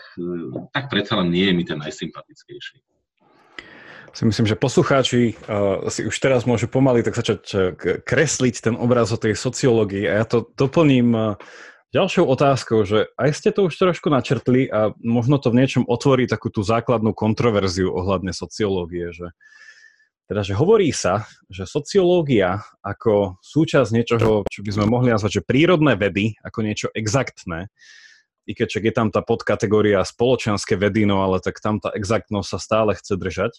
tak 0.70 0.86
predsa 0.86 1.18
len 1.18 1.34
nie 1.34 1.50
je 1.50 1.54
mi 1.56 1.64
ten 1.66 1.78
najsympatickejší. 1.82 2.78
Si 4.14 4.22
myslím, 4.22 4.46
že 4.46 4.54
poslucháči 4.54 5.34
uh, 5.34 5.90
si 5.90 6.06
už 6.06 6.14
teraz 6.22 6.46
môžu 6.46 6.70
pomaly 6.70 7.02
tak 7.02 7.18
začať 7.18 7.40
uh, 7.50 7.74
kresliť 8.06 8.70
ten 8.70 8.74
obraz 8.78 9.10
o 9.10 9.18
tej 9.18 9.34
sociológii 9.34 10.06
a 10.06 10.22
ja 10.22 10.24
to 10.24 10.46
doplním 10.54 11.10
uh, 11.10 11.34
ďalšou 11.94 12.26
otázkou, 12.26 12.82
že 12.82 13.06
aj 13.14 13.30
ste 13.38 13.50
to 13.54 13.70
už 13.70 13.78
trošku 13.78 14.10
načrtli 14.10 14.66
a 14.66 14.90
možno 14.98 15.38
to 15.38 15.54
v 15.54 15.62
niečom 15.62 15.86
otvorí 15.86 16.26
takú 16.26 16.50
tú 16.50 16.66
základnú 16.66 17.14
kontroverziu 17.14 17.94
ohľadne 17.94 18.34
sociológie, 18.34 19.14
že 19.14 19.30
teda, 20.24 20.40
že 20.40 20.56
hovorí 20.56 20.90
sa, 20.90 21.28
že 21.52 21.68
sociológia 21.68 22.64
ako 22.80 23.38
súčasť 23.44 23.90
niečoho, 23.92 24.42
čo 24.48 24.60
by 24.64 24.70
sme 24.72 24.90
mohli 24.90 25.12
nazvať, 25.12 25.38
že 25.40 25.46
prírodné 25.46 25.94
vedy, 25.94 26.34
ako 26.40 26.58
niečo 26.64 26.88
exaktné, 26.96 27.68
i 28.44 28.52
keď 28.52 28.68
je 28.80 28.92
tam 28.92 29.08
tá 29.08 29.20
podkategória 29.24 30.00
spoločenské 30.04 30.76
vedy, 30.76 31.04
no 31.08 31.24
ale 31.24 31.40
tak 31.44 31.60
tam 31.60 31.80
tá 31.80 31.92
exaktnosť 31.92 32.48
sa 32.48 32.58
stále 32.58 32.90
chce 32.96 33.14
držať, 33.16 33.52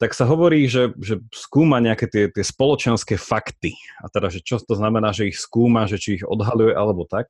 tak 0.00 0.16
sa 0.16 0.24
hovorí, 0.24 0.64
že, 0.64 0.96
že 0.96 1.20
skúma 1.28 1.76
nejaké 1.76 2.08
tie, 2.08 2.24
tie 2.32 2.40
spoločenské 2.40 3.20
fakty. 3.20 3.76
A 4.00 4.08
teda, 4.08 4.32
že 4.32 4.40
čo 4.40 4.56
to 4.56 4.72
znamená, 4.72 5.12
že 5.12 5.28
ich 5.28 5.36
skúma, 5.36 5.84
že 5.84 6.00
či 6.00 6.16
ich 6.16 6.24
odhaluje 6.24 6.72
alebo 6.72 7.04
tak. 7.04 7.28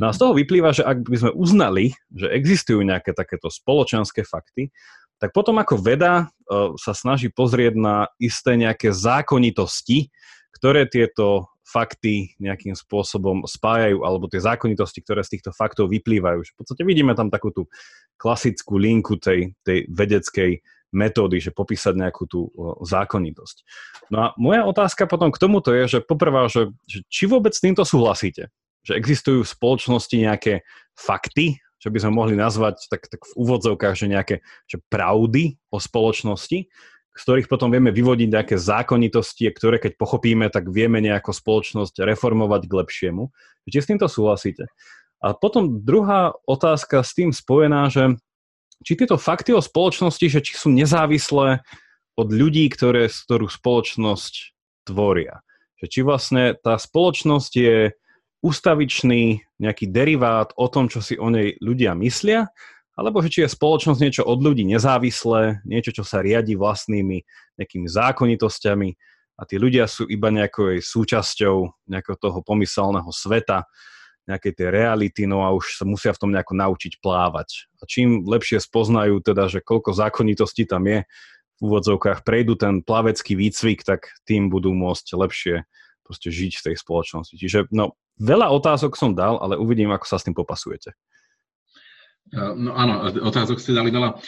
No 0.00 0.08
a 0.08 0.16
z 0.16 0.24
toho 0.24 0.32
vyplýva, 0.32 0.72
že 0.72 0.80
ak 0.80 1.04
by 1.04 1.16
sme 1.20 1.32
uznali, 1.36 1.84
že 2.08 2.32
existujú 2.32 2.80
nejaké 2.80 3.12
takéto 3.12 3.52
spoločenské 3.52 4.24
fakty, 4.24 4.72
tak 5.20 5.36
potom 5.36 5.60
ako 5.60 5.76
veda 5.76 6.28
uh, 6.28 6.72
sa 6.80 6.96
snaží 6.96 7.28
pozrieť 7.28 7.76
na 7.76 8.08
isté 8.16 8.56
nejaké 8.56 8.96
zákonitosti, 8.96 10.08
ktoré 10.56 10.88
tieto 10.88 11.52
fakty 11.68 12.32
nejakým 12.40 12.72
spôsobom 12.72 13.44
spájajú, 13.44 14.06
alebo 14.08 14.30
tie 14.30 14.40
zákonitosti, 14.40 15.04
ktoré 15.04 15.20
z 15.20 15.36
týchto 15.36 15.52
faktov 15.52 15.92
vyplývajú. 15.92 16.40
V 16.48 16.56
podstate 16.56 16.80
vidíme 16.86 17.12
tam 17.12 17.28
takú 17.28 17.52
tú 17.52 17.68
klasickú 18.16 18.80
linku 18.80 19.20
tej, 19.20 19.52
tej 19.66 19.84
vedeckej 19.92 20.64
metódy, 20.96 21.44
že 21.44 21.52
popísať 21.52 21.92
nejakú 21.92 22.24
tú 22.24 22.48
zákonitosť. 22.80 23.56
No 24.08 24.16
a 24.18 24.26
moja 24.40 24.64
otázka 24.64 25.04
potom 25.04 25.28
k 25.28 25.36
tomuto 25.36 25.76
je, 25.76 25.84
že 25.84 25.98
poprvá, 26.00 26.48
že, 26.48 26.72
že 26.88 27.04
či 27.12 27.28
vôbec 27.28 27.52
s 27.52 27.60
týmto 27.60 27.84
súhlasíte? 27.84 28.48
Že 28.88 28.92
existujú 28.96 29.44
v 29.44 29.52
spoločnosti 29.52 30.16
nejaké 30.16 30.64
fakty, 30.96 31.60
že 31.76 31.92
by 31.92 31.98
sme 32.00 32.12
mohli 32.16 32.34
nazvať 32.34 32.88
tak, 32.88 33.12
tak 33.12 33.20
v 33.28 33.32
úvodzovkách, 33.36 33.94
že 33.94 34.08
nejaké 34.08 34.36
že 34.64 34.80
pravdy 34.88 35.60
o 35.68 35.76
spoločnosti, 35.76 36.72
z 37.16 37.22
ktorých 37.24 37.48
potom 37.48 37.72
vieme 37.72 37.92
vyvodiť 37.92 38.28
nejaké 38.28 38.56
zákonitosti, 38.56 39.48
ktoré 39.52 39.76
keď 39.80 40.00
pochopíme, 40.00 40.48
tak 40.48 40.68
vieme 40.72 41.00
nejako 41.04 41.32
spoločnosť 41.32 42.04
reformovať 42.04 42.62
k 42.68 42.72
lepšiemu. 42.72 43.22
Či 43.68 43.78
s 43.84 43.88
týmto 43.88 44.08
súhlasíte? 44.08 44.68
A 45.24 45.32
potom 45.32 45.80
druhá 45.80 46.36
otázka 46.44 47.00
s 47.00 47.16
tým 47.16 47.32
spojená, 47.32 47.88
že 47.88 48.20
či 48.84 48.98
tieto 48.98 49.16
fakty 49.16 49.56
o 49.56 49.62
spoločnosti, 49.62 50.26
že 50.28 50.40
či 50.44 50.52
sú 50.56 50.68
nezávislé 50.72 51.64
od 52.16 52.28
ľudí, 52.32 52.68
ktoré, 52.72 53.08
ktorú 53.08 53.48
spoločnosť 53.48 54.34
tvoria. 54.88 55.44
Že 55.80 55.86
či 55.92 56.00
vlastne 56.00 56.44
tá 56.56 56.80
spoločnosť 56.80 57.52
je 57.56 57.92
ustavičný 58.40 59.44
nejaký 59.60 59.88
derivát 59.88 60.52
o 60.56 60.68
tom, 60.68 60.88
čo 60.88 61.00
si 61.04 61.16
o 61.16 61.28
nej 61.28 61.56
ľudia 61.60 61.96
myslia, 61.96 62.48
alebo 62.96 63.20
že 63.20 63.28
či 63.28 63.44
je 63.44 63.52
spoločnosť 63.52 64.00
niečo 64.00 64.22
od 64.24 64.40
ľudí 64.40 64.64
nezávislé, 64.64 65.60
niečo, 65.68 65.92
čo 65.92 66.04
sa 66.04 66.24
riadi 66.24 66.56
vlastnými 66.56 67.20
nejakými 67.60 67.88
zákonitosťami 67.92 68.88
a 69.36 69.42
tí 69.44 69.60
ľudia 69.60 69.84
sú 69.84 70.08
iba 70.08 70.32
nejakou 70.32 70.80
súčasťou 70.80 71.84
nejakého 71.92 72.16
toho 72.16 72.40
pomyselného 72.40 73.12
sveta, 73.12 73.68
nejakej 74.26 74.52
tej 74.58 74.68
reality, 74.74 75.22
no 75.24 75.46
a 75.46 75.54
už 75.54 75.78
sa 75.78 75.84
musia 75.86 76.10
v 76.10 76.20
tom 76.20 76.30
nejako 76.34 76.58
naučiť 76.58 76.98
plávať. 76.98 77.70
A 77.78 77.86
čím 77.86 78.26
lepšie 78.26 78.58
spoznajú 78.58 79.22
teda, 79.22 79.46
že 79.46 79.62
koľko 79.62 79.94
zákonitostí 79.94 80.66
tam 80.66 80.86
je, 80.90 81.06
v 81.56 81.60
úvodzovkách 81.64 82.20
prejdú 82.20 82.54
ten 82.60 82.84
plavecký 82.84 83.32
výcvik, 83.32 83.80
tak 83.80 84.12
tým 84.28 84.52
budú 84.52 84.76
môcť 84.76 85.06
lepšie 85.16 85.54
proste 86.04 86.28
žiť 86.28 86.52
v 86.60 86.64
tej 86.70 86.74
spoločnosti. 86.76 87.34
Čiže 87.34 87.72
no, 87.72 87.96
veľa 88.20 88.52
otázok 88.52 88.94
som 88.94 89.16
dal, 89.16 89.40
ale 89.40 89.58
uvidím, 89.58 89.90
ako 89.90 90.06
sa 90.06 90.20
s 90.20 90.26
tým 90.28 90.36
popasujete. 90.36 90.94
No 92.34 92.74
áno, 92.74 93.10
otázok 93.26 93.58
ste 93.58 93.74
dali 93.74 93.90
veľa. 93.90 94.18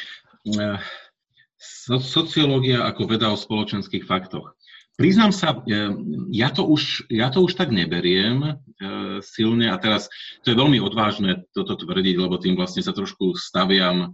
Sociológia 2.02 2.86
ako 2.86 3.02
veda 3.10 3.30
o 3.30 3.38
spoločenských 3.38 4.06
faktoch. 4.06 4.57
Priznám 4.98 5.30
sa, 5.30 5.62
e, 5.62 5.94
ja 6.34 6.50
to 6.50 6.66
už, 6.66 7.06
ja 7.06 7.30
to 7.30 7.46
už 7.46 7.54
tak 7.54 7.70
neberiem 7.70 8.42
e, 8.42 8.52
silne 9.22 9.70
a 9.70 9.78
teraz 9.78 10.10
to 10.42 10.50
je 10.50 10.58
veľmi 10.58 10.82
odvážne 10.82 11.46
toto 11.54 11.78
tvrdiť, 11.78 12.18
lebo 12.18 12.34
tým 12.34 12.58
vlastne 12.58 12.82
sa 12.82 12.90
trošku 12.90 13.38
staviam 13.38 13.96
e, 14.02 14.08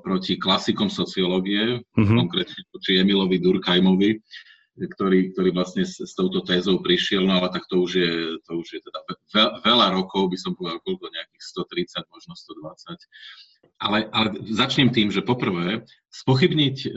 proti 0.00 0.40
klasikom 0.40 0.88
sociológie, 0.88 1.84
mm-hmm. 1.84 2.16
konkrétne 2.16 2.60
proti 2.72 2.96
Emilovi 2.96 3.44
Durkheimovi, 3.44 4.16
ktorý, 4.86 5.34
ktorý 5.34 5.50
vlastne 5.50 5.82
s, 5.82 5.98
s 5.98 6.14
touto 6.14 6.46
tézou 6.46 6.78
prišiel, 6.78 7.26
no 7.26 7.42
ale 7.42 7.50
tak 7.50 7.66
to 7.66 7.82
už 7.82 7.90
je, 7.98 8.12
to 8.46 8.52
už 8.62 8.68
je 8.78 8.80
teda 8.84 9.00
ve, 9.34 9.44
veľa 9.66 9.86
rokov, 9.98 10.30
by 10.30 10.38
som 10.38 10.54
povedal, 10.54 10.78
koľko 10.86 11.10
nejakých 11.10 11.42
130, 11.98 12.14
možno 12.14 12.32
120 12.38 12.94
ale, 13.78 14.10
ale 14.10 14.28
začnem 14.50 14.90
tým, 14.90 15.14
že 15.14 15.22
poprvé, 15.22 15.86
spochybniť 16.10 16.76
e, 16.82 16.88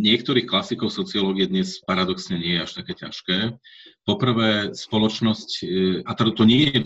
niektorých 0.00 0.48
klasikov 0.48 0.88
sociológie 0.88 1.44
dnes 1.44 1.84
paradoxne 1.84 2.40
nie 2.40 2.56
je 2.56 2.64
až 2.64 2.72
také 2.80 2.92
ťažké. 2.96 3.36
Poprvé, 4.08 4.72
spoločnosť, 4.72 5.50
e, 5.60 5.66
a 6.08 6.12
to, 6.16 6.32
to 6.32 6.44
nie 6.48 6.72
je 6.72 6.78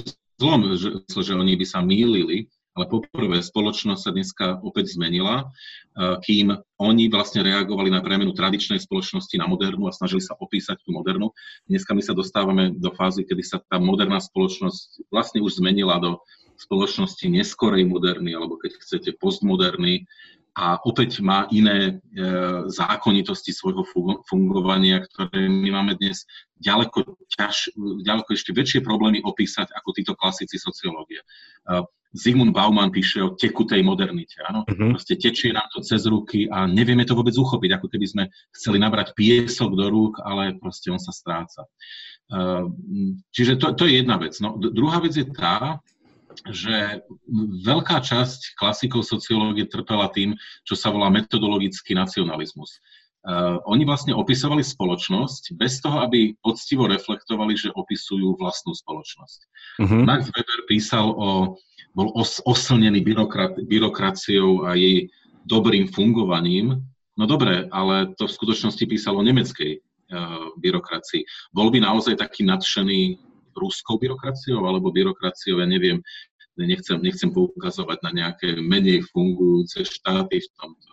zlom, 0.42 0.74
že, 0.74 1.06
že 1.06 1.32
oni 1.38 1.54
by 1.54 1.66
sa 1.66 1.78
mýlili, 1.80 2.50
ale 2.76 2.84
poprvé 2.92 3.40
spoločnosť 3.40 4.00
sa 4.04 4.10
dneska 4.12 4.46
opäť 4.60 4.92
zmenila, 4.92 5.48
kým 5.96 6.52
oni 6.76 7.08
vlastne 7.08 7.40
reagovali 7.40 7.88
na 7.88 8.04
premenu 8.04 8.36
tradičnej 8.36 8.76
spoločnosti 8.76 9.32
na 9.40 9.48
modernú 9.48 9.88
a 9.88 9.96
snažili 9.96 10.20
sa 10.20 10.36
opísať 10.36 10.84
tú 10.84 10.92
modernú. 10.92 11.32
Dneska 11.72 11.96
my 11.96 12.04
sa 12.04 12.12
dostávame 12.12 12.76
do 12.76 12.92
fázy, 12.92 13.24
kedy 13.24 13.40
sa 13.40 13.58
tá 13.64 13.80
moderná 13.80 14.20
spoločnosť 14.20 15.08
vlastne 15.08 15.40
už 15.40 15.56
zmenila 15.56 15.96
do 15.96 16.20
spoločnosti 16.60 17.24
neskorej 17.24 17.88
moderny, 17.88 18.36
alebo 18.36 18.60
keď 18.60 18.76
chcete 18.80 19.16
postmoderny, 19.20 20.04
a 20.56 20.80
opäť 20.88 21.20
má 21.20 21.44
iné 21.52 22.00
e, 22.16 22.24
zákonitosti 22.72 23.52
svojho 23.52 23.84
fungovania, 24.24 25.04
ktoré 25.04 25.52
my 25.52 25.68
máme 25.68 26.00
dnes 26.00 26.24
ďaleko, 26.64 27.04
ťaž, 27.28 27.76
ďaleko 27.76 28.32
ešte 28.32 28.56
väčšie 28.56 28.80
problémy 28.80 29.20
opísať 29.20 29.68
ako 29.76 29.92
títo 29.92 30.16
klasici 30.16 30.56
sociológie. 30.56 31.20
E, 31.20 31.26
Zygmunt 32.14 32.54
Bauman 32.54 32.94
píše 32.94 33.24
o 33.24 33.34
tekutej 33.34 33.82
modernite. 33.82 34.38
Áno? 34.46 34.62
Uh-huh. 34.68 34.94
Proste 34.94 35.18
tečie 35.18 35.50
nám 35.50 35.66
to 35.74 35.82
cez 35.82 36.06
ruky 36.06 36.46
a 36.46 36.68
nevieme 36.68 37.02
to 37.02 37.18
vôbec 37.18 37.34
uchopiť, 37.34 37.70
ako 37.76 37.86
keby 37.90 38.06
sme 38.06 38.24
chceli 38.54 38.78
nabrať 38.78 39.12
piesok 39.18 39.74
do 39.74 39.86
rúk, 39.90 40.22
ale 40.22 40.56
proste 40.56 40.88
on 40.94 41.00
sa 41.02 41.10
stráca. 41.12 41.66
Uh, 42.26 42.70
čiže 43.30 43.58
to, 43.58 43.74
to 43.74 43.86
je 43.86 44.02
jedna 44.02 44.18
vec. 44.18 44.34
No, 44.42 44.58
druhá 44.58 44.98
vec 44.98 45.14
je 45.14 45.26
tá, 45.28 45.78
že 46.50 47.00
veľká 47.64 48.02
časť 48.04 48.60
klasikov 48.60 49.08
sociológie 49.08 49.64
trpela 49.64 50.10
tým, 50.12 50.36
čo 50.68 50.76
sa 50.76 50.92
volá 50.92 51.08
metodologický 51.08 51.96
nacionalizmus. 51.96 52.82
Uh, 53.26 53.58
oni 53.66 53.82
vlastne 53.82 54.14
opisovali 54.14 54.62
spoločnosť 54.62 55.58
bez 55.58 55.82
toho, 55.82 55.98
aby 56.06 56.38
poctivo 56.46 56.86
reflektovali, 56.86 57.58
že 57.58 57.74
opisujú 57.74 58.38
vlastnú 58.38 58.70
spoločnosť. 58.70 59.40
Uh-huh. 59.82 60.06
Max 60.06 60.30
Weber 60.30 60.60
písal 60.70 61.10
o, 61.10 61.58
bol 61.90 62.08
os, 62.14 62.38
oslnený 62.46 63.02
byrokrat, 63.02 63.58
byrokraciou 63.66 64.70
a 64.70 64.78
jej 64.78 65.10
dobrým 65.42 65.90
fungovaním. 65.90 66.78
No 67.18 67.26
dobre, 67.26 67.66
ale 67.74 68.14
to 68.14 68.30
v 68.30 68.36
skutočnosti 68.38 68.86
písal 68.86 69.18
o 69.18 69.26
nemeckej 69.26 69.74
uh, 69.74 70.54
byrokracii. 70.62 71.26
Bol 71.50 71.74
by 71.74 71.82
naozaj 71.82 72.22
taký 72.22 72.46
nadšený 72.46 73.18
ruskou 73.58 73.98
byrokraciou 73.98 74.70
alebo 74.70 74.94
byrokraciou, 74.94 75.58
ja 75.58 75.66
neviem, 75.66 75.98
nechcem, 76.54 77.02
nechcem 77.02 77.34
poukazovať 77.34 77.98
na 78.06 78.10
nejaké 78.14 78.54
menej 78.62 79.02
fungujúce 79.10 79.82
štáty 79.82 80.46
v 80.46 80.48
tomto. 80.54 80.90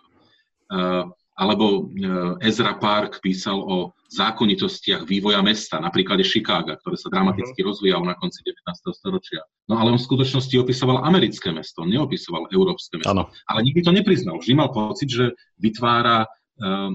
Alebo 1.34 1.90
e, 1.90 2.06
Ezra 2.46 2.78
Park 2.78 3.18
písal 3.18 3.58
o 3.58 3.90
zákonitostiach 4.06 5.02
vývoja 5.02 5.42
mesta, 5.42 5.82
na 5.82 5.90
príklade 5.90 6.22
Chicaga, 6.22 6.78
ktoré 6.78 6.94
sa 6.94 7.10
dramaticky 7.10 7.58
uh-huh. 7.58 7.74
rozvíjalo 7.74 8.06
na 8.06 8.14
konci 8.14 8.46
19. 8.46 8.62
storočia. 8.94 9.42
No 9.66 9.82
ale 9.82 9.90
on 9.90 9.98
v 9.98 10.06
skutočnosti 10.06 10.54
opisoval 10.62 11.02
americké 11.02 11.50
mesto, 11.50 11.82
on 11.82 11.90
neopisoval 11.90 12.46
európske 12.54 13.02
mesto. 13.02 13.10
Ano. 13.10 13.26
Ale 13.50 13.66
nikdy 13.66 13.82
to 13.82 13.90
nepriznal. 13.90 14.38
Vždy 14.38 14.54
mal 14.54 14.70
pocit, 14.70 15.10
že 15.10 15.34
vytvára 15.58 16.22
e, 16.22 16.28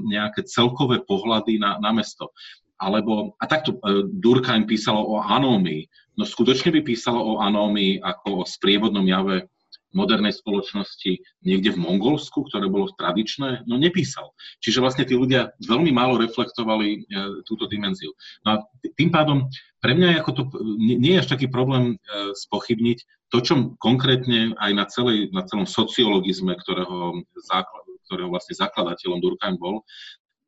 nejaké 0.08 0.48
celkové 0.48 1.04
pohľady 1.04 1.60
na, 1.60 1.76
na 1.84 1.92
mesto 1.92 2.32
alebo, 2.80 3.36
a 3.36 3.46
takto 3.46 3.76
uh, 3.76 4.08
Durkheim 4.08 4.64
písalo 4.64 5.04
o 5.04 5.20
anómii, 5.20 5.84
no 6.16 6.24
skutočne 6.24 6.72
by 6.72 6.82
písalo 6.88 7.20
o 7.20 7.34
anómii 7.44 8.00
ako 8.00 8.44
o 8.44 8.48
sprievodnom 8.48 9.04
jave 9.04 9.52
modernej 9.92 10.34
spoločnosti 10.36 11.22
niekde 11.42 11.74
v 11.74 11.82
Mongolsku, 11.82 12.46
ktoré 12.46 12.70
bolo 12.70 12.94
tradičné, 12.94 13.66
no 13.66 13.76
nepísal. 13.82 14.34
Čiže 14.62 14.82
vlastne 14.82 15.06
tí 15.06 15.18
ľudia 15.18 15.54
veľmi 15.66 15.90
málo 15.90 16.22
reflektovali 16.22 16.88
e, 16.94 17.00
túto 17.46 17.66
dimenziu. 17.66 18.14
No 18.46 18.48
a 18.54 18.56
tým 18.98 19.10
pádom 19.10 19.50
pre 19.82 19.96
mňa 19.96 20.08
je 20.14 20.20
ako 20.22 20.32
to, 20.36 20.44
nie, 20.78 21.16
je 21.18 21.22
až 21.24 21.30
taký 21.32 21.48
problém 21.50 21.96
e, 21.96 22.36
spochybniť 22.36 23.00
to, 23.30 23.38
čo 23.42 23.54
konkrétne 23.78 24.58
aj 24.58 24.72
na, 24.74 24.86
celej, 24.90 25.30
na 25.34 25.46
celom 25.46 25.70
sociologizme, 25.70 26.54
ktorého, 26.58 27.24
základ, 27.46 27.86
ktorého 28.10 28.30
vlastne 28.34 28.58
zakladateľom 28.58 29.22
Durkheim 29.22 29.58
bol, 29.58 29.86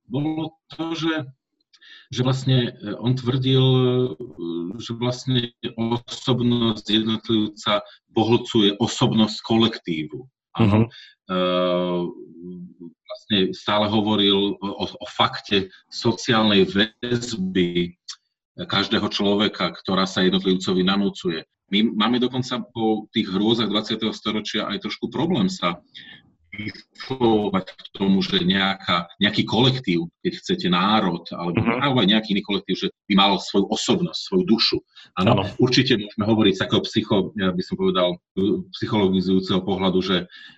bolo 0.09 0.59
to, 0.73 0.97
že 0.97 1.13
že 2.11 2.21
vlastne 2.21 2.75
e, 2.75 2.93
on 2.99 3.15
tvrdil, 3.15 3.63
e, 3.63 3.87
že 4.79 4.91
vlastne 4.97 5.51
osobnosť 5.77 6.85
jednotlivca 6.87 7.85
bohlcuje 8.11 8.77
osobnosť 8.77 9.37
kolektívu. 9.43 10.19
Áno. 10.51 10.91
Uh-huh. 11.31 12.11
vlastne 13.07 13.55
stále 13.55 13.87
hovoril 13.87 14.59
o, 14.59 14.83
o 14.83 15.07
fakte 15.07 15.71
sociálnej 15.87 16.67
väzby 16.67 17.95
každého 18.59 19.07
človeka, 19.07 19.71
ktorá 19.71 20.03
sa 20.03 20.27
jednotlivcovi 20.27 20.83
nanúcuje. 20.83 21.47
My 21.71 21.87
máme 21.87 22.19
dokonca 22.19 22.59
po 22.75 23.07
tých 23.15 23.31
hrôzach 23.31 23.71
20. 23.71 24.11
storočia 24.11 24.67
aj 24.67 24.83
trošku 24.83 25.07
problém 25.07 25.47
sa 25.47 25.79
vychovať 26.51 27.65
k 27.71 27.85
tomu, 27.95 28.19
že 28.19 28.43
nejaká, 28.43 29.07
nejaký 29.23 29.47
kolektív, 29.47 30.11
keď 30.19 30.33
chcete 30.43 30.67
národ, 30.67 31.23
alebo, 31.31 31.63
uh-huh. 31.63 32.03
nejaký 32.03 32.35
iný 32.35 32.43
kolektív, 32.43 32.75
že 32.75 32.87
by 33.07 33.13
mal 33.15 33.31
svoju 33.39 33.71
osobnosť, 33.71 34.19
svoju 34.19 34.43
dušu. 34.43 34.77
Áno, 35.15 35.47
určite 35.59 35.95
môžeme 35.95 36.25
hovoriť 36.27 36.53
z 36.55 36.61
takého 36.61 36.81
psycho, 36.83 37.15
ja 37.39 37.55
by 37.55 37.63
som 37.63 37.75
povedal, 37.79 38.19
psychologizujúceho 38.75 39.63
pohľadu, 39.63 39.99
že, 40.03 40.17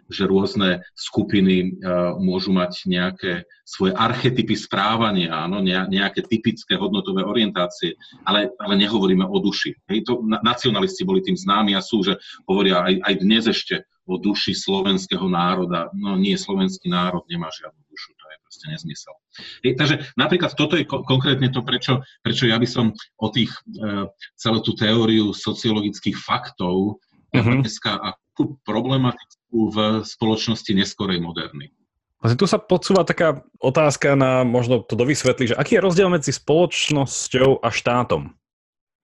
že 0.09 0.23
rôzne 0.25 0.81
skupiny 0.97 1.77
uh, 1.81 2.17
môžu 2.17 2.49
mať 2.53 2.89
nejaké 2.89 3.45
svoje 3.63 3.95
archetypy 3.95 4.59
správania, 4.59 5.47
áno, 5.47 5.63
nejaké 5.63 6.25
typické 6.27 6.75
hodnotové 6.75 7.23
orientácie, 7.23 7.95
ale, 8.27 8.51
ale 8.59 8.73
nehovoríme 8.75 9.23
o 9.23 9.37
duši. 9.39 9.71
Hej, 9.87 10.09
to, 10.09 10.19
nacionalisti 10.43 11.07
boli 11.07 11.23
tým 11.23 11.39
známi 11.39 11.71
a 11.77 11.81
sú, 11.81 12.03
že 12.03 12.19
hovoria 12.43 12.83
aj, 12.83 12.93
aj 12.99 13.13
dnes 13.23 13.43
ešte 13.47 13.87
o 14.03 14.19
duši 14.19 14.51
slovenského 14.51 15.23
národa. 15.31 15.87
No 15.95 16.19
nie, 16.19 16.35
slovenský 16.35 16.91
národ 16.91 17.23
nemá 17.31 17.47
žiadnu 17.51 17.81
dušu, 17.87 18.11
to 18.19 18.25
je 18.27 18.37
proste 18.43 18.65
nezmysel. 18.67 19.15
Je, 19.63 19.71
takže 19.73 19.95
napríklad 20.19 20.51
toto 20.59 20.75
je 20.75 20.83
ko- 20.83 21.07
konkrétne 21.07 21.47
to, 21.49 21.63
prečo, 21.63 22.03
prečo 22.19 22.43
ja 22.45 22.59
by 22.59 22.67
som 22.67 22.91
o 23.17 23.27
tých, 23.31 23.51
e, 23.79 24.11
celú 24.35 24.59
tú 24.59 24.75
teóriu 24.75 25.31
sociologických 25.31 26.19
faktov 26.19 26.99
uh-huh. 27.31 27.55
dneska 27.63 27.95
akú 27.95 28.59
problematickú 28.67 29.71
v 29.71 29.77
spoločnosti 30.03 30.71
neskorej 30.75 31.23
moderny. 31.23 31.71
Vlastne 32.19 32.39
tu 32.39 32.47
sa 32.47 32.55
podsúva 32.55 33.03
taká 33.03 33.43
otázka 33.59 34.15
na, 34.15 34.47
možno 34.47 34.79
to 34.79 34.95
dovysvetlí, 34.95 35.51
že 35.51 35.59
aký 35.59 35.75
je 35.75 35.83
rozdiel 35.83 36.07
medzi 36.07 36.31
spoločnosťou 36.31 37.59
a 37.59 37.67
štátom? 37.67 38.31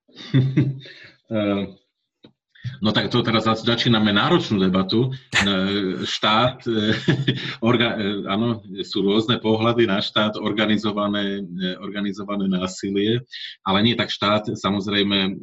No 2.79 2.91
tak 2.91 3.07
to 3.11 3.23
teraz 3.23 3.47
začíname 3.47 4.11
náročnú 4.11 4.59
debatu. 4.59 5.11
E, 5.11 6.03
štát, 6.03 6.63
e, 6.67 6.95
orga, 7.63 7.95
e, 7.95 8.23
áno, 8.27 8.63
sú 8.83 9.03
rôzne 9.03 9.39
pohľady 9.39 9.87
na 9.87 10.03
štát, 10.03 10.35
organizované, 10.39 11.43
organizované 11.79 12.51
násilie, 12.51 13.23
ale 13.63 13.79
nie 13.83 13.95
tak 13.95 14.11
štát, 14.11 14.55
samozrejme 14.55 15.39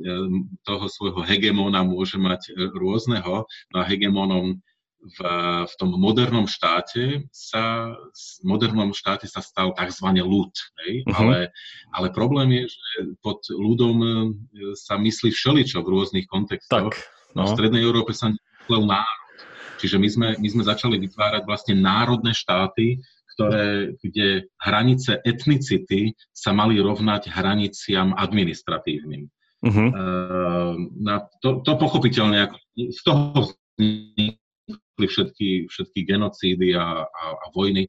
toho 0.64 0.84
svojho 0.88 1.24
hegemóna 1.24 1.84
môže 1.84 2.20
mať 2.20 2.52
rôzneho, 2.76 3.48
no 3.72 3.76
a 3.76 3.84
hegemónom 3.84 4.60
v, 5.06 5.18
v 5.66 5.74
tom 5.78 5.90
modernom 5.94 6.50
štáte 6.50 7.30
sa, 7.30 7.94
v 7.94 8.42
modernom 8.42 8.90
štáte 8.90 9.30
sa 9.30 9.38
stal 9.38 9.70
tzv. 9.72 10.08
ľud, 10.18 10.52
hej? 10.82 11.06
Uh-huh. 11.06 11.14
Ale, 11.22 11.54
ale 11.94 12.08
problém 12.10 12.62
je, 12.62 12.64
že 12.74 12.90
pod 13.22 13.46
ľudom 13.50 13.96
sa 14.74 14.98
myslí 14.98 15.30
všeličo 15.30 15.82
v 15.82 15.90
rôznych 15.94 16.26
kontextoch. 16.26 16.90
Tak. 16.90 16.94
No. 17.36 17.44
v 17.46 17.54
Strednej 17.54 17.84
Európe 17.84 18.16
sa 18.16 18.32
myslel 18.32 18.82
národ. 18.88 19.38
Čiže 19.76 20.00
my 20.00 20.08
sme, 20.08 20.28
my 20.40 20.48
sme 20.48 20.62
začali 20.64 20.96
vytvárať 20.96 21.44
vlastne 21.44 21.76
národné 21.76 22.32
štáty, 22.32 22.96
ktoré, 23.36 23.92
kde 24.00 24.48
hranice 24.56 25.20
etnicity 25.20 26.16
sa 26.32 26.56
mali 26.56 26.80
rovnať 26.80 27.28
hraniciam 27.28 28.16
administratívnym. 28.16 29.28
Uh-huh. 29.60 29.88
Uh, 29.92 30.72
na 30.96 31.28
to, 31.44 31.60
to 31.60 31.76
pochopiteľne, 31.76 32.48
ako, 32.48 32.56
z 32.72 33.00
toho 33.04 33.52
všetky, 34.98 35.70
všetky 35.70 36.01
genocídy 36.02 36.74
a, 36.74 37.05
a, 37.06 37.24
a 37.36 37.47
vojny 37.55 37.86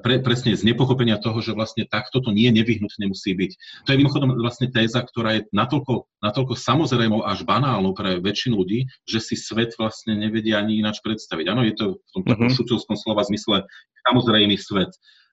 pre, 0.00 0.24
presne 0.24 0.56
z 0.56 0.64
nepochopenia 0.64 1.20
toho, 1.20 1.44
že 1.44 1.52
vlastne 1.52 1.84
takto 1.84 2.24
to 2.24 2.32
nie 2.32 2.48
nevyhnutne 2.48 3.12
musí 3.12 3.36
byť. 3.36 3.52
To 3.84 3.88
je 3.92 4.00
mimochodom 4.00 4.32
vlastne 4.40 4.72
téza, 4.72 5.04
ktorá 5.04 5.36
je 5.36 5.42
natoľko, 5.52 6.08
natoľko 6.24 6.54
samozrejmou 6.56 7.20
až 7.28 7.44
banálnou 7.44 7.92
pre 7.92 8.16
väčšinu 8.22 8.56
ľudí, 8.56 8.88
že 9.04 9.20
si 9.20 9.36
svet 9.36 9.76
vlastne 9.76 10.16
nevedia 10.16 10.62
ani 10.62 10.80
ináč 10.80 11.04
predstaviť. 11.04 11.46
Áno, 11.52 11.66
je 11.66 11.74
to 11.76 11.84
v 12.00 12.10
tom 12.16 12.22
takom 12.24 12.48
mm-hmm. 12.48 12.56
šucovskom 12.56 12.96
slova 12.96 13.26
zmysle 13.28 13.68
samozrejmý 14.08 14.56
svet. 14.56 14.92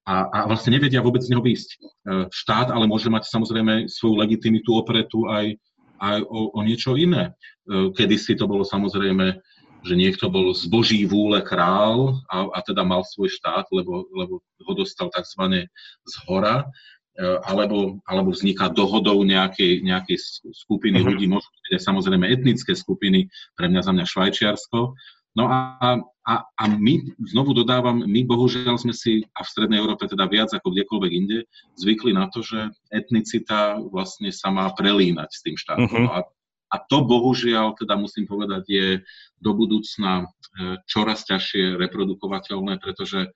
A, 0.10 0.26
a 0.26 0.38
vlastne 0.50 0.74
nevedia 0.74 1.06
vôbec 1.06 1.22
z 1.22 1.32
neho 1.32 1.44
výjsť. 1.44 1.70
E, 1.70 1.78
štát 2.34 2.74
ale 2.74 2.90
môže 2.90 3.08
mať 3.14 3.30
samozrejme 3.30 3.86
svoju 3.88 4.18
legitimitu 4.18 4.74
opretu 4.74 5.30
aj, 5.30 5.54
aj 6.02 6.18
o, 6.26 6.50
o 6.58 6.60
niečo 6.66 6.98
iné. 6.98 7.38
E, 7.70 7.94
Kedy 7.94 8.16
si 8.18 8.34
to 8.34 8.50
bolo 8.50 8.66
samozrejme 8.66 9.38
že 9.84 9.96
niekto 9.96 10.28
bol 10.28 10.52
z 10.52 10.68
Boží 10.68 11.00
vúle 11.08 11.40
král 11.40 12.20
a, 12.28 12.52
a 12.52 12.60
teda 12.60 12.84
mal 12.84 13.04
svoj 13.08 13.32
štát, 13.32 13.72
lebo, 13.72 14.08
lebo 14.12 14.44
ho 14.44 14.74
dostal 14.76 15.08
tzv. 15.08 15.68
z 16.04 16.16
hora, 16.28 16.68
e, 17.16 17.26
alebo, 17.48 18.04
alebo 18.04 18.36
vzniká 18.36 18.68
dohodou 18.68 19.24
nejakej, 19.24 19.84
nejakej 19.84 20.18
skupiny 20.52 21.00
uh-huh. 21.00 21.16
ľudí, 21.16 21.26
možno 21.32 21.50
samozrejme 21.80 22.28
etnické 22.28 22.76
skupiny, 22.76 23.32
pre 23.56 23.72
mňa 23.72 23.82
za 23.84 23.92
mňa 23.96 24.06
Švajčiarsko, 24.06 24.96
No 25.38 25.46
a, 25.46 26.02
a, 26.26 26.34
a 26.42 26.64
my, 26.68 27.16
znovu 27.30 27.54
dodávam, 27.54 28.02
my 28.02 28.26
bohužiaľ 28.26 28.82
sme 28.82 28.92
si, 28.98 29.22
a 29.38 29.46
v 29.46 29.52
Strednej 29.54 29.78
Európe 29.78 30.10
teda 30.10 30.26
viac 30.26 30.50
ako 30.52 30.74
kdekoľvek 30.74 31.12
inde, 31.14 31.46
zvykli 31.78 32.18
na 32.18 32.28
to, 32.34 32.42
že 32.42 32.74
etnicita 32.90 33.78
vlastne 33.94 34.34
sa 34.34 34.50
má 34.50 34.66
prelínať 34.74 35.30
s 35.30 35.40
tým 35.46 35.56
štátom. 35.56 35.86
Uh-huh. 35.86 36.10
A, 36.10 36.26
a 36.70 36.76
to 36.78 37.02
bohužiaľ, 37.02 37.74
teda 37.74 37.98
musím 37.98 38.30
povedať, 38.30 38.64
je 38.70 38.88
do 39.42 39.52
budúcna 39.58 40.26
e, 40.26 40.26
čoraz 40.86 41.26
ťažšie 41.26 41.76
reprodukovateľné, 41.82 42.78
pretože 42.78 43.26
e, 43.26 43.30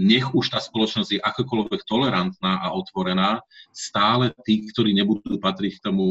nech 0.00 0.32
už 0.32 0.56
tá 0.56 0.60
spoločnosť 0.60 1.10
je 1.16 1.20
akokoľvek 1.20 1.80
tolerantná 1.84 2.64
a 2.64 2.72
otvorená, 2.72 3.44
stále 3.76 4.32
tí, 4.48 4.64
ktorí 4.72 4.96
nebudú 4.96 5.36
patriť 5.36 5.78
k 5.78 5.84
tomu 5.84 6.04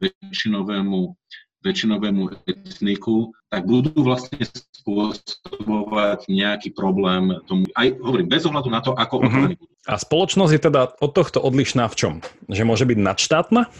väčšinovému 0.00 1.14
väčšinovému 1.62 2.42
etniku, 2.44 3.30
tak 3.46 3.64
budú 3.64 3.94
vlastne 4.02 4.42
spôsobovať 4.82 6.26
nejaký 6.26 6.74
problém 6.74 7.38
tomu, 7.46 7.70
aj 7.78 8.02
hovorím, 8.02 8.28
bez 8.28 8.42
ohľadu 8.42 8.68
na 8.68 8.82
to, 8.82 8.92
ako 8.98 9.22
uh-huh. 9.22 9.54
budú. 9.54 9.64
A 9.86 9.94
spoločnosť 9.98 10.52
je 10.58 10.62
teda 10.62 10.82
od 10.98 11.10
tohto 11.14 11.38
odlišná 11.38 11.86
v 11.86 11.94
čom? 11.94 12.14
Že 12.50 12.62
môže 12.66 12.84
byť 12.86 12.98
nadštátna? 12.98 13.70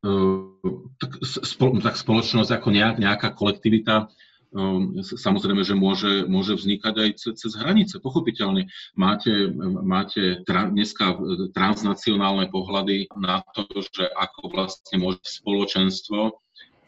Uh, 0.00 0.48
tak, 0.96 1.20
spolo, 1.24 1.76
tak 1.84 2.00
spoločnosť 2.00 2.50
ako 2.56 2.68
nejak, 2.72 2.96
nejaká 2.96 3.36
kolektivita 3.36 4.08
Ehm, 4.50 4.98
samozrejme, 5.06 5.62
že 5.62 5.78
môže, 5.78 6.26
môže 6.26 6.58
vznikať 6.58 6.94
aj 6.98 7.10
cez, 7.22 7.32
cez 7.38 7.52
hranice, 7.54 8.02
pochopiteľne. 8.02 8.66
Máte, 8.98 9.46
máte 9.86 10.42
tra, 10.42 10.66
dneska 10.66 11.14
transnacionálne 11.54 12.50
pohľady 12.50 13.06
na 13.14 13.46
to, 13.54 13.62
že 13.78 14.10
ako 14.10 14.50
vlastne 14.50 14.96
môže 14.98 15.22
spoločenstvo, 15.22 16.34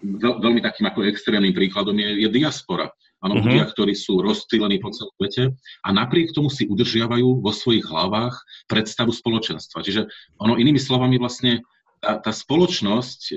veľ, 0.02 0.34
veľmi 0.43 0.59
takým 0.59 0.90
ako 0.90 1.06
extrémnym 1.06 1.55
príkladom 1.55 1.94
je, 1.94 2.26
je 2.26 2.28
diaspora. 2.34 2.90
Áno, 3.22 3.39
uh-huh. 3.39 3.47
ľudia, 3.47 3.70
ktorí 3.70 3.94
sú 3.94 4.18
rozstýlení 4.18 4.82
po 4.82 4.90
celom 4.90 5.14
svete 5.14 5.55
a 5.86 5.89
napriek 5.94 6.34
tomu 6.34 6.51
si 6.51 6.66
udržiavajú 6.66 7.39
vo 7.39 7.52
svojich 7.55 7.86
hlavách 7.86 8.34
predstavu 8.66 9.14
spoločenstva. 9.14 9.86
Čiže 9.86 10.10
ono 10.43 10.59
inými 10.59 10.82
slovami 10.82 11.22
vlastne 11.22 11.62
tá, 12.02 12.18
tá 12.18 12.32
spoločnosť, 12.34 13.20
e, 13.30 13.34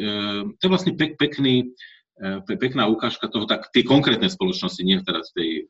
to 0.57 0.61
je 0.65 0.73
vlastne 0.73 0.97
pek, 0.97 1.15
pekný, 1.21 1.71
E, 2.15 2.39
pekná 2.55 2.87
ukážka 2.87 3.27
toho, 3.27 3.43
tak 3.43 3.67
tie 3.75 3.83
konkrétne 3.83 4.31
spoločnosti, 4.31 4.79
nie 4.87 5.03
teraz 5.03 5.35
v 5.35 5.35
tej 5.35 5.49
e, 5.59 5.63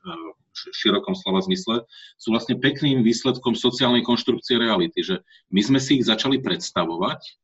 širokom 0.78 1.18
slova 1.18 1.42
zmysle, 1.42 1.82
sú 2.22 2.28
vlastne 2.30 2.62
pekným 2.62 3.02
výsledkom 3.02 3.58
sociálnej 3.58 4.06
konštrukcie 4.06 4.62
reality, 4.62 5.02
že 5.02 5.26
my 5.50 5.62
sme 5.66 5.80
si 5.82 5.98
ich 5.98 6.06
začali 6.06 6.38
predstavovať, 6.46 7.42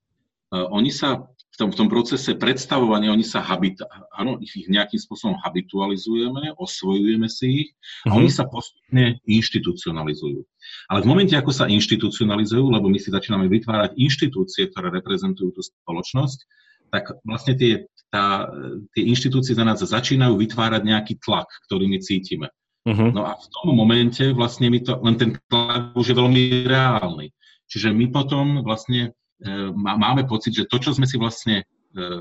oni 0.52 0.92
sa 0.92 1.24
tom, 1.62 1.70
v 1.70 1.78
tom 1.78 1.90
procese 1.94 2.34
predstavovania, 2.34 3.14
oni 3.14 3.22
sa 3.22 3.46
habit, 3.46 3.86
áno, 4.18 4.42
ich 4.42 4.66
nejakým 4.66 4.98
spôsobom 4.98 5.38
habitualizujeme, 5.46 6.58
osvojujeme 6.58 7.30
si 7.30 7.48
ich 7.66 7.70
a 8.10 8.10
uh-huh. 8.10 8.18
oni 8.18 8.30
sa 8.34 8.50
postupne 8.50 9.22
inštitucionalizujú. 9.30 10.42
Ale 10.90 11.00
v 11.06 11.10
momente, 11.10 11.38
ako 11.38 11.54
sa 11.54 11.70
inštitucionalizujú, 11.70 12.66
lebo 12.66 12.90
my 12.90 12.98
si 12.98 13.14
začíname 13.14 13.46
vytvárať 13.46 13.94
inštitúcie, 13.94 14.74
ktoré 14.74 14.90
reprezentujú 14.90 15.54
tú 15.54 15.62
spoločnosť, 15.62 16.40
tak 16.90 17.14
vlastne 17.24 17.54
tie, 17.56 17.86
tá, 18.10 18.50
tie 18.98 19.04
inštitúcie 19.06 19.54
za 19.54 19.62
nás 19.62 19.80
začínajú 19.80 20.36
vytvárať 20.42 20.82
nejaký 20.82 21.14
tlak, 21.22 21.48
ktorý 21.70 21.86
my 21.88 22.02
cítime. 22.02 22.50
Uh-huh. 22.90 23.14
No 23.14 23.30
a 23.30 23.38
v 23.38 23.46
tom 23.54 23.78
momente 23.78 24.34
vlastne 24.34 24.74
my 24.74 24.82
to, 24.82 24.98
len 25.06 25.16
ten 25.16 25.32
tlak 25.46 25.94
už 25.94 26.12
je 26.12 26.16
veľmi 26.18 26.66
reálny. 26.66 27.30
Čiže 27.70 27.94
my 27.94 28.10
potom 28.12 28.66
vlastne 28.66 29.16
máme 29.74 30.30
pocit, 30.30 30.54
že 30.54 30.70
to, 30.70 30.78
čo 30.78 30.94
sme 30.94 31.10
si 31.10 31.18
vlastne 31.18 31.62
e, 31.62 31.66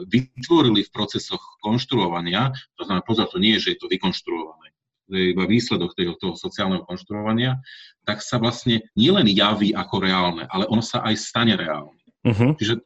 vytvorili 0.09 0.89
v 0.89 0.93
procesoch 0.93 1.41
konštruovania, 1.61 2.53
to 2.81 2.89
znamená, 2.89 3.05
pozor, 3.05 3.29
to 3.29 3.37
nie 3.37 3.61
je, 3.61 3.69
že 3.69 3.71
je 3.77 3.79
to 3.85 3.93
vykonštruované, 3.93 4.73
to 5.11 5.13
je 5.19 5.25
iba 5.37 5.45
výsledok 5.45 5.93
toho, 5.93 6.17
toho 6.17 6.35
sociálneho 6.39 6.87
konštruovania, 6.89 7.61
tak 8.09 8.25
sa 8.25 8.41
vlastne 8.41 8.89
nielen 8.97 9.29
javí 9.29 9.77
ako 9.77 10.01
reálne, 10.01 10.49
ale 10.49 10.65
ono 10.71 10.81
sa 10.81 11.05
aj 11.05 11.15
stane 11.21 11.55
reálne. 11.61 12.01
Uh-huh. 12.25 12.57
Čiže 12.57 12.81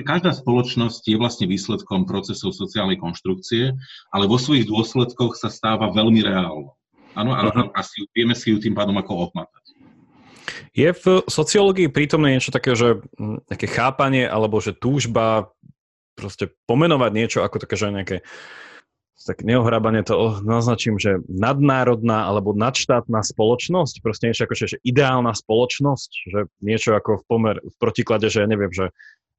každá 0.00 0.32
spoločnosť 0.32 1.02
je 1.10 1.16
vlastne 1.18 1.46
výsledkom 1.50 2.06
procesov 2.06 2.54
sociálnej 2.54 2.96
konštrukcie, 2.96 3.74
ale 4.14 4.24
vo 4.30 4.38
svojich 4.38 4.70
dôsledkoch 4.70 5.34
sa 5.36 5.50
stáva 5.50 5.90
veľmi 5.90 6.22
reálnou. 6.22 6.78
Áno, 7.18 7.34
a, 7.34 7.42
uh-huh. 7.42 7.74
a 7.74 7.80
si, 7.82 8.06
vieme 8.14 8.38
si 8.38 8.54
ju 8.54 8.62
tým 8.62 8.72
pádom 8.72 8.94
ako 9.02 9.28
ohmatať. 9.28 9.79
Je 10.72 10.90
v 10.90 11.04
sociológii 11.26 11.92
prítomné 11.92 12.36
niečo 12.36 12.54
také, 12.54 12.76
že 12.78 13.02
nejaké 13.50 13.66
chápanie 13.68 14.24
alebo 14.24 14.58
že 14.62 14.76
túžba 14.76 15.52
proste 16.14 16.52
pomenovať 16.68 17.10
niečo 17.14 17.38
ako 17.42 17.56
také, 17.62 17.74
že 17.76 17.94
nejaké 17.94 18.16
tak 19.20 19.44
neohrábanie 19.44 20.00
to 20.00 20.40
naznačím, 20.40 20.96
že 20.96 21.20
nadnárodná 21.28 22.24
alebo 22.24 22.56
nadštátna 22.56 23.20
spoločnosť, 23.20 24.00
proste 24.00 24.32
niečo 24.32 24.48
ako, 24.48 24.54
že, 24.56 24.66
že 24.72 24.78
ideálna 24.80 25.36
spoločnosť, 25.36 26.10
že 26.24 26.40
niečo 26.64 26.96
ako 26.96 27.20
v 27.20 27.24
pomer, 27.28 27.56
v 27.60 27.76
protiklade, 27.76 28.32
že 28.32 28.48
neviem, 28.48 28.72
že 28.72 28.88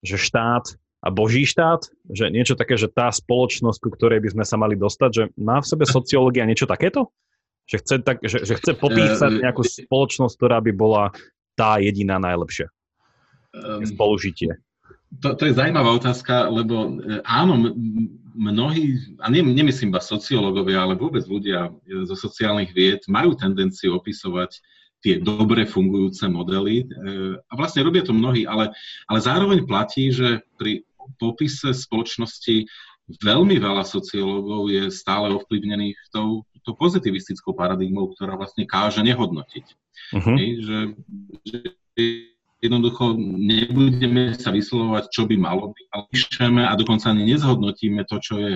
že 0.01 0.17
štát 0.17 0.65
a 1.01 1.07
boží 1.09 1.45
štát, 1.45 1.89
že 2.09 2.29
niečo 2.29 2.53
také, 2.57 2.77
že 2.77 2.89
tá 2.89 3.09
spoločnosť, 3.09 3.79
ku 3.81 3.89
ktorej 3.89 4.21
by 4.21 4.29
sme 4.37 4.45
sa 4.45 4.57
mali 4.57 4.77
dostať, 4.77 5.09
že 5.09 5.23
má 5.37 5.61
v 5.61 5.69
sebe 5.69 5.85
sociológia 5.97 6.45
niečo 6.45 6.69
takéto? 6.69 7.09
Že 7.71 7.77
chce, 7.79 7.95
tak, 8.03 8.17
že, 8.19 8.43
že 8.43 8.53
chce 8.59 8.75
popísať 8.75 9.31
eh, 9.31 9.41
nejakú 9.47 9.63
spoločnosť, 9.63 10.33
ktorá 10.35 10.59
by 10.59 10.71
bola 10.75 11.03
tá 11.55 11.79
jediná 11.79 12.19
najlepšia. 12.19 12.67
Um, 13.55 13.87
Spolužitie. 13.87 14.59
To, 15.23 15.35
to 15.35 15.47
je 15.47 15.55
zaujímavá 15.55 15.95
otázka, 15.95 16.51
lebo 16.51 16.99
eh, 16.99 17.23
áno, 17.23 17.71
mnohí, 18.35 19.15
a 19.23 19.31
ne, 19.31 19.39
nemyslím 19.39 19.95
iba 19.95 20.03
sociológovia, 20.03 20.83
ale 20.83 20.99
vôbec 20.99 21.23
ľudia 21.23 21.71
zo 21.87 22.15
sociálnych 22.15 22.75
vied 22.75 23.07
majú 23.07 23.39
tendenciu 23.39 23.95
opisovať 23.95 24.59
tie 25.01 25.17
dobre 25.17 25.65
fungujúce 25.65 26.29
modely. 26.29 26.85
A 27.49 27.53
vlastne 27.57 27.81
robia 27.81 28.05
to 28.05 28.13
mnohí, 28.13 28.45
ale, 28.45 28.69
ale 29.09 29.19
zároveň 29.19 29.65
platí, 29.65 30.13
že 30.13 30.45
pri 30.61 30.85
popise 31.17 31.73
spoločnosti 31.73 32.69
veľmi 33.19 33.57
veľa 33.59 33.83
sociológov 33.83 34.71
je 34.71 34.87
stále 34.93 35.33
ovplyvnených 35.33 35.97
tou, 36.13 36.45
tou 36.61 36.77
pozitivistickou 36.77 37.53
paradigmou, 37.57 38.13
ktorá 38.13 38.37
vlastne 38.37 38.69
káže 38.69 39.01
nehodnotiť. 39.01 39.65
Uh-huh. 40.15 40.35
Hej, 40.37 40.49
že, 40.63 40.77
že 41.47 41.57
jednoducho 42.61 43.17
nebudeme 43.17 44.37
sa 44.37 44.53
vyslovovať, 44.53 45.09
čo 45.09 45.25
by 45.25 45.35
malo 45.35 45.73
byť, 45.73 45.85
ale 45.89 46.03
píšeme 46.13 46.61
a 46.61 46.73
dokonca 46.77 47.09
ani 47.09 47.25
nezhodnotíme 47.25 48.05
to, 48.05 48.21
čo 48.21 48.35
je. 48.37 48.53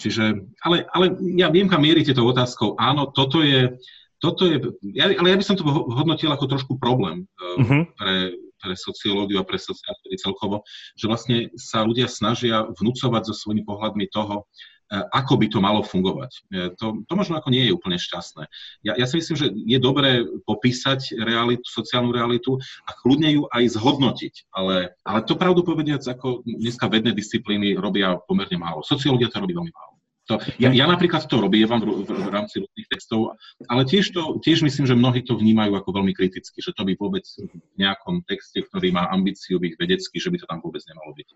Čiže, 0.00 0.48
ale, 0.64 0.88
ale 0.96 1.12
ja 1.36 1.52
viem, 1.52 1.68
kam 1.68 1.84
mierite 1.84 2.16
tou 2.16 2.24
otázkou. 2.24 2.78
Áno, 2.80 3.12
toto 3.12 3.44
je, 3.44 3.76
toto 4.16 4.48
je, 4.48 4.56
ja, 4.96 5.12
ale 5.12 5.28
ja 5.34 5.36
by 5.36 5.44
som 5.44 5.58
to 5.60 5.66
hodnotil 5.68 6.32
ako 6.32 6.46
trošku 6.48 6.72
problém 6.80 7.28
uh-huh. 7.36 7.84
pre, 7.98 8.32
pre 8.60 8.72
sociológiu 8.78 9.42
a 9.42 9.48
pre 9.48 9.60
sociálne 9.60 10.16
celkovo, 10.16 10.64
že 10.96 11.04
vlastne 11.04 11.36
sa 11.58 11.84
ľudia 11.84 12.08
snažia 12.08 12.64
vnúcovať 12.80 13.28
so 13.28 13.34
svojimi 13.36 13.66
pohľadmi 13.66 14.08
toho, 14.08 14.48
ako 14.90 15.38
by 15.38 15.46
to 15.46 15.58
malo 15.62 15.80
fungovať. 15.86 16.32
Eh, 16.50 16.70
to, 16.74 17.06
to 17.06 17.12
možno 17.14 17.38
ako 17.38 17.54
nie 17.54 17.70
je 17.70 17.76
úplne 17.76 17.96
šťastné. 17.96 18.50
Ja, 18.82 18.98
ja 18.98 19.06
si 19.06 19.22
myslím, 19.22 19.36
že 19.38 19.46
je 19.54 19.78
dobré 19.78 20.26
popísať 20.44 21.14
realitu, 21.22 21.62
sociálnu 21.62 22.10
realitu 22.10 22.58
a 22.84 22.90
kľudne 22.98 23.30
ju 23.30 23.42
aj 23.54 23.78
zhodnotiť, 23.78 24.50
ale, 24.50 24.98
ale 25.06 25.18
to 25.22 25.38
pravdu 25.38 25.62
povediac, 25.62 26.02
ako 26.02 26.42
dneska 26.42 26.90
vedné 26.90 27.14
disciplíny 27.14 27.78
robia 27.78 28.18
pomerne 28.26 28.58
málo. 28.58 28.82
Sociológia 28.82 29.30
to 29.30 29.38
robí 29.38 29.54
veľmi 29.54 29.70
málo. 29.70 30.00
To, 30.30 30.38
ja, 30.62 30.70
ja 30.70 30.86
napríklad 30.86 31.26
to 31.26 31.42
robievam 31.42 31.82
v, 31.82 32.06
v, 32.06 32.10
v 32.10 32.30
rámci 32.30 32.62
rôznych 32.62 32.86
textov, 32.86 33.34
ale 33.66 33.82
tiež, 33.82 34.14
to, 34.14 34.38
tiež 34.38 34.62
myslím, 34.62 34.86
že 34.86 34.94
mnohí 34.94 35.26
to 35.26 35.34
vnímajú 35.34 35.74
ako 35.74 35.90
veľmi 35.90 36.14
kriticky, 36.14 36.62
že 36.62 36.70
to 36.70 36.86
by 36.86 36.94
vôbec 36.94 37.26
v 37.26 37.50
nejakom 37.74 38.22
texte, 38.30 38.62
ktorý 38.62 38.94
má 38.94 39.10
ambíciu 39.10 39.58
byť 39.58 39.74
vedecký, 39.74 40.22
že 40.22 40.30
by 40.30 40.38
to 40.38 40.46
tam 40.46 40.62
vôbec 40.62 40.86
nemalo 40.86 41.10
byť. 41.18 41.28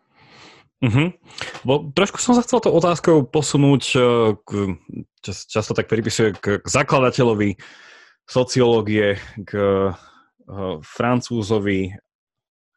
Uh-huh. 0.82 1.14
Bo 1.62 1.88
trošku 1.94 2.18
som 2.18 2.34
sa 2.34 2.42
chcel 2.42 2.60
to 2.60 2.74
otázkou 2.74 3.24
posunúť, 3.24 3.82
e, 3.94 4.00
k, 4.42 4.50
čas, 5.22 5.46
často 5.48 5.72
tak 5.72 5.86
pripisuje 5.88 6.34
k 6.36 6.60
zakladateľovi 6.66 7.56
sociológie, 8.24 9.20
k 9.44 9.52
uh, 9.52 9.92
Francúzovi 10.80 11.92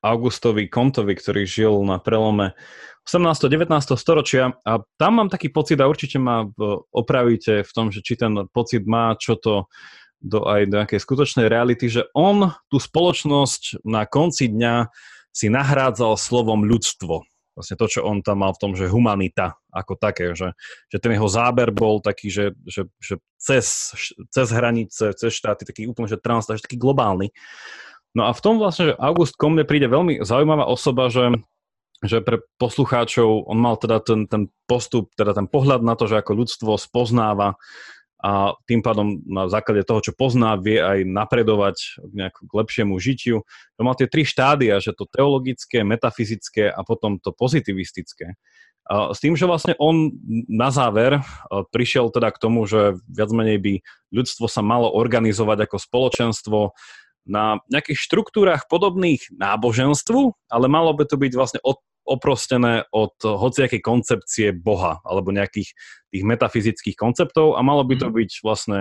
Augustovi 0.03 0.69
Comtovi, 0.69 1.15
ktorý 1.17 1.43
žil 1.47 1.73
na 1.87 1.97
prelome 1.97 2.53
18. 3.07 3.47
19. 3.47 3.71
storočia 3.95 4.51
a 4.67 4.83
tam 4.99 5.11
mám 5.23 5.29
taký 5.31 5.47
pocit 5.47 5.79
a 5.79 5.87
určite 5.87 6.19
ma 6.19 6.43
opravíte 6.91 7.63
v 7.63 7.71
tom, 7.71 7.87
že 7.89 8.03
či 8.03 8.19
ten 8.19 8.35
pocit 8.51 8.83
má 8.83 9.15
čo 9.15 9.39
to 9.39 9.71
do 10.17 10.43
aj 10.43 10.67
do 10.67 10.75
nejakej 10.81 10.99
skutočnej 10.99 11.47
reality, 11.47 11.87
že 11.87 12.09
on 12.17 12.51
tú 12.67 12.81
spoločnosť 12.81 13.85
na 13.85 14.03
konci 14.09 14.49
dňa 14.49 14.89
si 15.29 15.47
nahrádzal 15.47 16.17
slovom 16.17 16.65
ľudstvo. 16.65 17.21
Vlastne 17.57 17.73
to, 17.73 17.89
čo 17.89 18.05
on 18.05 18.21
tam 18.21 18.45
mal 18.45 18.53
v 18.53 18.61
tom, 18.61 18.71
že 18.77 18.85
humanita 18.85 19.57
ako 19.73 19.97
také, 19.97 20.37
že, 20.37 20.53
že 20.93 21.01
ten 21.01 21.17
jeho 21.17 21.25
záber 21.25 21.73
bol 21.73 21.97
taký, 21.97 22.29
že, 22.29 22.53
že, 22.69 22.85
že 23.01 23.17
cez, 23.41 23.97
cez 24.29 24.47
hranice, 24.53 25.17
cez 25.17 25.33
štáty, 25.33 25.65
taký 25.65 25.89
úplne, 25.89 26.05
že 26.05 26.21
trans, 26.21 26.45
taký 26.45 26.77
globálny. 26.77 27.33
No 28.13 28.29
a 28.29 28.31
v 28.37 28.41
tom 28.45 28.61
vlastne, 28.61 28.93
že 28.93 28.99
August 29.01 29.41
Comte 29.41 29.65
príde 29.65 29.89
veľmi 29.89 30.21
zaujímavá 30.21 30.69
osoba, 30.69 31.09
že 31.09 31.33
že 32.05 32.21
pre 32.21 32.45
poslucháčov 32.61 33.49
on 33.49 33.57
mal 33.57 33.73
teda 33.73 33.97
ten, 34.05 34.29
ten 34.29 34.53
postup, 34.69 35.09
teda 35.17 35.33
ten 35.33 35.49
pohľad 35.49 35.81
na 35.81 35.97
to, 35.97 36.05
že 36.05 36.21
ako 36.21 36.45
ľudstvo 36.45 36.77
spoznáva 36.77 37.57
a 38.17 38.57
tým 38.65 38.81
pádom 38.81 39.21
na 39.29 39.45
základe 39.45 39.85
toho, 39.85 40.01
čo 40.01 40.13
pozná, 40.17 40.57
vie 40.57 40.81
aj 40.81 41.05
napredovať 41.05 42.01
k, 42.09 42.33
k 42.33 42.51
lepšiemu 42.51 42.97
žitiu. 42.97 43.45
To 43.77 43.81
mal 43.85 43.93
tie 43.93 44.09
tri 44.09 44.25
štádia, 44.25 44.81
že 44.81 44.97
to 44.97 45.05
teologické, 45.05 45.85
metafyzické 45.85 46.73
a 46.73 46.81
potom 46.81 47.21
to 47.21 47.29
pozitivistické. 47.29 48.33
S 48.87 49.19
tým, 49.19 49.35
že 49.35 49.45
vlastne 49.45 49.75
on 49.77 50.15
na 50.47 50.71
záver 50.71 51.19
prišiel 51.75 52.07
teda 52.09 52.31
k 52.31 52.41
tomu, 52.41 52.63
že 52.65 52.97
viac 53.05 53.29
menej 53.35 53.59
by 53.59 53.73
ľudstvo 54.15 54.47
sa 54.47 54.63
malo 54.63 54.89
organizovať 54.95 55.67
ako 55.67 55.77
spoločenstvo 55.77 56.59
na 57.27 57.59
nejakých 57.67 57.99
štruktúrach 57.99 58.71
podobných 58.71 59.27
náboženstvu, 59.35 60.31
ale 60.47 60.65
malo 60.71 60.95
by 60.95 61.03
to 61.03 61.19
byť 61.19 61.31
vlastne 61.35 61.59
od, 61.67 61.83
oprostené 62.07 62.87
od 62.95 63.13
hociakej 63.19 63.83
koncepcie 63.83 64.55
Boha 64.55 65.03
alebo 65.03 65.35
nejakých 65.35 65.75
tých 66.07 66.23
metafyzických 66.23 66.95
konceptov 66.95 67.59
a 67.59 67.61
malo 67.61 67.83
by 67.83 67.99
to 67.99 68.07
mhm. 68.07 68.15
byť 68.15 68.31
vlastne 68.41 68.79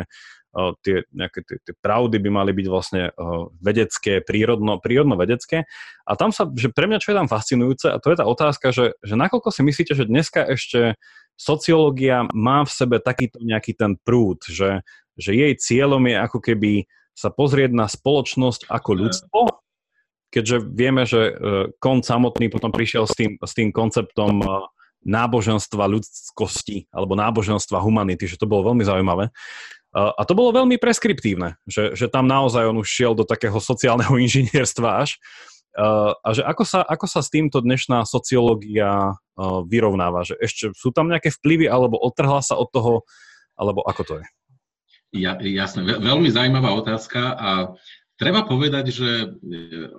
uh, 0.54 0.72
tie, 0.86 1.02
nejaké 1.10 1.42
tie, 1.42 1.56
tie 1.60 1.74
pravdy 1.82 2.22
by 2.22 2.30
mali 2.30 2.54
byť 2.54 2.66
vlastne 2.70 3.02
uh, 3.10 3.50
vedecké, 3.58 4.22
prírodno, 4.22 4.78
prírodno-vedecké. 4.78 5.66
A 6.06 6.12
tam 6.14 6.30
sa, 6.30 6.46
že 6.54 6.70
pre 6.70 6.86
mňa 6.86 7.02
čo 7.02 7.10
je 7.12 7.18
tam 7.18 7.28
fascinujúce, 7.28 7.86
a 7.90 7.98
to 7.98 8.14
je 8.14 8.18
tá 8.22 8.24
otázka, 8.24 8.70
že, 8.70 8.94
že 9.02 9.14
nakoľko 9.18 9.50
si 9.50 9.60
myslíte, 9.66 9.92
že 9.92 10.06
dneska 10.06 10.46
ešte 10.46 10.94
sociológia 11.36 12.24
má 12.32 12.64
v 12.64 12.72
sebe 12.72 12.96
takýto 13.02 13.42
nejaký 13.44 13.76
ten 13.76 14.00
prúd, 14.00 14.40
že, 14.48 14.80
že 15.20 15.36
jej 15.36 15.52
cieľom 15.58 16.00
je 16.08 16.16
ako 16.16 16.38
keby 16.40 16.72
sa 17.16 17.32
pozrieť 17.32 17.72
na 17.72 17.88
spoločnosť 17.88 18.68
ako 18.68 18.90
ľudstvo, 18.92 19.40
keďže 20.36 20.56
vieme, 20.68 21.08
že 21.08 21.32
e, 21.32 21.32
Kont 21.80 22.04
samotný 22.04 22.52
potom 22.52 22.68
prišiel 22.68 23.08
s 23.08 23.16
tým, 23.16 23.40
s 23.40 23.56
tým 23.56 23.72
konceptom 23.72 24.44
e, 24.44 24.46
náboženstva 25.08 25.88
ľudskosti 25.88 26.92
alebo 26.92 27.16
náboženstva 27.16 27.80
humanity, 27.80 28.28
že 28.28 28.36
to 28.36 28.44
bolo 28.44 28.68
veľmi 28.68 28.84
zaujímavé. 28.84 29.32
E, 29.32 29.32
a 29.96 30.22
to 30.28 30.36
bolo 30.36 30.52
veľmi 30.52 30.76
preskriptívne, 30.76 31.56
že, 31.64 31.96
že 31.96 32.12
tam 32.12 32.28
naozaj 32.28 32.68
on 32.68 32.84
už 32.84 32.88
šiel 32.92 33.16
do 33.16 33.24
takého 33.24 33.56
sociálneho 33.56 34.12
inžinierstva 34.24 35.08
až. 35.08 35.16
A 35.76 36.32
že 36.32 36.40
ako 36.40 36.64
sa, 36.64 36.80
ako 36.88 37.04
sa 37.04 37.20
s 37.20 37.28
týmto 37.28 37.60
dnešná 37.60 38.08
sociológia 38.08 39.12
vyrovnáva? 39.68 40.24
Že 40.24 40.34
ešte 40.40 40.64
sú 40.72 40.88
tam 40.88 41.12
nejaké 41.12 41.28
vplyvy 41.28 41.68
alebo 41.68 42.00
otrhla 42.00 42.40
sa 42.40 42.56
od 42.56 42.72
toho, 42.72 43.04
alebo 43.60 43.84
ako 43.84 44.02
to 44.08 44.14
je? 44.16 44.26
Ja, 45.20 45.36
jasné, 45.36 45.84
veľmi 45.84 46.32
zaujímavá 46.32 46.72
otázka 46.80 47.20
a 47.36 47.50
treba 48.16 48.44
povedať, 48.44 48.92
že 48.92 49.10
e, 49.24 49.26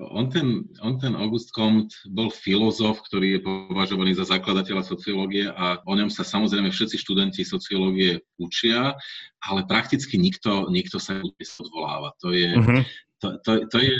on 0.09 0.29
ten, 0.29 0.65
on 0.81 0.97
ten 0.97 1.13
August 1.13 1.53
Comte 1.53 1.93
bol 2.09 2.33
filozof, 2.33 3.01
ktorý 3.05 3.37
je 3.37 3.45
považovaný 3.45 4.17
za 4.17 4.25
zakladateľa 4.25 4.83
sociológie 4.83 5.49
a 5.49 5.79
o 5.85 5.93
ňom 5.93 6.09
sa 6.09 6.25
samozrejme 6.25 6.73
všetci 6.73 6.97
študenti 6.97 7.45
sociológie 7.45 8.25
učia, 8.41 8.97
ale 9.41 9.65
prakticky 9.69 10.17
nikto, 10.17 10.67
nikto 10.73 10.97
sa 10.97 11.21
odvoláva. 11.61 12.17
To 12.25 12.33
je, 12.33 12.51
uh-huh. 12.57 12.81
to, 13.21 13.27
to, 13.45 13.51
to 13.69 13.77
je 13.79 13.93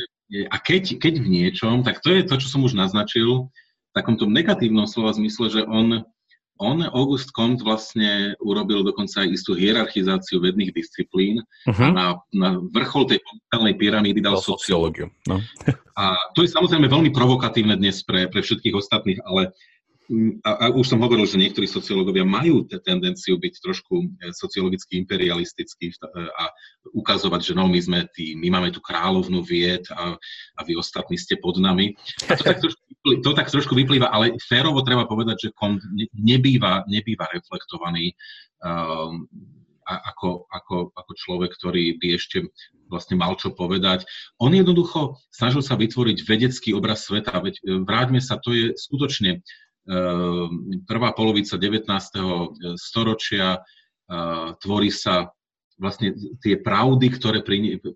a 0.52 0.60
keď, 0.60 0.99
keď 0.99 1.23
v 1.23 1.27
niečom, 1.31 1.88
tak 1.88 2.03
to 2.03 2.11
je 2.11 2.27
to, 2.27 2.35
čo 2.35 2.52
som 2.52 2.61
už 2.68 2.76
naznačil, 2.76 3.48
v 3.48 3.91
takomto 3.95 4.27
negatívnom 4.27 4.84
slova 4.84 5.15
zmysle, 5.15 5.48
že 5.48 5.61
on 5.64 6.03
on, 6.57 6.85
August 6.93 7.34
Comte, 7.34 7.63
vlastne 7.63 8.38
urobil 8.41 8.81
dokonca 8.85 9.25
aj 9.25 9.34
istú 9.34 9.53
hierarchizáciu 9.57 10.41
vedných 10.41 10.73
disciplín 10.73 11.41
uh-huh. 11.69 11.73
a 11.73 11.88
mhm. 11.89 11.93
na, 11.93 12.05
na 12.34 12.49
vrchol 12.73 13.09
tej 13.09 13.19
pomyselnej 13.23 13.75
pyramídy 13.77 14.19
dal 14.21 14.38
sociológiu. 14.41 15.09
No. 15.29 15.41
a 16.01 16.17
to 16.34 16.45
je 16.45 16.49
samozrejme 16.51 16.89
veľmi 16.89 17.11
provokatívne 17.13 17.77
dnes 17.77 18.01
pre, 18.05 18.29
pre 18.29 18.41
všetkých 18.41 18.75
ostatných, 18.75 19.19
ale 19.25 19.53
a, 20.47 20.51
a 20.51 20.65
už 20.71 20.88
som 20.95 21.03
hovoril, 21.03 21.27
že 21.27 21.35
niektorí 21.35 21.67
sociológovia 21.67 22.23
majú 22.23 22.63
tendenciu 22.63 23.35
byť 23.35 23.53
trošku 23.59 23.95
e, 23.99 24.31
sociologicky 24.31 24.95
imperialistickí 25.03 25.91
e, 25.91 25.95
a 26.31 26.47
ukazovať, 26.95 27.51
že 27.51 27.53
no, 27.53 27.67
my 27.67 27.75
sme 27.75 27.99
tí, 28.15 28.31
my 28.39 28.47
máme 28.47 28.71
tu 28.71 28.79
kráľovnú 28.79 29.43
vied 29.43 29.84
a, 29.91 30.15
a 30.55 30.59
vy 30.63 30.79
ostatní 30.79 31.19
ste 31.19 31.35
pod 31.35 31.59
nami. 31.59 31.91
A 32.31 32.39
to 32.39 32.43
tak, 32.47 32.63
trošku, 32.63 32.81
to 33.19 33.31
tak 33.35 33.51
trošku 33.51 33.75
vyplýva, 33.75 34.07
ale 34.07 34.39
férovo 34.39 34.79
treba 34.79 35.03
povedať, 35.03 35.51
že 35.51 35.55
Kont 35.55 35.84
nebýva, 36.15 36.88
nebýva 36.88 37.27
reflektovaný 37.27 38.15
um, 38.63 39.27
ako, 39.88 40.47
ako, 40.51 40.75
ako 40.95 41.11
človek, 41.15 41.51
ktorý 41.55 41.95
by 41.99 42.07
ešte 42.19 42.47
vlastne 42.91 43.19
mal 43.19 43.35
čo 43.35 43.51
povedať. 43.51 44.07
On 44.39 44.51
jednoducho 44.51 45.19
snažil 45.31 45.63
sa 45.63 45.79
vytvoriť 45.79 46.17
vedecký 46.23 46.71
obraz 46.75 47.07
sveta. 47.07 47.39
Veď 47.39 47.55
e, 47.59 47.84
vráťme 47.84 48.19
sa, 48.23 48.39
to 48.39 48.55
je 48.55 48.71
skutočne 48.75 49.43
prvá 50.84 51.09
polovica 51.15 51.55
19. 51.55 51.88
E, 51.88 52.22
storočia 52.76 53.55
e, 53.55 53.59
tvorí 54.59 54.91
sa 54.91 55.31
vlastne 55.80 56.11
tie 56.41 56.59
pravdy, 56.59 57.07
ktoré 57.15 57.39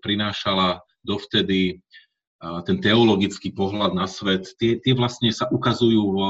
prinášala 0.00 0.80
dovtedy 1.02 1.82
ten 2.66 2.78
teologický 2.82 3.54
pohľad 3.54 3.94
na 3.94 4.06
svet, 4.10 4.54
tie, 4.58 4.78
tie 4.78 4.94
vlastne 4.94 5.30
sa 5.30 5.46
ukazujú 5.50 6.02
vo 6.14 6.28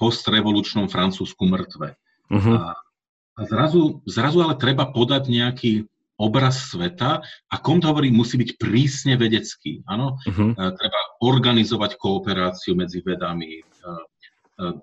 postrevolučnom 0.00 0.88
Francúzsku 0.88 1.44
mŕtve. 1.44 1.96
Uh-huh. 2.28 2.56
A, 2.56 2.76
a 3.36 3.40
zrazu, 3.44 4.00
zrazu 4.08 4.40
ale 4.44 4.56
treba 4.56 4.88
podať 4.88 5.28
nejaký 5.28 5.72
obraz 6.16 6.72
sveta 6.72 7.20
a 7.52 7.54
kom 7.60 7.80
to 7.80 7.92
hovorí, 7.92 8.08
musí 8.08 8.40
byť 8.40 8.56
prísne 8.56 9.20
vedecký. 9.20 9.84
Áno? 9.84 10.16
Uh-huh. 10.24 10.56
Treba 10.56 11.00
organizovať 11.20 12.00
kooperáciu 12.00 12.72
medzi 12.72 13.04
vedami, 13.04 13.60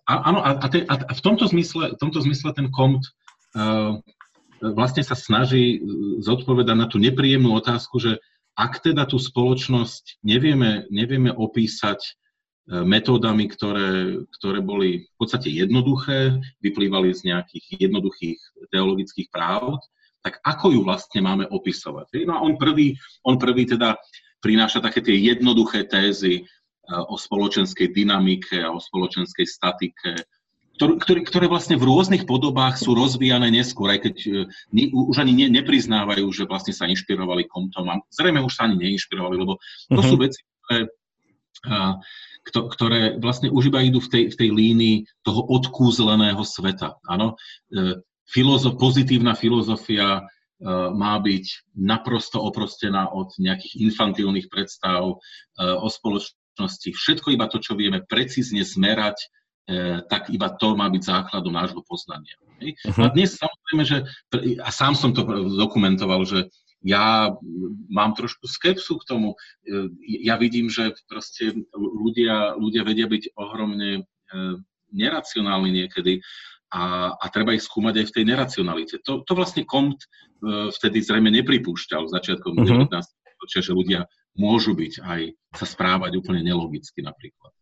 áno, 0.06 0.40
a, 0.46 0.50
a, 0.62 0.68
te, 0.70 0.86
a 0.86 1.14
v, 1.14 1.22
tomto 1.22 1.50
zmysle, 1.50 1.98
v 1.98 2.00
tomto 2.00 2.22
zmysle 2.22 2.54
ten 2.54 2.70
Comte 2.70 3.10
uh, 3.58 3.98
vlastne 4.62 5.02
sa 5.02 5.18
snaží 5.18 5.82
zodpovedať 6.22 6.76
na 6.78 6.88
tú 6.88 7.02
nepríjemnú 7.02 7.58
otázku, 7.58 7.98
že 7.98 8.22
ak 8.54 8.86
teda 8.86 9.10
tú 9.10 9.18
spoločnosť 9.18 10.22
nevieme, 10.22 10.86
nevieme 10.94 11.34
opísať 11.34 12.00
uh, 12.00 12.86
metódami, 12.86 13.50
ktoré, 13.50 14.22
ktoré 14.40 14.62
boli 14.62 15.10
v 15.10 15.16
podstate 15.18 15.50
jednoduché, 15.50 16.38
vyplývali 16.62 17.10
z 17.18 17.34
nejakých 17.34 17.90
jednoduchých 17.90 18.40
teologických 18.70 19.34
práv, 19.34 19.82
tak 20.24 20.40
ako 20.46 20.72
ju 20.72 20.82
vlastne 20.88 21.20
máme 21.20 21.50
opisovať? 21.52 22.24
No 22.24 22.40
a 22.40 22.44
on 22.46 22.56
prvý, 22.56 22.96
on 23.28 23.36
prvý 23.36 23.68
teda 23.68 24.00
prináša 24.40 24.80
také 24.80 25.04
tie 25.04 25.18
jednoduché 25.20 25.84
tézy, 25.84 26.48
o 26.92 27.16
spoločenskej 27.16 27.96
dynamike 27.96 28.60
a 28.60 28.76
o 28.76 28.80
spoločenskej 28.80 29.48
statike, 29.48 30.20
ktoré, 30.76 31.22
ktoré 31.22 31.46
vlastne 31.46 31.78
v 31.78 31.86
rôznych 31.86 32.26
podobách 32.26 32.82
sú 32.82 32.98
rozvíjane 32.98 33.48
neskôr, 33.54 33.94
aj 33.94 34.10
keď 34.10 34.16
ne, 34.74 34.84
už 34.90 35.22
ani 35.22 35.32
ne, 35.32 35.48
nepriznávajú, 35.62 36.26
že 36.34 36.50
vlastne 36.50 36.74
sa 36.74 36.90
inšpirovali 36.90 37.46
Comtom. 37.46 37.88
A 37.94 38.02
zrejme 38.10 38.42
už 38.42 38.58
sa 38.58 38.66
ani 38.66 38.82
neinšpirovali, 38.82 39.36
lebo 39.38 39.62
to 39.94 40.02
uh-huh. 40.02 40.10
sú 40.10 40.16
veci, 40.18 40.42
ktoré, 42.44 42.64
ktoré 42.74 43.02
vlastne 43.22 43.54
už 43.54 43.72
iba 43.72 43.80
idú 43.86 44.04
v 44.04 44.10
tej, 44.10 44.24
v 44.34 44.36
tej 44.36 44.50
línii 44.52 44.98
toho 45.24 45.46
odkúzleného 45.48 46.42
sveta. 46.44 47.00
Áno? 47.08 47.40
E, 47.72 48.02
filozof, 48.28 48.76
pozitívna 48.76 49.38
filozofia 49.38 50.20
e, 50.20 50.22
má 50.92 51.16
byť 51.22 51.78
naprosto 51.80 52.44
oprostená 52.44 53.08
od 53.14 53.32
nejakých 53.40 53.80
infantilných 53.88 54.52
predstav 54.52 55.06
e, 55.06 55.16
o 55.64 55.88
spoločnosti 55.88 56.43
skutočnosti 56.54 56.90
všetko 56.94 57.28
iba 57.34 57.50
to, 57.50 57.58
čo 57.58 57.74
vieme 57.74 58.06
precízne 58.06 58.62
zmerať, 58.62 59.18
e, 59.66 60.06
tak 60.06 60.30
iba 60.30 60.54
to 60.54 60.78
má 60.78 60.86
byť 60.86 61.02
základom 61.02 61.50
nášho 61.50 61.82
poznania. 61.82 62.38
Uh-huh. 62.62 63.10
A 63.10 63.12
dnes 63.12 63.34
samozrejme, 63.42 63.84
že, 63.84 63.98
a 64.62 64.70
sám 64.70 64.94
som 64.94 65.12
to 65.18 65.26
dokumentoval, 65.58 66.22
že 66.30 66.54
ja 66.84 67.32
mám 67.90 68.12
trošku 68.14 68.46
skepsu 68.46 69.02
k 69.02 69.08
tomu. 69.10 69.34
E, 69.66 69.90
ja 70.30 70.38
vidím, 70.38 70.70
že 70.70 70.94
proste 71.10 71.66
ľudia, 71.74 72.54
ľudia 72.54 72.86
vedia 72.86 73.10
byť 73.10 73.34
ohromne 73.34 73.92
e, 73.98 74.02
neracionálni 74.94 75.74
niekedy 75.74 76.22
a, 76.70 77.18
a 77.18 77.26
treba 77.34 77.58
ich 77.58 77.66
skúmať 77.66 77.98
aj 77.98 78.06
v 78.10 78.14
tej 78.14 78.24
neracionalite. 78.30 78.96
To, 79.10 79.26
to 79.26 79.34
vlastne 79.34 79.66
Comte 79.66 80.06
vtedy 80.44 81.00
zrejme 81.00 81.32
nepripúšťal 81.32 82.12
začiatkom 82.12 82.60
uh-huh. 82.60 82.86
19. 82.92 82.94
storočia, 83.00 83.62
že 83.64 83.72
ľudia 83.72 84.00
môžu 84.38 84.74
byť 84.74 84.94
aj 85.02 85.22
sa 85.54 85.66
správať 85.66 86.18
úplne 86.18 86.42
nelogicky 86.42 87.06
napríklad. 87.06 87.54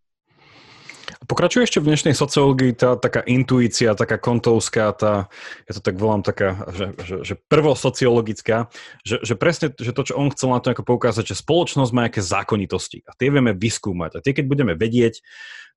Pokračuje 1.27 1.67
ešte 1.67 1.83
v 1.83 1.91
dnešnej 1.91 2.15
sociológii 2.15 2.71
tá 2.73 2.95
taká 2.95 3.21
intuícia, 3.27 3.93
taká 3.99 4.15
kontovská, 4.15 4.95
tá, 4.95 5.27
ja 5.67 5.71
to 5.75 5.81
tak 5.83 5.99
volám 5.99 6.23
taká, 6.23 6.65
že, 6.71 6.87
že, 7.03 7.15
že 7.21 7.33
prvosociologická, 7.51 8.71
že, 9.03 9.19
že 9.21 9.35
presne 9.35 9.75
že 9.75 9.91
to, 9.91 10.01
čo 10.07 10.13
on 10.15 10.31
chcel 10.31 10.55
na 10.55 10.63
to 10.63 10.71
ako 10.71 10.87
poukázať, 10.87 11.35
že 11.35 11.43
spoločnosť 11.43 11.91
má 11.91 12.07
nejaké 12.07 12.23
zákonitosti 12.23 13.03
a 13.05 13.11
tie 13.13 13.27
vieme 13.27 13.51
vyskúmať. 13.51 14.17
A 14.17 14.23
tie, 14.23 14.31
keď 14.31 14.45
budeme 14.47 14.73
vedieť, 14.73 15.19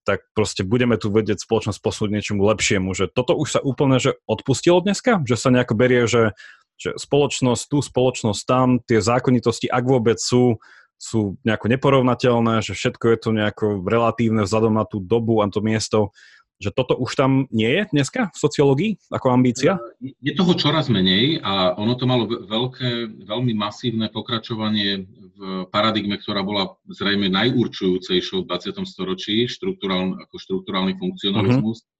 tak 0.05 0.23
proste 0.37 0.63
budeme 0.63 1.01
tu 1.01 1.09
vedieť 1.09 1.43
spoločnosť 1.43 1.81
posúť 1.81 2.09
niečomu 2.13 2.45
lepšiemu. 2.45 2.93
Že 2.93 3.11
toto 3.11 3.33
už 3.35 3.59
sa 3.59 3.61
úplne 3.65 3.97
že 3.97 4.21
odpustilo 4.29 4.85
dneska? 4.85 5.25
Že 5.25 5.37
sa 5.41 5.49
nejako 5.49 5.75
berie, 5.75 6.05
že, 6.05 6.37
že 6.77 6.93
spoločnosť 6.95 7.63
tu, 7.73 7.79
spoločnosť 7.81 8.41
tam, 8.45 8.69
tie 8.85 9.01
zákonitosti, 9.01 9.67
ak 9.67 9.85
vôbec 9.89 10.21
sú, 10.21 10.61
sú 11.05 11.37
nejako 11.45 11.69
neporovnateľné, 11.69 12.65
že 12.65 12.73
všetko 12.73 13.05
je 13.13 13.19
to 13.21 13.31
nejako 13.37 13.67
relatívne 13.85 14.49
vzhľadom 14.49 14.81
na 14.81 14.89
tú 14.89 15.05
dobu 15.05 15.45
a 15.45 15.53
to 15.53 15.61
miesto, 15.61 16.17
že 16.57 16.73
toto 16.73 16.97
už 16.97 17.13
tam 17.13 17.45
nie 17.53 17.69
je 17.69 17.83
dneska 17.93 18.33
v 18.33 18.37
sociológii 18.41 18.91
ako 19.13 19.27
ambícia? 19.37 19.77
Je 20.01 20.33
toho 20.33 20.57
čoraz 20.57 20.89
menej 20.89 21.45
a 21.45 21.77
ono 21.77 21.93
to 21.99 22.09
malo 22.09 22.25
veľké, 22.25 23.21
veľmi 23.29 23.53
masívne 23.53 24.09
pokračovanie 24.09 25.05
v 25.35 25.67
paradigme, 25.69 26.17
ktorá 26.17 26.41
bola 26.41 26.79
zrejme 26.89 27.29
najurčujúcejšou 27.29 28.47
v 28.47 28.49
20. 28.49 28.87
storočí, 28.87 29.45
štruktúrál, 29.51 30.17
ako 30.25 30.35
štruktúrálny 30.41 30.97
funkcionalizmus. 30.97 31.85
Uh-huh. 31.85 31.93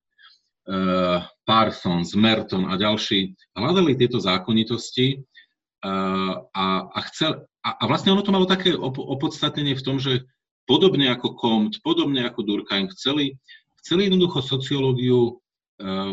Uh, 0.65 1.21
Parsons, 1.45 2.17
Merton 2.17 2.65
a 2.73 2.81
ďalší 2.81 3.37
hľadali 3.53 4.01
tieto 4.01 4.17
zákonitosti 4.17 5.21
uh, 5.21 6.41
a, 6.41 6.89
a, 6.89 6.99
chcel, 7.13 7.45
a, 7.65 7.71
a 7.81 7.85
vlastne 7.89 8.13
ono 8.13 8.21
to 8.21 8.31
malo 8.31 8.45
také 8.45 8.77
op- 8.77 9.01
opodstatnenie 9.01 9.75
v 9.75 9.85
tom, 9.85 9.97
že 9.97 10.29
podobne 10.69 11.09
ako 11.09 11.41
Comte, 11.41 11.81
podobne 11.81 12.23
ako 12.29 12.45
Durkheim 12.45 12.93
chceli 12.93 13.41
Chceli 13.85 14.09
jednoducho 14.09 14.41
sociológiu 14.41 15.21
e, 15.29 15.33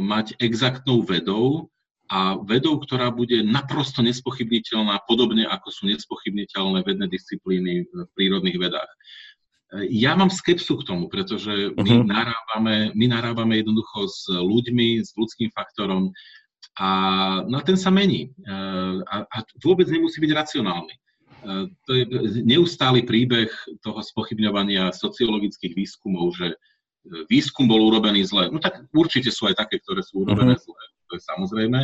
mať 0.03 0.35
exaktnou 0.43 1.07
vedou 1.07 1.71
a 2.11 2.35
vedou, 2.35 2.75
ktorá 2.75 3.07
bude 3.07 3.39
naprosto 3.47 4.03
nespochybniteľná, 4.03 4.99
podobne 5.07 5.47
ako 5.47 5.71
sú 5.71 5.87
nespochybniteľné 5.87 6.83
vedné 6.83 7.07
disciplíny 7.07 7.87
v 7.87 8.11
prírodných 8.19 8.59
vedách. 8.59 8.91
E, 8.91 9.87
ja 9.87 10.19
mám 10.19 10.27
skepsu 10.27 10.83
k 10.83 10.87
tomu, 10.91 11.07
pretože 11.07 11.71
my, 11.79 11.91
uh-huh. 11.95 12.03
narábame, 12.03 12.91
my 12.91 13.05
narábame 13.07 13.63
jednoducho 13.63 14.03
s 14.03 14.27
ľuďmi, 14.27 14.99
s 14.99 15.15
ľudským 15.15 15.55
faktorom 15.55 16.11
a 16.75 16.87
no, 17.47 17.63
ten 17.63 17.79
sa 17.79 17.87
mení 17.87 18.35
e, 18.35 18.51
a, 18.99 19.23
a 19.23 19.37
vôbec 19.63 19.87
nemusí 19.87 20.19
byť 20.19 20.31
racionálny. 20.35 20.91
To 21.41 21.91
je 21.91 22.05
neustály 22.45 23.01
príbeh 23.01 23.49
toho 23.81 23.97
spochybňovania 23.97 24.93
sociologických 24.93 25.73
výskumov, 25.73 26.37
že 26.37 26.53
výskum 27.33 27.65
bol 27.65 27.81
urobený 27.81 28.29
zle. 28.29 28.53
No 28.53 28.61
tak 28.61 28.85
určite 28.93 29.33
sú 29.33 29.49
aj 29.49 29.57
také, 29.57 29.81
ktoré 29.81 30.05
sú 30.05 30.21
urobené 30.21 30.53
uh-huh. 30.53 30.65
zle, 30.69 30.81
to 31.09 31.17
je 31.17 31.21
samozrejme, 31.25 31.79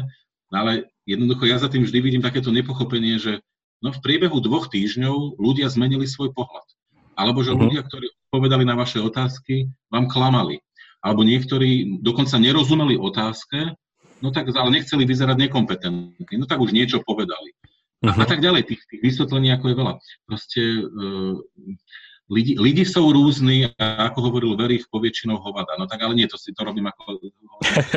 no 0.53 0.55
ale 0.55 0.93
jednoducho 1.09 1.49
ja 1.49 1.57
za 1.57 1.73
tým 1.73 1.89
vždy 1.89 1.99
vidím 2.05 2.21
takéto 2.21 2.53
nepochopenie, 2.53 3.17
že 3.17 3.41
no 3.81 3.89
v 3.89 3.99
priebehu 4.05 4.37
dvoch 4.37 4.69
týždňov 4.69 5.41
ľudia 5.41 5.73
zmenili 5.73 6.05
svoj 6.05 6.37
pohľad. 6.37 6.65
Alebo 7.17 7.41
že 7.41 7.57
uh-huh. 7.57 7.65
ľudia, 7.65 7.81
ktorí 7.81 8.13
odpovedali 8.29 8.61
na 8.61 8.77
vaše 8.77 9.01
otázky, 9.01 9.73
vám 9.89 10.05
klamali. 10.05 10.61
Alebo 11.01 11.25
niektorí 11.25 11.97
dokonca 12.05 12.37
nerozumeli 12.37 12.93
otázke, 12.93 13.73
no 14.21 14.29
tak 14.29 14.53
ale 14.53 14.69
nechceli 14.69 15.01
vyzerať 15.01 15.49
nekompetentní, 15.49 16.33
no 16.37 16.45
tak 16.45 16.61
už 16.61 16.77
niečo 16.77 17.01
povedali. 17.01 17.56
Uh-huh. 18.03 18.13
A, 18.13 18.23
a 18.23 18.27
tak 18.29 18.45
ďalej, 18.45 18.69
tých, 18.69 18.81
tých 18.85 19.01
vysvetlení 19.01 19.49
ako 19.55 19.65
je 19.69 19.75
veľa. 19.75 19.93
Proste 20.29 20.61
uh, 20.85 21.35
Lidi, 22.27 22.59
lidi 22.59 22.83
sú 22.83 23.07
rúzni 23.07 23.71
a 23.79 24.11
ako 24.11 24.19
hovoril 24.27 24.59
Verich, 24.59 24.83
poväčšinou 24.91 25.39
hovada. 25.39 25.79
No 25.79 25.87
tak 25.87 26.03
ale 26.03 26.11
nie, 26.11 26.27
to 26.27 26.35
si 26.35 26.51
to 26.51 26.67
robím 26.67 26.91
ako 26.91 27.23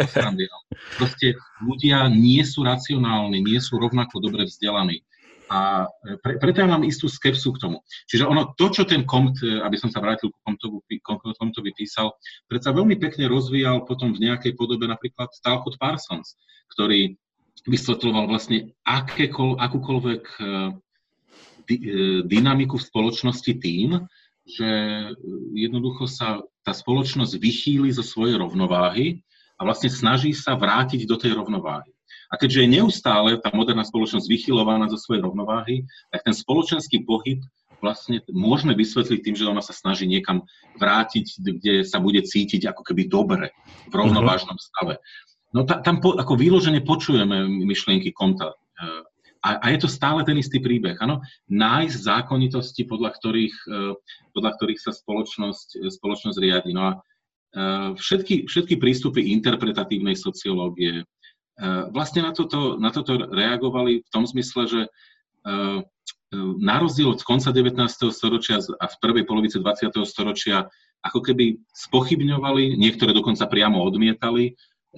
srandy. 0.07 0.47
Proste 0.95 1.35
ľudia 1.59 2.07
nie 2.07 2.39
sú 2.47 2.63
racionálni, 2.63 3.43
nie 3.43 3.59
sú 3.59 3.83
rovnako 3.83 4.23
dobre 4.23 4.47
vzdelaní. 4.47 5.03
A 5.51 5.91
pre, 6.23 6.39
preto 6.39 6.63
ja 6.63 6.71
mám 6.71 6.87
istú 6.87 7.11
skepsu 7.11 7.51
k 7.59 7.67
tomu. 7.67 7.83
Čiže 8.07 8.23
ono, 8.23 8.55
to, 8.55 8.71
čo 8.71 8.87
ten 8.87 9.03
Comte, 9.03 9.67
aby 9.67 9.75
som 9.75 9.91
sa 9.91 9.99
vrátil 9.99 10.31
k 10.31 10.39
Comtovi, 10.47 11.03
Comtovi 11.03 11.75
písal, 11.75 12.15
predsa 12.47 12.71
veľmi 12.71 13.03
pekne 13.03 13.27
rozvíjal 13.27 13.83
potom 13.83 14.15
v 14.15 14.31
nejakej 14.31 14.55
podobe 14.55 14.87
napríklad 14.87 15.27
Talcott 15.43 15.75
Parsons, 15.75 16.39
ktorý 16.79 17.19
vysvetľoval 17.67 18.31
vlastne 18.31 18.73
akékoľ, 18.85 19.61
akúkoľvek 19.61 20.25
eh, 20.39 20.45
eh, 20.45 20.67
dynamiku 22.25 22.77
v 22.79 22.89
spoločnosti 22.89 23.53
tým, 23.61 24.05
že 24.51 24.67
e, 24.67 25.09
jednoducho 25.55 26.11
sa 26.11 26.43
tá 26.67 26.75
spoločnosť 26.75 27.39
vychýli 27.39 27.95
zo 27.95 28.03
svojej 28.03 28.37
rovnováhy 28.41 29.23
a 29.57 29.61
vlastne 29.63 29.93
snaží 29.93 30.35
sa 30.35 30.59
vrátiť 30.59 31.07
do 31.07 31.17
tej 31.17 31.39
rovnováhy. 31.39 31.91
A 32.31 32.39
keďže 32.39 32.63
je 32.63 32.75
neustále 32.79 33.39
tá 33.43 33.51
moderná 33.51 33.83
spoločnosť 33.83 34.27
vychylovaná 34.27 34.87
zo 34.87 34.99
svojej 34.99 35.23
rovnováhy, 35.27 35.83
tak 36.15 36.23
ten 36.23 36.35
spoločenský 36.35 37.03
pohyb 37.03 37.43
vlastne 37.83 38.21
môžeme 38.31 38.77
vysvetliť 38.77 39.19
tým, 39.25 39.37
že 39.37 39.49
ona 39.49 39.65
sa 39.65 39.73
snaží 39.73 40.05
niekam 40.05 40.45
vrátiť, 40.77 41.27
kde 41.41 41.75
sa 41.83 41.99
bude 41.99 42.23
cítiť 42.23 42.71
ako 42.71 42.85
keby 42.87 43.09
dobre, 43.09 43.51
v 43.89 43.95
rovnovážnom 43.97 44.55
stave. 44.61 45.01
No 45.51 45.67
ta, 45.67 45.83
tam 45.83 45.99
po, 45.99 46.15
ako 46.15 46.39
výložene 46.39 46.83
počujeme 46.87 47.47
myšlienky 47.67 48.15
Konta. 48.15 48.55
E, 48.55 48.57
a, 49.43 49.49
a 49.59 49.67
je 49.75 49.79
to 49.83 49.89
stále 49.91 50.23
ten 50.23 50.39
istý 50.39 50.63
príbeh, 50.63 50.95
áno? 51.03 51.25
Nájsť 51.51 51.97
zákonitosti, 52.07 52.87
podľa 52.87 53.11
ktorých, 53.19 53.57
e, 53.67 53.79
podľa 54.31 54.51
ktorých 54.55 54.81
sa 54.81 54.93
spoločnosť, 54.95 55.91
spoločnosť 55.91 56.39
riadi. 56.39 56.71
No 56.71 56.83
a 56.87 56.93
e, 56.95 56.99
všetky, 57.99 58.47
všetky 58.47 58.79
prístupy 58.79 59.35
interpretatívnej 59.35 60.15
sociológie 60.15 61.07
vlastne 61.93 62.25
na 62.25 62.33
toto, 62.33 62.81
na 62.81 62.89
toto 62.89 63.21
reagovali 63.21 64.01
v 64.01 64.09
tom 64.17 64.25
zmysle, 64.25 64.65
že 64.65 64.81
na 66.57 66.81
rozdiel 66.81 67.13
od 67.13 67.21
konca 67.21 67.53
19. 67.53 67.77
storočia 68.17 68.65
a 68.81 68.89
v 68.89 68.97
prvej 68.97 69.29
polovici 69.29 69.61
20. 69.61 69.93
storočia 70.09 70.73
ako 71.05 71.21
keby 71.21 71.61
spochybňovali, 71.77 72.81
niektoré 72.81 73.13
dokonca 73.13 73.45
priamo 73.45 73.85
odmietali, 73.85 74.57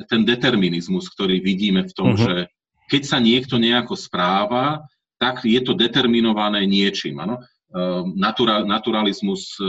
ten 0.09 0.25
determinizmus, 0.25 1.09
ktorý 1.13 1.45
vidíme 1.45 1.85
v 1.85 1.93
tom, 1.93 2.17
uh-huh. 2.17 2.25
že 2.25 2.35
keď 2.89 3.03
sa 3.05 3.19
niekto 3.21 3.57
nejako 3.61 3.97
správa, 3.97 4.85
tak 5.21 5.45
je 5.47 5.61
to 5.63 5.77
determinované 5.77 6.67
niečím. 6.67 7.21
Ano? 7.23 7.41
Ehm, 7.73 8.17
Natura, 8.21 8.65
naturalizmus 8.65 9.57
e, 9.57 9.65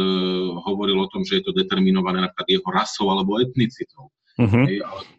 hovoril 0.65 0.99
o 0.99 1.07
tom, 1.07 1.23
že 1.23 1.39
je 1.39 1.43
to 1.47 1.53
determinované 1.55 2.19
napríklad 2.19 2.47
jeho 2.59 2.69
rasou 2.73 3.07
alebo 3.13 3.39
etnicitou. 3.39 4.11
Uh-huh. 4.33 4.65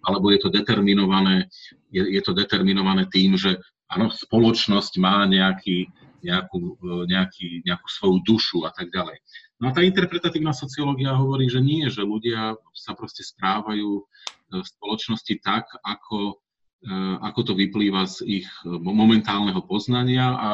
Alebo 0.02 0.34
je 0.34 0.42
to 0.42 0.50
determinované, 0.50 1.46
je, 1.94 2.02
je 2.02 2.20
to 2.20 2.34
determinované 2.34 3.06
tým, 3.08 3.38
že 3.38 3.62
áno, 3.88 4.10
spoločnosť 4.10 4.98
má 4.98 5.22
nejaký, 5.24 5.86
nejakú, 6.20 6.76
e, 6.82 6.92
nejaký, 7.08 7.62
nejakú 7.64 7.88
svoju 7.88 8.16
dušu 8.26 8.68
a 8.68 8.70
tak 8.74 8.92
ďalej. 8.92 9.16
No 9.62 9.70
a 9.70 9.72
tá 9.72 9.80
interpretatívna 9.80 10.52
sociológia 10.52 11.16
hovorí, 11.16 11.48
že 11.48 11.62
nie, 11.62 11.88
že 11.88 12.04
ľudia 12.04 12.58
sa 12.76 12.92
proste 12.92 13.24
správajú 13.24 14.02
v 14.62 14.70
spoločnosti 14.78 15.34
tak, 15.42 15.66
ako 15.82 16.44
Eh, 16.84 17.16
ako 17.24 17.40
to 17.48 17.52
vyplýva 17.56 18.04
z 18.04 18.44
ich 18.44 18.48
eh, 18.60 18.68
momentálneho 18.68 19.64
poznania 19.64 20.36
a, 20.36 20.48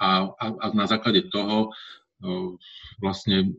a, 0.00 0.08
a 0.32 0.66
na 0.72 0.88
základe 0.88 1.28
toho 1.28 1.76
eh, 2.24 2.48
vlastne 3.04 3.52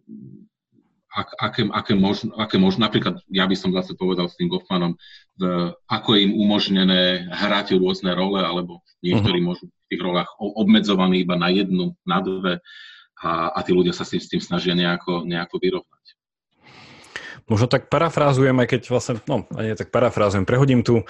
ak, 1.14 1.38
aké, 1.38 1.62
aké, 1.70 1.94
možno, 1.94 2.34
aké 2.34 2.58
možno, 2.58 2.82
napríklad 2.86 3.22
ja 3.30 3.46
by 3.46 3.54
som 3.54 3.74
zase 3.78 3.94
povedal 3.94 4.26
s 4.30 4.38
tým 4.38 4.54
Goffmanom, 4.54 4.98
v, 5.40 5.74
ako 5.90 6.14
je 6.14 6.30
im 6.30 6.34
umožnené 6.38 7.26
hrať 7.34 7.74
rôzne 7.80 8.14
role, 8.14 8.38
alebo 8.38 8.86
niektorí 9.02 9.42
uh-huh. 9.42 9.50
môžu 9.58 9.66
v 9.66 9.88
tých 9.90 10.02
rolách 10.04 10.30
obmedzovaní 10.38 11.26
iba 11.26 11.34
na 11.34 11.50
jednu, 11.50 11.98
na 12.06 12.22
dve 12.22 12.62
a, 13.24 13.50
a 13.50 13.60
tí 13.66 13.74
ľudia 13.74 13.98
sa 13.98 14.06
s 14.06 14.14
tým, 14.14 14.22
s 14.22 14.30
tým 14.30 14.42
snažia 14.46 14.78
nejako, 14.78 15.26
nejako 15.26 15.58
vyrovnať. 15.58 16.06
Možno 17.48 17.72
tak 17.72 17.88
parafrázujem, 17.88 18.56
aj 18.60 18.68
keď 18.68 18.82
vlastne, 18.92 19.14
no, 19.24 19.48
nie 19.56 19.76
tak 19.76 19.92
parafrázujem, 19.92 20.44
prehodím 20.44 20.84
tu 20.84 21.08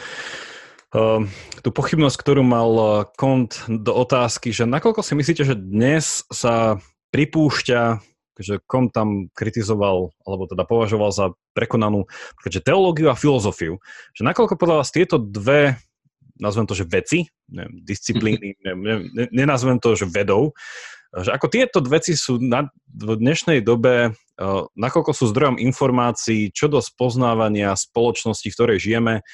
Ehm, 0.95 1.27
tú 1.67 1.69
pochybnosť, 1.75 2.15
ktorú 2.15 2.47
mal 2.47 2.71
eh, 2.71 2.91
Kont 3.19 3.67
do 3.67 3.91
otázky, 3.91 4.55
že 4.55 4.63
nakoľko 4.63 5.03
si 5.03 5.13
myslíte, 5.19 5.43
že 5.43 5.55
dnes 5.59 6.23
sa 6.31 6.79
pripúšťa, 7.11 7.81
že 8.39 8.63
Kont 8.63 8.95
tam 8.95 9.27
kritizoval, 9.35 10.15
alebo 10.23 10.43
teda 10.47 10.63
považoval 10.63 11.11
za 11.11 11.25
prekonanú 11.51 12.07
že 12.47 12.63
teológiu 12.63 13.11
a 13.11 13.19
filozofiu, 13.19 13.83
že 14.15 14.23
nakoľko 14.23 14.55
podľa 14.55 14.79
vás 14.79 14.89
tieto 14.95 15.19
dve, 15.19 15.75
nazvem 16.39 16.63
to, 16.63 16.77
že 16.77 16.87
veci, 16.87 17.27
neviem, 17.51 17.83
disciplíny, 17.83 18.55
neviem, 18.63 19.11
nenazvem 19.35 19.83
to, 19.83 19.91
že 19.91 20.07
vedou, 20.07 20.55
že 21.23 21.33
ako 21.33 21.47
tieto 21.49 21.79
veci 21.85 22.13
sú 22.13 22.37
na, 22.37 22.69
v 22.93 23.17
dnešnej 23.17 23.65
dobe, 23.65 24.13
uh, 24.13 24.63
nakoľko 24.77 25.11
sú 25.13 25.29
zdrojom 25.29 25.57
informácií, 25.57 26.53
čo 26.53 26.69
do 26.69 26.83
spoznávania 26.83 27.73
spoločnosti, 27.73 28.47
v 28.49 28.55
ktorej 28.57 28.77
žijeme, 28.77 29.25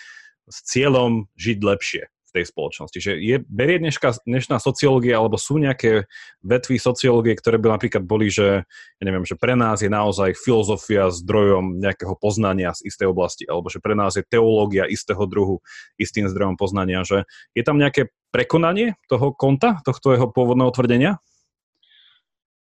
s 0.48 0.58
cieľom 0.68 1.32
žiť 1.40 1.58
lepšie 1.64 2.04
v 2.04 2.32
tej 2.42 2.46
spoločnosti. 2.50 2.98
Že 3.00 3.12
je, 3.22 3.36
berie 3.46 3.78
dneška, 3.78 4.26
dnešná 4.26 4.58
sociológia, 4.58 5.22
alebo 5.22 5.38
sú 5.38 5.62
nejaké 5.62 6.10
vetvy 6.42 6.82
sociológie, 6.82 7.38
ktoré 7.38 7.62
by 7.62 7.78
napríklad 7.78 8.04
boli, 8.04 8.28
že, 8.28 8.66
ja 9.00 9.04
neviem, 9.06 9.24
že 9.24 9.38
pre 9.38 9.54
nás 9.54 9.86
je 9.86 9.92
naozaj 9.92 10.34
filozofia 10.36 11.14
zdrojom 11.14 11.78
nejakého 11.80 12.18
poznania 12.18 12.74
z 12.74 12.90
istej 12.90 13.08
oblasti, 13.14 13.46
alebo 13.46 13.70
že 13.70 13.80
pre 13.80 13.94
nás 13.94 14.18
je 14.18 14.26
teológia 14.26 14.90
istého 14.90 15.24
druhu 15.30 15.62
istým 16.02 16.26
zdrojom 16.28 16.58
poznania, 16.58 17.06
že 17.06 17.30
je 17.54 17.64
tam 17.64 17.78
nejaké 17.78 18.10
prekonanie 18.34 18.98
toho 19.06 19.30
konta, 19.32 19.80
tohto 19.86 20.18
jeho 20.18 20.28
pôvodného 20.28 20.74
tvrdenia? 20.74 21.22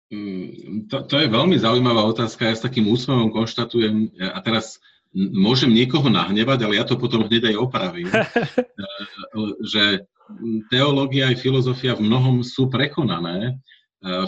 Mm, 0.10 0.90
to, 0.90 1.06
to 1.06 1.16
je 1.22 1.28
veľmi 1.30 1.58
zaujímavá 1.62 2.02
otázka. 2.10 2.50
Ja 2.50 2.58
s 2.58 2.66
takým 2.66 2.90
úsmevom 2.90 3.30
konštatujem, 3.30 4.14
a 4.18 4.40
teraz 4.42 4.82
môžem 5.14 5.70
niekoho 5.74 6.10
nahnevať, 6.10 6.66
ale 6.66 6.78
ja 6.82 6.86
to 6.86 6.98
potom 6.98 7.26
hneď 7.26 7.54
aj 7.54 7.56
opravím, 7.62 8.10
eh, 8.18 8.28
že 9.66 9.84
teológia 10.70 11.34
aj 11.34 11.42
filozofia 11.42 11.98
v 11.98 12.06
mnohom 12.06 12.46
sú 12.46 12.70
prekonané 12.70 13.58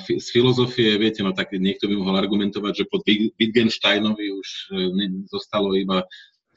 z 0.03 0.27
filozofie, 0.35 0.99
viete, 0.99 1.23
no 1.23 1.31
tak 1.31 1.55
niekto 1.55 1.87
by 1.87 1.95
mohol 1.95 2.19
argumentovať, 2.19 2.83
že 2.83 2.89
pod 2.91 3.07
Wittgensteinovi 3.07 4.35
už 4.35 4.47
zostalo 5.31 5.71
iba 5.79 6.03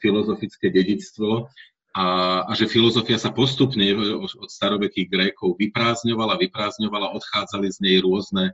filozofické 0.03 0.67
dedictvo 0.67 1.47
a, 1.95 2.07
a 2.43 2.51
že 2.51 2.67
filozofia 2.67 3.15
sa 3.15 3.31
postupne 3.31 3.87
od 4.19 4.51
starovekých 4.51 5.07
Grékov 5.07 5.55
vyprázdňovala, 5.55 6.35
vyprázdňovala, 6.43 7.15
odchádzali 7.15 7.71
z 7.71 7.77
nej 7.79 7.97
rôzne, 8.03 8.51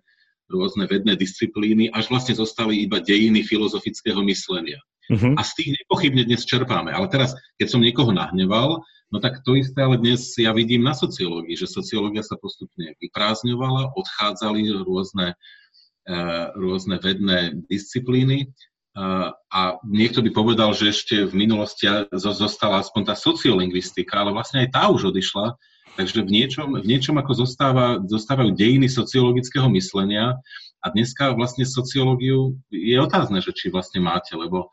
rôzne 0.52 0.86
vedné 0.86 1.16
disciplíny, 1.16 1.88
až 1.96 2.12
vlastne 2.12 2.36
zostali 2.36 2.84
iba 2.84 3.00
dejiny 3.00 3.42
filozofického 3.48 4.20
myslenia. 4.28 4.78
Uh-huh. 5.10 5.34
A 5.40 5.42
z 5.42 5.52
tých 5.58 5.70
nepochybne 5.82 6.28
dnes 6.28 6.44
čerpáme. 6.44 6.92
Ale 6.92 7.08
teraz, 7.08 7.32
keď 7.56 7.68
som 7.72 7.82
niekoho 7.82 8.12
nahneval, 8.12 8.84
no 9.12 9.18
tak 9.24 9.40
to 9.48 9.56
isté 9.56 9.82
ale 9.84 10.00
dnes 10.00 10.36
ja 10.36 10.52
vidím 10.52 10.84
na 10.84 10.92
sociológii, 10.92 11.56
že 11.56 11.72
sociológia 11.72 12.22
sa 12.24 12.36
postupne 12.36 12.96
vyprázdňovala, 13.00 13.96
odchádzali 13.96 14.84
rôzne, 14.84 15.36
uh, 16.08 16.52
rôzne 16.56 17.00
vedné 17.00 17.56
disciplíny 17.68 18.52
a 18.92 19.80
niekto 19.88 20.20
by 20.20 20.36
povedal, 20.36 20.76
že 20.76 20.92
ešte 20.92 21.24
v 21.24 21.48
minulosti 21.48 21.88
zostala 22.12 22.84
aspoň 22.84 23.02
tá 23.08 23.16
sociolingvistika, 23.16 24.20
ale 24.20 24.36
vlastne 24.36 24.68
aj 24.68 24.70
tá 24.76 24.92
už 24.92 25.16
odišla, 25.16 25.56
takže 25.96 26.24
v 26.24 26.30
niečom, 26.32 26.80
v 26.80 26.88
niečom 26.88 27.16
ako 27.20 27.46
zostáva, 27.46 28.00
zostávajú 28.04 28.56
dejiny 28.56 28.88
sociologického 28.88 29.68
myslenia 29.76 30.40
a 30.82 30.86
dneska 30.90 31.36
vlastne 31.38 31.68
sociológiu 31.68 32.58
je 32.74 32.98
otázne, 32.98 33.44
že 33.44 33.54
či 33.54 33.70
vlastne 33.70 34.02
máte, 34.02 34.34
lebo 34.34 34.68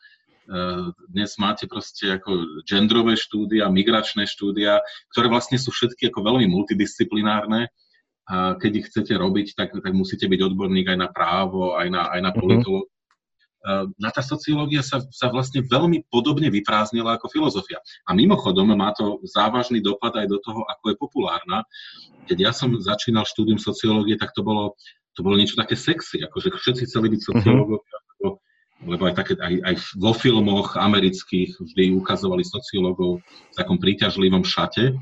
e, 0.49 0.93
dnes 1.13 1.37
máte 1.37 1.69
proste 1.69 2.17
ako 2.17 2.63
genderové 2.65 3.19
štúdia, 3.19 3.69
migračné 3.69 4.25
štúdia, 4.25 4.81
ktoré 5.13 5.27
vlastne 5.29 5.61
sú 5.61 5.75
všetky 5.75 6.09
ako 6.09 6.25
veľmi 6.25 6.47
multidisciplinárne 6.49 7.69
a 8.29 8.61
keď 8.61 8.73
ich 8.85 8.87
chcete 8.93 9.17
robiť, 9.17 9.57
tak, 9.57 9.73
tak 9.73 9.93
musíte 9.97 10.29
byť 10.29 10.41
odborník 10.53 10.93
aj 10.93 10.99
na 11.01 11.09
právo, 11.09 11.81
aj 11.81 11.89
na, 11.89 12.03
aj 12.13 12.21
na 12.21 12.33
mhm. 12.33 12.37
politológiu. 12.37 12.93
Ehm, 13.67 13.91
na 13.99 14.15
tá 14.15 14.23
sociológia 14.23 14.87
sa, 14.87 15.03
sa 15.11 15.27
vlastne 15.35 15.67
veľmi 15.67 16.07
podobne 16.15 16.47
vyprázdnila 16.47 17.19
ako 17.19 17.27
filozofia. 17.27 17.83
A 18.07 18.15
mimochodom 18.15 18.71
má 18.71 18.95
to 18.95 19.19
závažný 19.27 19.83
dopad 19.83 20.15
aj 20.15 20.31
do 20.31 20.39
toho, 20.39 20.63
ako 20.63 20.85
je 20.95 20.97
populárna. 20.97 21.59
Keď 22.31 22.39
ja 22.39 22.53
som 22.55 22.71
začínal 22.79 23.27
štúdium 23.27 23.59
sociológie, 23.59 24.15
tak 24.15 24.31
to 24.31 24.47
bolo, 24.47 24.79
to 25.19 25.27
bolo 25.27 25.35
niečo 25.35 25.59
také 25.59 25.75
sexy, 25.75 26.23
akože 26.23 26.55
všetci 26.55 26.87
chceli 26.87 27.11
byť 27.19 27.21
sociológovia, 27.35 27.97
mm-hmm. 28.23 28.87
lebo 28.95 29.03
aj, 29.11 29.15
také, 29.19 29.35
aj, 29.35 29.55
aj 29.67 29.75
vo 29.99 30.15
filmoch 30.15 30.79
amerických 30.79 31.59
vždy 31.59 31.99
ukazovali 31.99 32.47
sociológov 32.47 33.27
v 33.27 33.55
takom 33.59 33.83
príťažlivom 33.83 34.47
šate. 34.47 34.95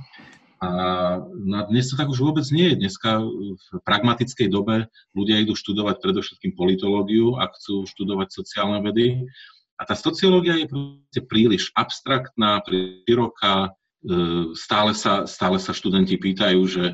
A 0.67 1.23
no 1.23 1.63
dnes 1.71 1.87
to 1.87 1.95
tak 1.95 2.11
už 2.11 2.19
vôbec 2.19 2.43
nie 2.51 2.75
je. 2.75 2.81
Dneska 2.83 3.23
v 3.23 3.67
pragmatickej 3.87 4.51
dobe 4.51 4.91
ľudia 5.15 5.39
idú 5.39 5.55
študovať 5.55 6.03
predovšetkým 6.03 6.59
politológiu 6.59 7.39
a 7.39 7.47
chcú 7.55 7.87
študovať 7.87 8.35
sociálne 8.35 8.83
vedy. 8.83 9.23
A 9.79 9.83
tá 9.87 9.95
sociológia 9.95 10.59
je 10.59 10.67
proste 10.67 11.21
príliš 11.29 11.71
abstraktná, 11.79 12.65
príliš. 12.67 13.07
E, 13.07 14.55
stále 14.55 14.93
sa, 14.95 15.27
stále 15.27 15.59
sa 15.59 15.71
študenti 15.71 16.19
pýtajú, 16.19 16.61
že 16.67 16.85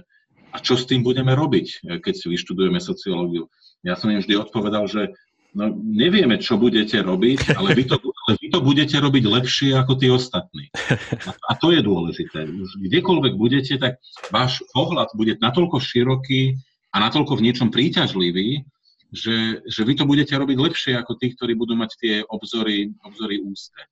a 0.53 0.61
čo 0.61 0.77
s 0.77 0.85
tým 0.85 1.01
budeme 1.01 1.33
robiť, 1.33 1.89
keď 2.05 2.15
si 2.15 2.27
vyštudujeme 2.29 2.77
sociológiu. 2.77 3.49
Ja 3.81 3.97
som 3.97 4.13
im 4.13 4.21
vždy 4.21 4.37
odpovedal, 4.37 4.85
že 4.85 5.17
no, 5.57 5.73
nevieme, 5.73 6.37
čo 6.37 6.61
budete 6.61 7.01
robiť, 7.01 7.57
ale 7.57 7.73
vy 7.73 7.89
to, 7.89 7.97
ale 8.33 8.41
vy 8.41 8.49
to 8.49 8.65
budete 8.65 8.97
robiť 8.97 9.25
lepšie 9.29 9.71
ako 9.77 9.93
tí 10.01 10.09
ostatní. 10.09 10.73
A, 11.51 11.53
to 11.61 11.69
je 11.69 11.85
dôležité. 11.85 12.49
Už 12.49 12.81
kdekoľvek 12.81 13.37
budete, 13.37 13.77
tak 13.77 14.01
váš 14.33 14.65
pohľad 14.73 15.13
bude 15.13 15.37
natoľko 15.37 15.77
široký 15.77 16.57
a 16.93 16.97
natoľko 16.97 17.37
v 17.37 17.45
niečom 17.45 17.69
príťažlivý, 17.69 18.65
že, 19.13 19.61
že 19.69 19.83
vy 19.85 20.01
to 20.01 20.09
budete 20.09 20.33
robiť 20.33 20.57
lepšie 20.57 20.93
ako 20.97 21.21
tí, 21.21 21.37
ktorí 21.37 21.53
budú 21.53 21.77
mať 21.77 21.91
tie 22.01 22.15
obzory, 22.25 22.97
obzory 23.05 23.45
úzke. 23.45 23.85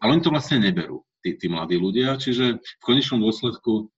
Ale 0.00 0.16
oni 0.16 0.24
to 0.24 0.32
vlastne 0.32 0.64
neberú, 0.64 1.04
tí, 1.20 1.36
tí 1.36 1.52
mladí 1.52 1.76
ľudia, 1.76 2.16
čiže 2.16 2.56
v 2.56 2.82
konečnom 2.84 3.20
dôsledku 3.20 3.92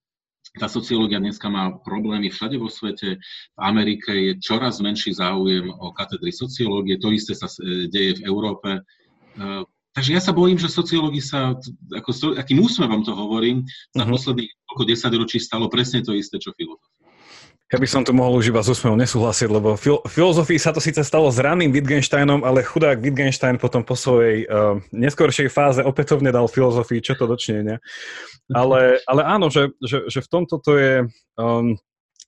tá 0.58 0.66
sociológia 0.66 1.22
dneska 1.22 1.46
má 1.46 1.70
problémy 1.86 2.34
všade 2.34 2.58
vo 2.58 2.66
svete. 2.66 3.22
V 3.54 3.60
Amerike 3.62 4.10
je 4.10 4.32
čoraz 4.42 4.82
menší 4.82 5.14
záujem 5.14 5.70
o 5.70 5.94
katedry 5.94 6.34
sociológie, 6.34 6.98
to 6.98 7.14
isté 7.14 7.38
sa 7.38 7.46
e, 7.46 7.86
deje 7.86 8.18
v 8.18 8.26
Európe. 8.26 8.82
E, 9.38 9.62
takže 9.94 10.10
ja 10.10 10.20
sa 10.20 10.34
bojím, 10.34 10.58
že 10.58 10.66
sociológii 10.66 11.22
sa, 11.22 11.54
ako, 11.94 12.34
akým 12.34 12.58
úsmevom 12.58 13.06
to 13.06 13.14
hovorím, 13.14 13.62
za 13.94 14.02
uh-huh. 14.02 14.10
posledných 14.10 14.50
koľko 14.66 14.84
desaťročí 14.90 15.38
stalo 15.38 15.70
presne 15.70 16.02
to 16.02 16.12
isté, 16.12 16.42
čo 16.42 16.50
filozofia. 16.58 16.98
Ja 17.68 17.76
by 17.76 17.84
som 17.84 18.00
tu 18.00 18.16
mohol 18.16 18.40
už 18.40 18.48
iba 18.48 18.64
s 18.64 18.72
úsmevom 18.72 18.96
nesúhlasiť, 18.96 19.48
lebo 19.52 19.76
fil- 19.76 20.00
filozofii 20.08 20.56
sa 20.56 20.72
to 20.72 20.80
síce 20.80 21.04
stalo 21.04 21.28
s 21.28 21.36
ranným 21.36 21.68
Wittgensteinom, 21.68 22.40
ale 22.40 22.64
chudák 22.64 22.96
Wittgenstein 22.96 23.60
potom 23.60 23.84
po 23.84 23.92
svojej 23.92 24.48
uh, 24.48 24.80
neskoršej 24.88 25.52
fáze 25.52 25.84
opätovne 25.84 26.32
dal 26.32 26.48
filozofii 26.48 27.04
čo 27.04 27.12
to 27.12 27.28
dočinenia. 27.28 27.76
Ale, 28.48 29.04
ale 29.04 29.20
áno, 29.20 29.52
že, 29.52 29.68
že, 29.84 30.08
že 30.08 30.24
v 30.24 30.28
tomto 30.32 30.56
to 30.64 30.80
je... 30.80 30.94
Um, 31.36 31.76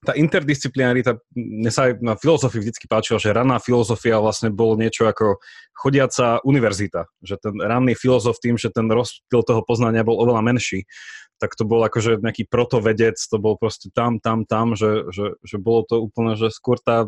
tá 0.01 0.17
interdisciplinarita, 0.17 1.21
mne 1.37 1.69
sa 1.69 1.85
aj 1.85 2.01
na 2.01 2.17
filozofii 2.17 2.57
vždy 2.57 2.89
páčilo, 2.89 3.21
že 3.21 3.37
raná 3.37 3.61
filozofia 3.61 4.17
vlastne 4.17 4.49
bolo 4.49 4.73
niečo 4.73 5.05
ako 5.05 5.37
chodiaca 5.77 6.41
univerzita. 6.41 7.05
Že 7.21 7.35
ten 7.37 7.55
ranný 7.61 7.93
filozof 7.93 8.41
tým, 8.41 8.57
že 8.57 8.73
ten 8.73 8.89
rozptyl 8.89 9.45
toho 9.45 9.61
poznania 9.61 10.01
bol 10.01 10.17
oveľa 10.17 10.41
menší, 10.41 10.89
tak 11.37 11.53
to 11.53 11.69
bol 11.69 11.85
akože 11.85 12.17
nejaký 12.17 12.49
protovedec, 12.49 13.17
to 13.17 13.37
bol 13.37 13.61
proste 13.61 13.93
tam, 13.93 14.17
tam, 14.17 14.49
tam, 14.49 14.73
že, 14.73 15.05
že, 15.13 15.37
že 15.45 15.57
bolo 15.61 15.85
to 15.85 16.01
úplne, 16.01 16.33
že 16.33 16.49
skôr 16.49 16.81
tá... 16.81 17.05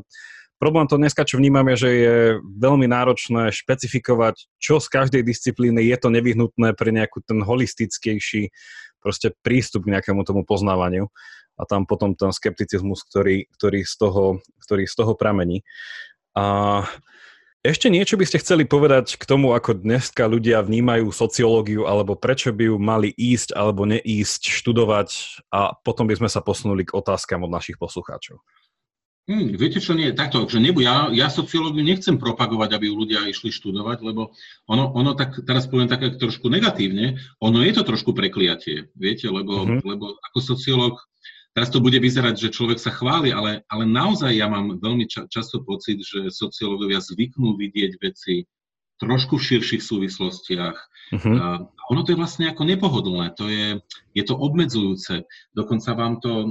Problém 0.62 0.86
to 0.86 1.02
dneska, 1.02 1.26
čo 1.26 1.42
vnímame, 1.42 1.74
že 1.74 1.90
je 1.90 2.16
veľmi 2.40 2.86
náročné 2.88 3.50
špecifikovať, 3.52 4.48
čo 4.62 4.78
z 4.78 4.88
každej 4.88 5.26
disciplíny 5.26 5.90
je 5.90 5.98
to 5.98 6.14
nevyhnutné 6.14 6.78
pre 6.78 6.94
nejakú 6.94 7.26
ten 7.26 7.42
holistickejší 7.42 8.54
proste 9.04 9.36
prístup 9.44 9.84
k 9.84 10.00
nejakému 10.00 10.24
tomu 10.24 10.48
poznávaniu 10.48 11.12
a 11.58 11.64
tam 11.70 11.86
potom 11.86 12.18
ten 12.18 12.34
skepticizmus, 12.34 13.06
ktorý, 13.06 13.46
ktorý, 13.54 13.86
z, 13.86 13.96
toho, 13.98 14.24
ktorý 14.66 14.90
z 14.90 14.96
toho 14.98 15.14
pramení. 15.14 15.62
A 16.34 16.86
ešte 17.64 17.88
niečo 17.88 18.20
by 18.20 18.28
ste 18.28 18.44
chceli 18.44 18.68
povedať 18.68 19.16
k 19.16 19.24
tomu, 19.24 19.56
ako 19.56 19.80
dneska 19.88 20.28
ľudia 20.28 20.60
vnímajú 20.60 21.16
sociológiu, 21.16 21.88
alebo 21.88 22.20
prečo 22.20 22.52
by 22.52 22.68
ju 22.68 22.76
mali 22.76 23.16
ísť 23.16 23.56
alebo 23.56 23.88
neísť 23.88 24.52
študovať 24.52 25.10
a 25.48 25.72
potom 25.72 26.04
by 26.04 26.20
sme 26.20 26.28
sa 26.28 26.44
posunuli 26.44 26.84
k 26.84 26.92
otázkam 26.92 27.48
od 27.48 27.52
našich 27.56 27.80
poslucháčov. 27.80 28.44
Hmm, 29.24 29.56
viete 29.56 29.80
čo, 29.80 29.96
nie, 29.96 30.12
takto, 30.12 30.44
že 30.52 30.60
nebu, 30.60 30.84
ja, 30.84 31.08
ja 31.16 31.32
sociológiu 31.32 31.80
nechcem 31.80 32.20
propagovať, 32.20 32.76
aby 32.76 32.92
ľudia 32.92 33.24
išli 33.32 33.56
študovať, 33.56 34.04
lebo 34.04 34.36
ono, 34.68 34.92
ono 34.92 35.16
tak, 35.16 35.40
teraz 35.48 35.64
poviem 35.64 35.88
tak 35.88 36.20
trošku 36.20 36.52
negatívne, 36.52 37.16
ono 37.40 37.64
je 37.64 37.72
to 37.72 37.88
trošku 37.88 38.12
prekliatie, 38.12 38.92
viete, 38.92 39.32
lebo, 39.32 39.64
uh-huh. 39.64 39.80
lebo 39.88 40.20
ako 40.28 40.40
sociológ 40.44 41.00
Teraz 41.54 41.70
to 41.70 41.78
bude 41.78 42.02
vyzerať, 42.02 42.34
že 42.34 42.54
človek 42.54 42.82
sa 42.82 42.90
chváli, 42.90 43.30
ale, 43.30 43.62
ale 43.70 43.86
naozaj 43.86 44.34
ja 44.34 44.50
mám 44.50 44.82
veľmi 44.82 45.06
ča- 45.06 45.30
často 45.30 45.62
pocit, 45.62 46.02
že 46.02 46.34
sociológovia 46.34 46.98
zvyknú 46.98 47.54
vidieť 47.62 48.02
veci 48.02 48.42
trošku 49.04 49.38
v 49.38 49.48
širších 49.54 49.84
súvislostiach. 49.84 50.78
Uh-huh. 51.14 51.36
A 51.38 51.46
ono 51.92 52.02
to 52.02 52.16
je 52.16 52.18
vlastne 52.18 52.50
ako 52.50 52.64
nepohodlné, 52.66 53.38
to 53.38 53.46
je, 53.52 53.78
je 54.18 54.24
to 54.26 54.34
obmedzujúce. 54.34 55.28
Dokonca 55.54 55.94
vám 55.94 56.18
to 56.24 56.32
e, 56.34 56.50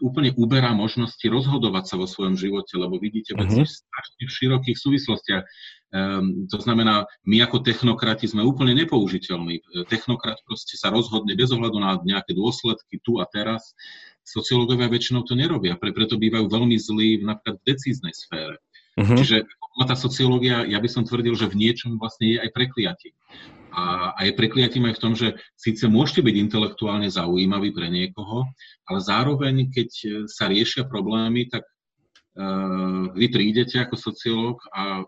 úplne 0.00 0.32
uberá 0.38 0.72
možnosti 0.72 1.26
rozhodovať 1.26 1.84
sa 1.84 1.94
vo 2.00 2.06
svojom 2.08 2.38
živote, 2.40 2.78
lebo 2.78 2.96
vidíte 2.96 3.36
veci 3.36 3.60
uh-huh. 3.60 3.68
strašne 3.68 4.22
v 4.24 4.32
širokých 4.32 4.78
súvislostiach. 4.78 5.44
Um, 5.90 6.46
to 6.46 6.62
znamená, 6.62 7.02
my 7.26 7.42
ako 7.42 7.66
technokrati 7.66 8.30
sme 8.30 8.46
úplne 8.46 8.78
nepoužiteľní. 8.78 9.82
Technokrat 9.90 10.38
proste 10.46 10.78
sa 10.78 10.86
rozhodne 10.94 11.34
bez 11.34 11.50
ohľadu 11.50 11.82
na 11.82 11.98
nejaké 12.06 12.30
dôsledky 12.30 13.02
tu 13.02 13.18
a 13.18 13.26
teraz. 13.26 13.74
Sociológovia 14.22 14.86
väčšinou 14.86 15.26
to 15.26 15.34
nerobia, 15.34 15.74
pre, 15.74 15.90
preto 15.90 16.14
bývajú 16.14 16.46
veľmi 16.46 16.78
zlí 16.78 17.26
napríklad 17.26 17.58
v 17.58 17.66
decíznej 17.74 18.14
sfére. 18.14 18.62
Uh-huh. 18.98 19.16
Čiže 19.18 19.46
tá 19.86 19.96
sociológia, 19.96 20.66
ja 20.66 20.76
by 20.82 20.88
som 20.90 21.06
tvrdil, 21.06 21.32
že 21.38 21.48
v 21.48 21.56
niečom 21.56 21.96
vlastne 21.96 22.36
je 22.36 22.38
aj 22.42 22.50
prekliatím. 22.52 23.14
A, 23.70 24.12
a 24.18 24.20
je 24.26 24.34
prekliatím 24.34 24.90
aj 24.90 24.98
v 24.98 25.02
tom, 25.02 25.12
že 25.14 25.38
síce 25.54 25.86
môžete 25.86 26.26
byť 26.26 26.36
intelektuálne 26.36 27.06
zaujímavý 27.06 27.70
pre 27.70 27.86
niekoho, 27.86 28.50
ale 28.90 28.98
zároveň, 28.98 29.70
keď 29.70 29.88
sa 30.26 30.50
riešia 30.50 30.90
problémy, 30.90 31.46
tak 31.46 31.62
uh, 32.34 33.14
vy 33.14 33.30
prídete 33.30 33.78
ako 33.78 33.94
sociológ 33.94 34.58
a 34.74 35.06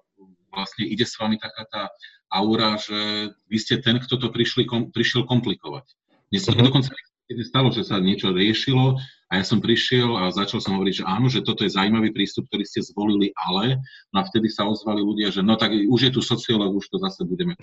vlastne 0.54 0.86
ide 0.86 1.02
s 1.02 1.18
vami 1.18 1.42
taká 1.42 1.66
tá 1.66 1.82
aura, 2.30 2.78
že 2.78 3.34
vy 3.50 3.59
ste 3.59 3.82
ten, 3.82 3.98
kto 3.98 4.14
to 4.16 4.28
prišli, 4.30 4.64
kom, 4.64 4.94
prišiel 4.94 5.26
komplikovať. 5.26 5.84
Dnes 6.30 6.46
uh-huh. 6.46 6.62
dokonca 6.64 6.94
stalo, 7.40 7.72
že 7.72 7.88
sa 7.88 7.96
niečo 7.96 8.36
riešilo 8.36 9.00
a 9.32 9.40
ja 9.40 9.44
som 9.48 9.64
prišiel 9.64 10.12
a 10.20 10.28
začal 10.28 10.60
som 10.60 10.76
hovoriť, 10.76 11.00
že 11.00 11.04
áno, 11.09 11.24
že 11.32 11.40
toto 11.40 11.64
je 11.64 11.72
zaujímavý 11.72 12.12
prístup, 12.12 12.44
ktorý 12.52 12.68
ste 12.68 12.84
zvolili, 12.84 13.32
ale 13.32 13.80
no 14.12 14.20
a 14.20 14.28
vtedy 14.28 14.52
sa 14.52 14.68
ozvali 14.68 15.00
ľudia, 15.00 15.32
že 15.32 15.40
no 15.40 15.56
tak 15.56 15.72
už 15.72 16.00
je 16.04 16.12
tu 16.12 16.20
sociológ, 16.20 16.76
už 16.76 16.92
to 16.92 17.00
zase 17.00 17.24
budeme. 17.24 17.56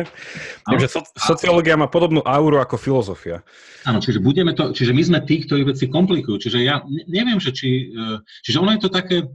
Takže 0.70 0.86
so, 0.86 1.02
sociológia 1.18 1.74
má 1.74 1.90
podobnú 1.90 2.22
auru 2.22 2.62
ako 2.62 2.78
filozofia. 2.78 3.42
Áno, 3.82 3.98
čiže 3.98 4.22
budeme 4.22 4.54
to, 4.54 4.70
čiže 4.70 4.94
my 4.94 5.02
sme 5.02 5.18
tí, 5.26 5.42
ktorí 5.42 5.66
veci 5.66 5.90
komplikujú. 5.90 6.46
Čiže 6.46 6.58
ja 6.62 6.78
neviem, 7.10 7.42
že 7.42 7.50
či, 7.50 7.90
e, 7.90 8.22
čiže 8.46 8.62
ono 8.62 8.70
je 8.78 8.80
to 8.86 8.90
také, 8.94 9.26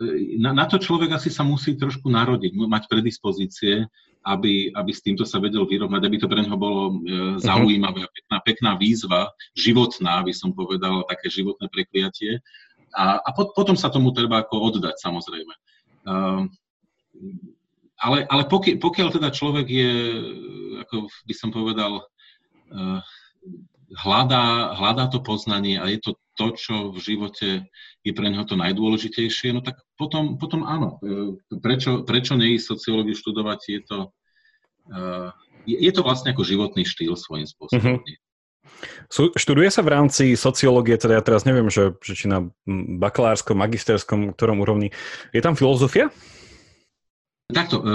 e, 0.00 0.40
na, 0.40 0.56
na 0.56 0.64
to 0.64 0.80
človek 0.80 1.20
asi 1.20 1.28
sa 1.28 1.44
musí 1.44 1.76
trošku 1.76 2.08
narodiť, 2.08 2.56
mať 2.56 2.88
predispozície 2.88 3.84
aby, 4.20 4.68
aby 4.76 4.92
s 4.92 5.00
týmto 5.00 5.24
sa 5.24 5.40
vedel 5.40 5.64
vyrovnať, 5.64 6.02
aby 6.04 6.16
to 6.20 6.28
pre 6.28 6.44
neho 6.44 6.58
bolo 6.60 6.92
e, 6.92 6.94
zaujímavé, 7.40 8.04
pekná, 8.04 8.36
pekná 8.44 8.72
výzva, 8.76 9.32
životná, 9.56 10.20
by 10.20 10.32
som 10.36 10.52
povedal, 10.52 11.08
také 11.08 11.32
životné 11.32 11.72
prekliatie. 11.72 12.44
A, 12.92 13.16
a 13.16 13.28
po, 13.32 13.54
potom 13.56 13.78
sa 13.78 13.88
tomu 13.88 14.12
treba 14.12 14.44
ako 14.44 14.76
oddať, 14.76 14.98
samozrejme. 14.98 15.54
Uh, 16.00 16.48
ale 18.00 18.24
ale 18.26 18.42
pokiaľ, 18.48 18.76
pokiaľ 18.80 19.08
teda 19.12 19.28
človek 19.30 19.66
je, 19.68 19.92
ako 20.82 21.06
by 21.28 21.34
som 21.36 21.52
povedal, 21.52 22.02
uh, 22.72 22.98
hľadá, 23.94 24.74
hľadá 24.74 25.04
to 25.10 25.20
poznanie 25.22 25.76
a 25.78 25.86
je 25.90 25.98
to 26.02 26.16
to, 26.40 26.56
čo 26.56 26.74
v 26.88 26.98
živote 27.04 27.68
je 28.00 28.12
pre 28.16 28.32
neho 28.32 28.48
to 28.48 28.56
najdôležitejšie, 28.56 29.52
no 29.52 29.60
tak 29.60 29.76
potom, 30.00 30.40
potom 30.40 30.64
áno. 30.64 30.96
E, 31.04 31.36
prečo, 31.60 32.00
prečo 32.08 32.32
nie 32.40 32.56
sociológiu 32.56 33.12
študovať? 33.12 33.60
Je 33.68 33.80
to, 33.84 33.98
uh, 34.88 35.28
je, 35.68 35.76
je 35.76 35.92
to 35.92 36.00
vlastne 36.00 36.32
ako 36.32 36.48
životný 36.48 36.88
štýl 36.88 37.12
svojím 37.12 37.44
spôsobom. 37.44 38.00
Uh-huh. 38.00 38.16
Sú, 39.12 39.28
študuje 39.36 39.68
sa 39.68 39.84
v 39.84 39.92
rámci 39.92 40.24
sociológie, 40.32 40.96
teda 40.96 41.20
ja 41.20 41.22
teraz 41.24 41.44
neviem, 41.44 41.68
že, 41.68 41.92
že 42.00 42.16
či 42.16 42.32
na 42.32 42.48
bakalárskom, 42.96 43.60
magisterskom, 43.60 44.32
ktorom 44.32 44.64
úrovni, 44.64 44.96
je 45.36 45.40
tam 45.44 45.52
filozofia? 45.52 46.08
Takto, 47.50 47.82
e, 47.82 47.90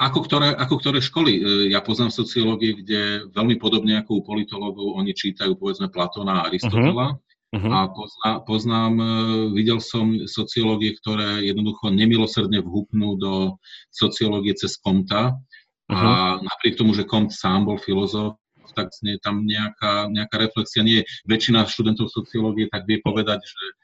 ako 0.00 0.18
ktoré, 0.24 0.54
ako 0.54 0.74
ktoré 0.80 0.98
školy? 1.04 1.32
Ja 1.68 1.84
poznám 1.84 2.14
sociológie, 2.14 2.78
kde 2.80 3.28
veľmi 3.34 3.60
podobne 3.60 4.00
ako 4.00 4.22
u 4.22 4.24
politológov 4.24 4.96
oni 4.96 5.12
čítajú 5.12 5.58
povedzme 5.58 5.92
Platóna 5.92 6.40
a 6.40 6.48
Aristotela. 6.48 7.12
Uh-huh. 7.12 7.33
Uh-huh. 7.54 7.70
A 7.70 7.86
pozná, 7.86 8.30
poznám, 8.42 8.92
e, 8.98 9.06
videl 9.54 9.78
som 9.78 10.10
sociológie, 10.26 10.98
ktoré 10.98 11.46
jednoducho 11.46 11.94
nemilosrdne 11.94 12.58
vhupnú 12.66 13.14
do 13.14 13.54
sociológie 13.94 14.58
cez 14.58 14.74
Comta. 14.82 15.38
Uh-huh. 15.86 15.94
A 15.94 16.42
napriek 16.42 16.74
tomu, 16.74 16.98
že 16.98 17.06
Comte 17.06 17.30
sám 17.30 17.70
bol 17.70 17.78
filozof, 17.78 18.34
tak 18.74 18.90
nie, 19.06 19.14
tam 19.22 19.46
nejaká, 19.46 20.10
nejaká 20.10 20.36
reflexia 20.42 20.82
nie 20.82 21.02
je. 21.02 21.04
Väčšina 21.30 21.62
študentov 21.70 22.10
sociológie 22.10 22.66
tak 22.66 22.90
vie 22.90 22.98
povedať, 22.98 23.38
že 23.38 23.64
e, 23.70 23.74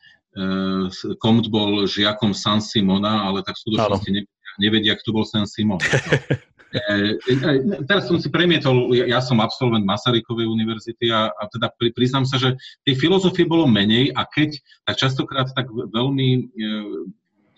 Comte 1.22 1.46
bol 1.46 1.86
žiakom 1.86 2.34
San 2.34 2.58
Simona, 2.58 3.22
ale 3.22 3.46
tak 3.46 3.54
v 3.54 3.70
skutočnosti 3.70 4.10
nevedia, 4.10 4.50
nevedia, 4.58 4.94
kto 4.98 5.14
bol 5.14 5.22
San 5.22 5.46
Simon. 5.46 5.78
E, 6.70 7.18
e, 7.18 7.34
teraz 7.82 8.06
som 8.06 8.22
si 8.22 8.30
premietol, 8.30 8.94
ja, 8.94 9.18
ja 9.18 9.20
som 9.20 9.42
absolvent 9.42 9.82
Masarykovej 9.82 10.46
univerzity 10.46 11.10
a, 11.10 11.26
a 11.34 11.42
teda 11.50 11.66
pri, 11.74 11.90
priznám 11.90 12.22
sa, 12.22 12.38
že 12.38 12.54
tej 12.86 12.94
filozofie 12.94 13.42
bolo 13.42 13.66
menej 13.66 14.14
a 14.14 14.22
keď, 14.22 14.54
tak 14.86 15.02
častokrát 15.02 15.50
tak 15.50 15.66
veľmi 15.70 16.28
e, 16.30 16.40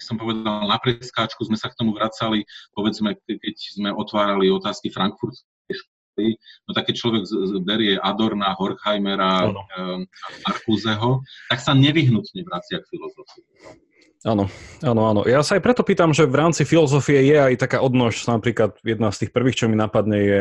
som 0.01 0.18
povedal, 0.18 0.66
na 0.66 0.80
preskáčku 0.82 1.47
sme 1.47 1.55
sa 1.55 1.70
k 1.70 1.78
tomu 1.78 1.94
vracali, 1.94 2.43
povedzme, 2.74 3.14
keď 3.22 3.55
sme 3.55 3.94
otvárali 3.94 4.51
otázky 4.51 4.90
frankfurtskej 4.90 5.78
školy, 5.78 6.34
no 6.66 6.70
tak 6.74 6.90
keď 6.90 6.94
človek 6.98 7.22
berie 7.62 7.94
Adorna, 8.02 8.51
Horkheimera, 8.51 9.47
no. 9.47 9.62
Markuzeho, 10.43 11.22
tak 11.47 11.62
sa 11.62 11.70
nevyhnutne 11.78 12.43
vracia 12.43 12.82
k 12.82 12.89
filozofii. 12.90 13.47
Áno, 14.22 14.46
áno, 14.86 15.02
áno. 15.10 15.20
Ja 15.26 15.42
sa 15.42 15.58
aj 15.58 15.66
preto 15.66 15.82
pýtam, 15.82 16.14
že 16.14 16.30
v 16.30 16.38
rámci 16.38 16.62
filozofie 16.62 17.26
je 17.26 17.34
aj 17.34 17.58
taká 17.58 17.82
odnož, 17.82 18.22
napríklad 18.30 18.78
jedna 18.86 19.10
z 19.10 19.26
tých 19.26 19.34
prvých, 19.34 19.58
čo 19.58 19.66
mi 19.66 19.74
napadne, 19.74 20.18
je 20.22 20.40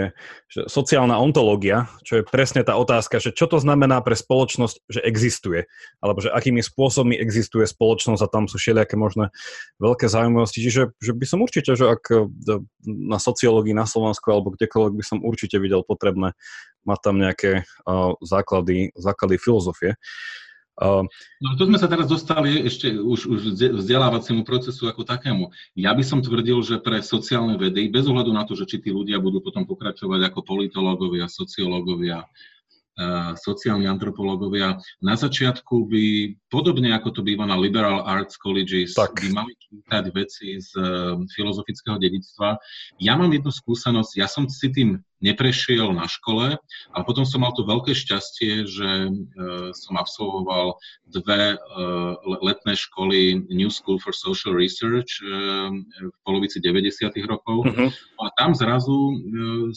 sociálna 0.70 1.18
ontológia, 1.18 1.90
čo 2.06 2.22
je 2.22 2.24
presne 2.30 2.62
tá 2.62 2.78
otázka, 2.78 3.18
že 3.18 3.34
čo 3.34 3.50
to 3.50 3.58
znamená 3.58 3.98
pre 4.06 4.14
spoločnosť, 4.14 4.86
že 4.86 5.02
existuje, 5.02 5.66
alebo 5.98 6.22
že 6.22 6.30
akými 6.30 6.62
spôsobmi 6.62 7.18
existuje 7.18 7.66
spoločnosť 7.66 8.22
a 8.22 8.30
tam 8.30 8.46
sú 8.46 8.62
všelijaké 8.62 9.02
možné 9.02 9.34
veľké 9.82 10.06
zaujímavosti. 10.06 10.62
Čiže 10.62 10.94
že 11.02 11.12
by 11.18 11.26
som 11.26 11.42
určite, 11.42 11.74
že 11.74 11.90
ak 11.90 12.06
e, 12.14 12.30
na 12.86 13.18
sociológii 13.18 13.74
na 13.74 13.90
Slovensku 13.90 14.30
alebo 14.30 14.54
kdekoľvek 14.54 14.94
by 14.94 15.06
som 15.10 15.26
určite 15.26 15.58
videl 15.58 15.82
potrebné 15.82 16.38
mať 16.86 17.00
tam 17.02 17.22
nejaké 17.22 17.62
uh, 17.62 18.18
základy, 18.26 18.90
základy 18.98 19.38
filozofie. 19.38 19.94
Uh, 19.94 20.42
no 21.44 21.50
tu 21.60 21.68
sme 21.68 21.78
sa 21.78 21.92
teraz 21.92 22.08
dostali 22.08 22.64
ešte 22.64 22.96
už, 22.96 23.28
už 23.28 23.40
vzdelávaciemu 23.84 24.48
procesu 24.48 24.88
ako 24.88 25.04
takému. 25.04 25.52
Ja 25.78 25.92
by 25.92 26.02
som 26.02 26.24
tvrdil, 26.24 26.64
že 26.64 26.80
pre 26.80 27.04
sociálne 27.04 27.60
vedy, 27.60 27.92
bez 27.92 28.08
ohľadu 28.08 28.32
na 28.32 28.48
to, 28.48 28.56
že 28.56 28.66
či 28.66 28.78
tí 28.80 28.90
ľudia 28.90 29.20
budú 29.20 29.44
potom 29.44 29.68
pokračovať 29.68 30.32
ako 30.32 30.40
politológovia, 30.42 31.28
sociológovia, 31.30 32.26
sociálni 33.40 33.88
antropológovia, 33.88 34.78
na 35.00 35.16
začiatku 35.16 35.88
by, 35.88 36.06
podobne 36.52 36.92
ako 36.94 37.10
to 37.10 37.22
býva 37.24 37.48
na 37.48 37.56
liberal 37.56 38.04
arts 38.04 38.36
colleges, 38.38 38.94
tak. 38.94 39.16
by 39.16 39.32
mali 39.32 39.54
čítať 39.58 40.04
veci 40.12 40.60
z 40.60 40.72
filozofického 41.34 41.98
dedictva. 41.98 42.60
Ja 43.00 43.16
mám 43.16 43.32
jednu 43.32 43.50
skúsenosť, 43.50 44.12
ja 44.20 44.28
som 44.28 44.46
si 44.52 44.70
tým 44.70 45.00
neprešiel 45.22 45.94
na 45.94 46.10
škole, 46.10 46.58
ale 46.92 47.04
potom 47.06 47.24
som 47.24 47.46
mal 47.46 47.54
to 47.54 47.62
veľké 47.62 47.94
šťastie, 47.94 48.66
že 48.66 48.90
e, 48.90 49.10
som 49.78 49.94
absolvoval 49.96 50.82
dve 51.06 51.56
e, 51.56 51.58
letné 52.42 52.74
školy 52.74 53.46
New 53.54 53.70
School 53.70 54.02
for 54.02 54.12
Social 54.18 54.58
Research 54.58 55.22
e, 55.22 55.30
v 56.10 56.18
polovici 56.26 56.58
90. 56.58 57.14
rokov. 57.30 57.70
Uh-huh. 57.70 57.90
A 58.22 58.34
tam 58.38 58.58
zrazu 58.58 58.98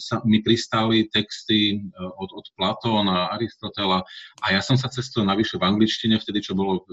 sa 0.01 0.19
mi 0.25 0.41
pristáli 0.41 1.05
texty 1.13 1.77
od, 1.97 2.29
od 2.33 2.45
Platóna, 2.57 3.29
Aristotela 3.33 4.01
a 4.41 4.45
ja 4.49 4.61
som 4.61 4.75
sa 4.75 4.89
cez 4.89 5.13
to 5.13 5.21
navyše 5.21 5.61
v 5.61 5.65
angličtine, 5.69 6.17
vtedy 6.17 6.41
čo 6.41 6.57
bolo 6.57 6.85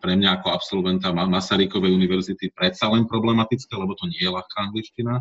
pre 0.00 0.12
mňa 0.16 0.40
ako 0.40 0.48
absolventa 0.56 1.12
Masarykovej 1.12 1.92
univerzity 1.92 2.52
predsa 2.52 2.88
len 2.88 3.04
problematické, 3.04 3.72
lebo 3.76 3.92
to 3.96 4.08
nie 4.08 4.20
je 4.24 4.32
ľahká 4.32 4.56
angličtina, 4.70 5.20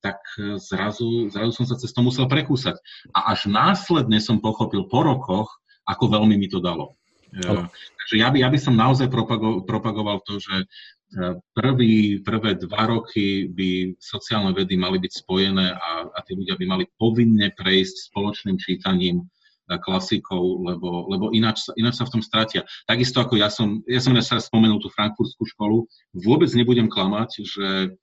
tak 0.00 0.20
zrazu, 0.56 1.28
zrazu 1.28 1.52
som 1.52 1.66
sa 1.68 1.76
cez 1.76 1.92
to 1.92 2.00
musel 2.00 2.24
prekúsať. 2.24 2.80
A 3.12 3.36
až 3.36 3.46
následne 3.52 4.16
som 4.18 4.40
pochopil 4.40 4.88
po 4.88 5.04
rokoch, 5.04 5.60
ako 5.84 6.08
veľmi 6.08 6.40
mi 6.40 6.48
to 6.48 6.64
dalo. 6.64 6.96
Uh, 7.34 7.66
takže 7.98 8.14
ja 8.14 8.30
by, 8.30 8.36
ja 8.40 8.48
by 8.48 8.58
som 8.62 8.78
naozaj 8.78 9.10
propago, 9.10 9.66
propagoval 9.66 10.22
to, 10.22 10.38
že 10.38 10.54
eh, 10.54 11.34
prvý, 11.50 12.22
prvé 12.22 12.54
dva 12.54 12.86
roky 12.86 13.50
by 13.50 13.98
sociálne 13.98 14.54
vedy 14.54 14.78
mali 14.78 15.02
byť 15.02 15.12
spojené 15.12 15.74
a, 15.74 16.14
a 16.14 16.18
tí 16.22 16.38
ľudia 16.38 16.54
by 16.54 16.64
mali 16.64 16.84
povinne 16.94 17.50
prejsť 17.58 18.14
spoločným 18.14 18.54
čítaním 18.54 19.26
klasikov, 19.64 20.60
lebo, 20.60 21.08
lebo 21.08 21.32
ináč, 21.32 21.72
ináč 21.80 21.96
sa 21.96 22.04
v 22.04 22.20
tom 22.20 22.22
stratia. 22.22 22.68
Takisto 22.84 23.24
ako 23.24 23.40
ja 23.40 23.48
som, 23.48 23.80
ja 23.88 23.96
som 23.96 24.12
dnes 24.12 24.28
spomenul 24.28 24.76
tú 24.76 24.92
frankfurtskú 24.92 25.48
školu, 25.56 25.88
vôbec 26.12 26.52
nebudem 26.52 26.84
klamať, 26.84 27.30
že 27.40 27.96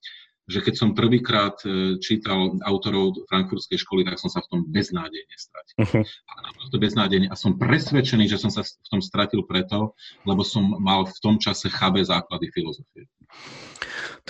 že 0.50 0.58
keď 0.58 0.74
som 0.74 0.98
prvýkrát 0.98 1.54
e, 1.62 1.96
čítal 2.02 2.58
autorov 2.66 3.14
frankfurtskej 3.30 3.78
školy, 3.78 4.02
tak 4.02 4.18
som 4.18 4.26
sa 4.26 4.42
v 4.42 4.50
tom 4.50 4.60
beznádejne 4.66 5.36
stratil. 5.38 5.76
Uh-huh. 5.78 6.04
to 6.70 6.78
beznádejne. 6.82 7.30
A 7.30 7.38
som 7.38 7.54
presvedčený, 7.54 8.26
že 8.26 8.42
som 8.42 8.50
sa 8.50 8.66
v 8.66 8.88
tom 8.90 8.98
stratil 8.98 9.46
preto, 9.46 9.94
lebo 10.26 10.42
som 10.42 10.82
mal 10.82 11.06
v 11.06 11.18
tom 11.22 11.38
čase 11.38 11.70
chábe 11.70 12.02
základy 12.02 12.50
filozofie. 12.50 13.06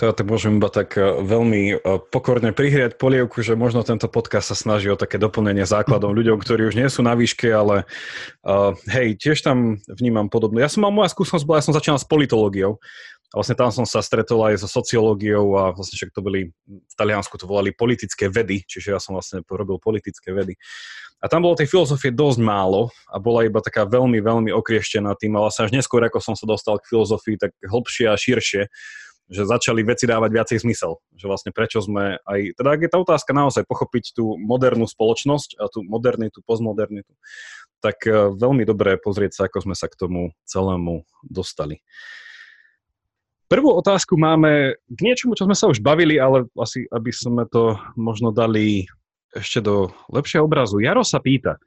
To 0.01 0.09
ja 0.09 0.13
tak 0.13 0.25
môžem 0.25 0.57
iba 0.57 0.69
tak 0.73 0.97
e, 0.97 1.05
veľmi 1.21 1.61
e, 1.73 1.75
pokorne 2.09 2.49
prihriať 2.49 2.97
polievku, 2.97 3.45
že 3.45 3.53
možno 3.53 3.85
tento 3.85 4.09
podcast 4.09 4.49
sa 4.49 4.57
snaží 4.57 4.89
o 4.89 4.97
také 4.97 5.21
doplnenie 5.21 5.69
základom 5.69 6.13
ľuďom, 6.17 6.37
ktorí 6.41 6.69
už 6.69 6.77
nie 6.77 6.89
sú 6.89 7.05
na 7.05 7.13
výške, 7.13 7.49
ale 7.53 7.85
uh, 8.41 8.73
hej, 8.89 9.17
tiež 9.21 9.45
tam 9.45 9.77
vnímam 9.85 10.33
podobné. 10.33 10.65
Ja 10.65 10.69
som 10.69 10.81
mal, 10.81 10.93
moja 10.93 11.13
skúsenosť 11.13 11.45
bola, 11.45 11.61
ja 11.61 11.65
som 11.69 11.77
začínal 11.77 12.01
s 12.01 12.09
politológiou 12.09 12.81
a 13.33 13.41
vlastne 13.41 13.57
tam 13.57 13.73
som 13.73 13.81
sa 13.81 13.97
stretol 14.05 14.45
aj 14.45 14.61
so 14.61 14.69
sociológiou 14.69 15.57
a 15.57 15.73
vlastne 15.73 15.97
však 15.97 16.13
to 16.13 16.21
boli, 16.21 16.53
v 16.69 16.93
Taliansku 16.93 17.33
to 17.41 17.49
volali 17.49 17.73
politické 17.73 18.29
vedy, 18.29 18.61
čiže 18.61 18.93
ja 18.93 19.01
som 19.01 19.17
vlastne 19.17 19.41
robil 19.49 19.81
politické 19.81 20.29
vedy. 20.29 20.53
A 21.17 21.25
tam 21.25 21.41
bolo 21.41 21.57
tej 21.57 21.65
filozofie 21.65 22.13
dosť 22.13 22.37
málo 22.45 22.93
a 23.09 23.17
bola 23.17 23.41
iba 23.49 23.57
taká 23.57 23.89
veľmi, 23.89 24.21
veľmi 24.21 24.53
okrieštená 24.53 25.17
tým 25.17 25.33
a 25.33 25.49
vlastne 25.49 25.65
až 25.65 25.73
neskôr, 25.73 26.05
ako 26.05 26.21
som 26.21 26.37
sa 26.37 26.45
dostal 26.45 26.77
k 26.77 26.93
filozofii, 26.93 27.41
tak 27.41 27.57
hlbšie 27.65 28.05
a 28.05 28.13
širšie, 28.13 28.69
že 29.33 29.41
začali 29.49 29.81
veci 29.81 30.05
dávať 30.05 30.29
viacej 30.29 30.57
zmysel. 30.61 31.01
Že 31.17 31.25
vlastne 31.25 31.51
prečo 31.55 31.81
sme 31.81 32.21
aj, 32.21 32.59
teda 32.59 32.69
ak 32.69 32.81
je 32.85 32.91
tá 32.91 32.97
otázka 33.01 33.31
naozaj 33.33 33.65
pochopiť 33.65 34.13
tú 34.13 34.37
modernú 34.37 34.85
spoločnosť 34.85 35.57
a 35.57 35.71
tú 35.73 35.81
modernitu, 35.81 36.45
postmodernitu, 36.45 37.09
tak 37.81 38.03
eh, 38.05 38.29
veľmi 38.29 38.61
dobré 38.67 39.01
pozrieť 39.01 39.31
sa, 39.33 39.41
ako 39.49 39.65
sme 39.65 39.75
sa 39.79 39.89
k 39.89 39.97
tomu 39.97 40.37
celému 40.45 41.07
dostali. 41.23 41.81
Prvú 43.51 43.69
otázku 43.75 44.15
máme 44.15 44.79
k 44.89 44.99
niečomu, 45.03 45.35
čo 45.35 45.45
sme 45.45 45.53
sa 45.53 45.69
už 45.69 45.83
bavili, 45.83 46.17
ale 46.17 46.47
asi, 46.57 46.87
aby 46.89 47.11
sme 47.11 47.43
to 47.51 47.77
možno 47.99 48.31
dali 48.31 48.87
ešte 49.33 49.59
do 49.61 49.89
lepšieho 50.13 50.45
obrazu. 50.45 50.79
Jaro 50.79 51.01
sa 51.05 51.19
pýta, 51.19 51.57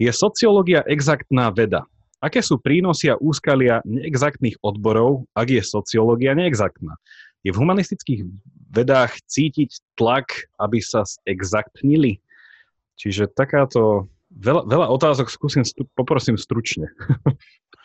Je 0.00 0.10
sociológia 0.10 0.82
exaktná 0.88 1.52
veda? 1.52 1.86
Aké 2.22 2.38
sú 2.38 2.58
prínosy 2.58 3.10
a 3.10 3.18
úskalia 3.18 3.82
neexaktných 3.82 4.58
odborov, 4.62 5.26
ak 5.34 5.58
je 5.58 5.62
sociológia 5.62 6.38
neexaktná? 6.38 6.94
Je 7.42 7.50
v 7.50 7.58
humanistických 7.58 8.22
vedách 8.70 9.18
cítiť 9.26 9.98
tlak, 9.98 10.46
aby 10.62 10.78
sa 10.78 11.02
exaktnili? 11.26 12.22
Čiže 12.94 13.26
takáto 13.34 14.06
veľa, 14.30 14.62
veľa 14.70 14.86
otázok 14.94 15.26
skúsim, 15.28 15.66
poprosím 15.98 16.38
stručne. 16.38 16.86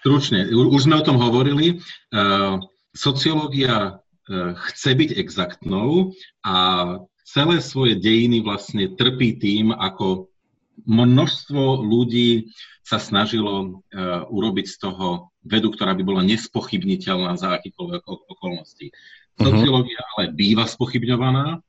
Stručne. 0.06 0.46
Už 0.54 0.86
sme 0.86 1.02
o 1.02 1.04
tom 1.04 1.18
hovorili. 1.18 1.82
Uh, 2.14 2.62
sociológia 2.96 3.98
uh, 3.98 4.54
chce 4.72 4.92
byť 4.96 5.10
exaktnou 5.18 6.14
a 6.44 6.56
celé 7.28 7.60
svoje 7.60 8.00
dejiny 8.00 8.40
vlastne 8.40 8.96
trpí 8.96 9.36
tým, 9.36 9.76
ako 9.76 10.32
množstvo 10.88 11.84
ľudí 11.84 12.54
sa 12.86 13.02
snažilo 13.02 13.84
uh, 13.92 14.24
urobiť 14.32 14.66
z 14.72 14.78
toho 14.80 15.36
vedu, 15.44 15.76
ktorá 15.76 15.92
by 15.92 16.04
bola 16.08 16.22
nespochybniteľná 16.24 17.36
za 17.36 17.52
akýkoľvek 17.60 18.04
okolností. 18.08 18.96
Mhm. 19.38 19.44
Sociológia 19.44 20.02
ale 20.16 20.32
býva 20.32 20.66
spochybňovaná 20.66 21.60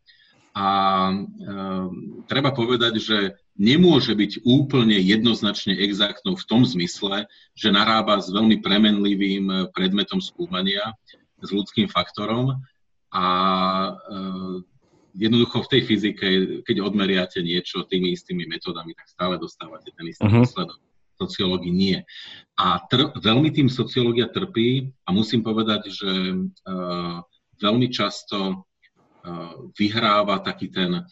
a 0.54 0.68
uh, 1.12 1.86
treba 2.26 2.50
povedať, 2.50 2.98
že 2.98 3.18
nemôže 3.58 4.14
byť 4.14 4.46
úplne 4.46 4.96
jednoznačne 4.96 5.74
exaktnou 5.74 6.38
v 6.38 6.46
tom 6.46 6.62
zmysle, 6.62 7.26
že 7.58 7.74
narába 7.74 8.22
s 8.22 8.30
veľmi 8.30 8.62
premenlivým 8.62 9.72
predmetom 9.74 10.22
skúmania, 10.22 10.94
s 11.42 11.50
ľudským 11.54 11.86
faktorom 11.90 12.58
a 13.14 13.24
uh, 13.94 14.56
jednoducho 15.18 15.66
v 15.66 15.70
tej 15.70 15.82
fyzike, 15.86 16.26
keď 16.62 16.76
odmeriate 16.82 17.42
niečo 17.42 17.86
tými 17.86 18.14
istými 18.14 18.46
metodami, 18.46 18.94
tak 18.94 19.10
stále 19.10 19.34
dostávate 19.38 19.90
ten 19.94 20.06
istý 20.06 20.26
uh-huh. 20.26 20.46
výsledok. 20.46 20.78
Sociológii 21.18 21.74
nie. 21.74 21.98
A 22.54 22.78
tr- 22.86 23.10
veľmi 23.18 23.50
tým 23.50 23.66
sociológia 23.66 24.30
trpí 24.30 24.94
a 25.02 25.10
musím 25.10 25.42
povedať, 25.42 25.90
že 25.90 26.10
uh, 26.30 27.18
veľmi 27.58 27.90
často 27.90 28.67
vyhráva 29.76 30.40
taký 30.40 30.72
ten 30.72 31.04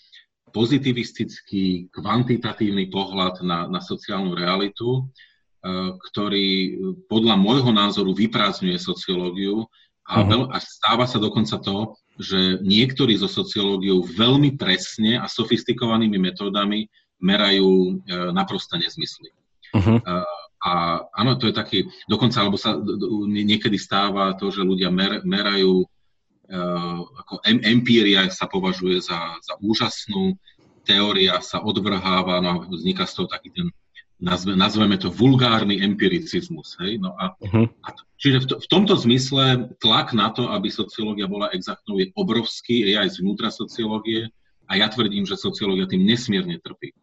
pozitivistický, 0.54 1.92
kvantitatívny 1.92 2.88
pohľad 2.88 3.44
na, 3.44 3.68
na 3.68 3.80
sociálnu 3.82 4.32
realitu, 4.32 5.04
uh, 5.04 5.92
ktorý 6.10 6.78
podľa 7.10 7.36
môjho 7.36 7.72
názoru 7.74 8.16
vyprázdňuje 8.16 8.78
sociológiu 8.80 9.68
a, 10.06 10.22
uh-huh. 10.22 10.30
veľ, 10.30 10.42
a 10.54 10.58
stáva 10.62 11.04
sa 11.04 11.18
dokonca 11.18 11.58
to, 11.58 11.98
že 12.16 12.62
niektorí 12.64 13.18
zo 13.18 13.28
sociológiou 13.28 14.06
veľmi 14.06 14.56
presne 14.56 15.20
a 15.20 15.26
sofistikovanými 15.28 16.16
metódami 16.16 16.88
merajú 17.20 17.68
e, 17.68 17.92
naprosto 18.32 18.78
nezmysly. 18.78 19.34
Uh-huh. 19.74 20.00
A, 20.64 21.04
áno, 21.12 21.36
to 21.36 21.50
je 21.50 21.54
taký, 21.54 21.78
dokonca, 22.08 22.40
alebo 22.40 22.56
sa 22.56 22.78
niekedy 23.28 23.76
stáva 23.76 24.32
to, 24.38 24.48
že 24.48 24.64
ľudia 24.64 24.88
mer, 24.88 25.20
merajú, 25.26 25.84
ako 27.27 27.43
em, 27.47 27.59
empíria 27.66 28.27
sa 28.31 28.47
považuje 28.47 29.02
za, 29.02 29.18
za 29.43 29.55
úžasnú, 29.59 30.39
teória 30.86 31.43
sa 31.43 31.59
odvrháva, 31.59 32.39
no 32.39 32.48
a 32.48 32.56
vzniká 32.70 33.05
z 33.06 33.14
toho 33.18 33.28
taký 33.28 33.51
ten 33.51 33.68
nazve, 34.20 34.56
nazveme 34.56 34.97
to 34.97 35.12
vulgárny 35.12 35.82
empiricizmus. 35.82 36.77
Hej? 36.81 37.02
No 37.02 37.12
a, 37.18 37.36
uh-huh. 37.36 37.66
a 37.85 37.89
čiže 38.16 38.39
v, 38.43 38.47
to, 38.48 38.55
v 38.62 38.66
tomto 38.70 38.94
zmysle 38.97 39.77
tlak 39.82 40.16
na 40.16 40.32
to, 40.32 40.48
aby 40.48 40.73
sociológia 40.73 41.28
bola 41.28 41.52
exaktnou, 41.52 42.01
je 42.01 42.09
obrovský, 42.16 42.86
je 42.86 42.97
aj 42.97 43.20
zvnútra 43.20 43.52
sociológie 43.52 44.32
a 44.66 44.73
ja 44.81 44.89
tvrdím, 44.89 45.28
že 45.28 45.36
sociológia 45.36 45.90
tým 45.90 46.06
nesmierne 46.06 46.56
trpí. 46.62 46.97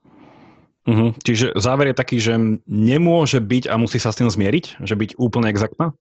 Uh-huh. 0.83 1.15
Čiže 1.23 1.55
záver 1.55 1.93
je 1.93 1.99
taký, 1.99 2.17
že 2.19 2.35
nemôže 2.67 3.39
byť 3.39 3.71
a 3.71 3.79
musí 3.79 4.03
sa 4.03 4.11
s 4.11 4.19
tým 4.19 4.27
zmieriť, 4.27 4.83
že 4.83 4.99
byť 4.99 5.15
úplne 5.15 5.47
exaktná? 5.47 5.95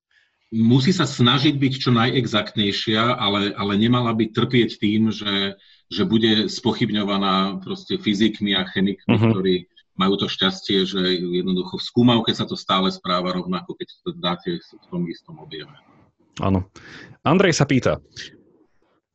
Musí 0.52 0.92
sa 0.92 1.08
snažiť 1.08 1.56
byť 1.56 1.72
čo 1.80 1.90
najexaktnejšia, 1.96 3.16
ale, 3.16 3.56
ale 3.56 3.72
nemala 3.80 4.12
by 4.12 4.36
trpieť 4.36 4.76
tým, 4.76 5.08
že, 5.08 5.56
že 5.88 6.04
bude 6.04 6.52
spochybňovaná 6.52 7.64
proste 7.64 7.96
fyzikmi 7.96 8.52
a 8.52 8.68
chemikmi, 8.68 9.16
uh-huh. 9.16 9.32
ktorí 9.32 9.64
majú 9.96 10.20
to 10.20 10.28
šťastie, 10.28 10.84
že 10.84 11.00
jednoducho 11.20 11.80
v 11.80 11.86
skúmavke 11.88 12.32
sa 12.36 12.44
to 12.44 12.56
stále 12.56 12.92
správa 12.92 13.32
rovnako, 13.32 13.76
keď 13.80 13.88
to 14.04 14.10
dáte 14.20 14.50
v 14.60 14.86
tom 14.92 15.08
istom 15.08 15.40
objeme. 15.40 15.72
Áno. 16.40 16.68
Andrej 17.24 17.56
sa 17.56 17.68
pýta, 17.68 18.00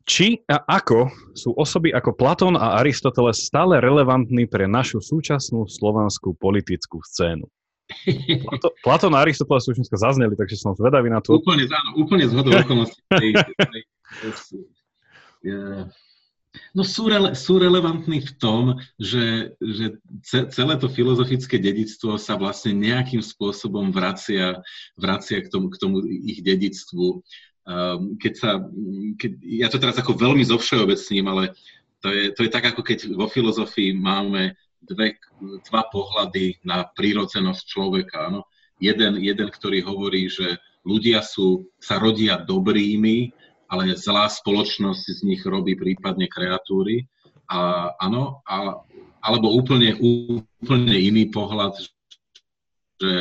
či 0.08 0.40
a 0.48 0.64
ako 0.64 1.12
sú 1.36 1.52
osoby 1.52 1.92
ako 1.92 2.16
Platón 2.16 2.56
a 2.56 2.80
Aristoteles 2.80 3.44
stále 3.44 3.76
relevantní 3.76 4.48
pre 4.48 4.64
našu 4.64 5.04
súčasnú 5.04 5.68
slovanskú 5.68 6.32
politickú 6.32 7.04
scénu? 7.04 7.44
Platón 8.84 9.16
a 9.16 9.24
Aristoteles 9.24 9.68
už 9.68 9.80
dneska 9.80 9.96
zazneli, 9.96 10.36
takže 10.36 10.60
som 10.60 10.76
zvedavý 10.76 11.08
na 11.08 11.24
to. 11.24 11.40
Úplne, 11.40 11.64
áno, 11.68 11.90
úplne 12.00 12.28
zhodou 12.28 12.52
okolností. 12.52 13.04
No 16.74 16.82
sú, 16.82 17.06
rele, 17.06 17.38
sú 17.38 17.60
relevantní 17.60 18.24
v 18.24 18.32
tom, 18.34 18.62
že, 18.98 19.54
že 19.62 20.00
celé 20.24 20.74
to 20.80 20.90
filozofické 20.90 21.60
dedictvo 21.60 22.18
sa 22.18 22.34
vlastne 22.34 22.74
nejakým 22.74 23.22
spôsobom 23.22 23.94
vracia, 23.94 24.58
vracia 24.98 25.38
k, 25.44 25.48
tomu, 25.48 25.70
k 25.70 25.76
tomu 25.78 26.02
ich 26.06 26.42
dedictvu. 26.42 27.22
Um, 27.68 28.16
keď 28.16 28.32
sa, 28.34 28.50
keď, 29.20 29.30
ja 29.44 29.68
to 29.68 29.76
teraz 29.76 30.00
ako 30.00 30.16
veľmi 30.16 30.42
zovšeobecním, 30.42 31.28
ale 31.28 31.52
to 32.00 32.08
je, 32.10 32.24
to 32.32 32.40
je 32.46 32.50
tak, 32.50 32.64
ako 32.64 32.80
keď 32.80 33.12
vo 33.12 33.28
filozofii 33.28 33.92
máme 33.94 34.56
dve, 34.82 35.18
dva 35.68 35.82
pohľady 35.90 36.62
na 36.62 36.86
prírodzenosť 36.86 37.62
človeka. 37.66 38.30
No. 38.30 38.46
Jeden, 38.78 39.18
jeden, 39.18 39.48
ktorý 39.50 39.82
hovorí, 39.82 40.30
že 40.30 40.58
ľudia 40.86 41.22
sú, 41.22 41.66
sa 41.82 41.98
rodia 41.98 42.38
dobrými 42.38 43.34
ale 43.68 44.00
celá 44.00 44.26
spoločnosť 44.26 45.04
z 45.04 45.20
nich 45.28 45.44
robí 45.44 45.76
prípadne 45.76 46.26
kreatúry. 46.26 47.04
A, 47.48 47.92
áno, 48.00 48.40
a, 48.48 48.80
alebo 49.20 49.52
úplne, 49.52 49.92
úplne 50.00 50.96
iný 50.96 51.28
pohľad, 51.28 51.76
že, 52.96 53.12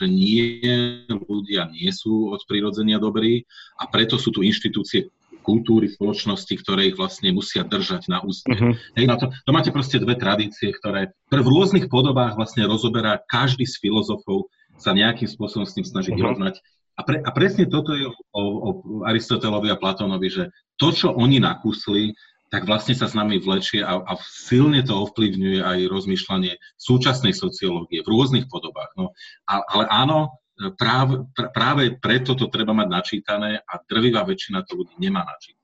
že 0.00 0.06
nie, 0.08 0.60
ľudia 1.08 1.68
nie 1.72 1.92
sú 1.92 2.32
od 2.32 2.40
prirodzenia 2.48 2.96
dobrí 2.96 3.44
a 3.80 3.88
preto 3.88 4.16
sú 4.16 4.32
tu 4.32 4.40
inštitúcie 4.40 5.12
kultúry, 5.46 5.86
spoločnosti, 5.86 6.50
ktoré 6.58 6.90
ich 6.90 6.98
vlastne 6.98 7.30
musia 7.30 7.62
držať 7.62 8.10
na 8.10 8.18
úste. 8.26 8.50
Uh-huh. 8.50 8.74
Hej, 8.98 9.06
na 9.06 9.14
to, 9.14 9.30
to 9.30 9.50
máte 9.54 9.70
proste 9.70 10.02
dve 10.02 10.18
tradície, 10.18 10.74
ktoré 10.74 11.14
v 11.30 11.46
rôznych 11.46 11.86
podobách 11.86 12.34
vlastne 12.34 12.66
rozoberá 12.66 13.22
každý 13.30 13.62
z 13.62 13.78
filozofov, 13.78 14.50
sa 14.76 14.90
nejakým 14.92 15.30
spôsobom 15.30 15.64
s 15.64 15.78
tým 15.78 15.86
snaží 15.86 16.10
uh-huh. 16.10 16.34
vyrovnať. 16.34 16.58
A, 16.98 17.04
pre, 17.06 17.22
a 17.22 17.30
presne 17.30 17.70
toto 17.70 17.94
je 17.94 18.08
o, 18.08 18.42
o 18.42 18.70
Aristotelovi 19.06 19.70
a 19.70 19.78
Platónovi, 19.78 20.28
že 20.32 20.44
to, 20.80 20.90
čo 20.90 21.12
oni 21.14 21.38
nakúsli, 21.38 22.16
tak 22.48 22.64
vlastne 22.64 22.94
sa 22.94 23.10
s 23.10 23.14
nami 23.14 23.42
vlečie 23.42 23.82
a, 23.82 24.00
a 24.00 24.12
silne 24.22 24.80
to 24.86 24.94
ovplyvňuje 24.94 25.60
aj 25.60 25.78
rozmýšľanie 25.90 26.56
súčasnej 26.78 27.34
sociológie 27.34 28.00
v 28.00 28.10
rôznych 28.10 28.46
podobách. 28.46 28.90
No, 28.94 29.12
a, 29.50 29.60
ale 29.66 29.84
áno, 29.90 30.40
práve, 30.76 31.24
práve 31.52 31.82
preto 32.00 32.32
to 32.32 32.48
treba 32.48 32.72
mať 32.72 32.88
načítané 32.88 33.50
a 33.60 33.72
drvivá 33.84 34.24
väčšina 34.24 34.64
to 34.64 34.80
ľudí 34.80 34.96
nemá 34.96 35.24
načítané. 35.24 35.56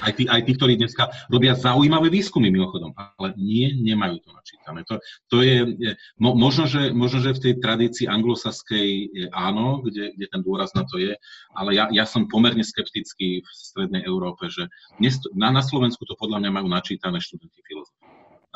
Aj 0.00 0.08
tí, 0.16 0.24
aj 0.24 0.48
tí, 0.48 0.56
ktorí 0.56 0.80
dneska 0.80 1.04
robia 1.28 1.52
zaujímavé 1.52 2.08
výskumy 2.08 2.48
mimochodom, 2.48 2.96
ale 2.96 3.36
nie, 3.36 3.76
nemajú 3.76 4.24
to 4.24 4.32
načítané. 4.32 4.88
To, 4.88 4.96
to 5.28 5.44
je, 5.44 5.68
mo, 6.16 6.32
možno, 6.32 6.64
že, 6.64 6.96
možno, 6.96 7.20
že 7.20 7.36
v 7.36 7.42
tej 7.44 7.54
tradícii 7.60 8.08
anglosaskej 8.08 9.12
áno, 9.36 9.84
kde, 9.84 10.16
kde 10.16 10.26
ten 10.32 10.40
dôraz 10.40 10.72
na 10.72 10.88
to 10.88 10.96
je, 10.96 11.12
ale 11.52 11.70
ja, 11.76 11.92
ja 11.92 12.08
som 12.08 12.24
pomerne 12.24 12.64
skeptický 12.64 13.44
v 13.44 13.48
strednej 13.52 14.02
Európe, 14.08 14.48
že 14.48 14.72
dnes, 14.96 15.20
na, 15.36 15.52
na 15.52 15.60
Slovensku 15.60 16.08
to 16.08 16.16
podľa 16.16 16.40
mňa 16.40 16.50
majú 16.50 16.68
načítané 16.72 17.20
študenti 17.20 17.60
filozofie. 17.60 18.08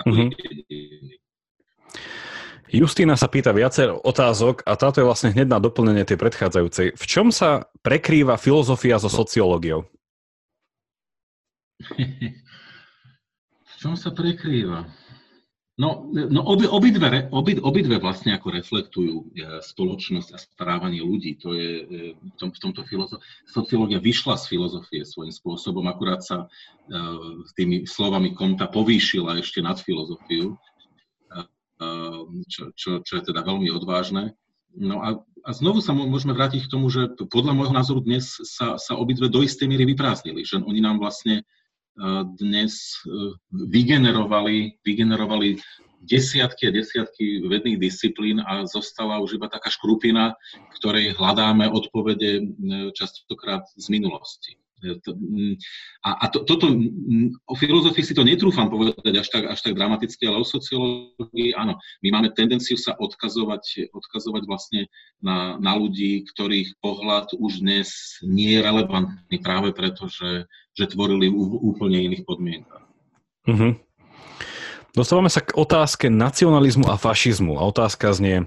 mm-hmm. 0.09 1.21
Justína 2.67 3.15
sa 3.15 3.31
pýta 3.31 3.55
viacero 3.55 4.03
otázok 4.03 4.67
a 4.67 4.75
táto 4.75 4.99
je 4.99 5.07
vlastne 5.07 5.31
hneď 5.31 5.47
na 5.47 5.63
doplnenie 5.63 6.03
tej 6.03 6.19
predchádzajúcej. 6.19 6.99
V 6.99 7.05
čom 7.07 7.31
sa 7.31 7.71
prekrýva 7.87 8.35
filozofia 8.35 8.99
so 8.99 9.07
sociológiou? 9.07 9.87
v 13.71 13.75
čom 13.79 13.95
sa 13.95 14.11
prekrýva? 14.11 14.91
No, 15.77 16.09
no 16.09 16.41
obi, 16.49 16.65
obidve, 16.65 17.29
obi, 17.29 17.61
obidve 17.61 18.01
vlastne 18.01 18.33
ako 18.33 18.49
reflektujú 18.49 19.15
e, 19.21 19.25
spoločnosť 19.61 20.29
a 20.33 20.41
správanie 20.41 21.05
ľudí. 21.05 21.37
To 21.45 21.53
je 21.53 21.71
e, 21.85 21.85
v, 22.17 22.35
tom, 22.41 22.49
v 22.49 22.59
tomto 22.65 22.81
filozof... 22.89 23.21
sociológia 23.45 24.01
vyšla 24.01 24.41
z 24.41 24.57
filozofie 24.57 25.05
svojím 25.05 25.37
spôsobom, 25.37 25.85
akurát 25.85 26.25
sa 26.25 26.49
uh, 26.49 27.45
tými 27.61 27.85
slovami 27.85 28.33
Konta 28.33 28.73
povýšila 28.73 29.37
ešte 29.37 29.61
nad 29.61 29.77
filozofiu, 29.77 30.57
čo, 32.49 32.73
čo, 32.73 32.91
čo 33.05 33.13
je 33.21 33.23
teda 33.33 33.45
veľmi 33.45 33.69
odvážne. 33.73 34.33
No 34.77 35.01
a, 35.01 35.21
a 35.45 35.51
znovu 35.57 35.81
sa 35.81 35.97
môžeme 35.97 36.37
vrátiť 36.37 36.69
k 36.69 36.73
tomu, 36.73 36.93
že 36.93 37.13
podľa 37.33 37.57
môjho 37.57 37.75
názoru 37.77 38.01
dnes 38.05 38.37
sa, 38.45 38.77
sa 38.77 38.93
obidve 38.97 39.33
do 39.33 39.41
istej 39.41 39.69
míry 39.69 39.89
vyprázdnili, 39.89 40.45
že 40.45 40.61
oni 40.61 40.81
nám 40.85 41.01
vlastne 41.01 41.45
dnes 42.37 43.01
e, 43.09 43.33
vygenerovali, 43.73 44.85
vygenerovali 44.85 45.57
desiatky 46.05 46.69
a 46.69 46.75
desiatky 46.77 47.49
vedných 47.49 47.81
disciplín 47.81 48.45
a 48.45 48.69
zostala 48.69 49.19
už 49.25 49.41
iba 49.41 49.49
taká 49.49 49.73
škrupina, 49.73 50.37
ktorej 50.77 51.17
hľadáme 51.17 51.67
odpovede 51.73 52.53
častokrát 52.93 53.65
z 53.81 53.87
minulosti. 53.89 54.61
Mm, 54.85 55.57
a, 56.05 56.11
a 56.21 56.25
to, 56.29 56.45
toto, 56.45 56.69
mm, 56.69 57.49
o 57.49 57.55
filozofii 57.57 58.05
si 58.05 58.13
to 58.13 58.21
netrúfam 58.21 58.69
povedať 58.69 59.15
až 59.17 59.29
tak, 59.33 59.45
až 59.49 59.61
tak 59.65 59.73
dramaticky, 59.73 60.29
ale 60.29 60.45
o 60.45 60.47
sociológii 60.47 61.57
áno. 61.57 61.81
My 62.05 62.13
máme 62.13 62.37
tendenciu 62.37 62.77
sa 62.77 62.93
odkazovať, 63.01 63.89
odkazovať 63.97 64.43
vlastne 64.45 64.93
na, 65.25 65.57
na 65.57 65.73
ľudí, 65.81 66.29
ktorých 66.29 66.77
pohľad 66.85 67.33
už 67.41 67.65
dnes 67.65 68.21
nie 68.21 68.61
je 68.61 68.61
relevantný 68.61 69.37
práve 69.41 69.73
preto, 69.73 70.13
že, 70.13 70.45
že 70.77 70.93
tvorili 70.93 71.33
v 71.33 71.57
úplne 71.57 71.97
iných 72.13 72.29
podmienkach. 72.29 72.85
Mm-hmm. 73.49 73.73
Dostávame 74.93 75.33
sa 75.33 75.41
k 75.41 75.57
otázke 75.57 76.13
nacionalizmu 76.13 76.89
a 76.89 77.01
fašizmu. 77.01 77.57
A 77.57 77.69
otázka 77.69 78.13
znie, 78.13 78.45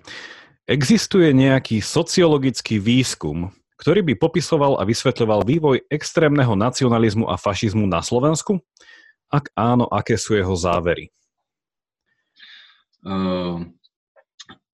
existuje 0.69 1.33
nejaký 1.33 1.81
sociologický 1.81 2.77
výskum, 2.77 3.53
ktorý 3.79 4.03
by 4.03 4.13
popisoval 4.19 4.75
a 4.75 4.83
vysvetľoval 4.83 5.47
vývoj 5.47 5.87
extrémneho 5.87 6.51
nacionalizmu 6.53 7.31
a 7.31 7.39
fašizmu 7.39 7.87
na 7.87 8.03
Slovensku? 8.03 8.59
Ak 9.31 9.47
áno, 9.55 9.87
aké 9.87 10.19
sú 10.19 10.35
jeho 10.35 10.51
závery? 10.51 11.07
Uh, 12.99 13.63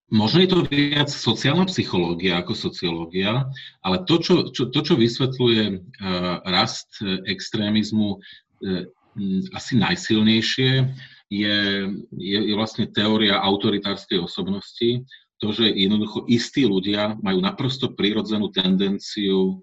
možno 0.10 0.42
je 0.42 0.50
to 0.50 0.60
viac 0.66 1.14
sociálna 1.14 1.70
psychológia 1.70 2.42
ako 2.42 2.58
sociológia, 2.58 3.46
ale 3.86 4.02
to, 4.10 4.18
čo, 4.18 4.50
čo, 4.50 4.74
to, 4.74 4.80
čo 4.82 4.98
vysvetľuje 4.98 5.64
uh, 5.70 6.42
rast 6.42 6.98
extrémizmu 7.30 8.18
uh, 8.18 8.84
asi 9.54 9.78
najsilnejšie, 9.78 10.72
je, 11.30 11.58
je, 12.14 12.40
je 12.42 12.54
vlastne 12.54 12.86
teória 12.90 13.38
autoritárskej 13.38 14.22
osobnosti, 14.22 15.06
to, 15.40 15.52
že 15.52 15.68
jednoducho 15.68 16.24
istí 16.32 16.64
ľudia 16.64 17.20
majú 17.20 17.44
naprosto 17.44 17.92
prirodzenú 17.92 18.52
tendenciu 18.56 19.60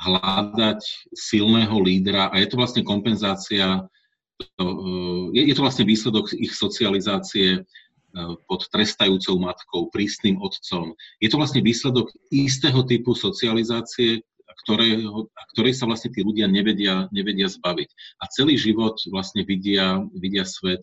hľadať 0.00 0.80
silného 1.12 1.76
lídra 1.76 2.32
a 2.32 2.40
je 2.40 2.48
to 2.48 2.56
vlastne 2.56 2.80
kompenzácia, 2.80 3.84
eh, 4.40 5.24
je, 5.36 5.54
to 5.54 5.60
vlastne 5.60 5.84
výsledok 5.84 6.32
ich 6.32 6.56
socializácie 6.56 7.60
eh, 7.60 8.34
pod 8.48 8.64
trestajúcou 8.72 9.36
matkou, 9.36 9.92
prísnym 9.92 10.40
otcom. 10.40 10.96
Je 11.20 11.28
to 11.28 11.36
vlastne 11.36 11.60
výsledok 11.60 12.08
istého 12.32 12.80
typu 12.88 13.12
socializácie, 13.12 14.24
ktorého, 14.64 15.28
ktorej 15.56 15.72
sa 15.76 15.88
vlastne 15.88 16.12
tí 16.12 16.20
ľudia 16.20 16.48
nevedia, 16.48 17.08
nevedia 17.12 17.48
zbaviť. 17.48 17.88
A 18.20 18.28
celý 18.28 18.60
život 18.60 18.96
vlastne 19.08 19.44
vidia, 19.44 20.00
vidia 20.16 20.44
svet 20.44 20.80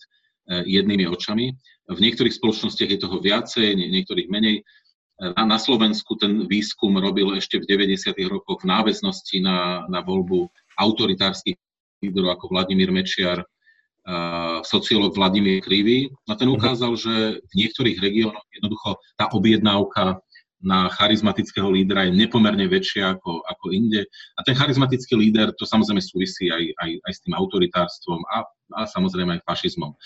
jednými 0.48 1.06
očami. 1.12 1.52
V 1.88 2.00
niektorých 2.00 2.36
spoločnostiach 2.36 2.92
je 2.96 3.00
toho 3.00 3.20
viacej, 3.20 3.76
niektorých 3.76 4.32
menej. 4.32 4.64
Na, 5.18 5.44
na 5.44 5.58
Slovensku 5.60 6.16
ten 6.16 6.46
výskum 6.46 6.96
robil 7.00 7.36
ešte 7.36 7.60
v 7.60 7.68
90. 7.68 8.16
rokoch 8.30 8.64
v 8.64 8.70
náväznosti 8.70 9.44
na, 9.44 9.84
na 9.92 10.00
voľbu 10.06 10.48
autoritárskych 10.78 11.58
líderov 12.04 12.38
ako 12.38 12.54
Vladimír 12.54 12.94
Mečiar, 12.94 13.42
sociológ 14.64 15.18
Vladimír 15.18 15.60
Krivý. 15.60 16.08
A 16.30 16.38
ten 16.40 16.48
mhm. 16.48 16.56
ukázal, 16.56 16.94
že 16.96 17.44
v 17.44 17.54
niektorých 17.54 17.98
regiónoch 18.00 18.48
jednoducho 18.54 19.02
tá 19.20 19.28
objednávka 19.34 20.22
na 20.58 20.90
charizmatického 20.90 21.70
lídra 21.70 22.10
je 22.10 22.18
nepomerne 22.18 22.66
väčšia 22.66 23.18
ako, 23.18 23.46
ako 23.46 23.66
inde. 23.70 24.10
A 24.38 24.42
ten 24.42 24.58
charizmatický 24.58 25.14
líder, 25.14 25.54
to 25.54 25.70
samozrejme 25.70 26.02
súvisí 26.02 26.50
aj, 26.50 26.64
aj, 26.82 26.92
aj 27.06 27.14
s 27.14 27.22
tým 27.22 27.34
autoritárstvom 27.38 28.26
a, 28.26 28.38
a 28.74 28.82
samozrejme 28.90 29.38
aj 29.38 29.46
fašizmom. 29.46 29.94
E, 29.94 29.98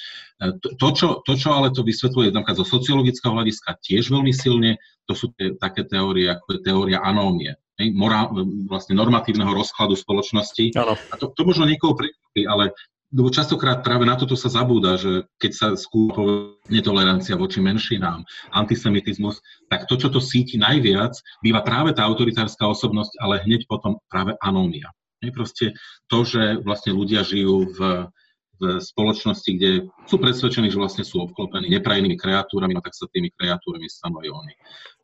to, 0.59 0.67
to, 0.75 0.87
čo, 0.91 1.07
to, 1.23 1.33
čo 1.39 1.55
ale 1.55 1.71
to 1.71 1.87
vysvetľuje 1.87 2.35
napríklad 2.35 2.59
zo 2.59 2.67
sociologického 2.67 3.31
hľadiska 3.31 3.79
tiež 3.79 4.11
veľmi 4.11 4.35
silne, 4.35 4.75
to 5.07 5.15
sú 5.15 5.31
tie, 5.39 5.55
také 5.55 5.87
teórie, 5.87 6.27
ako 6.27 6.59
je 6.59 6.59
teória 6.67 6.99
anómie. 6.99 7.55
Morál, 7.81 8.29
vlastne 8.69 8.93
normatívneho 8.93 9.57
rozkladu 9.57 9.97
spoločnosti. 9.97 10.77
Ano. 10.77 10.93
A 10.93 11.15
to, 11.17 11.33
to 11.33 11.41
možno 11.41 11.65
niekoho 11.65 11.97
prekvapí, 11.97 12.45
ale 12.45 12.77
lebo 13.11 13.27
častokrát 13.27 13.83
práve 13.83 14.07
na 14.07 14.15
toto 14.15 14.39
sa 14.39 14.47
zabúda, 14.47 14.95
že 14.95 15.27
keď 15.35 15.51
sa 15.51 15.67
skúpa 15.75 16.55
netolerancia 16.71 17.35
voči 17.35 17.59
menšinám, 17.59 18.23
antisemitizmus, 18.55 19.43
tak 19.67 19.85
to, 19.91 19.99
čo 19.99 20.07
to 20.07 20.23
síti 20.23 20.55
najviac, 20.55 21.11
býva 21.43 21.59
práve 21.59 21.91
tá 21.91 22.07
autoritárska 22.07 22.63
osobnosť, 22.71 23.19
ale 23.19 23.43
hneď 23.43 23.67
potom 23.67 23.99
práve 24.07 24.39
anónia. 24.39 24.87
Je 25.19 25.29
proste 25.29 25.75
to, 26.07 26.23
že 26.23 26.63
vlastne 26.63 26.95
ľudia 26.95 27.21
žijú 27.27 27.67
v, 27.75 28.09
v 28.57 28.61
spoločnosti, 28.79 29.51
kde 29.59 29.91
sú 30.07 30.15
presvedčení, 30.17 30.71
že 30.71 30.79
vlastne 30.79 31.03
sú 31.03 31.21
obklopení 31.21 31.67
neprajnými 31.67 32.15
kreatúrami, 32.15 32.73
no 32.73 32.81
tak 32.81 32.95
sa 32.95 33.11
tými 33.11 33.29
kreatúrami 33.35 33.91
stanú 33.91 34.23
aj 34.23 34.29
oni. 34.31 34.53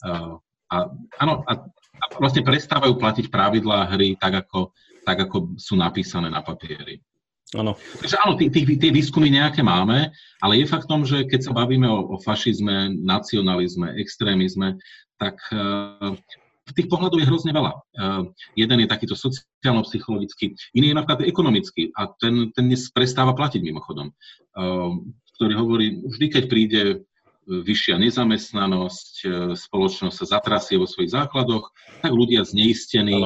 Uh, 0.07 0.33
a, 0.71 0.77
áno, 1.21 1.43
a, 1.43 1.53
a 1.71 2.05
vlastne 2.23 2.43
prestávajú 2.43 2.95
platiť 2.95 3.25
pravidlá 3.27 3.93
hry 3.93 4.15
tak 4.15 4.47
ako, 4.47 4.71
tak, 5.03 5.27
ako 5.27 5.59
sú 5.59 5.75
napísané 5.75 6.31
na 6.31 6.39
papieri. 6.39 7.03
Áno. 7.55 7.79
Takže 8.03 8.19
áno, 8.19 8.35
tie 8.35 8.91
výskumy 8.91 9.31
nejaké 9.31 9.63
máme, 9.63 10.11
ale 10.43 10.53
je 10.59 10.67
faktom, 10.67 11.07
že 11.07 11.23
keď 11.23 11.47
sa 11.47 11.55
bavíme 11.55 11.87
o, 11.87 12.03
o 12.11 12.15
fašizme, 12.19 12.91
nacionalizme, 12.99 13.95
extrémizme, 13.95 14.75
tak 15.15 15.39
uh, 15.55 16.11
tých 16.75 16.91
pohľadov 16.91 17.23
je 17.23 17.29
hrozne 17.31 17.55
veľa. 17.55 17.71
Uh, 17.71 18.27
jeden 18.59 18.83
je 18.83 18.91
takýto 18.91 19.15
sociálno-psychologický, 19.15 20.59
iný 20.75 20.91
je 20.91 20.97
napríklad 20.99 21.23
ekonomický 21.23 21.95
a 21.95 22.11
ten, 22.19 22.51
ten 22.51 22.67
dnes 22.67 22.91
prestáva 22.91 23.31
platiť 23.31 23.63
mimochodom, 23.63 24.11
uh, 24.11 24.91
ktorý 25.39 25.53
hovorí, 25.55 26.03
vždy 26.03 26.25
keď 26.27 26.43
príde 26.51 26.83
vyššia 27.47 27.95
nezamestnanosť, 27.95 29.23
spoločnosť 29.55 30.15
sa 30.19 30.25
zatrasie 30.35 30.75
vo 30.75 30.83
svojich 30.83 31.15
základoch, 31.15 31.71
tak 32.03 32.11
ľudia 32.11 32.43
zneistení 32.43 33.23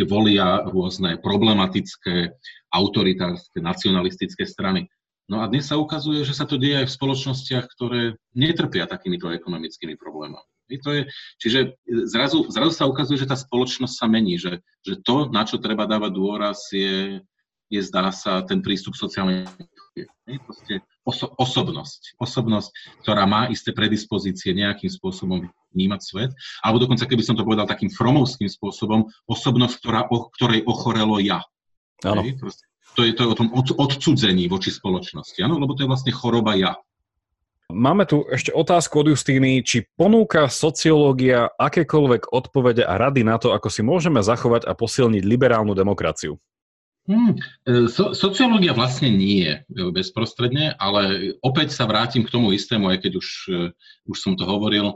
volia 0.00 0.64
rôzne 0.64 1.20
problematické 1.20 2.32
autoritárske, 2.72 3.60
nacionalistické 3.60 4.48
strany. 4.48 4.88
No 5.28 5.44
a 5.44 5.48
dnes 5.48 5.68
sa 5.68 5.78
ukazuje, 5.78 6.24
že 6.24 6.34
sa 6.34 6.48
to 6.48 6.58
deje 6.58 6.82
aj 6.82 6.86
v 6.88 6.96
spoločnostiach, 6.98 7.64
ktoré 7.76 8.16
netrpia 8.34 8.88
takýmito 8.88 9.30
ekonomickými 9.30 9.94
problémami. 9.94 10.48
To 10.72 10.90
je, 10.96 11.02
čiže 11.36 11.76
zrazu, 12.08 12.48
zrazu 12.48 12.72
sa 12.72 12.88
ukazuje, 12.88 13.20
že 13.20 13.28
tá 13.28 13.36
spoločnosť 13.36 13.92
sa 13.92 14.08
mení, 14.08 14.40
že, 14.40 14.64
že 14.80 14.96
to, 15.04 15.28
na 15.28 15.44
čo 15.44 15.60
treba 15.60 15.84
dávať 15.84 16.12
dôraz, 16.16 16.72
je, 16.72 17.20
je 17.68 17.80
zdá 17.84 18.08
sa 18.08 18.40
ten 18.40 18.64
prístup 18.64 18.96
sociálnej 18.96 19.44
proste 20.46 20.80
oso, 21.04 21.30
osobnosť. 21.36 22.16
Osobnosť, 22.18 22.70
ktorá 23.04 23.28
má 23.28 23.48
isté 23.52 23.76
predispozície 23.76 24.56
nejakým 24.56 24.88
spôsobom 24.88 25.50
vnímať 25.72 26.00
svet, 26.00 26.30
alebo 26.60 26.84
dokonca, 26.84 27.08
keby 27.08 27.24
som 27.24 27.36
to 27.36 27.44
povedal 27.44 27.64
takým 27.64 27.88
fromovským 27.88 28.48
spôsobom, 28.48 29.08
osobnosť, 29.28 29.74
ktorá, 29.80 30.00
o 30.08 30.28
ktorej 30.32 30.64
ochorelo 30.68 31.16
ja. 31.20 31.44
Áno. 32.02 32.26
to 32.98 33.06
je 33.06 33.14
to 33.14 33.30
o 33.30 33.36
tom 33.38 33.54
od, 33.54 33.70
odcudzení 33.78 34.50
voči 34.50 34.74
spoločnosti, 34.74 35.38
áno? 35.38 35.62
lebo 35.62 35.78
to 35.78 35.86
je 35.86 35.90
vlastne 35.90 36.10
choroba 36.10 36.58
ja. 36.58 36.74
Máme 37.72 38.04
tu 38.04 38.28
ešte 38.28 38.52
otázku 38.52 39.00
od 39.00 39.16
Justíny, 39.16 39.64
či 39.64 39.88
ponúka 39.96 40.44
sociológia 40.52 41.48
akékoľvek 41.56 42.28
odpovede 42.28 42.84
a 42.84 43.00
rady 43.00 43.24
na 43.24 43.40
to, 43.40 43.56
ako 43.56 43.72
si 43.72 43.80
môžeme 43.80 44.20
zachovať 44.20 44.68
a 44.68 44.76
posilniť 44.76 45.24
liberálnu 45.24 45.72
demokraciu? 45.72 46.36
Hmm, 47.02 47.34
so, 47.90 48.14
sociológia 48.14 48.70
vlastne 48.78 49.10
nie 49.10 49.50
e, 49.50 49.58
bezprostredne, 49.90 50.78
ale 50.78 51.34
opäť 51.42 51.74
sa 51.74 51.90
vrátim 51.90 52.22
k 52.22 52.30
tomu 52.30 52.54
istému, 52.54 52.94
aj 52.94 52.98
keď 53.02 53.12
už, 53.18 53.28
e, 53.50 53.62
už 54.06 54.16
som 54.22 54.38
to 54.38 54.46
hovoril. 54.46 54.94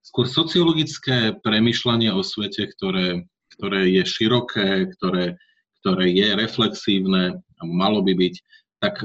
Skôr 0.00 0.26
sociologické 0.26 1.36
premyšľanie 1.44 2.08
o 2.10 2.24
svete, 2.24 2.66
ktoré, 2.72 3.28
ktoré 3.52 3.92
je 3.92 4.02
široké, 4.08 4.88
ktoré 4.96 5.36
ktoré 5.84 6.16
je 6.16 6.32
reflexívne, 6.32 7.44
malo 7.60 8.00
by 8.00 8.16
byť, 8.16 8.34
tak 8.80 9.04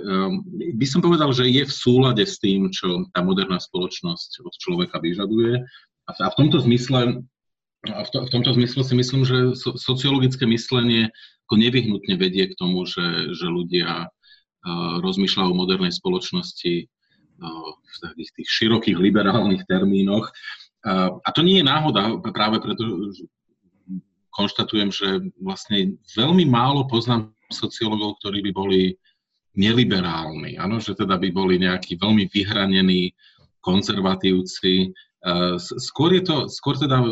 by 0.80 0.86
som 0.88 1.03
povedal, 1.03 1.36
že 1.36 1.52
je 1.52 1.68
v 1.68 1.76
súlade 1.76 2.23
s 2.23 2.40
tým, 2.40 2.72
čo 2.72 3.03
tá 3.11 3.19
moderná 3.19 3.60
spoločnosť 3.60 4.48
od 4.48 4.56
človeka 4.56 5.03
vyžaduje. 5.03 5.60
A 6.07 6.27
v 6.31 6.38
tomto 6.40 6.64
zmysle 6.64 7.19
a 7.88 8.03
v, 8.03 8.10
to, 8.11 8.18
v 8.27 8.34
tomto 8.34 8.51
zmysle 8.60 8.84
si 8.84 8.95
myslím, 8.95 9.23
že 9.23 9.56
so, 9.56 9.80
sociologické 9.80 10.43
myslenie 10.43 11.07
ako 11.47 11.56
nevyhnutne 11.56 12.15
vedie 12.19 12.51
k 12.51 12.57
tomu, 12.60 12.84
že, 12.84 13.31
že 13.34 13.47
ľudia 13.47 14.11
uh, 14.11 14.93
rozmýšľajú 14.99 15.49
o 15.49 15.60
modernej 15.60 15.95
spoločnosti 15.95 16.85
uh, 16.85 17.69
v 17.72 17.95
takých 18.03 18.31
tých 18.35 18.49
širokých 18.51 18.97
liberálnych 18.99 19.64
termínoch. 19.65 20.27
Uh, 20.84 21.23
a 21.23 21.30
to 21.31 21.39
nie 21.39 21.64
je 21.64 21.65
náhoda, 21.65 22.19
práve 22.35 22.60
preto, 22.60 22.84
konštatujem, 24.35 24.91
že 24.91 25.07
vlastne 25.39 25.95
veľmi 26.15 26.47
málo 26.47 26.84
poznám 26.85 27.31
sociológov, 27.49 28.19
ktorí 28.22 28.43
by 28.45 28.51
boli 28.53 28.81
neliberálni, 29.57 30.56
áno, 30.56 30.80
že 30.80 30.95
teda 30.95 31.18
by 31.18 31.30
boli 31.34 31.60
nejakí 31.60 31.97
veľmi 31.99 32.30
vyhranení 32.30 33.11
konzervatívci. 33.60 34.93
Skôr, 35.59 36.15
je 36.15 36.23
to, 36.23 36.35
skôr 36.47 36.79
teda 36.79 37.03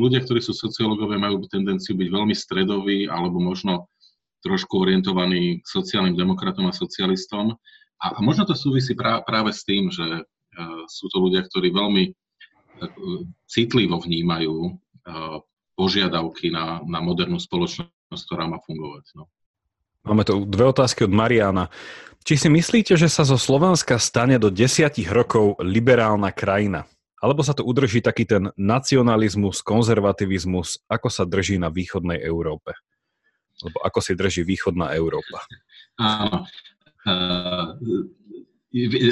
ľudia, 0.00 0.24
ktorí 0.24 0.40
sú 0.40 0.56
sociológovia, 0.56 1.20
majú 1.20 1.44
tendenciu 1.44 1.92
byť 1.92 2.08
veľmi 2.08 2.32
stredoví 2.32 3.04
alebo 3.04 3.36
možno 3.36 3.92
trošku 4.40 4.80
orientovaní 4.80 5.60
k 5.60 5.66
sociálnym 5.68 6.16
demokratom 6.16 6.64
a 6.68 6.72
socialistom. 6.72 7.52
A, 8.00 8.16
a 8.16 8.18
možno 8.24 8.48
to 8.48 8.56
súvisí 8.56 8.96
prá, 8.96 9.20
práve 9.20 9.52
s 9.52 9.68
tým, 9.68 9.92
že 9.92 10.24
uh, 10.24 10.82
sú 10.88 11.12
to 11.12 11.20
ľudia, 11.20 11.44
ktorí 11.44 11.68
veľmi 11.68 12.04
uh, 12.08 12.14
citlivo 13.44 14.00
vnímajú 14.00 14.80
požiadavky 15.76 16.52
na, 16.52 16.84
na 16.84 17.00
modernú 17.00 17.40
spoločnosť, 17.40 18.22
ktorá 18.28 18.44
má 18.44 18.60
fungovať. 18.60 19.04
No. 19.16 19.32
Máme 20.04 20.28
tu 20.28 20.44
dve 20.44 20.68
otázky 20.68 21.08
od 21.08 21.12
Mariana. 21.12 21.72
Či 22.20 22.36
si 22.36 22.48
myslíte, 22.52 23.00
že 23.00 23.08
sa 23.08 23.24
zo 23.24 23.40
Slovenska 23.40 23.96
stane 23.96 24.36
do 24.36 24.52
desiatich 24.52 25.08
rokov 25.08 25.56
liberálna 25.64 26.36
krajina? 26.36 26.84
Alebo 27.20 27.44
sa 27.44 27.52
to 27.52 27.62
udrží 27.68 28.00
taký 28.00 28.24
ten 28.24 28.48
nacionalizmus, 28.56 29.60
konzervativizmus, 29.60 30.80
ako 30.88 31.08
sa 31.12 31.28
drží 31.28 31.60
na 31.60 31.68
východnej 31.68 32.16
Európe? 32.24 32.72
Lebo 33.60 33.76
ako 33.84 34.00
si 34.00 34.16
drží 34.16 34.42
východná 34.42 34.96
Európa? 34.96 35.44
Áno. 36.00 36.48
Uh, 37.04 37.76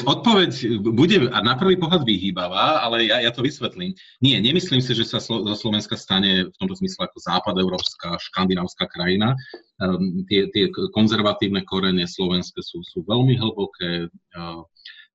Odpoveď 0.07 0.79
bude 0.87 1.19
na 1.35 1.59
prvý 1.59 1.75
pohľad 1.75 2.07
vyhýbavá, 2.07 2.79
ale 2.79 3.11
ja, 3.11 3.19
ja 3.19 3.35
to 3.35 3.43
vysvetlím. 3.43 3.91
Nie, 4.23 4.39
nemyslím 4.39 4.79
si, 4.79 4.95
že 4.95 5.03
sa 5.03 5.19
zo 5.19 5.43
Slovenska 5.59 5.99
stane 5.99 6.47
v 6.47 6.57
tomto 6.63 6.79
zmysle 6.79 7.11
ako 7.11 7.19
západoeurópska, 7.19 8.23
škandinávska 8.23 8.87
krajina. 8.87 9.35
Um, 9.83 10.23
tie, 10.31 10.47
tie 10.55 10.71
konzervatívne 10.95 11.67
korene 11.67 12.07
slovenské 12.07 12.63
sú, 12.63 12.87
sú 12.87 13.03
veľmi 13.03 13.35
hlboké. 13.35 14.07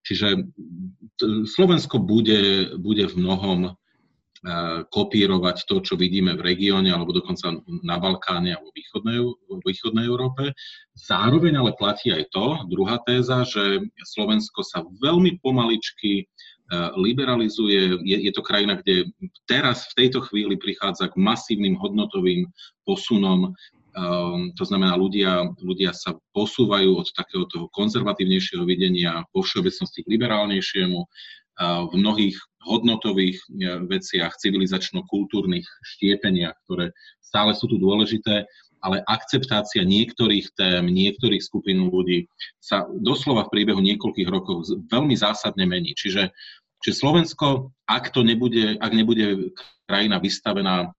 Čiže 0.04 0.48
Slovensko 1.48 2.00
bude, 2.04 2.76
bude 2.78 3.08
v 3.08 3.16
mnohom 3.18 3.60
kopírovať 4.92 5.64
to, 5.72 5.80
čo 5.80 5.96
vidíme 5.96 6.36
v 6.36 6.44
regióne 6.44 6.92
alebo 6.92 7.16
dokonca 7.16 7.64
na 7.80 7.96
Balkáne 7.96 8.52
alebo 8.52 8.76
východnej, 8.76 9.24
východnej 9.64 10.04
Európe. 10.04 10.52
Zároveň 11.00 11.64
ale 11.64 11.72
platí 11.80 12.12
aj 12.12 12.28
to, 12.36 12.68
druhá 12.68 13.00
téza, 13.08 13.48
že 13.48 13.88
Slovensko 14.04 14.68
sa 14.68 14.84
veľmi 15.00 15.40
pomaličky 15.40 16.28
liberalizuje. 17.00 18.04
Je, 18.04 18.18
je 18.28 18.32
to 18.36 18.44
krajina, 18.44 18.84
kde 18.84 19.16
teraz 19.48 19.88
v 19.96 20.06
tejto 20.06 20.28
chvíli 20.28 20.60
prichádza 20.60 21.08
k 21.08 21.16
masívnym 21.16 21.80
hodnotovým 21.80 22.44
posunom. 22.84 23.56
Um, 23.94 24.50
to 24.58 24.66
znamená, 24.66 24.98
ľudia, 24.98 25.54
ľudia 25.62 25.94
sa 25.94 26.18
posúvajú 26.34 26.98
od 26.98 27.08
takého 27.14 27.46
toho 27.46 27.70
konzervatívnejšieho 27.70 28.66
videnia 28.66 29.22
vo 29.30 29.46
všeobecnosti 29.46 30.02
k 30.02 30.12
liberálnejšiemu 30.18 31.00
v 31.62 31.94
mnohých 31.94 32.38
hodnotových 32.66 33.38
e, 33.38 33.46
veciach, 33.86 34.34
civilizačno-kultúrnych 34.42 35.68
štiepeniach, 35.86 36.58
ktoré 36.66 36.90
stále 37.22 37.54
sú 37.54 37.70
tu 37.70 37.78
dôležité, 37.78 38.50
ale 38.84 39.06
akceptácia 39.08 39.86
niektorých 39.86 40.60
tém, 40.60 40.84
niektorých 40.90 41.40
skupín 41.40 41.88
ľudí 41.88 42.28
sa 42.60 42.84
doslova 43.00 43.48
v 43.48 43.54
priebehu 43.54 43.80
niekoľkých 43.80 44.28
rokov 44.28 44.68
veľmi 44.92 45.16
zásadne 45.16 45.64
mení. 45.64 45.96
Čiže, 45.96 46.34
čiže 46.84 47.00
Slovensko, 47.00 47.72
ak 47.88 48.12
to 48.12 48.26
nebude, 48.28 48.76
ak 48.82 48.92
nebude 48.92 49.56
krajina 49.88 50.20
vystavená 50.20 50.92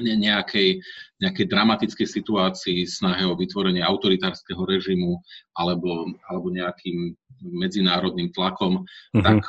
nejakej, 0.00 0.80
nejakej 1.20 1.46
dramatickej 1.48 2.08
situácii, 2.08 2.88
snahe 2.88 3.28
o 3.28 3.36
vytvorenie 3.36 3.84
autoritárskeho 3.84 4.64
režimu 4.64 5.20
alebo, 5.52 6.08
alebo 6.32 6.48
nejakým 6.48 7.12
medzinárodným 7.42 8.32
tlakom, 8.32 8.86
mm-hmm. 8.86 9.20
tak 9.20 9.44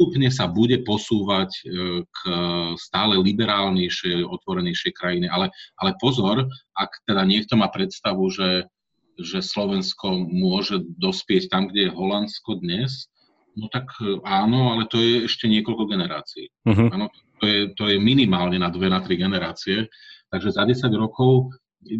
postupne 0.00 0.32
sa 0.32 0.48
bude 0.48 0.80
posúvať 0.80 1.50
e, 1.52 1.62
k 2.08 2.18
stále 2.80 3.20
liberálnejšej, 3.20 4.24
otvorenejšej 4.24 4.92
krajine. 4.96 5.28
Ale, 5.28 5.52
ale 5.76 5.92
pozor, 6.00 6.48
ak 6.72 6.90
teda 7.04 7.20
niekto 7.28 7.60
má 7.60 7.68
predstavu, 7.68 8.32
že, 8.32 8.64
že 9.20 9.44
Slovensko 9.44 10.24
môže 10.24 10.80
dospieť 10.96 11.52
tam, 11.52 11.68
kde 11.68 11.92
je 11.92 11.92
Holandsko 11.92 12.64
dnes, 12.64 13.09
no 13.56 13.66
tak 13.72 13.90
e, 14.02 14.18
áno, 14.22 14.74
ale 14.76 14.86
to 14.86 15.00
je 15.00 15.26
ešte 15.26 15.50
niekoľko 15.50 15.84
generácií. 15.90 16.46
Uh-huh. 16.66 16.88
Áno, 16.92 17.10
to, 17.40 17.44
je, 17.46 17.60
to 17.74 17.84
je 17.90 17.96
minimálne 17.98 18.60
na 18.60 18.68
dve, 18.70 18.86
na 18.86 19.00
tri 19.02 19.18
generácie. 19.18 19.88
Takže 20.30 20.54
za 20.54 20.62
10 20.62 20.90
rokov 20.94 21.50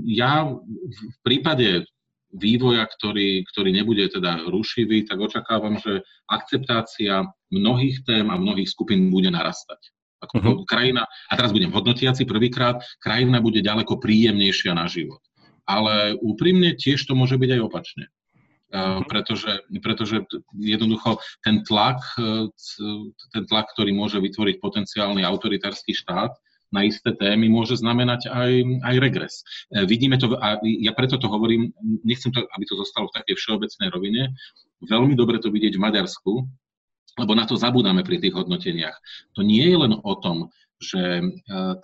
ja 0.07 0.47
v 0.47 1.19
prípade 1.25 1.89
vývoja, 2.31 2.87
ktorý, 2.87 3.43
ktorý 3.51 3.71
nebude 3.75 4.07
teda 4.07 4.47
rušivý, 4.47 5.03
tak 5.09 5.19
očakávam, 5.19 5.83
že 5.83 6.07
akceptácia 6.31 7.27
mnohých 7.51 8.07
tém 8.07 8.31
a 8.31 8.39
mnohých 8.39 8.71
skupín 8.71 9.11
bude 9.11 9.33
narastať. 9.35 9.81
Ako 10.21 10.35
uh-huh. 10.37 10.57
krajina, 10.69 11.09
a 11.09 11.33
teraz 11.35 11.51
budem 11.51 11.73
hodnotiaci 11.73 12.29
prvýkrát, 12.29 12.85
krajina 13.01 13.41
bude 13.41 13.65
ďaleko 13.65 13.99
príjemnejšia 13.99 14.77
na 14.77 14.85
život. 14.87 15.25
Ale 15.65 16.15
úprimne 16.21 16.77
tiež 16.77 17.03
to 17.09 17.17
môže 17.17 17.41
byť 17.41 17.51
aj 17.57 17.61
opačne. 17.65 18.05
Uh, 18.71 19.03
pretože, 19.11 19.67
pretože 19.83 20.23
jednoducho 20.55 21.19
ten 21.43 21.67
tlak, 21.67 21.99
e, 22.23 22.47
ten 23.35 23.45
tlak, 23.51 23.67
ktorý 23.75 23.91
môže 23.91 24.23
vytvoriť 24.23 24.63
potenciálny 24.63 25.27
autoritársky 25.27 25.91
štát, 25.91 26.31
na 26.71 26.87
isté 26.87 27.11
témy 27.11 27.51
môže 27.51 27.75
znamenať 27.83 28.31
aj, 28.31 28.53
aj 28.87 28.95
regres. 29.03 29.43
E, 29.75 29.83
vidíme 29.91 30.17
to, 30.23 30.39
a 30.39 30.63
ja 30.63 30.95
preto 30.95 31.19
to 31.19 31.27
hovorím, 31.27 31.75
nechcem 32.07 32.31
to, 32.31 32.47
aby 32.47 32.65
to 32.67 32.79
zostalo 32.79 33.11
v 33.11 33.17
takej 33.19 33.35
všeobecnej 33.37 33.89
rovine, 33.91 34.23
veľmi 34.87 35.19
dobre 35.19 35.43
to 35.43 35.51
vidieť 35.51 35.75
v 35.75 35.85
Maďarsku, 35.91 36.33
lebo 37.19 37.33
na 37.35 37.45
to 37.45 37.59
zabudáme 37.59 38.07
pri 38.07 38.23
tých 38.23 38.39
hodnoteniach. 38.39 38.95
To 39.35 39.43
nie 39.43 39.67
je 39.67 39.77
len 39.77 39.93
o 39.99 40.15
tom, 40.23 40.55
že 40.81 41.21
e, 41.21 41.23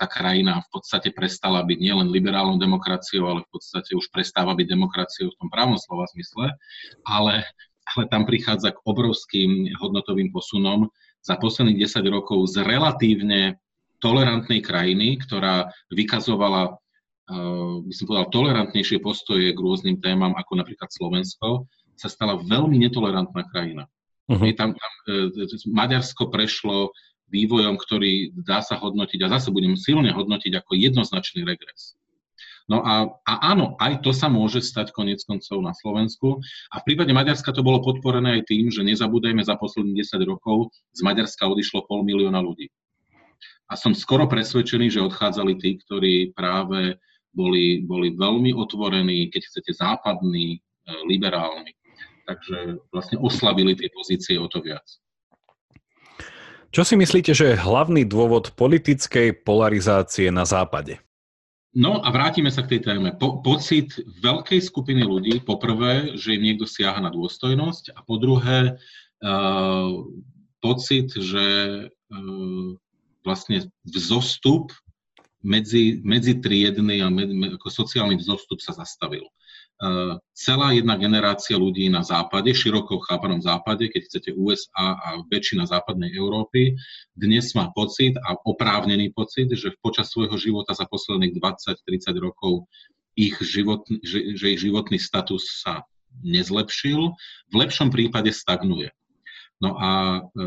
tá 0.01 0.07
krajina 0.09 0.65
v 0.65 0.69
podstate 0.73 1.13
prestala 1.13 1.61
byť 1.61 1.79
nielen 1.79 2.09
liberálnou 2.09 2.57
demokraciou, 2.57 3.29
ale 3.29 3.45
v 3.45 3.51
podstate 3.53 3.93
už 3.93 4.09
prestáva 4.09 4.57
byť 4.57 4.67
demokraciou 4.73 5.29
v 5.29 5.39
tom 5.39 5.49
právom 5.53 5.77
slova 5.77 6.09
zmysle, 6.17 6.57
ale, 7.05 7.45
ale 7.93 8.03
tam 8.09 8.25
prichádza 8.25 8.73
k 8.73 8.83
obrovským 8.89 9.77
hodnotovým 9.77 10.33
posunom 10.33 10.89
za 11.21 11.37
posledných 11.37 11.85
10 11.85 12.09
rokov 12.09 12.57
z 12.57 12.65
relatívne 12.65 13.61
tolerantnej 14.01 14.65
krajiny, 14.65 15.21
ktorá 15.21 15.69
vykazovala, 15.93 16.73
uh, 16.73 17.83
by 17.85 17.93
som 17.93 18.05
povedal, 18.09 18.29
tolerantnejšie 18.33 19.03
postoje 19.03 19.51
k 19.53 19.59
rôznym 19.59 19.99
témam, 20.01 20.37
ako 20.37 20.63
napríklad 20.63 20.89
Slovensko, 20.93 21.69
sa 21.97 22.09
stala 22.13 22.37
veľmi 22.39 22.77
netolerantná 22.77 23.49
krajina. 23.49 23.89
Uh-huh. 24.29 24.53
Tam, 24.55 24.77
tam, 24.77 24.93
uh, 25.11 25.33
Maďarsko 25.67 26.29
prešlo 26.29 26.93
vývojom, 27.31 27.75
ktorý 27.79 28.35
dá 28.47 28.63
sa 28.63 28.79
hodnotiť, 28.79 29.23
a 29.27 29.33
zase 29.39 29.51
budem 29.51 29.75
silne 29.75 30.15
hodnotiť 30.15 30.53
ako 30.63 30.73
jednoznačný 30.79 31.43
regres. 31.43 31.99
No 32.67 32.83
a, 32.83 33.07
a 33.23 33.55
áno, 33.55 33.79
aj 33.79 34.03
to 34.03 34.11
sa 34.11 34.27
môže 34.27 34.59
stať 34.59 34.91
konec 34.91 35.23
koncov 35.23 35.63
na 35.63 35.71
Slovensku. 35.71 36.43
A 36.75 36.83
v 36.83 36.87
prípade 36.91 37.15
Maďarska 37.15 37.55
to 37.55 37.63
bolo 37.63 37.79
podporené 37.79 38.43
aj 38.43 38.51
tým, 38.51 38.75
že 38.75 38.83
nezabúdajme, 38.83 39.39
za 39.47 39.55
posledných 39.55 40.03
10 40.03 40.27
rokov 40.27 40.75
z 40.91 41.01
Maďarska 41.07 41.47
odišlo 41.47 41.87
pol 41.87 42.03
milióna 42.03 42.43
ľudí. 42.43 42.67
A 43.71 43.79
som 43.79 43.95
skoro 43.95 44.27
presvedčený, 44.27 44.91
že 44.91 45.03
odchádzali 45.03 45.59
tí, 45.63 45.79
ktorí 45.79 46.35
práve 46.35 46.99
boli, 47.31 47.87
boli 47.87 48.15
veľmi 48.19 48.51
otvorení, 48.55 49.31
keď 49.31 49.43
chcete, 49.47 49.71
západní, 49.79 50.59
e, 50.59 50.61
liberálni. 51.07 51.71
Takže 52.27 52.83
vlastne 52.91 53.23
oslabili 53.23 53.79
tie 53.79 53.87
pozície 53.95 54.35
o 54.43 54.51
to 54.51 54.59
viac. 54.59 54.83
Čo 56.75 56.83
si 56.83 56.95
myslíte, 56.99 57.33
že 57.33 57.55
je 57.55 57.63
hlavný 57.63 58.05
dôvod 58.05 58.53
politickej 58.55 59.47
polarizácie 59.47 60.29
na 60.31 60.45
západe? 60.45 61.01
No 61.77 62.01
a 62.01 62.09
vrátime 62.09 62.49
sa 62.49 62.65
k 62.65 62.77
tej 62.77 62.89
téme. 62.89 63.13
Po, 63.21 63.45
pocit 63.45 63.93
veľkej 64.25 64.65
skupiny 64.65 65.05
ľudí, 65.05 65.45
poprvé, 65.45 66.17
že 66.17 66.33
im 66.33 66.43
niekto 66.49 66.65
siaha 66.65 67.05
na 67.05 67.13
dôstojnosť 67.13 67.93
a 67.93 68.01
po 68.01 68.17
druhé, 68.17 68.81
uh, 69.21 69.93
pocit, 70.65 71.13
že 71.13 71.47
uh, 71.85 72.69
vlastne 73.21 73.69
vzostup 73.85 74.73
medzi, 75.45 76.01
medzi 76.01 76.41
triedny 76.41 77.05
a 77.05 77.13
med, 77.13 77.61
ako 77.61 77.69
sociálny 77.69 78.17
vzostup 78.25 78.65
sa 78.65 78.73
zastavil. 78.73 79.29
Uh, 79.77 80.17
celá 80.33 80.73
jedna 80.73 80.97
generácia 80.97 81.53
ľudí 81.53 81.93
na 81.93 82.01
západe, 82.01 82.49
široko 82.49 82.97
chápanom 83.05 83.45
západe, 83.45 83.93
keď 83.93 84.09
chcete 84.09 84.31
USA 84.33 84.97
a 84.97 85.21
väčšina 85.29 85.69
západnej 85.69 86.17
Európy, 86.17 86.73
dnes 87.13 87.53
má 87.53 87.69
pocit 87.77 88.17
a 88.25 88.41
oprávnený 88.41 89.13
pocit, 89.13 89.53
že 89.53 89.77
počas 89.85 90.09
svojho 90.09 90.33
života 90.41 90.73
za 90.73 90.89
posledných 90.89 91.37
20-30 91.37 92.09
rokov 92.17 92.65
ich 93.21 93.37
život, 93.45 93.85
že, 94.01 94.33
že 94.33 94.57
ich 94.57 94.65
životný 94.65 94.97
status 94.97 95.61
sa 95.61 95.85
nezlepšil, 96.25 97.13
v 97.53 97.55
lepšom 97.55 97.93
prípade 97.93 98.33
stagnuje. 98.33 98.93
No 99.61 99.77
a 99.77 100.21
e, 100.21 100.45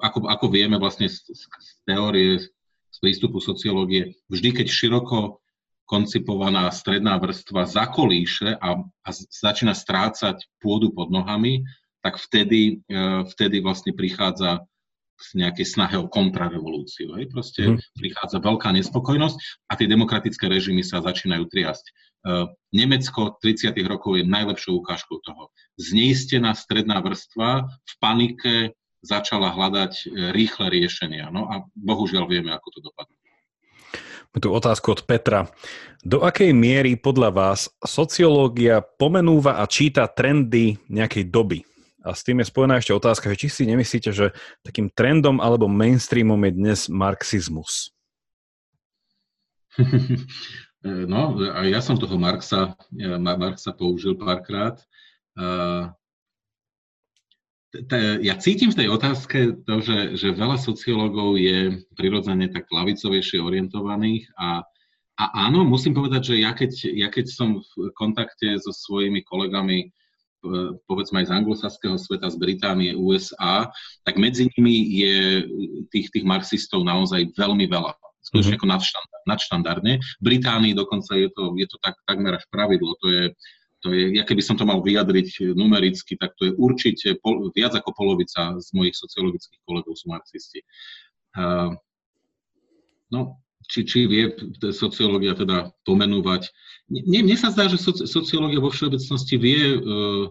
ako, 0.00 0.28
ako 0.28 0.46
vieme 0.52 0.76
vlastne 0.76 1.08
z, 1.08 1.24
z 1.32 1.70
teórie, 1.88 2.40
z 2.88 2.98
prístupu 3.00 3.40
sociológie, 3.40 4.16
vždy 4.28 4.60
keď 4.60 4.66
široko 4.68 5.40
koncipovaná 5.88 6.68
stredná 6.68 7.16
vrstva 7.16 7.64
zakolíše 7.64 8.60
a, 8.60 8.76
a 8.84 9.08
začína 9.16 9.72
strácať 9.72 10.44
pôdu 10.60 10.92
pod 10.92 11.08
nohami, 11.08 11.64
tak 12.04 12.20
vtedy, 12.20 12.84
e, 12.84 13.24
vtedy 13.32 13.64
vlastne 13.64 13.96
prichádza 13.96 14.62
k 15.18 15.22
nejakej 15.34 15.66
snahe 15.66 15.96
o 15.98 16.06
kontrarevolúciu. 16.06 17.18
Hej? 17.18 17.32
Proste 17.32 17.62
mm. 17.74 17.80
prichádza 17.98 18.38
veľká 18.38 18.70
nespokojnosť 18.70 19.66
a 19.66 19.72
tie 19.74 19.90
demokratické 19.90 20.46
režimy 20.46 20.86
sa 20.86 21.02
začínajú 21.02 21.48
triasť. 21.50 21.84
Nemecko 22.74 23.38
30. 23.40 23.72
rokov 23.86 24.18
je 24.20 24.24
najlepšou 24.26 24.82
ukážkou 24.82 25.22
toho. 25.24 25.48
Zneistená 25.80 26.52
stredná 26.52 27.00
vrstva 27.00 27.64
v 27.64 27.94
panike 28.02 28.54
začala 29.00 29.54
hľadať 29.54 29.92
e, 29.94 30.06
rýchle 30.34 30.66
riešenia. 30.74 31.30
No 31.30 31.46
a 31.46 31.62
bohužiaľ 31.78 32.26
vieme, 32.26 32.50
ako 32.50 32.68
to 32.74 32.80
Tu 34.36 34.48
otázku 34.52 34.92
od 34.92 35.00
Petra. 35.08 35.48
Do 36.04 36.20
akej 36.20 36.52
miery 36.52 37.00
podľa 37.00 37.32
vás 37.32 37.60
sociológia 37.80 38.84
pomenúva 38.84 39.56
a 39.58 39.64
číta 39.64 40.04
trendy 40.04 40.76
nejakej 40.92 41.32
doby? 41.32 41.64
A 42.04 42.12
s 42.12 42.22
tým 42.22 42.44
je 42.44 42.46
spojená 42.52 42.76
ešte 42.76 42.92
otázka, 42.92 43.32
že 43.32 43.40
či 43.40 43.48
si 43.48 43.62
nemyslíte, 43.64 44.12
že 44.12 44.36
takým 44.60 44.92
trendom 44.92 45.40
alebo 45.40 45.66
mainstreamom 45.66 46.38
je 46.44 46.52
dnes 46.52 46.80
marxizmus? 46.92 47.92
No, 50.86 51.34
a 51.34 51.66
ja 51.66 51.82
som 51.82 51.98
toho 51.98 52.14
Marxa, 52.22 52.70
Marxa 53.18 53.74
použil 53.74 54.14
párkrát 54.14 54.78
ja 58.24 58.34
cítim 58.40 58.72
v 58.72 58.78
tej 58.84 58.88
otázke 58.88 59.60
to, 59.68 59.74
že, 59.84 60.16
že 60.16 60.32
veľa 60.32 60.56
sociológov 60.56 61.36
je 61.36 61.84
prirodzene 62.00 62.48
tak 62.48 62.64
lavicovejšie 62.72 63.44
orientovaných 63.44 64.24
a, 64.40 64.64
a 65.20 65.24
áno, 65.44 65.68
musím 65.68 65.92
povedať, 65.92 66.32
že 66.32 66.36
ja 66.40 66.56
keď, 66.56 66.72
ja 66.96 67.08
keď 67.12 67.28
som 67.28 67.60
v 67.60 67.92
kontakte 67.92 68.56
so 68.56 68.72
svojimi 68.72 69.20
kolegami 69.20 69.92
povedzme 70.86 71.22
aj 71.22 71.26
z 71.28 71.34
anglosaského 71.34 71.96
sveta, 71.98 72.30
z 72.30 72.38
Británie, 72.38 72.94
USA, 72.94 73.66
tak 74.06 74.16
medzi 74.22 74.46
nimi 74.54 74.86
je 74.94 75.16
tých, 75.90 76.14
tých 76.14 76.24
marxistov 76.24 76.86
naozaj 76.86 77.34
veľmi 77.34 77.66
veľa. 77.66 77.94
Skutočne 78.22 78.54
mm-hmm. 78.54 78.60
ako 78.60 78.74
nadštandard, 78.74 79.22
nadštandardne. 79.26 79.92
V 79.98 80.22
Británii 80.22 80.72
dokonca 80.76 81.16
je 81.16 81.28
to, 81.32 81.56
je 81.58 81.66
to 81.66 81.76
tak, 81.80 81.96
takmer 82.04 82.36
až 82.38 82.44
pravidlo. 82.52 82.94
To 83.02 83.06
je, 83.08 83.24
to 83.78 83.94
je, 83.94 84.18
ja 84.18 84.26
keby 84.26 84.42
som 84.42 84.58
to 84.58 84.66
mal 84.66 84.82
vyjadriť 84.82 85.54
numericky, 85.54 86.18
tak 86.18 86.34
to 86.34 86.50
je 86.50 86.52
určite 86.58 87.14
pol, 87.22 87.50
viac 87.54 87.78
ako 87.78 87.94
polovica 87.94 88.58
z 88.58 88.68
mojich 88.74 88.98
sociologických 88.98 89.62
kolegov 89.62 89.94
sú 89.94 90.10
marxisti. 90.10 90.66
Uh, 91.38 91.78
no, 93.14 93.38
či, 93.70 93.86
či 93.86 94.10
vie 94.10 94.34
sociológia 94.74 95.38
teda 95.38 95.70
pomenúvať. 95.86 96.50
Mne, 96.90 97.30
mne 97.30 97.36
sa 97.38 97.54
zdá, 97.54 97.70
že 97.70 97.78
soci, 97.78 98.08
sociológia 98.10 98.58
vo 98.58 98.72
všeobecnosti 98.72 99.36
vie, 99.38 99.78
uh, 99.78 100.26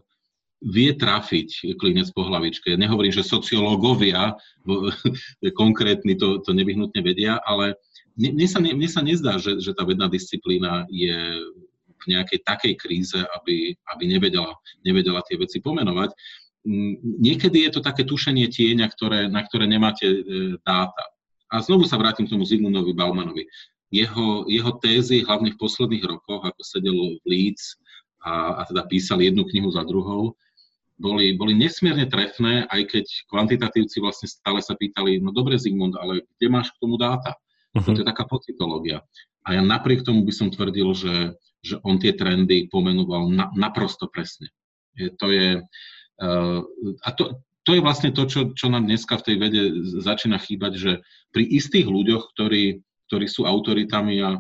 vie 0.68 0.92
trafiť 0.92 1.78
klinec 1.80 2.12
po 2.12 2.28
hlavičke. 2.28 2.76
Nehovorím, 2.76 3.16
že 3.16 3.24
sociológovia 3.24 4.36
konkrétni 5.62 6.20
to, 6.20 6.44
to 6.44 6.52
nevyhnutne 6.52 7.00
vedia, 7.00 7.40
ale 7.48 7.80
mne, 8.18 8.44
mne, 8.44 8.48
sa, 8.50 8.60
mne 8.60 8.90
sa 8.90 9.02
nezdá, 9.06 9.38
že, 9.38 9.62
že 9.62 9.72
tá 9.72 9.86
vedná 9.86 10.10
disciplína 10.10 10.90
je 10.90 11.16
v 12.04 12.16
nejakej 12.16 12.40
takej 12.46 12.74
kríze, 12.78 13.20
aby, 13.38 13.74
aby 13.94 14.04
nevedela, 14.06 14.54
nevedela 14.86 15.22
tie 15.26 15.38
veci 15.38 15.58
pomenovať. 15.60 16.14
Mm, 16.68 17.22
niekedy 17.22 17.64
je 17.68 17.72
to 17.74 17.82
také 17.82 18.04
tušenie 18.04 18.48
tieňa, 18.52 18.88
ktoré, 18.92 19.20
na 19.32 19.42
ktoré 19.46 19.66
nemáte 19.66 20.06
e, 20.06 20.20
dáta. 20.62 21.04
A 21.48 21.64
znovu 21.64 21.88
sa 21.88 21.96
vrátim 21.96 22.28
k 22.28 22.34
tomu 22.36 22.44
Zigmundovi 22.44 22.92
Baumanovi. 22.92 23.48
Jeho, 23.88 24.44
jeho 24.52 24.72
tézy, 24.84 25.24
hlavne 25.24 25.56
v 25.56 25.62
posledných 25.64 26.04
rokoch, 26.04 26.44
ako 26.44 26.60
sedel 26.60 27.18
v 27.24 27.26
Leeds 27.26 27.80
a, 28.20 28.60
a 28.60 28.62
teda 28.68 28.84
písal 28.92 29.24
jednu 29.24 29.48
knihu 29.48 29.72
za 29.72 29.88
druhou, 29.88 30.36
boli, 30.98 31.38
boli 31.38 31.54
nesmierne 31.54 32.10
trefné, 32.10 32.66
aj 32.68 32.82
keď 32.90 33.06
kvantitatívci 33.30 34.02
vlastne 34.02 34.28
stále 34.28 34.60
sa 34.66 34.74
pýtali, 34.74 35.22
no 35.22 35.30
dobre 35.30 35.56
Zigmund, 35.56 35.94
ale 35.96 36.26
kde 36.36 36.48
máš 36.50 36.74
k 36.74 36.82
tomu 36.82 36.98
dáta? 36.98 37.38
Uh-huh. 37.78 37.94
To 37.94 38.02
je 38.02 38.06
taká 38.06 38.26
pocitológia. 38.26 39.06
A 39.46 39.56
ja 39.56 39.62
napriek 39.62 40.04
tomu 40.04 40.26
by 40.26 40.34
som 40.34 40.50
tvrdil, 40.50 40.92
že 40.98 41.38
že 41.68 41.76
on 41.84 42.00
tie 42.00 42.16
trendy 42.16 42.72
pomenoval 42.72 43.28
na, 43.28 43.52
naprosto 43.52 44.08
presne. 44.08 44.48
Je, 44.96 45.12
to 45.12 45.28
je, 45.30 45.60
uh, 46.24 46.60
a 47.04 47.10
to, 47.12 47.44
to 47.68 47.76
je 47.76 47.84
vlastne 47.84 48.16
to, 48.16 48.24
čo, 48.24 48.56
čo 48.56 48.72
nám 48.72 48.88
dneska 48.88 49.20
v 49.20 49.26
tej 49.28 49.36
vede 49.36 49.62
začína 50.00 50.40
chýbať, 50.40 50.74
že 50.80 50.92
pri 51.36 51.44
istých 51.44 51.84
ľuďoch, 51.84 52.32
ktorí, 52.32 52.80
ktorí 53.12 53.26
sú 53.28 53.44
autoritami 53.44 54.24
a, 54.24 54.40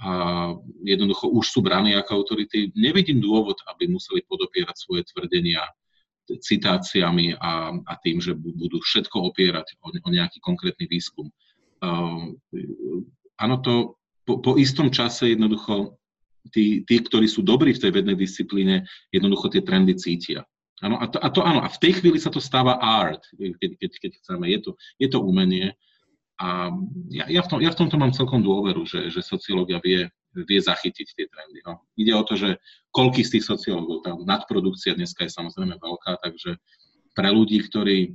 a 0.00 0.10
jednoducho 0.80 1.28
už 1.28 1.44
sú 1.52 1.60
braní 1.60 1.92
ako 1.92 2.24
autority, 2.24 2.72
nevidím 2.72 3.20
dôvod, 3.20 3.60
aby 3.68 3.92
museli 3.92 4.24
podopierať 4.24 4.72
svoje 4.72 5.04
tvrdenia 5.12 5.68
citáciami 6.26 7.38
a, 7.38 7.76
a 7.76 7.92
tým, 8.02 8.18
že 8.18 8.34
budú 8.34 8.82
všetko 8.82 9.30
opierať 9.30 9.78
o, 9.84 9.92
o 9.92 10.08
nejaký 10.10 10.42
konkrétny 10.42 10.90
výskum. 10.90 11.30
Uh, 11.84 12.34
áno, 13.38 13.60
to 13.60 14.00
po, 14.26 14.42
po 14.42 14.58
istom 14.58 14.90
čase 14.90 15.36
jednoducho 15.36 15.94
tí, 16.50 16.82
tí, 16.84 16.94
ktorí 17.00 17.26
sú 17.26 17.42
dobrí 17.42 17.74
v 17.74 17.82
tej 17.82 17.92
vednej 17.92 18.16
disciplíne, 18.18 18.86
jednoducho 19.10 19.50
tie 19.52 19.62
trendy 19.62 19.94
cítia. 19.96 20.44
Ano, 20.84 21.00
a, 21.00 21.08
to, 21.08 21.16
a 21.16 21.28
to 21.32 21.40
áno, 21.40 21.64
a 21.64 21.72
v 21.72 21.80
tej 21.80 22.04
chvíli 22.04 22.20
sa 22.20 22.28
to 22.28 22.36
stáva 22.36 22.76
art, 22.76 23.24
keď, 23.32 23.70
keď, 23.80 23.90
keď 23.96 24.10
chceme, 24.20 24.44
je 24.52 24.58
to, 24.60 24.70
je 25.00 25.08
to 25.08 25.18
umenie. 25.24 25.72
A 26.36 26.68
ja, 27.08 27.24
ja, 27.32 27.40
v 27.40 27.48
tom, 27.48 27.58
ja 27.64 27.72
v 27.72 27.80
tomto 27.80 27.96
mám 27.96 28.12
celkom 28.12 28.44
dôveru, 28.44 28.84
že, 28.84 29.08
že 29.08 29.24
sociológia 29.24 29.80
vie, 29.80 30.04
vie 30.36 30.60
zachytiť 30.60 31.06
tie 31.16 31.26
trendy. 31.32 31.64
No. 31.64 31.80
Ide 31.96 32.12
o 32.12 32.22
to, 32.28 32.36
že 32.36 32.60
koľký 32.92 33.24
z 33.24 33.40
tých 33.40 33.48
sociológov, 33.48 34.04
tá 34.04 34.12
nadprodukcia 34.12 34.92
dneska 35.00 35.24
je 35.24 35.32
samozrejme 35.32 35.80
veľká, 35.80 36.20
takže 36.20 36.60
pre 37.16 37.32
ľudí, 37.32 37.64
ktorí 37.64 38.12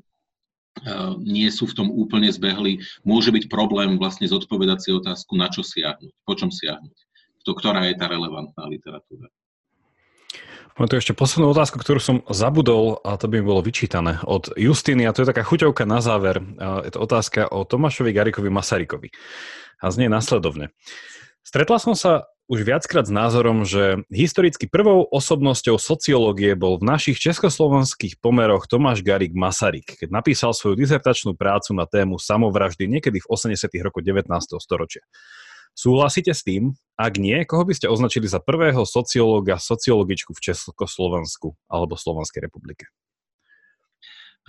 uh, 0.85 1.17
nie 1.17 1.49
sú 1.49 1.65
v 1.65 1.81
tom 1.81 1.89
úplne 1.89 2.29
zbehli, 2.29 2.77
môže 3.01 3.33
byť 3.33 3.49
problém 3.49 3.97
vlastne 3.97 4.29
zodpovedať 4.29 4.85
si 4.85 4.89
otázku, 4.93 5.33
na 5.33 5.49
čo 5.49 5.65
siahnuť, 5.65 6.13
po 6.21 6.37
čom 6.37 6.53
siahnuť 6.53 6.93
to, 7.41 7.51
ktorá 7.57 7.85
je 7.89 7.95
tá 7.97 8.05
relevantná 8.07 8.65
literatúra. 8.69 9.29
Mám 10.79 10.87
tu 10.87 10.95
ešte 10.95 11.11
poslednú 11.11 11.51
otázku, 11.51 11.83
ktorú 11.83 11.99
som 11.99 12.17
zabudol 12.31 13.03
a 13.03 13.19
to 13.19 13.27
by 13.27 13.43
mi 13.43 13.45
bolo 13.45 13.59
vyčítané 13.59 14.23
od 14.23 14.55
Justiny 14.55 15.03
a 15.03 15.11
to 15.11 15.21
je 15.21 15.29
taká 15.29 15.43
chuťovka 15.43 15.83
na 15.83 15.99
záver. 15.99 16.39
Je 16.87 16.91
to 16.95 17.03
otázka 17.03 17.51
o 17.51 17.67
Tomášovi 17.67 18.15
Garikovi 18.15 18.47
Masarykovi 18.47 19.11
a 19.83 19.91
znie 19.91 20.07
nasledovne. 20.07 20.71
Stretla 21.43 21.75
som 21.75 21.91
sa 21.91 22.31
už 22.51 22.67
viackrát 22.67 23.07
s 23.07 23.13
názorom, 23.13 23.63
že 23.63 24.03
historicky 24.11 24.67
prvou 24.67 25.07
osobnosťou 25.07 25.79
sociológie 25.79 26.51
bol 26.55 26.79
v 26.79 26.87
našich 26.87 27.19
československých 27.19 28.19
pomeroch 28.19 28.67
Tomáš 28.67 29.03
Garik 29.03 29.31
Masaryk, 29.31 29.99
keď 29.99 30.11
napísal 30.11 30.51
svoju 30.51 30.75
dizertačnú 30.75 31.35
prácu 31.35 31.71
na 31.71 31.83
tému 31.87 32.19
samovraždy 32.19 32.87
niekedy 32.87 33.23
v 33.23 33.27
80. 33.27 33.71
rokoch 33.83 34.03
19. 34.03 34.27
storočia. 34.59 35.03
Súhlasíte 35.71 36.35
s 36.35 36.43
tým? 36.43 36.75
Ak 36.99 37.17
nie, 37.17 37.41
koho 37.49 37.65
by 37.65 37.73
ste 37.73 37.89
označili 37.89 38.29
za 38.29 38.37
prvého 38.37 38.85
sociológa, 38.85 39.57
sociologičku 39.57 40.37
v 40.37 40.43
Československu 40.51 41.57
alebo 41.65 41.97
Slovenskej 41.97 42.45
republike? 42.45 42.85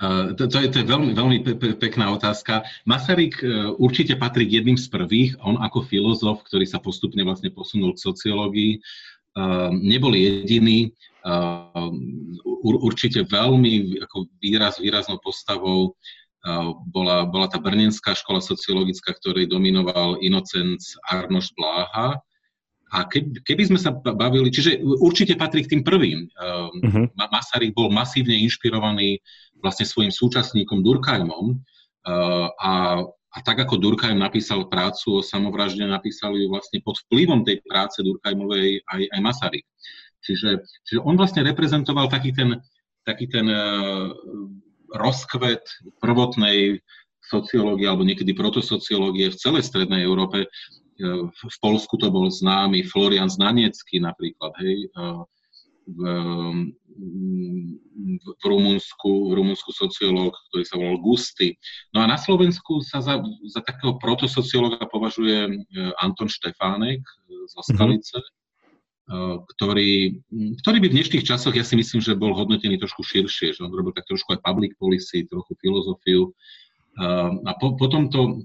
Uh, 0.01 0.33
to, 0.35 0.49
to, 0.49 0.59
je, 0.61 0.69
to 0.73 0.77
je 0.83 0.87
veľmi, 0.89 1.13
veľmi 1.13 1.37
pe, 1.45 1.53
pe, 1.55 1.69
pekná 1.77 2.11
otázka. 2.17 2.65
Masaryk 2.89 3.39
uh, 3.45 3.77
určite 3.77 4.17
patrí 4.17 4.49
k 4.49 4.61
jedným 4.61 4.81
z 4.81 4.89
prvých. 4.89 5.37
On 5.45 5.61
ako 5.61 5.85
filozof, 5.85 6.43
ktorý 6.49 6.65
sa 6.65 6.81
postupne 6.81 7.21
vlastne 7.23 7.53
posunul 7.53 7.93
k 7.95 8.03
sociológii, 8.03 8.73
uh, 9.39 9.71
nebol 9.73 10.13
jediný. 10.17 10.91
Určite 12.67 13.23
veľmi 13.31 14.03
ako 14.03 14.27
výraz, 14.43 14.83
výraznou 14.83 15.23
postavou 15.23 15.95
bola, 16.91 17.23
bola 17.27 17.47
tá 17.47 17.63
Brnenská 17.63 18.19
škola 18.19 18.43
sociologická, 18.43 19.15
ktorej 19.15 19.47
dominoval 19.47 20.19
Inocenc 20.19 20.83
Arnoš 21.07 21.55
Bláha. 21.55 22.19
A 22.93 23.09
keby, 23.09 23.41
keby 23.47 23.63
sme 23.73 23.79
sa 23.81 23.95
bavili, 23.95 24.53
čiže 24.53 24.85
určite 24.85 25.33
patrí 25.41 25.65
k 25.65 25.73
tým 25.73 25.83
prvým. 25.87 26.29
Uh-huh. 26.29 27.09
Masaryk 27.17 27.73
bol 27.73 27.89
masívne 27.89 28.37
inšpirovaný 28.37 29.17
vlastne 29.65 29.89
svojim 29.89 30.13
súčasníkom 30.13 30.85
Durkheimom 30.85 31.57
a, 32.05 33.01
a 33.07 33.39
tak 33.41 33.65
ako 33.65 33.81
Durkheim 33.81 34.21
napísal 34.21 34.69
prácu 34.69 35.23
o 35.23 35.25
samovražde, 35.25 35.89
napísal 35.89 36.37
ju 36.37 36.53
vlastne 36.53 36.85
pod 36.85 37.01
vplyvom 37.09 37.49
tej 37.49 37.65
práce 37.65 38.05
Durkheimovej 38.05 38.85
aj, 38.85 39.03
aj 39.09 39.21
Masaryk. 39.25 39.67
Čiže, 40.21 40.61
čiže 40.85 41.01
on 41.01 41.17
vlastne 41.17 41.47
reprezentoval 41.49 42.13
taký 42.13 42.37
ten, 42.37 42.61
taký 43.09 43.25
ten 43.31 43.49
rozkvet 44.97 45.65
prvotnej 46.01 46.81
sociológie 47.23 47.89
alebo 47.89 48.05
niekedy 48.05 48.37
protosociológie 48.37 49.33
v 49.33 49.41
celej 49.41 49.65
strednej 49.65 50.05
Európe. 50.05 50.45
E, 50.45 50.49
v 51.33 51.57
Polsku 51.65 51.97
to 51.97 52.13
bol 52.13 52.29
známy 52.29 52.85
Florian 52.85 53.33
Znanecký 53.33 54.03
napríklad, 54.03 54.53
hej, 54.61 54.91
e, 54.93 55.07
v, 55.83 56.01
v, 58.39 58.47
Rumunsku, 58.47 59.11
v 59.29 59.33
Rumunsku 59.35 59.75
sociológ, 59.75 60.31
ktorý 60.53 60.63
sa 60.63 60.79
volal 60.79 61.03
Gusty. 61.03 61.59
No 61.91 62.05
a 62.05 62.07
na 62.07 62.15
Slovensku 62.15 62.85
sa 62.87 63.03
za, 63.03 63.19
za 63.51 63.61
takého 63.67 63.99
protosociológa 63.99 64.85
považuje 64.87 65.49
e, 65.49 65.53
Anton 65.99 66.29
Štefánek 66.29 67.03
z 67.27 67.53
Oskalice, 67.59 68.21
mm-hmm 68.21 68.42
ktorý, 69.59 70.23
ktorý 70.63 70.77
by 70.79 70.87
v 70.89 70.97
dnešných 70.97 71.27
časoch, 71.27 71.53
ja 71.53 71.67
si 71.67 71.75
myslím, 71.75 71.99
že 71.99 72.19
bol 72.19 72.39
hodnotený 72.39 72.79
trošku 72.79 73.03
širšie, 73.03 73.59
že 73.59 73.61
on 73.67 73.75
robil 73.75 73.91
tak 73.91 74.07
trošku 74.07 74.39
aj 74.39 74.45
public 74.47 74.79
policy, 74.79 75.27
trochu 75.27 75.53
filozofiu. 75.59 76.31
A 77.01 77.51
po, 77.57 77.73
potom 77.81 78.13
to 78.13 78.45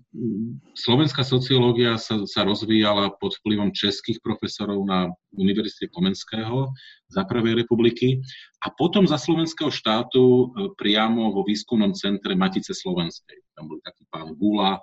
slovenská 0.72 1.28
sociológia 1.28 2.00
sa, 2.00 2.24
sa 2.24 2.48
rozvíjala 2.48 3.12
pod 3.20 3.36
vplyvom 3.44 3.76
českých 3.76 4.24
profesorov 4.24 4.88
na 4.88 5.12
Univerzite 5.36 5.92
Komenského 5.92 6.72
za 7.12 7.28
Prvej 7.28 7.60
republiky 7.60 8.24
a 8.64 8.72
potom 8.72 9.04
za 9.04 9.20
slovenského 9.20 9.68
štátu 9.68 10.24
e, 10.24 10.46
priamo 10.80 11.36
vo 11.36 11.44
výskumnom 11.44 11.92
centre 11.92 12.40
Matice 12.40 12.72
Slovenskej. 12.72 13.36
Tam 13.52 13.68
bol 13.68 13.84
taký 13.84 14.08
pán 14.08 14.32
Gula. 14.40 14.80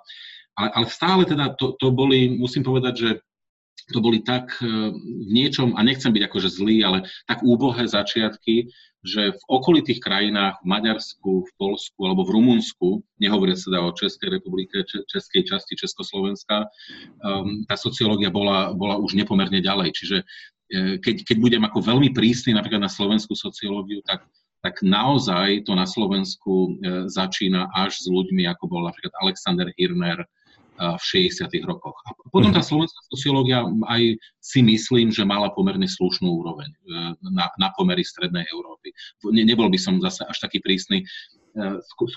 Ale, 0.53 0.69
ale 0.69 0.85
stále 0.85 1.25
teda 1.25 1.57
to, 1.57 1.73
to 1.81 1.89
boli, 1.89 2.37
musím 2.37 2.61
povedať, 2.61 2.93
že 2.93 3.09
to 3.93 3.99
boli 4.01 4.23
tak 4.25 4.49
e, 4.61 4.65
v 4.95 5.29
niečom, 5.29 5.77
a 5.77 5.85
nechcem 5.85 6.09
byť 6.09 6.23
akože 6.25 6.49
zlý, 6.49 6.81
ale 6.81 7.05
tak 7.29 7.45
úbohé 7.45 7.85
začiatky, 7.85 8.69
že 9.05 9.37
v 9.37 9.43
okolitých 9.45 10.01
krajinách, 10.01 10.57
v 10.65 10.65
Maďarsku, 10.65 11.45
v 11.45 11.51
Polsku 11.61 11.99
alebo 12.01 12.25
v 12.25 12.33
Rumunsku, 12.33 13.05
nehovoriac 13.21 13.61
teda 13.61 13.85
o 13.85 13.93
Českej 13.93 14.41
republike, 14.41 14.81
českej 14.89 15.45
časti 15.45 15.77
Československa, 15.77 16.65
um, 17.21 17.61
tá 17.69 17.77
sociológia 17.77 18.33
bola, 18.33 18.73
bola 18.73 18.97
už 18.97 19.13
nepomerne 19.13 19.61
ďalej. 19.61 19.93
Čiže 19.93 20.17
e, 20.17 20.25
keď, 20.97 21.21
keď 21.21 21.37
budem 21.37 21.63
ako 21.69 21.85
veľmi 21.85 22.17
prísny 22.17 22.57
napríklad 22.57 22.81
na 22.81 22.89
slovenskú 22.89 23.37
sociológiu, 23.37 24.01
tak 24.01 24.25
tak 24.65 24.81
naozaj 24.81 25.69
to 25.69 25.77
na 25.77 25.85
Slovensku 25.85 26.73
e, 26.81 27.05
začína 27.05 27.69
až 27.77 28.01
s 28.01 28.09
ľuďmi, 28.09 28.49
ako 28.49 28.65
bol 28.65 28.81
napríklad 28.89 29.13
Alexander 29.21 29.69
Hirner, 29.77 30.25
v 30.75 31.03
60. 31.31 31.47
rokoch. 31.63 31.95
A 32.03 32.11
potom 32.29 32.51
tá 32.51 32.59
mhm. 32.59 32.67
slovenská 32.67 33.01
sociológia 33.07 33.63
aj 33.87 34.19
si 34.43 34.59
myslím, 34.61 35.09
že 35.09 35.23
mala 35.23 35.49
pomerne 35.55 35.87
slušnú 35.87 36.27
úroveň 36.27 36.69
e, 36.69 36.77
na, 37.31 37.47
na 37.55 37.69
pomery 37.73 38.03
strednej 38.03 38.45
Európy. 38.51 38.91
Ne, 39.31 39.47
nebol 39.47 39.71
by 39.71 39.79
som 39.79 39.97
zase 40.03 40.27
až 40.27 40.37
taký 40.43 40.59
prísny. 40.59 41.01
E, 41.01 41.05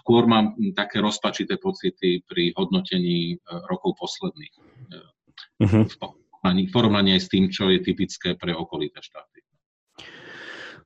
skôr 0.03 0.27
mám 0.27 0.59
také 0.75 0.99
rozpačité 0.99 1.57
pocity 1.57 2.21
pri 2.27 2.53
hodnotení 2.59 3.35
e, 3.35 3.37
rokov 3.71 3.95
posledných. 3.97 4.55
Uh-huh. 5.63 5.87
V 5.87 6.71
porovnaní 6.71 7.19
aj 7.19 7.23
s 7.27 7.29
tým, 7.31 7.51
čo 7.51 7.71
je 7.71 7.83
typické 7.83 8.35
pre 8.35 8.55
okolité 8.55 8.99
štáty. 9.03 9.43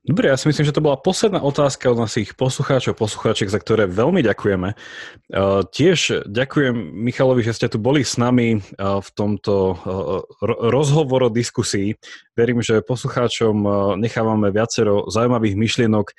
Dobre, 0.03 0.27
ja 0.27 0.35
si 0.35 0.51
myslím, 0.51 0.67
že 0.67 0.75
to 0.75 0.83
bola 0.83 0.99
posledná 0.99 1.39
otázka 1.39 1.87
od 1.87 1.95
našich 1.95 2.35
poslucháčov, 2.35 2.99
poslucháčiek, 2.99 3.47
za 3.47 3.55
ktoré 3.55 3.87
veľmi 3.87 4.19
ďakujeme. 4.19 4.75
Uh, 4.75 5.63
tiež 5.63 6.27
ďakujem 6.27 6.75
Michalovi, 6.75 7.39
že 7.39 7.55
ste 7.55 7.71
tu 7.71 7.79
boli 7.79 8.03
s 8.03 8.19
nami 8.19 8.59
uh, 8.59 8.99
v 8.99 9.09
tomto 9.15 9.53
uh, 9.71 9.77
rozhovoro 10.43 11.31
diskusii. 11.31 11.95
Verím, 12.35 12.59
že 12.59 12.83
poslucháčom 12.83 13.55
nechávame 13.95 14.51
viacero 14.51 15.07
zaujímavých 15.07 15.55
myšlienok 15.55 16.11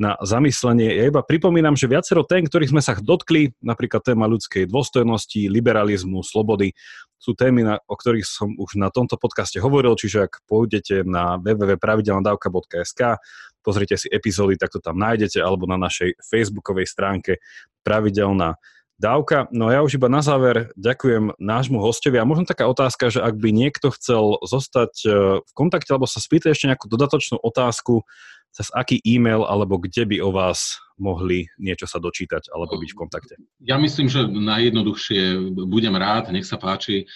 na 0.00 0.16
zamyslenie. 0.24 0.96
Ja 0.96 1.12
iba 1.12 1.20
pripomínam, 1.20 1.76
že 1.76 1.84
viacero 1.84 2.24
tém, 2.24 2.48
ktorých 2.48 2.72
sme 2.72 2.80
sa 2.80 2.96
dotkli, 2.96 3.52
napríklad 3.60 4.00
téma 4.00 4.24
ľudskej 4.24 4.64
dôstojnosti, 4.64 5.44
liberalizmu, 5.52 6.24
slobody, 6.24 6.72
sú 7.20 7.36
témy, 7.36 7.68
na, 7.68 7.76
o 7.84 7.94
ktorých 8.00 8.24
som 8.24 8.56
už 8.56 8.80
na 8.80 8.88
tomto 8.88 9.20
podcaste 9.20 9.60
hovoril, 9.60 9.92
čiže 9.92 10.24
ak 10.24 10.40
pôjdete 10.48 11.04
na 11.04 11.36
www.pravidelnadavka.sk, 11.36 13.20
pozrite 13.60 14.00
si 14.00 14.08
epizódy, 14.08 14.56
tak 14.56 14.72
to 14.72 14.80
tam 14.80 14.96
nájdete, 14.96 15.36
alebo 15.36 15.68
na 15.68 15.76
našej 15.76 16.16
facebookovej 16.24 16.88
stránke 16.88 17.36
Pravidelná 17.84 18.56
dávka. 19.00 19.48
No 19.48 19.72
ja 19.72 19.80
už 19.80 19.96
iba 19.96 20.12
na 20.12 20.20
záver 20.20 20.68
ďakujem 20.76 21.40
nášmu 21.40 21.80
hostovi 21.80 22.20
a 22.20 22.28
možno 22.28 22.44
taká 22.44 22.68
otázka, 22.68 23.08
že 23.08 23.24
ak 23.24 23.40
by 23.40 23.48
niekto 23.48 23.88
chcel 23.96 24.36
zostať 24.44 24.92
e, 25.08 25.08
v 25.40 25.52
kontakte 25.56 25.96
alebo 25.96 26.04
sa 26.04 26.20
spýtať 26.20 26.52
ešte 26.52 26.68
nejakú 26.68 26.84
dodatočnú 26.84 27.40
otázku, 27.40 28.04
cez 28.52 28.68
aký 28.74 28.98
e-mail 29.06 29.46
alebo 29.46 29.78
kde 29.78 30.04
by 30.04 30.16
o 30.20 30.30
vás 30.34 30.82
mohli 31.00 31.48
niečo 31.56 31.88
sa 31.88 31.96
dočítať 31.96 32.52
alebo 32.52 32.76
byť 32.76 32.90
v 32.92 32.98
kontakte? 32.98 33.34
Ja 33.62 33.80
myslím, 33.80 34.10
že 34.10 34.26
najjednoduchšie 34.26 35.54
budem 35.64 35.94
rád, 35.96 36.28
nech 36.34 36.44
sa 36.44 36.60
páči, 36.60 37.08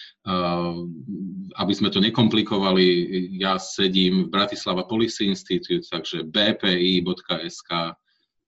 aby 1.58 1.72
sme 1.74 1.90
to 1.90 2.00
nekomplikovali. 2.00 2.86
Ja 3.36 3.58
sedím 3.60 4.30
v 4.30 4.32
Bratislava 4.32 4.86
Policy 4.86 5.28
Institute, 5.28 5.84
takže 5.90 6.24
bpi.sk 6.24 7.70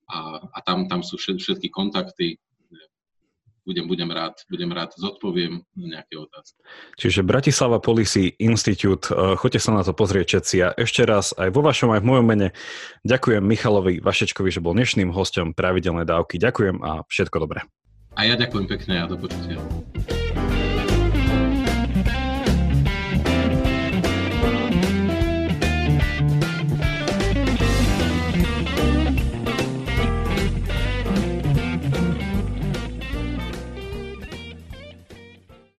a, 0.06 0.18
a 0.40 0.58
tam, 0.62 0.86
tam 0.86 1.02
sú 1.02 1.18
všetky 1.18 1.68
kontakty 1.74 2.38
budem, 3.66 3.84
budem 3.90 4.10
rád, 4.14 4.38
budem 4.46 4.70
rád 4.70 4.94
zodpoviem 4.94 5.66
nejaké 5.74 6.14
otázky. 6.16 6.62
Čiže 6.96 7.26
Bratislava 7.26 7.82
Policy 7.82 8.38
Institute, 8.38 9.10
eh, 9.10 9.34
choďte 9.34 9.60
sa 9.60 9.74
na 9.74 9.82
to 9.82 9.92
pozrieť 9.92 10.26
všetci 10.38 10.56
a 10.62 10.68
ešte 10.78 11.02
raz 11.02 11.34
aj 11.34 11.50
vo 11.50 11.66
vašom, 11.66 11.90
aj 11.92 12.00
v 12.00 12.08
mojom 12.08 12.26
mene 12.26 12.48
ďakujem 13.02 13.42
Michalovi 13.42 13.98
Vašečkovi, 13.98 14.48
že 14.54 14.62
bol 14.62 14.72
dnešným 14.78 15.10
hostom 15.10 15.52
pravidelnej 15.52 16.06
dávky. 16.06 16.38
Ďakujem 16.38 16.80
a 16.80 17.02
všetko 17.10 17.36
dobré. 17.42 17.66
A 18.16 18.24
ja 18.24 18.38
ďakujem 18.38 18.64
pekne 18.70 19.04
a 19.04 19.04
do 19.04 19.20
počutia. 19.20 19.60